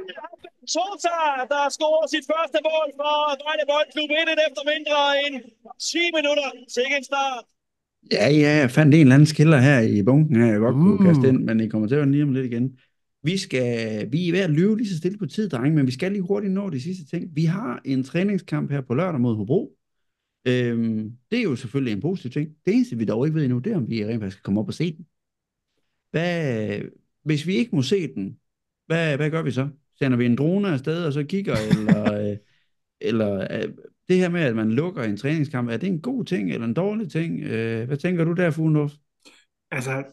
Tota, 0.75 1.19
der 1.53 1.63
scorer 1.77 2.07
sit 2.15 2.27
første 2.33 2.59
mål 2.69 2.89
for 3.01 3.15
Vejle 3.45 3.65
Boldklub 3.71 4.11
1 4.11 4.41
efter 4.47 4.63
mindre 4.73 4.99
end 5.25 5.35
10 5.91 5.99
minutter. 6.19 6.49
Sikke 6.77 6.95
en 7.01 7.05
start. 7.11 7.45
Ja, 8.17 8.27
ja, 8.43 8.53
jeg 8.63 8.71
fandt 8.71 8.95
en 8.95 9.01
eller 9.01 9.15
anden 9.15 9.27
skiller 9.27 9.59
her 9.69 9.81
i 9.81 10.03
bunken 10.03 10.37
her, 10.37 10.47
jeg 10.53 10.61
godt 10.67 10.75
kunne 10.75 10.99
Uh. 11.01 11.07
kaste 11.07 11.29
ind, 11.29 11.39
men 11.49 11.61
I 11.61 11.69
kommer 11.69 11.89
til 11.89 11.95
at 11.95 12.01
høre 12.03 12.13
lige 12.13 12.23
om 12.23 12.33
lidt 12.33 12.47
igen. 12.47 12.79
Vi, 13.23 13.39
skal, 13.39 13.67
vi 14.13 14.29
er 14.29 14.33
ved 14.33 14.41
at 14.41 14.51
løbe 14.51 14.77
lige 14.77 14.89
så 14.89 14.97
stille 14.99 15.19
på 15.19 15.27
tid, 15.27 15.49
drenge, 15.49 15.77
men 15.77 15.87
vi 15.87 15.93
skal 15.93 16.13
lige 16.13 16.23
hurtigt 16.23 16.53
nå 16.53 16.71
de 16.71 16.81
sidste 16.83 17.05
ting. 17.07 17.37
Vi 17.37 17.45
har 17.45 17.81
en 17.85 18.05
træningskamp 18.05 18.71
her 18.71 18.81
på 18.81 18.95
lørdag 18.95 19.21
mod 19.21 19.37
Hobro. 19.37 19.77
Øhm, 20.49 21.13
det 21.31 21.39
er 21.39 21.43
jo 21.43 21.57
selvfølgelig 21.57 21.93
en 21.93 22.01
positiv 22.01 22.31
ting. 22.31 22.57
Det 22.67 22.75
eneste, 22.75 22.99
vi 22.99 23.05
dog 23.05 23.27
ikke 23.27 23.35
ved 23.35 23.45
endnu, 23.45 23.59
det 23.59 23.73
er, 23.73 23.77
om 23.77 23.91
vi 23.91 24.07
rent 24.07 24.21
faktisk 24.21 24.37
skal 24.37 24.45
komme 24.45 24.61
op 24.61 24.69
og 24.69 24.75
se 24.75 24.97
den. 24.97 25.07
Hvad, 26.11 26.81
hvis 27.25 27.47
vi 27.47 27.55
ikke 27.55 27.77
må 27.77 27.83
se 27.83 28.15
den, 28.15 28.39
hvad, 28.87 29.17
hvad 29.17 29.31
gør 29.31 29.43
vi 29.43 29.51
så? 29.51 29.69
Sender 29.99 30.19
vi 30.19 30.27
en 30.27 30.37
drone 30.37 30.69
afsted, 30.69 31.05
og 31.05 31.13
så 31.13 31.25
kigger, 31.25 31.57
eller, 31.71 32.15
øh, 32.31 32.37
eller 33.01 33.47
øh, 33.51 33.69
det 34.09 34.17
her 34.17 34.29
med, 34.29 34.41
at 34.41 34.57
man 34.57 34.73
lukker 34.73 35.03
en 35.03 35.17
træningskamp, 35.17 35.71
er 35.71 35.77
det 35.77 35.87
en 35.87 36.01
god 36.01 36.25
ting, 36.25 36.53
eller 36.53 36.67
en 36.67 36.75
dårlig 36.75 37.11
ting? 37.11 37.41
Øh, 37.41 37.87
hvad 37.87 37.97
tænker 37.97 38.25
du 38.25 38.33
der, 38.33 38.51
Fuglendorf? 38.51 38.93
Altså, 39.71 40.05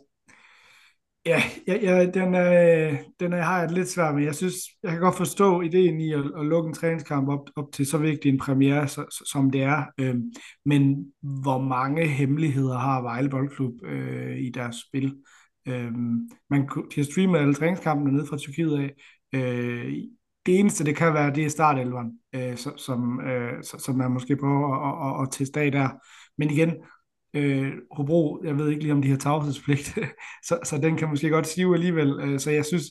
ja, 1.25 1.41
ja, 1.67 1.75
ja 1.81 2.05
den, 2.05 2.33
er, 2.33 2.95
den 3.19 3.33
er, 3.33 3.41
har 3.41 3.59
jeg 3.59 3.71
lidt 3.71 3.89
svært 3.89 4.15
med. 4.15 4.23
Jeg 4.23 4.35
synes, 4.35 4.55
jeg 4.83 4.91
kan 4.91 4.99
godt 4.99 5.17
forstå 5.17 5.61
ideen 5.61 5.99
i 5.99 6.13
at, 6.13 6.19
at 6.39 6.45
lukke 6.45 6.67
en 6.67 6.73
træningskamp 6.73 7.29
op, 7.29 7.49
op 7.55 7.71
til 7.73 7.85
så 7.85 7.97
vigtig 7.97 8.29
en 8.29 8.37
premiere, 8.37 8.87
så, 8.87 9.05
så, 9.11 9.23
som 9.31 9.51
det 9.51 9.63
er. 9.63 9.83
Øhm, 9.99 10.23
men 10.65 11.05
hvor 11.21 11.61
mange 11.61 12.07
hemmeligheder 12.07 12.77
har 12.77 13.01
Vejle 13.01 13.29
Boldklub 13.29 13.73
øh, 13.85 14.37
i 14.37 14.49
deres 14.49 14.75
spil? 14.87 15.15
Øhm, 15.67 16.29
man 16.49 16.67
kunne- 16.67 16.85
de 16.95 16.95
har 16.95 17.03
streamet 17.03 17.39
alle 17.39 17.53
træningskampene 17.53 18.17
ned 18.17 18.25
fra 18.27 18.37
Tyrkiet 18.37 18.77
af. 18.77 18.93
Øh, 19.35 19.93
det 20.45 20.59
eneste, 20.59 20.85
det 20.85 20.95
kan 20.95 21.13
være, 21.13 21.35
det 21.35 21.45
er 21.45 21.49
startelveren, 21.49 22.11
øh, 22.35 22.57
som, 22.57 22.77
som, 22.77 23.21
øh, 23.21 23.63
som 23.63 23.95
man 23.95 24.11
måske 24.11 24.35
prøver 24.35 24.75
at, 24.75 25.21
at, 25.21 25.27
at 25.27 25.31
teste 25.31 25.59
af 25.59 25.71
der. 25.71 25.89
Men 26.37 26.49
igen, 26.49 26.73
øh, 27.33 27.71
Hobro, 27.91 28.41
jeg 28.43 28.57
ved 28.57 28.69
ikke 28.69 28.81
lige, 28.81 28.93
om 28.93 29.01
de 29.01 29.09
har 29.09 29.17
tavshedspligt, 29.17 29.97
så, 30.47 30.59
så 30.63 30.77
den 30.77 30.97
kan 30.97 31.09
måske 31.09 31.29
godt 31.29 31.47
sive 31.47 31.73
alligevel. 31.75 32.19
Øh, 32.21 32.39
så 32.39 32.51
jeg 32.51 32.65
synes, 32.65 32.83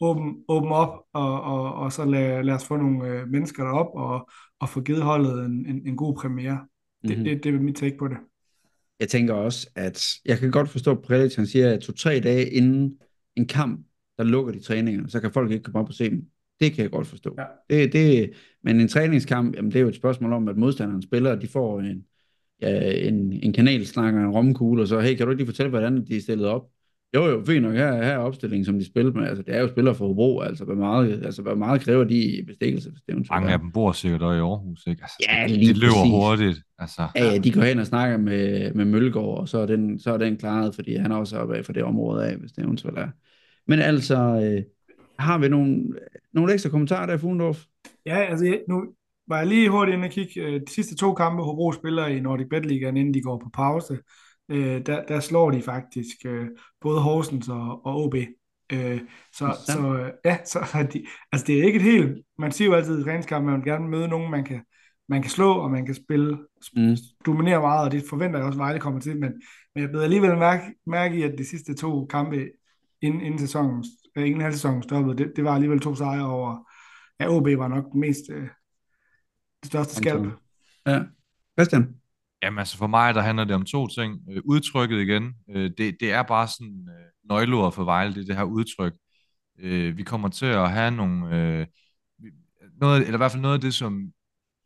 åben, 0.00 0.36
åben 0.48 0.72
op, 0.72 1.02
og, 1.12 1.42
og, 1.42 1.74
og 1.74 1.92
så 1.92 2.04
lad, 2.04 2.42
lad 2.44 2.54
os 2.54 2.64
få 2.66 2.76
nogle 2.76 3.08
øh, 3.08 3.28
mennesker 3.28 3.64
derop, 3.64 3.90
og, 3.94 4.30
og 4.60 4.68
få 4.68 4.80
givet 4.80 5.02
holdet 5.02 5.44
en, 5.46 5.66
en, 5.66 5.82
en 5.86 5.96
god 5.96 6.16
premiere. 6.16 6.66
Det, 7.08 7.16
Mhm. 7.16 7.24
det, 7.24 7.44
det 7.44 7.54
er 7.54 7.60
mit 7.60 7.76
take 7.76 7.96
på 7.98 8.08
det. 8.08 8.16
Jeg 9.00 9.08
tænker 9.08 9.34
også, 9.34 9.70
at 9.74 10.14
jeg 10.24 10.38
kan 10.38 10.50
godt 10.50 10.68
forstå, 10.68 10.90
at 10.90 11.02
Prelic 11.02 11.34
han 11.36 11.46
siger, 11.46 11.74
at 11.74 11.80
to-tre 11.80 12.20
dage 12.20 12.50
inden 12.50 12.98
en 13.36 13.46
kamp, 13.46 13.86
der 14.18 14.24
lukker 14.24 14.52
de 14.52 14.60
træninger, 14.60 15.08
så 15.08 15.20
kan 15.20 15.32
folk 15.32 15.50
ikke 15.50 15.62
komme 15.62 15.78
op 15.80 15.88
og 15.88 15.94
se 15.94 16.10
dem. 16.10 16.24
Det 16.60 16.72
kan 16.72 16.82
jeg 16.82 16.90
godt 16.90 17.06
forstå. 17.06 17.36
Ja. 17.38 17.44
Det, 17.70 17.92
det, 17.92 18.30
men 18.62 18.80
en 18.80 18.88
træningskamp, 18.88 19.56
jamen, 19.56 19.70
det 19.70 19.76
er 19.78 19.82
jo 19.82 19.88
et 19.88 19.94
spørgsmål 19.96 20.32
om, 20.32 20.48
at 20.48 20.56
modstanderen 20.56 21.02
spiller, 21.02 21.34
de 21.34 21.48
får 21.48 21.80
en, 21.80 22.04
ja, 22.62 22.90
en, 23.08 23.32
en 23.42 23.52
kanelsnakker, 23.52 24.20
en 24.20 24.30
romkugle, 24.30 24.82
og 24.82 24.88
så, 24.88 25.00
hey, 25.00 25.14
kan 25.16 25.26
du 25.26 25.30
ikke 25.30 25.42
lige 25.42 25.52
fortælle, 25.52 25.70
hvordan 25.70 26.04
de 26.06 26.16
er 26.16 26.20
stillet 26.20 26.46
op? 26.46 26.62
Jo, 27.14 27.26
jo, 27.26 27.44
fint 27.46 27.62
nok, 27.62 27.74
her, 27.74 27.92
her 27.92 28.02
er 28.12 28.18
opstillingen, 28.18 28.64
som 28.64 28.78
de 28.78 28.86
spiller 28.86 29.12
med. 29.12 29.26
Altså, 29.28 29.42
det 29.42 29.54
er 29.54 29.60
jo 29.60 29.68
spillere 29.68 29.94
for 29.94 30.06
Hobro, 30.06 30.40
altså, 30.40 30.64
hvor 30.64 30.74
meget, 30.74 31.24
altså, 31.24 31.42
hvor 31.42 31.54
meget 31.54 31.80
kræver 31.80 32.04
de 32.04 32.38
i 32.38 32.42
bestikkelse, 32.42 32.90
Mange 33.30 33.52
af 33.52 33.58
dem 33.58 33.72
bor 33.72 33.92
sikkert 33.92 34.22
også 34.22 34.36
i 34.36 34.40
Aarhus, 34.40 34.86
ikke? 34.86 35.02
Altså, 35.02 35.16
Ja, 35.28 35.46
lige 35.46 35.74
de 35.74 35.80
løber 35.80 35.92
præcis. 35.94 36.10
hurtigt. 36.10 36.58
Altså, 36.78 37.02
Ja, 37.16 37.24
ja, 37.24 37.38
de 37.38 37.52
går 37.52 37.60
hen 37.60 37.78
og 37.78 37.86
snakker 37.86 38.16
med, 38.18 38.74
med 38.74 38.84
Mølgaard, 38.84 39.38
og 39.38 39.48
så 39.48 39.58
er, 39.58 39.66
den, 39.66 39.98
så 39.98 40.12
er 40.12 40.18
den 40.18 40.36
klaret, 40.36 40.74
fordi 40.74 40.94
han 40.94 41.12
er 41.12 41.16
også 41.16 41.38
oppe 41.38 41.56
af 41.56 41.64
for 41.64 41.72
det 41.72 41.82
område 41.82 42.26
af, 42.30 42.36
hvis 42.36 42.52
det 42.52 42.64
eventuelt 42.64 42.98
er. 42.98 43.08
Men 43.66 43.78
altså, 43.78 44.16
øh, 44.16 44.62
har 45.18 45.38
vi 45.38 45.48
nogle, 45.48 45.84
nogle 46.34 46.52
ekstra 46.52 46.70
kommentarer 46.70 47.06
der, 47.06 47.16
Fuglendorf? 47.16 47.64
Ja, 48.06 48.16
altså 48.16 48.44
jeg- 48.44 48.60
nu 48.68 48.84
var 49.28 49.38
jeg 49.38 49.46
lige 49.46 49.70
hurtigt 49.70 49.94
inde 49.94 50.06
og 50.06 50.10
kigge. 50.12 50.40
Øh, 50.40 50.60
De 50.60 50.70
sidste 50.72 50.96
to 50.96 51.14
kampe, 51.14 51.42
Hobro 51.42 51.72
spiller 51.72 52.06
i 52.06 52.20
Nordic 52.20 52.46
Bet 52.50 52.66
Ligaen, 52.66 52.96
inden 52.96 53.14
de 53.14 53.22
går 53.22 53.38
på 53.38 53.48
pause, 53.54 53.98
øh, 54.48 54.86
der, 54.86 55.04
der 55.04 55.20
slår 55.20 55.50
de 55.50 55.62
faktisk 55.62 56.16
øh, 56.26 56.46
både 56.80 57.00
Horsens 57.00 57.48
og, 57.48 57.86
og 57.86 58.04
OB. 58.04 58.14
Øh, 58.72 59.00
så, 59.32 59.56
så 59.66 59.94
øh, 59.96 60.12
ja, 60.24 60.38
så 60.44 60.86
de, 60.92 61.06
altså 61.32 61.46
det 61.46 61.58
er 61.58 61.64
ikke 61.64 61.76
et 61.76 61.82
helt, 61.82 62.22
man 62.38 62.52
siger 62.52 62.68
jo 62.68 62.74
altid 62.74 63.00
i 63.00 63.04
træningskamp, 63.04 63.44
man 63.44 63.54
vil 63.54 63.64
gerne 63.64 63.88
møde 63.88 64.08
nogen, 64.08 64.30
man 64.30 64.44
kan, 64.44 64.60
man 65.08 65.22
kan 65.22 65.30
slå, 65.30 65.52
og 65.52 65.70
man 65.70 65.86
kan 65.86 65.94
spille, 65.94 66.38
Mm. 66.76 66.96
dominere 67.26 67.60
meget, 67.60 67.84
og 67.84 67.92
det 67.92 68.04
forventer 68.10 68.38
jeg 68.38 68.46
også, 68.46 68.58
Vejle 68.58 68.80
kommer 68.80 69.00
til, 69.00 69.12
men, 69.20 69.32
men 69.74 69.82
jeg 69.82 69.90
blev 69.90 70.00
alligevel 70.00 70.38
mærke, 70.38 70.62
mærke 70.86 71.18
i, 71.18 71.22
at 71.22 71.38
de 71.38 71.44
sidste 71.44 71.74
to 71.74 72.06
kampe 72.06 72.48
inden, 73.02 73.20
inden 73.20 73.38
sæsonen, 73.38 73.84
inden 74.16 74.40
halvsæsonen 74.40 74.82
stoppede, 74.82 75.18
det, 75.18 75.32
det 75.36 75.44
var 75.44 75.54
alligevel 75.54 75.80
to 75.80 75.94
sejre 75.94 76.26
over, 76.26 76.68
ja, 77.20 77.28
OB 77.28 77.46
var 77.58 77.68
nok 77.68 77.92
den 77.92 78.00
mest, 78.00 78.22
øh, 78.30 78.48
det 79.62 79.66
største 79.66 79.94
skalp. 79.94 80.32
Ja. 80.86 81.02
Christian? 81.58 81.94
Jamen 82.42 82.58
altså 82.58 82.76
for 82.76 82.86
mig, 82.86 83.14
der 83.14 83.20
handler 83.20 83.44
det 83.44 83.54
om 83.54 83.64
to 83.64 83.86
ting. 83.86 84.20
Øh, 84.30 84.42
udtrykket 84.44 85.00
igen, 85.00 85.34
øh, 85.50 85.70
det, 85.78 85.96
det 86.00 86.12
er 86.12 86.22
bare 86.22 86.48
sådan 86.48 86.88
øh, 86.88 87.28
nøgleord 87.30 87.72
for 87.72 87.84
Vejle, 87.84 88.14
det 88.14 88.26
det 88.26 88.36
her 88.36 88.44
udtryk. 88.44 88.94
Øh, 89.58 89.96
vi 89.96 90.02
kommer 90.02 90.28
til 90.28 90.46
at 90.46 90.70
have 90.70 90.90
nogle, 90.90 91.36
øh, 91.36 91.66
noget, 92.80 93.00
eller 93.02 93.14
i 93.14 93.16
hvert 93.16 93.32
fald 93.32 93.42
noget 93.42 93.54
af 93.54 93.60
det, 93.60 93.74
som 93.74 94.12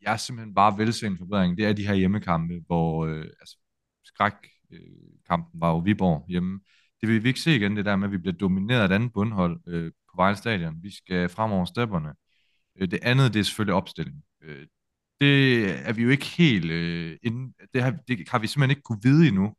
jeg 0.01 0.19
simpelthen 0.19 0.55
bare 0.55 0.77
vil 0.77 0.93
se 0.93 1.07
en 1.07 1.17
forbedring, 1.17 1.57
det 1.57 1.65
er 1.65 1.73
de 1.73 1.87
her 1.87 1.93
hjemmekampe, 1.93 2.61
hvor 2.65 3.05
øh, 3.05 3.25
altså, 3.39 3.57
skrækkampen 4.03 5.61
var 5.61 5.69
jo 5.69 5.77
Viborg 5.77 6.25
hjemme. 6.27 6.59
Det 7.01 7.09
vil 7.09 7.23
vi 7.23 7.27
ikke 7.27 7.39
se 7.39 7.55
igen, 7.55 7.77
det 7.77 7.85
der 7.85 7.95
med, 7.95 8.07
at 8.07 8.11
vi 8.11 8.17
bliver 8.17 8.37
domineret 8.37 8.81
af 8.81 8.85
et 8.85 8.91
andet 8.91 9.13
bundhold 9.13 9.59
øh, 9.67 9.91
på 9.91 10.15
Vejle 10.15 10.37
Stadion. 10.37 10.83
Vi 10.83 10.95
skal 10.95 11.29
frem 11.29 11.51
over 11.51 11.65
stepperne. 11.65 12.13
Øh, 12.79 12.91
det 12.91 12.99
andet, 13.01 13.33
det 13.33 13.39
er 13.39 13.43
selvfølgelig 13.43 13.73
opstilling. 13.73 14.23
Øh, 14.43 14.67
det 15.21 15.69
er 15.87 15.93
vi 15.93 16.03
jo 16.03 16.09
ikke 16.09 16.25
helt 16.25 16.71
øh, 16.71 17.17
inde, 17.23 17.53
det, 17.73 17.83
har, 17.83 17.91
det 18.07 18.29
har 18.29 18.39
vi 18.39 18.47
simpelthen 18.47 18.69
ikke 18.71 18.81
kunne 18.81 18.99
vide 19.03 19.27
endnu, 19.27 19.53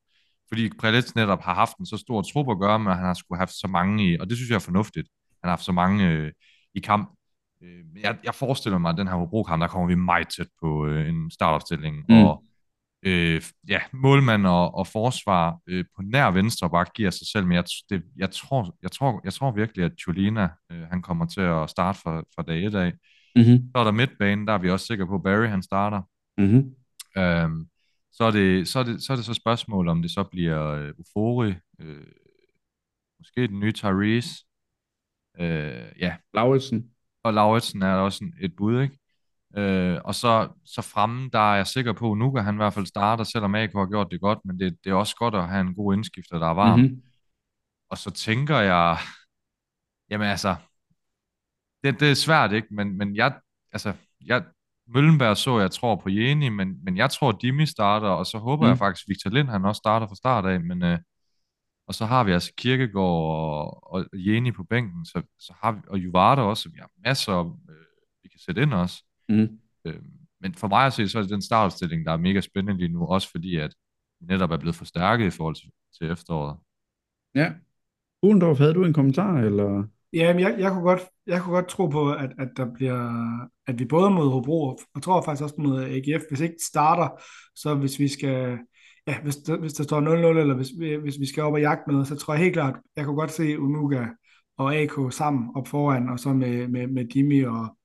fordi 0.49 0.71
Prelets 0.79 1.15
netop 1.15 1.43
har 1.43 1.55
haft 1.55 1.77
en 1.77 1.87
så 1.87 1.97
stor 1.97 2.23
trup 2.23 2.51
at 2.51 2.59
gøre 2.61 2.79
med, 2.79 2.93
at 2.93 2.97
han 2.99 3.07
har 3.07 3.15
skulle 3.15 3.39
have 3.39 3.49
så 3.49 3.69
mange 3.69 4.13
i, 4.13 4.19
og 4.19 4.29
det 4.29 4.37
synes 4.37 4.51
jeg 4.51 4.55
er 4.57 4.61
fornuftigt. 4.71 5.09
Han 5.43 5.49
har 5.49 5.51
haft 5.51 5.65
så 5.65 5.73
mange 5.73 6.09
øh, 6.09 6.33
i 6.75 6.81
kamp. 6.81 7.15
Øh, 7.63 7.85
men 7.93 8.03
jeg, 8.03 8.19
jeg 8.25 8.35
forestiller 8.35 8.79
mig, 8.79 8.91
at 8.91 8.97
den 8.99 9.09
her 9.09 9.15
Hobro-kamp, 9.15 9.61
der 9.61 9.69
kommer 9.69 9.89
vi 9.89 9.95
meget 9.95 10.29
tæt 10.29 10.47
på 10.63 10.87
øh, 10.87 11.09
en 11.09 11.31
startopstilling, 11.31 12.05
Mm. 12.09 12.15
og 12.15 12.45
øh, 13.07 13.43
ja, 13.69 13.81
målmand 13.93 14.47
og, 14.47 14.75
og 14.75 14.87
forsvar 14.87 15.59
øh, 15.67 15.85
på 15.97 16.03
nær 16.03 16.31
venstre 16.31 16.71
bare 16.71 16.87
giver 16.95 17.11
sig 17.11 17.27
selv, 17.33 17.47
men 17.47 17.55
jeg, 17.55 17.65
det, 17.91 18.03
jeg, 18.17 18.31
tror, 18.31 18.77
jeg, 18.83 18.91
tror, 18.93 19.21
jeg 19.25 19.33
tror 19.33 19.51
virkelig, 19.51 19.85
at 19.85 19.93
Cholina, 20.03 20.49
øh, 20.73 20.83
han 20.91 21.03
kommer 21.03 21.27
til 21.27 21.41
at 21.41 21.71
starte 21.71 21.99
fra, 21.99 22.23
fra 22.35 22.43
dag 22.43 22.65
et 22.65 22.75
af. 22.75 22.93
Mm-hmm. 23.37 23.71
Så 23.75 23.79
er 23.81 23.85
der 23.85 23.91
midtbanen, 23.91 24.47
der 24.47 24.53
er 24.53 24.59
vi 24.59 24.71
også 24.71 24.87
sikre 24.87 25.07
på, 25.07 25.15
at 25.15 25.23
Barry 25.23 25.47
han 25.47 25.63
starter. 25.63 26.03
Mm-hmm. 26.39 26.75
Øhm, 27.17 27.67
så, 28.13 28.25
er 28.25 28.31
det, 28.31 28.69
så, 28.69 28.79
er 28.79 28.83
det, 28.83 29.03
så 29.03 29.13
er 29.13 29.17
det 29.17 29.25
så 29.25 29.35
spørgsmål, 29.35 29.89
om 29.89 30.03
det 30.03 30.11
så 30.11 30.23
bliver 30.23 30.69
øh, 30.69 30.93
Ufori, 30.99 31.55
øh, 31.81 32.07
måske 33.19 33.47
den 33.47 33.61
nye 33.61 33.73
Tyrese, 33.73 34.45
øh, 35.41 35.93
ja, 35.99 36.17
Lauritsen? 36.35 36.93
og 37.25 37.35
Lauritsen 37.35 37.83
er 37.83 37.95
også 37.95 38.25
en, 38.25 38.35
et 38.41 38.57
bud, 38.57 38.83
ikke? 38.83 38.99
Øh, 39.57 40.01
og 40.05 40.15
så, 40.15 40.49
så 40.65 40.83
fremme, 40.83 41.31
der 41.33 41.53
er 41.53 41.57
jeg 41.57 41.67
sikker 41.67 41.93
på, 41.93 42.13
at 42.13 42.19
nu 42.19 42.31
kan 42.31 42.45
han 42.45 42.55
i 42.55 42.57
hvert 42.57 42.75
fald 42.75 42.87
starte, 42.87 43.25
selvom 43.25 43.55
AK 43.55 43.73
har 43.73 43.87
gjort 43.87 44.09
det 44.11 44.21
godt, 44.21 44.39
men 44.45 44.61
det, 44.61 44.77
det 44.85 44.91
er 44.91 44.95
også 44.95 45.17
godt 45.17 45.35
at 45.35 45.49
have 45.49 45.61
en 45.61 45.75
god 45.75 45.95
indskifter, 45.95 46.39
der 46.39 46.47
er 46.47 46.55
varm. 46.55 46.81
Mm-hmm. 46.81 47.03
Og 47.91 47.99
så 47.99 48.11
tænker 48.11 48.59
jeg, 48.59 48.99
jamen 50.11 50.27
altså, 50.27 50.57
det, 51.85 52.01
det 52.01 52.11
er 52.11 52.15
svært, 52.15 52.53
ikke? 52.53 52.69
Men, 52.71 52.99
men 52.99 53.17
jeg, 53.17 53.39
altså, 53.73 53.93
jeg, 54.27 54.45
Møllenberg 54.89 55.37
så, 55.37 55.59
jeg 55.61 55.71
tror 55.71 55.97
på 55.97 56.09
Jeni, 56.09 56.49
men, 56.49 56.85
men 56.85 56.97
jeg 56.97 57.11
tror, 57.11 57.33
Dimi 57.33 57.67
starter, 57.67 58.09
og 58.09 58.27
så 58.27 58.39
håber 58.39 58.65
Mm. 58.67 58.69
jeg 58.69 58.79
faktisk, 58.79 59.09
Victor 59.09 59.31
Lind, 59.31 59.49
han 59.49 59.65
også 59.65 59.79
starter 59.79 60.07
fra 60.07 60.15
start 60.15 60.45
af, 60.47 60.61
men 60.61 60.83
øh, 60.83 60.99
og 61.87 61.95
så 61.95 62.07
har 62.07 62.25
vi 62.25 62.33
altså 62.33 62.53
Kirkegaard 62.57 63.05
og, 63.05 63.93
og 63.93 64.07
Jeni 64.13 64.53
på 64.53 64.65
bænken, 64.65 65.05
så, 65.07 65.23
så 65.39 65.53
har 65.63 65.73
vi, 65.73 65.81
og 65.89 65.99
Juvarda 65.99 66.43
også, 66.43 66.63
så 66.63 66.69
vi 66.69 66.79
har 66.81 66.91
masser, 67.05 67.39
øh, 67.71 67.77
vi 68.23 68.29
kan 68.29 68.41
sætte 68.41 68.63
ind 68.63 68.75
også. 68.75 69.05
Mm. 69.29 69.59
Øh, 69.85 70.03
men 70.41 70.55
for 70.55 70.69
mig 70.69 70.87
at 70.87 70.93
se, 70.93 71.09
så 71.09 71.19
er 71.19 71.23
det 71.23 71.31
den 71.31 71.43
startstilling, 71.43 72.07
der 72.07 72.13
er 72.13 72.17
mega 72.17 72.41
spændende 72.41 72.79
lige 72.81 72.93
nu, 72.93 73.07
også 73.07 73.31
fordi, 73.31 73.57
at 73.57 73.75
vi 74.21 74.27
netop 74.27 74.51
er 74.51 74.57
blevet 74.57 74.75
forstærket 74.75 75.27
i 75.27 75.31
forhold 75.31 75.55
til, 75.55 75.71
til 75.99 76.11
efteråret. 76.11 76.57
Ja. 77.35 77.53
Fuglendorf, 78.25 78.59
havde 78.59 78.75
du 78.75 78.85
en 78.85 78.93
kommentar, 78.93 79.39
eller? 79.39 79.85
Ja, 80.13 80.35
jeg, 80.39 80.57
jeg, 80.59 80.71
kunne 80.73 80.83
godt, 80.83 81.01
jeg 81.27 81.43
kunne 81.43 81.55
godt 81.55 81.69
tro 81.69 81.87
på, 81.87 82.13
at, 82.13 82.31
at 82.39 82.49
der 82.57 82.67
bliver, 82.75 83.31
at 83.67 83.79
vi 83.79 83.85
både 83.85 84.11
mod 84.11 84.31
Hobro, 84.31 84.79
og 84.95 85.03
tror 85.03 85.23
faktisk 85.23 85.43
også 85.43 85.55
mod 85.59 85.83
AGF, 85.83 86.23
hvis 86.29 86.41
ikke 86.41 86.55
starter, 86.69 87.09
så 87.55 87.75
hvis 87.75 87.99
vi 87.99 88.09
skal, 88.09 88.59
ja, 89.07 89.21
hvis 89.23 89.37
der, 89.37 89.57
hvis 89.57 89.73
der 89.73 89.85
står 89.85 90.01
0-0, 90.01 90.39
eller 90.39 90.55
hvis, 90.55 90.69
vi- 90.79 90.95
hvis 90.95 91.21
vi 91.21 91.27
skal 91.27 91.43
op 91.43 91.53
og 91.53 91.61
jagte 91.61 91.91
noget, 91.93 92.07
så 92.07 92.17
tror 92.17 92.35
jeg 92.35 92.43
helt 92.43 92.53
klart, 92.55 92.79
jeg 92.97 93.05
kunne 93.05 93.17
godt 93.17 93.31
se 93.33 93.59
Unuga 93.59 94.07
og 94.59 94.75
AK 94.77 94.91
sammen 95.11 95.51
op 95.55 95.69
foran, 95.69 96.09
og 96.09 96.19
så 96.19 96.33
med, 96.33 96.69
med, 96.69 96.87
med 96.87 97.05
Dimi 97.05 97.41
og, 97.43 97.77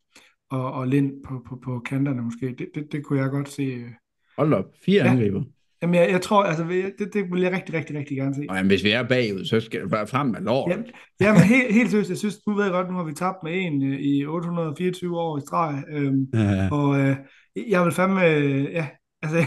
og, 0.49 0.73
og 0.73 0.87
Lind 0.87 1.23
på, 1.23 1.43
på, 1.49 1.59
på 1.63 1.79
kanterne 1.79 2.21
måske. 2.21 2.47
Det, 2.57 2.69
det, 2.75 2.91
det 2.91 3.05
kunne 3.05 3.19
jeg 3.19 3.29
godt 3.29 3.49
se. 3.49 3.85
Hold 4.37 4.53
op, 4.53 4.65
fire 4.85 5.03
Ja. 5.03 5.11
angriber. 5.11 5.43
Jamen, 5.81 5.95
jeg, 5.95 6.09
jeg 6.11 6.21
tror, 6.21 6.43
altså, 6.43 6.63
det, 6.99 7.09
det 7.13 7.31
vil 7.31 7.41
jeg 7.41 7.51
rigtig, 7.51 7.75
rigtig, 7.75 7.95
rigtig 7.97 8.17
gerne 8.17 8.35
se. 8.35 8.45
Og 8.49 8.55
jamen, 8.55 8.67
hvis 8.69 8.83
vi 8.83 8.89
er 8.91 9.03
bagud, 9.07 9.45
så 9.45 9.59
skal 9.59 9.81
det 9.81 9.89
bare 9.91 10.07
frem 10.07 10.27
med 10.27 10.41
lort. 10.41 10.71
Jamen, 10.71 10.85
jamen 11.21 11.41
helt, 11.41 11.73
helt 11.73 11.91
seriøst, 11.91 12.09
jeg 12.09 12.17
synes, 12.17 12.39
nu 12.47 12.53
ved 12.53 12.63
jeg 12.63 12.71
godt, 12.71 12.87
nu 12.89 12.95
har 12.95 13.03
vi 13.03 13.13
tabt 13.13 13.37
med 13.43 13.51
en 13.61 13.83
øh, 13.83 13.99
i 13.99 14.25
824 14.25 15.19
år 15.19 15.37
i 15.37 15.41
streg, 15.41 15.83
øhm, 15.91 16.25
Ja. 16.33 16.69
og 16.71 16.99
øh, 16.99 17.15
jeg 17.69 17.83
vil 17.85 17.91
fandme, 17.91 18.27
øh, 18.27 18.63
ja, 18.63 18.87
altså, 19.21 19.37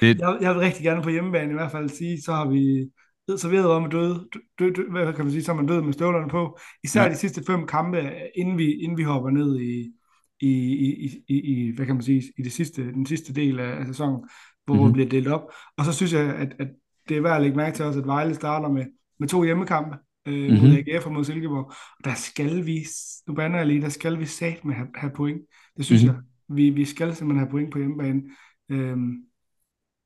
Det- 0.00 0.18
jeg, 0.20 0.38
jeg 0.40 0.50
vil 0.54 0.60
rigtig 0.60 0.84
gerne 0.84 1.02
på 1.02 1.10
hjemmebane 1.10 1.50
i 1.50 1.54
hvert 1.54 1.70
fald 1.72 1.88
sige, 1.88 2.22
så 2.22 2.32
har 2.32 2.48
vi 2.50 2.90
serveret 3.36 3.66
om 3.66 3.84
at 3.84 3.92
døde, 3.92 4.26
dø, 4.58 4.70
dø, 4.76 4.82
hvad 4.90 5.12
kan 5.12 5.24
man 5.24 5.32
sige, 5.32 5.42
så 5.42 5.52
er 5.52 5.56
man 5.56 5.66
død 5.66 5.82
med 5.82 5.92
støvlerne 5.92 6.28
på. 6.28 6.58
Især 6.84 7.02
Ja. 7.02 7.08
de 7.08 7.14
sidste 7.16 7.42
fem 7.46 7.66
kampe, 7.66 8.10
inden 8.36 8.58
vi, 8.58 8.72
inden 8.72 8.98
vi 8.98 9.02
hopper 9.02 9.30
ned 9.30 9.60
i, 9.60 9.92
i, 10.40 10.50
i, 10.50 11.10
i, 11.28 11.34
i, 11.40 11.72
hvad 11.76 11.86
kan 11.86 11.94
man 11.94 12.02
sige, 12.04 12.22
i 12.38 12.42
det 12.42 12.52
sidste, 12.52 12.82
den 12.92 13.06
sidste 13.06 13.34
del 13.34 13.60
af, 13.60 13.80
af 13.80 13.86
sæsonen, 13.86 14.20
hvor 14.74 14.84
mm-hmm. 14.84 14.88
Mhm. 14.90 14.98
vi 14.98 15.06
bliver 15.06 15.22
delt 15.22 15.28
op. 15.28 15.52
Og 15.76 15.84
så 15.84 15.92
synes 15.92 16.12
jeg, 16.12 16.34
at, 16.36 16.56
at 16.58 16.68
det 17.08 17.16
er 17.16 17.20
værd 17.20 17.36
at 17.36 17.42
lægge 17.42 17.56
mærke 17.56 17.76
til 17.76 17.84
også, 17.84 18.00
at 18.00 18.06
Vejle 18.06 18.34
starter 18.34 18.68
med, 18.68 18.86
med 19.18 19.28
to 19.28 19.42
hjemmekampe 19.42 19.96
øh, 20.26 20.34
mm-hmm. 20.34 20.54
Mhm. 20.56 20.62
mod 20.66 20.76
AGF 20.94 21.06
og 21.06 21.12
mod 21.12 21.24
Silkeborg. 21.24 21.64
Og 21.98 22.04
der 22.04 22.14
skal 22.14 22.66
vi, 22.66 22.78
nu 23.28 23.34
bander 23.34 23.56
jeg 23.58 23.66
lige, 23.66 23.80
der 23.80 23.88
skal 23.88 24.18
vi 24.18 24.26
sat 24.26 24.64
med 24.64 24.74
have, 24.74 24.88
have 24.94 25.12
point. 25.16 25.40
Det 25.76 25.84
synes 25.84 26.02
Mhm. 26.04 26.10
mm-hmm. 26.12 26.24
jeg. 26.48 26.56
Vi, 26.56 26.70
vi 26.70 26.84
skal 26.84 27.14
simpelthen 27.14 27.38
have 27.46 27.50
point 27.50 27.72
på 27.72 27.78
hjemmebane. 27.78 28.22
Øhm, 28.68 29.12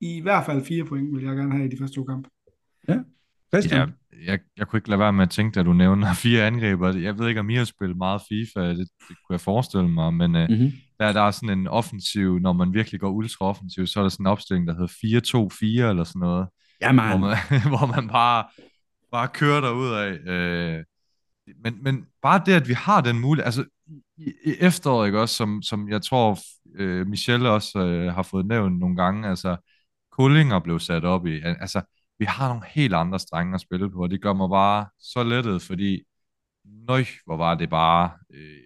I 0.00 0.20
hvert 0.20 0.46
fald 0.46 0.64
fire 0.64 0.84
point 0.84 1.16
vil 1.16 1.24
jeg 1.24 1.36
gerne 1.36 1.52
have 1.52 1.64
i 1.64 1.68
de 1.68 1.76
første 1.80 1.94
to 1.94 2.04
kampe. 2.04 2.28
Christian? 3.52 3.80
Ja, 3.80 3.86
jeg, 4.26 4.38
jeg 4.56 4.66
kunne 4.68 4.78
ikke 4.78 4.88
lade 4.88 4.98
være 5.00 5.12
med 5.12 5.22
at 5.22 5.30
tænke, 5.30 5.60
at 5.60 5.66
du 5.66 5.72
nævner 5.72 6.14
fire 6.24 6.46
angriber. 6.46 6.96
Jeg 6.96 7.18
ved 7.18 7.28
ikke, 7.28 7.40
om 7.40 7.50
I 7.50 7.54
har 7.56 7.64
spillet 7.64 7.96
meget 7.96 8.22
FIFA, 8.28 8.68
det, 8.68 8.78
det 8.78 8.88
kunne 9.08 9.30
jeg 9.34 9.40
forestille 9.40 9.88
mig, 9.88 10.14
men 10.14 10.34
uh, 10.34 10.42
Mm-hmm. 10.48 10.72
der, 11.00 11.12
der 11.12 11.20
er 11.20 11.30
sådan 11.30 11.58
en 11.58 11.66
offensiv, 11.68 12.38
når 12.38 12.52
man 12.52 12.74
virkelig 12.74 13.00
går 13.00 13.10
ultra 13.10 13.44
offensiv, 13.46 13.86
så 13.86 14.00
er 14.00 14.04
der 14.04 14.08
sådan 14.08 14.22
en 14.26 14.30
opstilling, 14.30 14.66
der 14.68 14.72
hedder 14.74 15.86
4-2-4 15.86 15.90
eller 15.90 16.04
sådan 16.04 16.20
noget, 16.20 16.46
Ja, 16.80 16.92
hvor 16.92 17.16
man. 17.16 17.20
man, 17.20 17.60
hvor 17.78 17.86
man 17.86 18.08
bare, 18.08 18.44
bare 19.12 19.28
kører 19.28 19.60
derud 19.60 19.88
af. 19.92 20.32
Øh, 20.32 20.84
men, 21.64 21.82
men 21.82 22.04
bare 22.22 22.42
det, 22.46 22.52
at 22.52 22.68
vi 22.68 22.72
har 22.72 23.00
den 23.00 23.20
mulighed, 23.20 23.46
altså 23.46 23.64
i, 24.18 24.32
i 24.46 24.54
efteråret, 24.60 25.06
ikke 25.06 25.20
også, 25.20 25.34
som, 25.34 25.62
som 25.62 25.88
jeg 25.88 26.02
tror, 26.02 26.38
øh, 26.76 27.06
Michelle 27.06 27.50
også 27.50 27.78
øh, 27.78 28.14
har 28.14 28.22
fået 28.22 28.46
nævnt 28.46 28.78
nogle 28.78 28.96
gange, 28.96 29.28
altså 29.28 29.56
Kullinger 30.12 30.58
blev 30.58 30.78
sat 30.80 31.04
op 31.04 31.26
i, 31.26 31.40
altså 31.44 31.82
vi 32.18 32.24
har 32.24 32.48
nogle 32.48 32.64
helt 32.66 32.94
andre 32.94 33.18
strenge 33.18 33.54
at 33.54 33.60
spille 33.60 33.90
på, 33.90 34.02
og 34.02 34.10
det 34.10 34.22
gør 34.22 34.32
mig 34.32 34.48
bare 34.50 34.86
så 34.98 35.22
lettet, 35.22 35.62
fordi 35.62 36.02
nøj, 36.64 37.04
hvor 37.24 37.36
var 37.36 37.54
det 37.54 37.70
bare 37.70 38.10
øh, 38.34 38.56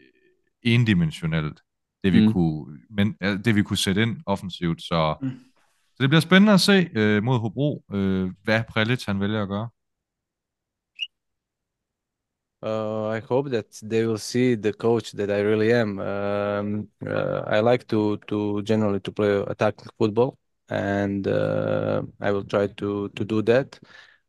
endimensionelt, 0.63 1.61
det 2.05 2.13
vi, 2.13 2.27
Mm. 2.27 2.33
kunne, 2.33 2.79
men, 2.91 3.13
det 3.45 3.55
vi 3.55 3.63
kunne 3.63 3.77
sætte 3.77 4.03
ind 4.03 4.17
offensivt, 4.27 4.83
så, 4.83 5.15
Mm. 5.23 5.31
så 5.95 5.97
det 6.01 6.09
bliver 6.11 6.21
spændende 6.21 6.53
at 6.53 6.61
se 6.61 6.91
øh, 6.95 7.23
mod 7.23 7.39
Hobro, 7.39 7.85
øh, 7.93 8.31
hvad 8.43 8.63
Prelic 8.69 9.05
han 9.05 9.21
vælger 9.21 9.43
at 9.43 9.49
gøre. 9.49 9.69
Uh, 12.63 13.17
I 13.17 13.21
hope 13.21 13.51
that 13.51 13.67
they 13.83 14.05
will 14.07 14.19
see 14.19 14.57
the 14.57 14.73
coach 14.73 15.13
that 15.17 15.31
I 15.31 15.43
really 15.45 15.71
am. 15.73 15.99
Um, 16.01 16.89
uh, 17.07 17.43
I 17.57 17.61
like 17.73 17.85
to 17.87 18.17
to 18.17 18.63
generally 18.63 18.99
to 19.01 19.13
play 19.13 19.45
attacking 19.49 19.91
football, 19.99 20.37
and 20.69 21.27
uh, 21.27 22.03
I 22.21 22.33
will 22.33 22.49
try 22.49 22.67
to 22.67 23.09
to 23.09 23.25
do 23.25 23.43
that. 23.43 23.81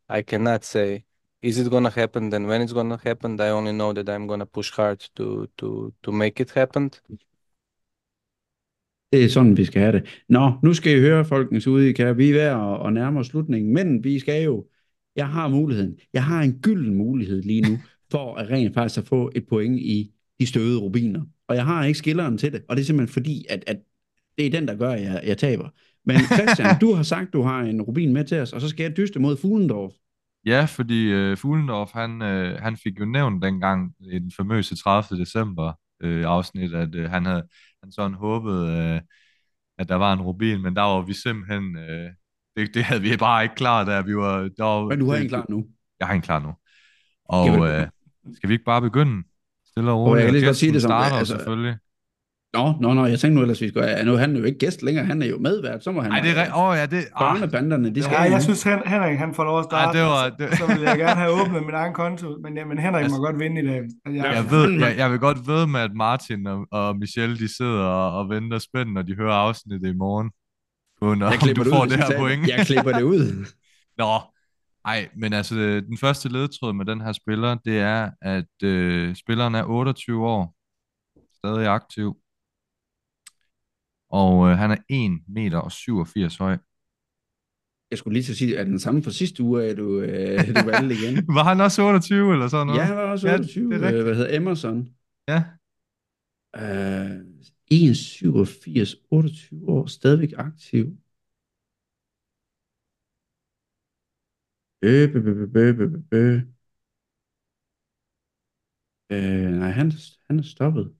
I 0.09 0.21
cannot 0.21 0.65
say 0.65 1.03
is 1.41 1.57
it 1.57 1.69
gonna 1.69 1.89
happen, 1.89 2.31
then 2.31 2.47
when 2.47 2.61
it's 2.61 2.73
gonna 2.73 2.99
happen. 3.03 3.39
I 3.39 3.49
only 3.49 3.71
know 3.71 3.93
that 3.93 4.09
I'm 4.09 4.27
gonna 4.27 4.45
push 4.45 4.71
hard 4.75 4.99
to 5.15 5.47
to 5.57 5.93
to 6.03 6.11
make 6.11 6.43
it 6.43 6.51
happen. 6.51 6.91
Det 9.13 9.23
er 9.23 9.29
sådan, 9.29 9.57
vi 9.57 9.65
skal 9.65 9.81
have 9.81 9.93
det. 9.93 10.23
Nå, 10.29 10.51
nu 10.63 10.73
skal 10.73 10.97
I 10.97 10.99
høre, 10.99 11.25
folkens 11.25 11.67
ude 11.67 11.89
i 11.89 11.93
kære. 11.93 12.15
Vi 12.15 12.29
er 12.29 12.33
ved 12.33 12.41
at, 12.41 12.87
at 12.87 12.93
nærme 12.93 13.19
os 13.19 13.27
slutningen, 13.27 13.73
men 13.73 14.03
vi 14.03 14.19
skal 14.19 14.43
jo... 14.43 14.67
Jeg 15.15 15.27
har 15.27 15.47
muligheden. 15.47 15.99
Jeg 16.13 16.23
har 16.23 16.41
en 16.41 16.59
gylden 16.61 16.95
mulighed 16.95 17.41
lige 17.41 17.61
nu, 17.61 17.79
for 18.11 18.35
at 18.35 18.49
rent 18.49 18.73
faktisk 18.73 18.97
at 18.97 19.07
få 19.07 19.31
et 19.35 19.47
point 19.47 19.79
i 19.79 20.13
de 20.39 20.45
støvede 20.45 20.79
rubiner. 20.79 21.21
Og 21.47 21.55
jeg 21.55 21.65
har 21.65 21.85
ikke 21.85 21.97
skilleren 21.97 22.37
til 22.37 22.53
det, 22.53 22.63
og 22.69 22.75
det 22.75 22.81
er 22.81 22.85
simpelthen 22.85 23.13
fordi, 23.13 23.45
at, 23.49 23.63
at 23.67 23.77
det 24.37 24.45
er 24.45 24.49
den, 24.49 24.67
der 24.67 24.75
gør, 24.75 24.89
at 24.89 25.01
jeg, 25.01 25.21
jeg 25.25 25.37
taber. 25.37 25.69
Men 26.05 26.15
Christian, 26.19 26.79
du 26.81 26.93
har 26.93 27.03
sagt, 27.03 27.33
du 27.33 27.41
har 27.41 27.59
en 27.61 27.81
rubin 27.81 28.13
med 28.13 28.25
til 28.25 28.39
os, 28.39 28.53
og 28.53 28.61
så 28.61 28.69
skal 28.69 28.83
jeg 28.83 28.97
dyste 28.97 29.19
mod 29.19 29.37
Fuglendorf. 29.37 29.91
Ja, 30.45 30.65
fordi 30.65 31.11
øh, 31.11 31.37
Fuglendorf, 31.37 31.91
han, 31.93 32.21
øh, 32.21 32.61
han 32.61 32.77
fik 32.77 32.99
jo 32.99 33.05
nævnt 33.05 33.43
dengang 33.43 33.93
i 33.99 34.19
den 34.19 34.31
famøse 34.37 34.75
30. 34.75 35.19
december 35.21 35.73
øh, 36.03 36.25
afsnit, 36.25 36.73
at 36.73 36.95
øh, 36.95 37.09
han 37.09 37.25
havde 37.25 37.43
han 37.83 37.91
sådan 37.91 38.13
håbet, 38.13 38.67
øh, 38.69 39.01
at 39.77 39.89
der 39.89 39.95
var 39.95 40.13
en 40.13 40.21
rubin, 40.21 40.61
men 40.61 40.75
der 40.75 40.81
var 40.81 41.01
vi 41.01 41.13
simpelthen, 41.13 41.77
øh, 41.77 42.09
det, 42.55 42.73
det 42.73 42.83
havde 42.83 43.01
vi 43.01 43.17
bare 43.17 43.43
ikke 43.43 43.55
klar, 43.55 43.83
der 43.85 44.01
vi 44.03 44.15
var, 44.15 44.37
der 44.57 44.63
var 44.63 44.85
Men 44.85 44.99
du 44.99 45.05
har 45.09 45.13
det- 45.15 45.23
en 45.23 45.29
klar 45.29 45.45
nu. 45.49 45.65
Jeg 45.99 46.07
har 46.07 46.15
en 46.15 46.21
klar 46.21 46.39
nu. 46.39 46.53
Og 47.25 47.67
øh, 47.69 47.87
skal 48.35 48.49
vi 48.49 48.53
ikke 48.53 48.65
bare 48.65 48.81
begynde? 48.81 49.23
Stille 49.65 49.91
og 49.91 49.99
Og 49.99 50.05
roligt. 50.07 50.23
jeg 50.23 50.31
kan 50.33 50.41
lige 50.41 50.53
sige 50.53 50.73
det 50.73 50.81
som- 50.81 50.89
starter 50.89 51.15
altså- 51.15 51.35
selvfølgelig. 51.35 51.77
Nå, 52.53 52.73
nå, 52.81 52.93
nå, 52.93 53.05
jeg 53.05 53.19
tænkte 53.19 53.35
nu 53.35 53.41
ellers, 53.41 53.61
vi 53.61 53.67
skulle... 53.69 53.87
Ja, 53.87 54.03
nu 54.03 54.13
er 54.13 54.17
han 54.17 54.35
jo 54.35 54.43
ikke 54.43 54.59
gæst 54.59 54.83
længere, 54.83 55.05
han 55.05 55.21
er 55.21 55.25
jo 55.27 55.37
medvært, 55.37 55.83
så 55.83 55.91
må 55.91 56.01
han... 56.01 56.11
Nej, 56.11 56.19
det 56.21 56.29
er 56.31 56.35
rigtigt. 56.35 56.55
Åh, 56.55 56.63
oh, 56.63 56.77
ja, 56.77 56.85
det... 56.85 57.03
Børnebanderne, 57.19 57.95
de 57.95 58.03
skal 58.03 58.13
Ja, 58.15 58.21
jeg 58.21 58.43
synes, 58.43 58.63
Hen- 58.63 58.87
Henrik 58.87 59.17
han 59.17 59.33
får 59.33 59.43
lov 59.43 59.59
at 59.59 59.65
starte. 59.65 59.85
Ej, 59.99 60.03
det 60.05 60.11
var- 60.11 60.29
så- 60.29 60.35
det- 60.39 60.57
Så 60.57 60.67
vil 60.67 60.81
jeg 60.81 60.97
gerne 60.97 61.19
have 61.21 61.31
åbnet 61.41 61.65
min 61.65 61.75
egen 61.75 61.93
konto. 61.93 62.37
Men, 62.43 62.57
ja, 62.57 62.65
men 62.65 62.77
Henrik 62.79 63.03
Altså- 63.03 63.17
må 63.17 63.23
godt 63.25 63.39
vinde 63.39 63.61
i 63.61 63.65
dag. 63.67 63.77
Altså, 63.77 63.95
jeg, 64.05 64.33
jeg, 64.35 64.51
ved, 64.51 64.71
jeg, 64.79 64.97
jeg 64.97 65.11
vil 65.11 65.19
godt 65.19 65.47
ved 65.47 65.67
med, 65.67 65.79
at 65.79 65.91
Martin 65.95 66.47
og, 66.47 66.67
og 66.71 66.97
Michelle, 66.97 67.37
de 67.37 67.55
sidder 67.57 67.83
og, 67.83 68.19
og 68.19 68.29
venter 68.29 68.57
spændt, 68.57 68.93
når 68.93 69.01
de 69.01 69.15
hører 69.15 69.33
afsnittet 69.33 69.89
i 69.89 69.93
morgen. 69.95 70.29
Når, 71.01 71.29
Jeg 71.29 71.39
klipper 71.39 71.63
du 71.63 71.69
det 71.69 71.75
får 71.77 71.83
ud, 71.83 71.89
det 71.89 71.97
her 71.97 72.17
point. 72.17 72.41
det. 72.41 72.49
Jeg 72.57 72.65
klipper 72.65 72.91
det 72.91 73.03
ud. 73.03 73.45
Nå, 74.01 74.11
ej, 74.85 75.09
men 75.17 75.33
altså, 75.33 75.55
den 75.89 75.97
første 75.97 76.29
ledtråd 76.29 76.73
med 76.73 76.85
den 76.85 77.01
her 77.01 77.11
spiller, 77.11 77.55
det 77.65 77.79
er, 77.79 78.09
at 78.21 78.63
øh, 78.63 79.15
spilleren 79.15 79.55
er 79.55 79.63
28 79.63 80.27
år, 80.27 80.53
stadig 81.37 81.67
aktiv, 81.67 82.15
og 84.09 84.49
øh, 84.49 84.57
han 84.57 84.71
er 84.71 84.77
1 84.89 85.21
meter 85.27 85.57
og 85.57 85.71
87 85.71 86.37
høj. 86.37 86.57
Jeg 87.91 87.97
skulle 87.97 88.13
lige 88.13 88.23
til 88.23 88.31
at 88.31 88.37
sige, 88.37 88.59
at 88.59 88.67
den 88.67 88.79
samme 88.79 89.03
for 89.03 89.11
sidste 89.11 89.43
uge, 89.43 89.63
at 89.63 89.77
du, 89.77 89.99
øh, 90.01 90.47
du 90.47 90.65
valgte 90.71 90.95
igen. 90.95 91.15
Var 91.37 91.43
han 91.43 91.61
også 91.61 91.81
28 91.81 92.33
eller 92.33 92.47
sådan 92.47 92.67
noget? 92.67 92.79
Ja, 92.79 92.85
han 92.85 92.95
var 92.95 93.11
også 93.11 93.27
Ja, 93.27 93.33
28. 93.33 93.69
det 93.69 93.75
er 93.75 93.79
Ja, 93.79 93.85
rigtigt. 93.87 94.03
hvad 94.03 94.15
hedder 94.15 94.37
Emerson? 94.37 94.95
Ja. 95.27 95.39
Øh, 96.55 97.19
1,87, 97.73 99.07
28 99.11 99.69
år, 99.69 99.85
stadigvæk 99.85 100.33
aktiv. 100.37 100.85
Øh, 104.85 105.11
bø, 105.13 105.19
bø, 105.21 105.33
bø, 105.33 105.45
bø, 105.53 105.87
bø, 105.87 105.97
bø. 106.11 106.23
Øh, 109.11 109.51
nej, 109.61 109.69
han, 109.79 109.91
han 110.27 110.39
er 110.39 110.43
stoppet. 110.43 110.95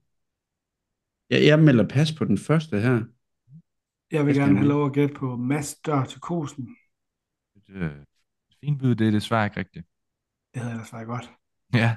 Jeg, 1.30 1.44
jeg 1.46 1.58
melder 1.58 1.88
pas 1.88 2.12
på 2.18 2.24
den 2.24 2.38
første 2.38 2.80
her. 2.80 3.04
jeg 4.10 4.26
vil 4.26 4.34
skal 4.34 4.46
gerne 4.46 4.58
have 4.58 4.68
lov 4.68 4.86
at 4.86 4.92
gætte 4.92 5.14
på 5.14 5.36
Mads 5.36 5.74
Dør 5.74 6.04
til 6.04 6.20
Kosen. 6.20 6.76
Et 7.56 7.68
øh, 7.68 7.92
fint 8.60 8.78
bud, 8.78 8.94
det 8.94 9.06
er 9.06 9.10
desværre 9.10 9.44
ikke 9.46 9.60
rigtigt. 9.60 9.86
Det 10.54 10.62
havde 10.62 10.72
ellers 10.74 10.92
været 10.92 11.06
godt. 11.06 11.30
Ja. 11.74 11.96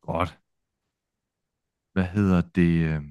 Godt. 0.00 0.38
Hvad 1.92 2.04
hedder 2.04 2.40
det? 2.40 2.72
øh, 2.88 3.02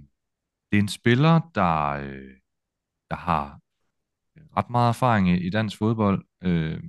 Det 0.71 0.77
er 0.77 0.81
en 0.81 0.87
spiller, 0.87 1.51
der, 1.55 1.87
øh, 1.87 2.33
der 3.09 3.15
har 3.15 3.59
ret 4.57 4.69
meget 4.69 4.89
erfaring 4.89 5.29
i 5.29 5.47
i 5.47 5.49
dansk 5.49 5.77
fodbold. 5.77 6.25
Øh, 6.43 6.83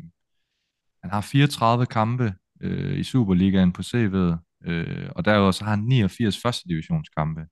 Han 1.03 1.11
har 1.11 1.21
34 1.21 1.87
kampe 1.87 2.35
øh, 2.61 2.99
i 2.99 3.05
Superligaen 3.05 3.73
på 3.73 3.83
CV'et, 3.83 4.37
øh, 4.65 5.11
og 5.17 5.25
derudover 5.25 5.51
så 5.53 5.65
har 5.65 5.71
han 5.77 5.85
89 5.85 6.43
første 6.43 6.69
divisionskampe. 6.69 7.47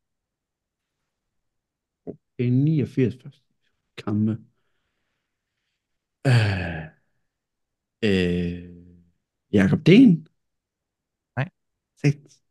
Er 2.40 2.50
89 2.50 3.14
første 3.22 3.40
kampe. 3.96 4.38
Øh, 6.26 6.84
øh, 8.04 8.76
Jakob 9.52 9.86
Den? 9.86 10.28
Nej. 11.36 11.48
Seks. 11.96 12.42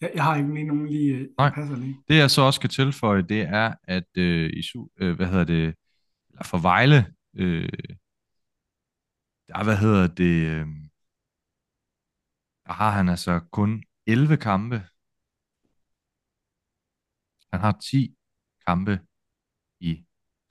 Jeg, 0.00 0.10
jeg 0.14 0.24
har 0.24 0.36
ikke 0.36 0.54
lige 0.54 0.66
nogen 0.66 0.86
lige, 0.88 1.14
øh, 1.14 1.28
Nej. 1.38 1.50
passer 1.54 1.76
lige. 1.76 1.96
Det 2.08 2.16
jeg 2.16 2.30
så 2.30 2.42
også 2.42 2.56
skal 2.58 2.70
tilføje, 2.70 3.22
det 3.22 3.40
er, 3.42 3.74
at 3.84 4.08
øh, 4.16 4.50
i 4.50 4.60
su- 4.60 4.94
øh, 4.96 5.16
hvad 5.16 5.26
hedder 5.26 5.44
det, 5.44 5.74
eller 6.30 6.44
for 6.44 6.58
Vejle, 6.58 7.14
øh, 7.36 7.68
der, 9.48 9.64
hvad 9.64 9.76
hedder 9.76 10.06
det, 10.06 10.46
øh, 10.46 10.66
der 12.66 12.72
har 12.72 12.90
han 12.90 13.08
altså 13.08 13.40
kun 13.52 13.84
11 14.06 14.36
kampe. 14.36 14.82
Han 17.52 17.60
har 17.60 17.78
10 17.90 18.14
kampe 18.66 19.00
i 19.80 20.04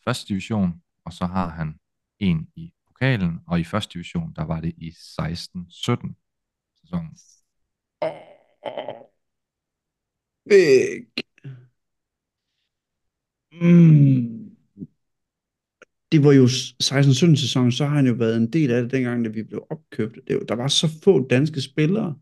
første 0.06 0.28
division, 0.28 0.82
og 1.06 1.14
så 1.14 1.26
har 1.26 1.50
han 1.50 1.80
en 2.20 2.48
i 2.56 2.74
pokalen, 2.88 3.40
og 3.48 3.60
i 3.60 3.64
første 3.64 3.94
division, 3.94 4.34
der 4.36 4.44
var 4.44 4.60
det 4.62 4.74
i 4.78 4.90
16-17 4.92 6.16
sæsonen. 6.82 7.18
Big. 10.50 11.06
Mm. 13.52 14.52
Det 16.12 16.24
var 16.24 16.32
jo 16.32 16.48
16-17 16.48 17.36
sæson, 17.36 17.72
så 17.72 17.86
har 17.86 17.96
han 17.96 18.08
jo 18.08 18.14
været 18.14 18.38
en 18.38 18.54
del 18.54 18.72
af 18.72 18.82
det 18.82 18.92
dengang, 18.92 19.26
da 19.26 19.30
vi 19.30 19.44
blev 19.44 19.68
opkøbt. 19.70 20.20
Det, 20.28 20.36
var- 20.36 20.44
der 20.44 20.56
var 20.56 20.68
så 20.68 20.88
få 21.04 21.28
danske 21.28 21.62
spillere. 21.62 22.20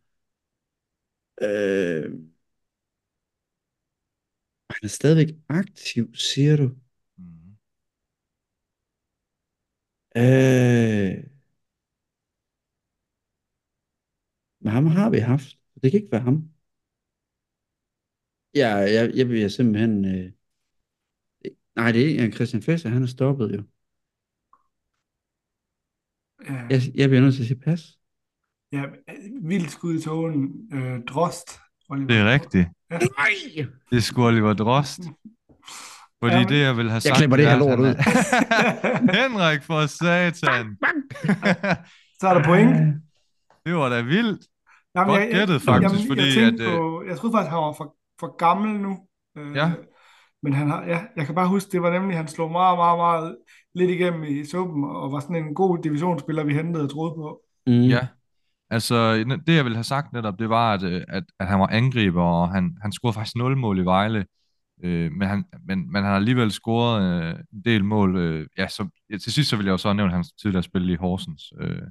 Øh, 1.42 2.14
han 4.80 4.88
er 4.88 4.90
stadigvæk 4.90 5.36
aktiv, 5.50 6.16
siger 6.16 6.56
du? 6.58 6.70
Mm. 7.18 7.58
Øh, 10.16 11.30
men 14.60 14.72
ham 14.72 14.86
har 14.86 15.10
vi 15.10 15.18
haft. 15.18 15.58
Det 15.84 15.92
kan 15.92 16.00
ikke 16.02 16.12
være 16.12 16.22
ham. 16.22 16.50
Ja, 18.56 18.76
jeg, 18.76 19.12
jeg 19.16 19.30
vil 19.30 19.52
simpelthen... 19.52 20.06
Øh, 20.06 20.32
nej, 21.76 21.92
det 21.92 22.02
er 22.02 22.24
ikke 22.24 22.36
Christian 22.36 22.62
Fesser. 22.62 22.90
Han 22.90 23.04
er 23.04 23.08
stoppet 23.08 23.56
jo. 23.58 23.64
Ja. 26.46 26.54
Jeg, 26.70 26.82
jeg 26.96 27.10
bliver 27.10 27.22
nødt 27.22 27.36
til 27.36 27.42
at 27.42 27.48
sige 27.48 27.60
pas. 27.60 28.00
Ja, 28.72 28.84
vildt 29.42 29.72
skud 29.72 29.96
i 29.96 30.02
tågen. 30.02 30.70
Øh, 30.74 31.04
drost. 31.04 31.50
Oliver. 31.90 32.08
Det 32.08 32.18
er 32.18 32.34
rigtigt. 32.34 32.68
Nej! 32.92 33.68
Det 33.92 34.04
sgu 34.04 34.26
Oliver 34.26 34.54
Drost. 34.54 35.00
Fordi 36.24 36.36
Ja, 36.36 36.44
det, 36.44 36.62
jeg 36.62 36.78
vil 36.78 36.90
have 36.90 37.02
sagt... 37.02 37.16
klipper 37.18 37.38
det 37.38 37.46
her 37.46 37.54
er, 37.54 37.60
lort 37.60 37.80
ud. 37.80 37.94
Henrik 39.20 39.64
for 39.64 39.86
satan. 39.86 40.78
Så 42.20 42.28
er 42.28 42.34
der 42.34 42.44
point. 42.44 42.76
det 43.66 43.76
var 43.76 43.90
da 43.90 44.02
vildt. 44.02 44.42
Jamen, 44.96 45.16
Godt 45.16 45.30
gættet, 45.32 45.62
faktisk, 45.62 46.08
fordi 46.08 46.26
jeg, 46.26 46.34
tænkte 46.34 46.64
at, 46.64 46.70
øh, 46.72 46.78
på, 46.78 47.04
jeg 47.08 47.18
troede 47.18 47.34
faktisk, 47.34 47.50
han 47.50 47.58
var 47.58 47.74
for, 47.74 47.96
for 48.20 48.36
gammel 48.38 48.80
nu. 48.82 48.98
Øh, 49.38 49.56
Ja. 49.56 49.72
Men 50.44 50.54
han 50.54 50.70
har, 50.70 50.84
ja, 50.88 51.00
jeg 51.16 51.26
kan 51.26 51.36
bare 51.36 51.48
huske, 51.48 51.72
det 51.72 51.82
var 51.82 51.92
nemlig, 51.92 52.18
han 52.18 52.28
slog 52.28 52.52
meget, 52.52 52.78
meget, 52.78 52.98
meget 52.98 53.38
lidt 53.76 53.92
igennem 53.92 54.24
i 54.24 54.46
suppen, 54.46 54.84
og 54.84 55.12
var 55.12 55.20
sådan 55.20 55.36
en 55.36 55.56
god 55.56 55.78
divisionsspiller, 55.84 56.44
vi 56.44 56.54
hentede 56.54 56.84
og 56.84 56.92
troede 56.92 57.14
på. 57.16 57.42
Mm. 57.68 57.74
Ja. 57.74 58.08
Altså, 58.70 59.14
det 59.48 59.56
jeg 59.56 59.64
ville 59.66 59.76
have 59.78 59.84
sagt 59.84 60.14
netop, 60.14 60.40
det 60.40 60.50
var, 60.50 60.74
at, 60.74 60.84
øh, 60.84 61.04
at, 61.08 61.24
at 61.40 61.48
han 61.48 61.60
var 61.60 61.68
angriber, 61.68 62.24
og 62.24 62.50
han, 62.50 62.78
han 62.82 62.92
scorede 62.92 63.14
faktisk 63.14 63.36
0 63.36 63.58
mål 63.58 63.80
i 63.80 63.86
Vejle. 63.86 64.26
Øh, 64.84 65.12
men, 65.12 65.28
han, 65.28 65.46
men, 65.68 65.92
men 65.92 65.96
han 65.96 66.04
har 66.06 66.16
alligevel 66.16 66.52
scoret 66.52 67.24
øh, 67.24 67.36
en 67.54 67.62
del 67.66 67.84
mål. 67.86 68.18
Øh, 68.18 68.48
ja, 68.58 68.68
så, 68.68 68.88
ja, 69.10 69.18
til 69.18 69.34
sidst 69.34 69.50
så 69.50 69.56
vil 69.58 69.66
jeg 69.66 69.72
jo 69.72 69.78
så 69.78 69.94
nævne 69.94 70.12
hans 70.14 70.32
tidligere 70.32 70.64
spil 70.64 70.90
i 70.90 70.96
Horsens. 70.96 71.54
Øh, 71.60 71.82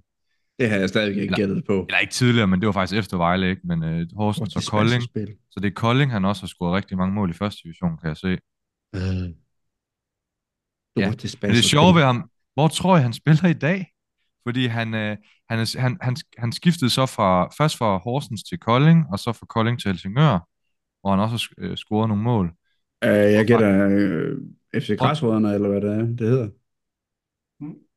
Det 0.59 0.71
har 0.71 0.77
jeg 0.77 0.89
stadig 0.89 1.09
ikke 1.09 1.21
Eller- 1.23 1.37
gættet 1.37 1.65
på. 1.67 1.87
eller 1.89 1.99
ikke 1.99 2.13
tidligere, 2.13 2.47
men 2.47 2.61
det 2.61 2.67
var 2.67 2.73
faktisk 2.73 2.99
efter 2.99 3.17
Vejle, 3.17 3.51
ikke? 3.51 3.63
Men 3.65 3.83
øh, 3.83 4.07
Horsens 4.17 4.57
og 4.57 4.63
Kolding. 4.71 5.03
Spil. 5.03 5.37
Så 5.51 5.61
det 5.61 5.67
er 5.67 5.75
Kolding, 5.75 6.13
han 6.13 6.25
også 6.25 6.43
har 6.43 6.49
scoret 6.49 6.75
rigtig 6.77 6.97
mange 6.97 7.15
mål 7.15 7.31
i 7.31 7.33
første 7.33 7.61
division, 7.65 7.99
kan 7.99 8.09
jeg 8.09 8.17
se. 8.17 8.29
Øh. 8.97 9.35
Ja, 10.97 11.11
det 11.11 11.43
det 11.43 11.65
sjove 11.65 11.95
ved 11.95 12.03
ham, 12.03 12.31
hvor 12.55 12.69
tror 12.69 12.97
jeg, 12.97 13.03
han 13.03 13.13
spiller 13.13 13.47
i 13.49 13.53
dag? 13.53 13.87
Fordi 14.47 14.67
han, 14.67 14.95
øh, 14.95 15.17
han, 15.51 15.59
er, 15.59 15.81
han, 15.81 15.99
han, 16.01 16.17
han 16.39 16.53
skiftede 16.53 16.91
så 16.91 17.07
fra, 17.07 17.49
først 17.59 17.77
fra 17.77 17.97
Horsens 17.97 18.43
til 18.43 18.59
Kolding, 18.59 19.07
og 19.13 19.19
så 19.19 19.33
fra 19.33 19.47
Kolding 19.47 19.81
til 19.81 19.91
Helsingør, 19.91 20.49
hvor 21.01 21.11
han 21.11 21.21
også 21.21 21.49
øh, 21.59 21.77
scoret 21.77 22.09
nogle 22.09 22.23
mål. 22.23 22.55
Øh, 23.05 23.11
jeg 23.11 23.47
gætter 23.47 23.89
øh, 23.91 24.37
FC 24.83 24.97
Græsrødderne, 24.99 25.55
eller 25.55 25.69
hvad 25.69 25.81
det 25.81 25.91
er, 25.93 26.03
det 26.03 26.29
hedder. 26.29 26.49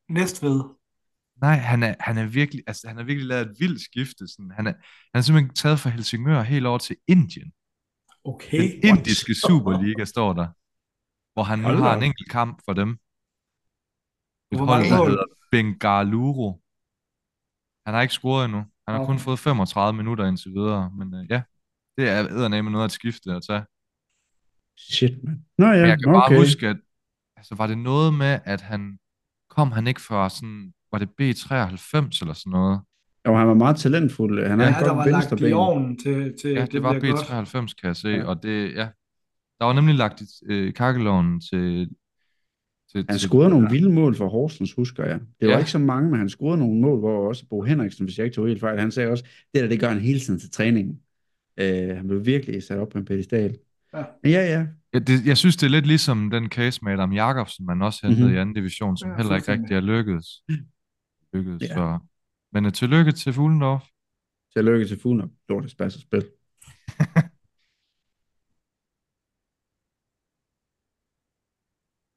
Næstved. 0.08 0.62
Nej, 1.42 1.54
han 1.54 1.82
er, 1.82 1.94
han 2.00 2.18
er 2.18 2.26
virkelig, 2.26 2.62
altså 2.66 2.88
han 2.88 2.96
har 2.96 3.04
virkelig 3.04 3.28
lavet 3.28 3.46
et 3.46 3.56
vildt 3.58 3.80
skifte. 3.80 4.28
Sådan. 4.28 4.50
Han, 4.50 4.66
er, 4.66 4.72
han 5.12 5.18
er 5.18 5.20
simpelthen 5.20 5.54
taget 5.54 5.80
fra 5.80 5.90
Helsingør 5.90 6.42
helt 6.42 6.66
over 6.66 6.78
til 6.78 6.96
Indien. 7.08 7.52
Okay. 8.24 8.58
Den 8.58 8.88
indiske 8.88 9.34
Superliga 9.34 10.04
står 10.04 10.32
der, 10.32 10.46
hvor 11.32 11.42
han 11.42 11.58
nu 11.58 11.68
har 11.68 11.96
en 11.96 12.02
enkelt 12.02 12.30
kamp 12.30 12.60
for 12.64 12.72
dem. 12.72 12.90
Et 12.90 14.58
Hvor 14.58 14.66
hold, 14.66 14.82
der 14.82 15.06
hedder 15.06 15.24
Bengaluru. 15.52 16.48
Han 17.86 17.94
har 17.94 18.02
ikke 18.02 18.14
scoret 18.14 18.44
endnu. 18.44 18.58
Han 18.88 18.96
har 18.96 19.04
kun 19.04 19.14
Okay. 19.14 19.24
fået 19.24 19.38
35 19.38 19.96
minutter 19.96 20.24
indtil 20.26 20.50
videre. 20.54 20.90
Men 20.98 21.14
øh, 21.14 21.26
ja, 21.30 21.42
det 21.96 22.08
er 22.08 22.18
eddermame 22.20 22.70
noget 22.70 22.84
at 22.84 22.92
skifte 22.92 23.32
at 23.32 23.42
tage. 23.48 23.62
Shit, 24.78 25.24
man. 25.24 25.44
Nå 25.58 25.66
ja, 25.66 25.80
Men 25.80 25.88
jeg 25.88 25.98
kan 26.02 26.12
bare 26.12 26.26
okay. 26.26 26.36
huske, 26.38 26.68
at 26.68 26.76
altså, 27.36 27.54
var 27.54 27.66
det 27.66 27.78
noget 27.78 28.14
med, 28.14 28.38
at 28.44 28.60
han 28.60 28.98
kom 29.50 29.72
han 29.72 29.86
ikke 29.86 30.00
fra 30.00 30.28
sådan, 30.30 30.72
var 30.92 30.98
det 30.98 31.08
B93 31.08 32.18
eller 32.22 32.34
sådan 32.34 32.50
noget? 32.50 32.80
Jo, 33.26 33.36
han 33.36 33.48
var 33.48 33.54
meget 33.54 33.76
talentfuld. 33.76 34.46
Han 34.48 34.58
har 34.58 34.66
Ja, 34.66 34.78
et 34.78 34.84
der 34.86 34.92
var 34.94 35.06
lagt 35.06 35.40
i 35.40 35.52
ovnen 35.52 35.98
til, 35.98 36.34
til 36.42 36.50
Ja, 36.50 36.66
det 36.66 36.82
var 36.82 36.98
bliver 37.00 37.16
godt. 37.16 37.48
B93, 37.70 37.74
kan 37.80 37.86
jeg 37.88 37.96
se, 37.96 38.08
Ja. 38.08 38.24
og 38.24 38.42
det, 38.42 38.74
ja, 38.74 38.88
der 39.58 39.64
var 39.64 39.72
nemlig 39.72 39.94
lagt 39.94 40.20
i 40.20 40.24
øh, 40.44 40.74
kakkeloven 40.74 41.40
til, 41.40 41.90
til, 42.92 43.06
Han 43.08 43.18
scorede 43.18 43.50
nogle 43.50 43.70
vilde 43.70 43.90
mål 43.92 44.14
for 44.16 44.28
Horsens, 44.28 44.72
husker 44.72 45.04
jeg. 45.04 45.20
Det 45.40 45.48
var 45.48 45.54
Ja. 45.54 45.58
ikke 45.58 45.70
så 45.70 45.78
mange, 45.78 46.10
men 46.10 46.18
han 46.18 46.28
scorede 46.28 46.58
nogle 46.58 46.80
mål, 46.80 46.98
hvor 46.98 47.28
også 47.28 47.46
Bo 47.50 47.62
Henriksen, 47.62 48.04
hvis 48.04 48.18
jeg 48.18 48.24
ikke 48.24 48.34
tog 48.34 48.46
helt 48.48 48.60
fejl, 48.60 48.80
han 48.80 48.90
sagde 48.90 49.08
også, 49.10 49.24
det 49.54 49.62
der, 49.62 49.68
det 49.68 49.80
gør 49.80 49.88
han 49.88 49.98
hele 50.00 50.20
tiden 50.20 50.40
til 50.40 50.50
træningen. 50.50 50.98
Øh, 51.60 51.96
han 51.96 52.06
blev 52.08 52.26
virkelig 52.26 52.62
sat 52.62 52.78
op 52.78 52.88
på 52.88 52.98
en 52.98 53.04
pedestal. 53.04 53.58
Ja. 53.94 54.02
Men 54.22 54.32
ja, 54.32 54.40
ja. 54.58 54.66
Ja, 54.94 54.98
det, 54.98 55.26
jeg 55.26 55.36
synes, 55.36 55.56
det 55.56 55.66
er 55.66 55.70
lidt 55.70 55.86
ligesom 55.86 56.30
den 56.30 56.48
case 56.48 56.80
med 56.84 56.92
Adam 56.92 57.12
Jakobsen, 57.12 57.66
man 57.66 57.82
også 57.82 58.06
hentede 58.06 58.26
Mhm. 58.28 58.36
i 58.36 58.38
anden 58.38 58.54
division, 58.54 58.96
som 58.96 59.10
Ja, 59.10 59.16
heller 59.16 59.36
ikke 59.36 59.52
rigtig 59.52 59.76
er 59.76 59.80
lykkedes. 59.80 60.26
lykkedes 61.34 61.62
Ja. 61.62 61.66
så. 61.74 61.98
Men 62.52 62.66
uh, 62.66 62.72
tillykke 62.72 63.12
til 63.12 63.32
Fuglendorf. 63.32 63.82
Tillykke 64.56 64.86
til 64.86 65.00
Fuglen 65.00 65.20
og 65.20 65.30
lortet 65.48 65.70
spas 65.70 65.92
spil. 65.92 66.24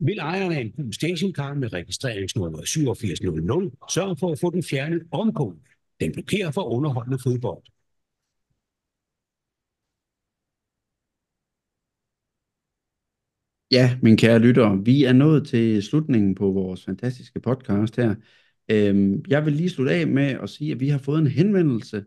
Vil 0.06 0.18
ejeren 0.18 0.52
af 0.52 0.72
en 0.78 0.94
stationcar 0.94 1.54
med 1.54 1.74
registreringsnummer 1.74 2.60
8700 2.60 3.72
sørge 3.90 4.18
for 4.18 4.32
at 4.32 4.40
få 4.40 4.52
den 4.52 4.64
fjernet 4.64 5.04
omgående. 5.12 5.62
Den 6.00 6.12
blokerer 6.12 6.52
for 6.52 6.64
underholdende 6.64 7.20
fodbold. 7.24 7.64
Ja, 13.72 13.98
mine 14.02 14.18
kære 14.18 14.40
lyttere, 14.40 14.86
vi 14.86 15.04
er 15.04 15.14
nået 15.14 15.48
til 15.48 15.84
slutningen 15.84 16.36
på 16.36 16.52
vores 16.52 16.86
fantastiske 16.86 17.40
podcast 17.40 17.96
her. 17.96 18.16
Øhm, 18.70 19.24
jeg 19.28 19.46
vil 19.46 19.54
lige 19.54 19.70
slutte 19.70 19.94
af 19.94 20.08
med 20.08 20.24
at 20.44 20.50
sige, 20.50 20.72
at 20.72 20.80
vi 20.80 20.90
har 20.90 20.98
fået 20.98 21.20
en 21.20 21.28
henvendelse 21.28 22.06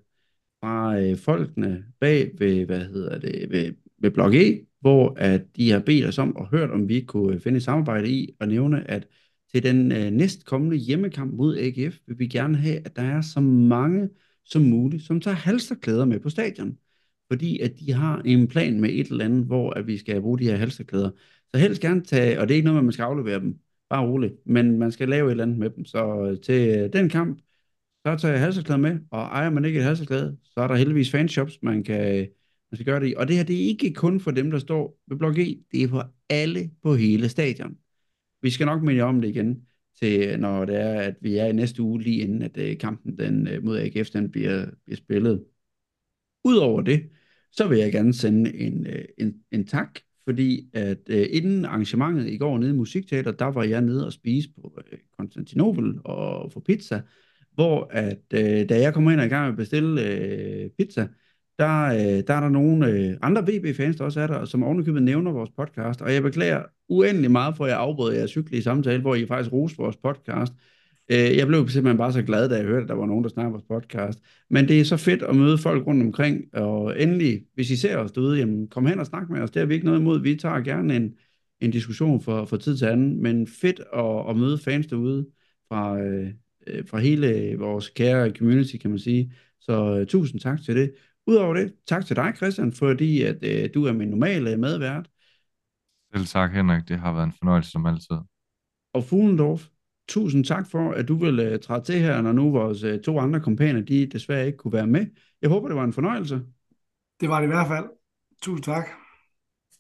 fra 0.61 0.99
øh, 1.01 1.17
folkene 1.17 1.85
bag 2.01 2.33
ved, 2.39 2.67
hvad 2.67 2.81
hedder 2.81 3.19
det, 3.19 3.51
ved, 3.51 3.75
med 3.99 4.11
Blok 4.11 4.35
E, 4.35 4.67
hvor 4.81 5.15
at 5.17 5.57
de 5.57 5.71
har 5.71 5.79
bedt 5.81 6.07
os 6.07 6.19
om 6.19 6.37
og 6.37 6.49
hørt, 6.49 6.71
om 6.71 6.89
vi 6.89 6.95
ikke 6.95 7.07
kunne 7.07 7.35
øh, 7.35 7.41
finde 7.41 7.57
et 7.57 7.63
samarbejde 7.63 8.11
i 8.11 8.37
og 8.41 8.49
nævne, 8.49 8.91
at 8.91 9.09
til 9.53 9.63
den 9.63 9.93
øh, 9.93 10.11
næstkommende 10.11 10.77
hjemmekamp 10.77 11.35
mod 11.35 11.57
AGF 11.59 11.99
vil 12.07 12.19
vi 12.19 12.27
gerne 12.27 12.57
have, 12.57 12.77
at 12.87 12.97
der 12.97 13.03
er 13.03 13.21
så 13.21 13.41
mange 13.41 14.09
som 14.45 14.63
muligt, 14.63 15.03
som 15.03 15.21
tager 15.21 15.35
halsterklæder 15.35 16.05
med 16.05 16.21
på 16.21 16.29
stadion. 16.31 16.79
Fordi 17.33 17.59
at 17.61 17.79
de 17.79 17.93
har 17.93 18.23
en 18.25 18.49
plan 18.49 18.81
med 18.81 18.91
et 18.91 19.09
eller 19.09 19.25
andet, 19.25 19.45
hvor 19.47 19.71
at 19.71 19.87
vi 19.87 19.99
skal 19.99 20.21
bruge 20.21 20.39
de 20.39 20.45
her 20.45 20.57
halsterklæder. 20.57 21.11
Så 21.55 21.61
helst 21.61 21.81
gerne 21.83 22.05
tage, 22.05 22.41
og 22.41 22.49
det 22.49 22.55
er 22.55 22.57
ikke 22.57 22.65
noget 22.65 22.75
med, 22.75 22.81
at 22.81 22.85
man 22.85 22.93
skal 22.93 23.03
aflevere 23.03 23.41
dem, 23.41 23.59
bare 23.91 24.07
roligt, 24.07 24.35
men 24.47 24.79
man 24.79 24.93
skal 24.93 25.09
lave 25.09 25.27
et 25.27 25.31
eller 25.31 25.45
andet 25.45 25.59
med 25.59 25.71
dem. 25.71 25.85
Så 25.85 26.25
øh, 26.25 26.41
til 26.41 26.79
øh, 26.79 26.93
den 26.93 27.09
kamp, 27.09 27.41
så 28.07 28.17
tager 28.17 28.33
jeg 28.35 28.43
halserklæde 28.43 28.79
med, 28.79 28.99
og 29.11 29.21
ejer 29.21 29.51
man 29.51 29.65
ikke 29.65 29.79
et 29.79 29.85
halserklæde, 29.85 30.39
så 30.45 30.61
er 30.61 30.69
der 30.69 30.75
heldigvis 30.75 31.11
fanshops, 31.11 31.59
man 31.63 31.85
kan 31.85 32.29
man 32.71 32.77
skal 32.77 32.85
gøre 32.85 33.01
det 33.01 33.09
i. 33.09 33.15
Og 33.17 33.29
det 33.29 33.37
her, 33.37 33.45
det 33.45 33.57
er 33.57 33.67
ikke 33.69 33.95
kun 33.95 34.21
for 34.21 34.31
dem, 34.31 34.51
der 34.51 34.59
står 34.59 35.01
ved 35.09 35.17
blok 35.17 35.39
E, 35.39 35.59
det 35.73 35.83
er 35.83 35.89
for 35.89 36.15
alle 36.29 36.71
på 36.83 36.95
hele 36.95 37.29
stadion. 37.29 37.77
Vi 38.43 38.51
skal 38.51 38.67
nok 38.67 38.83
minde 38.83 39.03
om 39.03 39.21
det 39.21 39.29
igen, 39.29 39.67
til 40.01 40.41
når 40.41 40.65
det 40.65 40.77
er, 40.77 41.01
at 41.01 41.15
vi 41.21 41.37
er 41.37 41.47
i 41.47 41.53
næste 41.53 41.83
uge, 41.83 42.03
lige 42.03 42.21
inden 42.21 42.43
at 42.43 42.59
øh, 42.59 42.79
kampen 42.79 43.19
den, 43.19 43.49
øh, 43.49 43.65
mod 43.65 43.79
AGF 43.79 44.11
den 44.11 44.31
bliver, 44.31 44.67
bliver 44.85 44.97
spillet. 44.97 45.45
Udover 46.45 46.83
det, 46.83 47.11
så 47.53 47.69
vil 47.69 47.79
jeg 47.79 47.93
gerne 47.93 48.15
sende 48.15 48.55
en, 48.55 48.87
øh, 48.87 49.05
en, 49.19 49.35
en 49.53 49.67
tak, 49.67 50.01
fordi 50.25 50.71
at 50.73 50.99
øh, 51.09 51.27
inden 51.31 51.65
arrangementet 51.65 52.29
i 52.29 52.37
går 52.37 52.59
nede 52.59 52.71
i 52.71 52.75
Musikteater, 52.75 53.33
der 53.33 53.45
var 53.45 53.63
jeg 53.63 53.83
nede 53.83 54.07
og 54.07 54.13
spise 54.13 54.49
på 54.55 54.81
øh, 54.93 54.99
Konstantinopel 55.19 55.95
og 56.05 56.53
få 56.53 56.61
pizza, 56.61 57.03
hvor 57.53 57.89
at 57.91 58.23
øh, 58.35 58.69
da 58.69 58.81
jeg 58.81 58.95
kommer 58.95 59.11
ind 59.11 59.21
og 59.21 59.27
i 59.27 59.29
gang 59.29 59.43
med 59.45 59.53
at 59.53 59.57
bestille 59.57 60.07
øh, 60.07 60.71
pizza, 60.71 61.09
der, 61.59 61.85
øh, 61.85 62.23
der 62.27 62.35
er 62.35 62.41
der 62.41 62.49
nogle 62.49 62.89
øh, 62.89 63.17
andre 63.23 63.43
VB-fans, 63.43 63.97
der 63.97 64.05
også 64.05 64.21
er 64.21 64.27
der, 64.27 64.45
som 64.45 64.63
ovenikøbet 64.63 65.03
nævner 65.03 65.33
vores 65.33 65.51
podcast, 65.51 66.03
og 66.03 66.15
jeg 66.15 66.23
beklager 66.23 66.63
uendelig 66.89 67.31
meget 67.31 67.57
for, 67.57 67.65
at 67.65 67.71
jeg 67.71 67.79
afbrød 67.79 68.15
jeres 68.15 68.35
hyggelige 68.35 68.63
samtale, 68.63 69.01
hvor 69.01 69.15
I 69.15 69.27
faktisk 69.27 69.53
roste 69.53 69.79
vores 69.79 69.97
podcast. 69.97 70.53
Øh, 71.11 71.37
jeg 71.37 71.47
blev 71.47 71.69
simpelthen 71.69 71.99
bare 71.99 72.13
så 72.13 72.23
glad, 72.23 72.49
da 72.49 72.57
jeg 72.57 72.65
hørte, 72.65 72.83
at 72.83 72.89
der 72.89 72.95
var 72.95 73.07
nogen, 73.07 73.25
der 73.25 73.31
snakkede 73.31 73.53
vores 73.53 73.65
podcast. 73.69 74.23
Men 74.51 74.69
det 74.69 74.81
er 74.81 74.85
så 74.85 74.97
fedt 74.97 75.23
at 75.23 75.37
møde 75.37 75.59
folk 75.59 75.87
rundt 75.87 76.03
omkring, 76.03 76.55
og 76.55 77.03
endelig, 77.03 77.45
hvis 77.55 77.71
I 77.71 77.77
ser 77.77 77.97
os 77.97 78.13
derude, 78.13 78.39
jamen, 78.39 78.69
kom 78.69 78.87
hen 78.87 79.01
og 79.01 79.07
snak 79.07 79.31
med 79.31 79.41
os. 79.41 79.51
Det 79.51 79.61
har 79.61 79.67
vi 79.67 79.75
ikke 79.75 79.87
noget 79.87 80.01
imod. 80.01 80.21
Vi 80.23 80.35
tager 80.35 80.61
gerne 80.61 80.97
en, 80.97 81.15
en 81.61 81.71
diskussion 81.71 82.21
for, 82.21 82.45
for 82.45 82.57
tid 82.57 82.77
til 82.77 82.87
anden, 82.87 83.23
men 83.23 83.47
fedt 83.47 83.81
at, 83.95 84.31
at 84.31 84.37
møde 84.37 84.59
fans 84.59 84.87
derude 84.87 85.27
fra, 85.69 86.01
øh, 86.01 86.29
øh 86.67 86.87
fra 86.87 86.99
hele 86.99 87.57
vores 87.59 87.89
kære 87.89 88.31
community, 88.31 88.77
kan 88.77 88.91
man 88.91 88.99
sige. 88.99 89.33
Så 89.61 89.99
øh, 90.01 90.07
tusind 90.07 90.41
tak 90.41 90.63
til 90.63 90.77
det. 90.77 90.93
Udover 91.29 91.55
det, 91.55 91.75
tak 91.87 92.07
til 92.07 92.17
dig, 92.17 92.33
Christian, 92.37 92.73
fordi 92.73 93.23
at, 93.23 93.37
øh, 93.43 93.69
du 93.75 93.85
er 93.85 93.93
min 93.93 94.09
normale 94.09 94.57
medvært. 94.57 95.09
Selv 96.15 96.27
tak, 96.27 96.53
Henrik. 96.53 96.89
Det 96.89 96.99
har 96.99 97.13
været 97.13 97.27
en 97.27 97.33
fornøjelse 97.39 97.71
som 97.71 97.87
altid. 97.87 98.17
Og 98.93 99.05
Fuglendorf, 99.05 99.67
tusind 100.09 100.45
tak 100.45 100.71
for, 100.71 100.93
at 100.93 101.09
du 101.09 101.17
vil 101.17 101.53
uh, 101.53 101.59
træde 101.61 101.85
til 101.85 101.99
her, 101.99 102.23
når 102.23 102.33
nu 102.33 102.51
vores 102.51 102.85
uh, 102.85 102.99
to 103.01 103.19
andre 103.19 103.41
kompaner, 103.41 103.81
de 103.81 104.07
desværre 104.07 104.47
ikke 104.47 104.59
kunne 104.59 104.73
være 104.73 104.87
med. 104.87 105.07
Jeg 105.43 105.51
håber, 105.51 105.69
det 105.69 105.77
var 105.77 105.85
en 105.85 105.93
fornøjelse. 105.93 106.41
Det 107.21 107.29
var 107.29 107.41
det 107.41 107.47
i 107.47 107.51
hvert 107.51 107.69
fald. 107.69 107.85
Tusind 108.43 108.65
tak. 108.65 108.85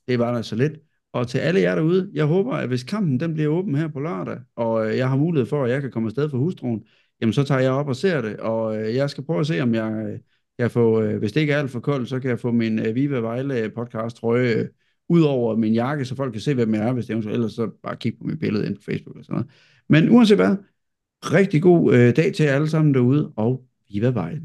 Det 0.08 0.18
var 0.18 0.34
der 0.34 0.42
så 0.42 0.56
lidt. 0.56 0.72
Og 1.12 1.28
til 1.28 1.38
alle 1.38 1.60
jer 1.60 1.74
derude, 1.74 2.10
jeg 2.14 2.24
håber, 2.24 2.52
at 2.52 2.68
hvis 2.68 2.84
kampen 2.84 3.20
den 3.20 3.34
bliver 3.34 3.48
åben 3.48 3.74
her 3.74 3.88
på 3.88 4.00
lørdag, 4.00 4.38
og 4.56 4.86
uh, 4.86 4.96
jeg 4.96 5.08
har 5.08 5.16
mulighed 5.16 5.46
for, 5.46 5.64
at 5.64 5.70
jeg 5.70 5.80
kan 5.80 5.90
komme 5.90 6.06
afsted 6.06 6.30
for 6.30 6.38
hustruen, 6.38 6.84
jamen 7.20 7.32
så 7.32 7.44
tager 7.44 7.60
jeg 7.60 7.72
op 7.72 7.88
og 7.88 7.96
ser 7.96 8.20
det, 8.20 8.36
og 8.36 8.76
uh, 8.76 8.94
jeg 8.94 9.10
skal 9.10 9.24
prøve 9.24 9.40
at 9.40 9.46
se, 9.46 9.60
om 9.60 9.74
jeg 9.74 10.20
jeg 10.58 10.70
få, 10.70 11.02
øh, 11.02 11.18
hvis 11.18 11.32
det 11.32 11.40
ikke 11.40 11.52
er 11.52 11.58
alt 11.58 11.70
for 11.70 11.80
koldt, 11.80 12.08
så 12.08 12.20
kan 12.20 12.30
jeg 12.30 12.40
få 12.40 12.52
min 12.52 12.78
øh, 12.78 12.94
Viva 12.94 13.18
Vejle 13.18 13.58
øh, 13.58 13.72
podcast 13.72 14.16
trøje 14.16 14.54
øh, 14.54 14.68
ud 15.08 15.22
over 15.22 15.56
min 15.56 15.74
jakke, 15.74 16.04
så 16.04 16.16
folk 16.16 16.32
kan 16.32 16.40
se, 16.40 16.54
hvem 16.54 16.74
jeg 16.74 16.88
er, 16.88 16.92
hvis 16.92 17.06
det 17.06 17.12
eventuelt, 17.12 17.34
ellers 17.34 17.52
så 17.52 17.70
bare 17.82 17.96
kig 17.96 18.18
på 18.18 18.24
mit 18.24 18.38
billede 18.38 18.66
ind 18.66 18.76
på 18.76 18.82
Facebook 18.82 19.16
og 19.16 19.24
sådan 19.24 19.34
noget. 19.34 19.50
Men 19.88 20.10
uanset 20.10 20.36
hvad, 20.36 20.56
rigtig 21.22 21.62
god 21.62 21.94
øh, 21.94 22.16
dag 22.16 22.34
til 22.34 22.44
jer 22.44 22.54
alle 22.54 22.68
sammen 22.68 22.94
derude, 22.94 23.32
og 23.36 23.64
Viva 23.88 24.08
Vejle. 24.08 24.42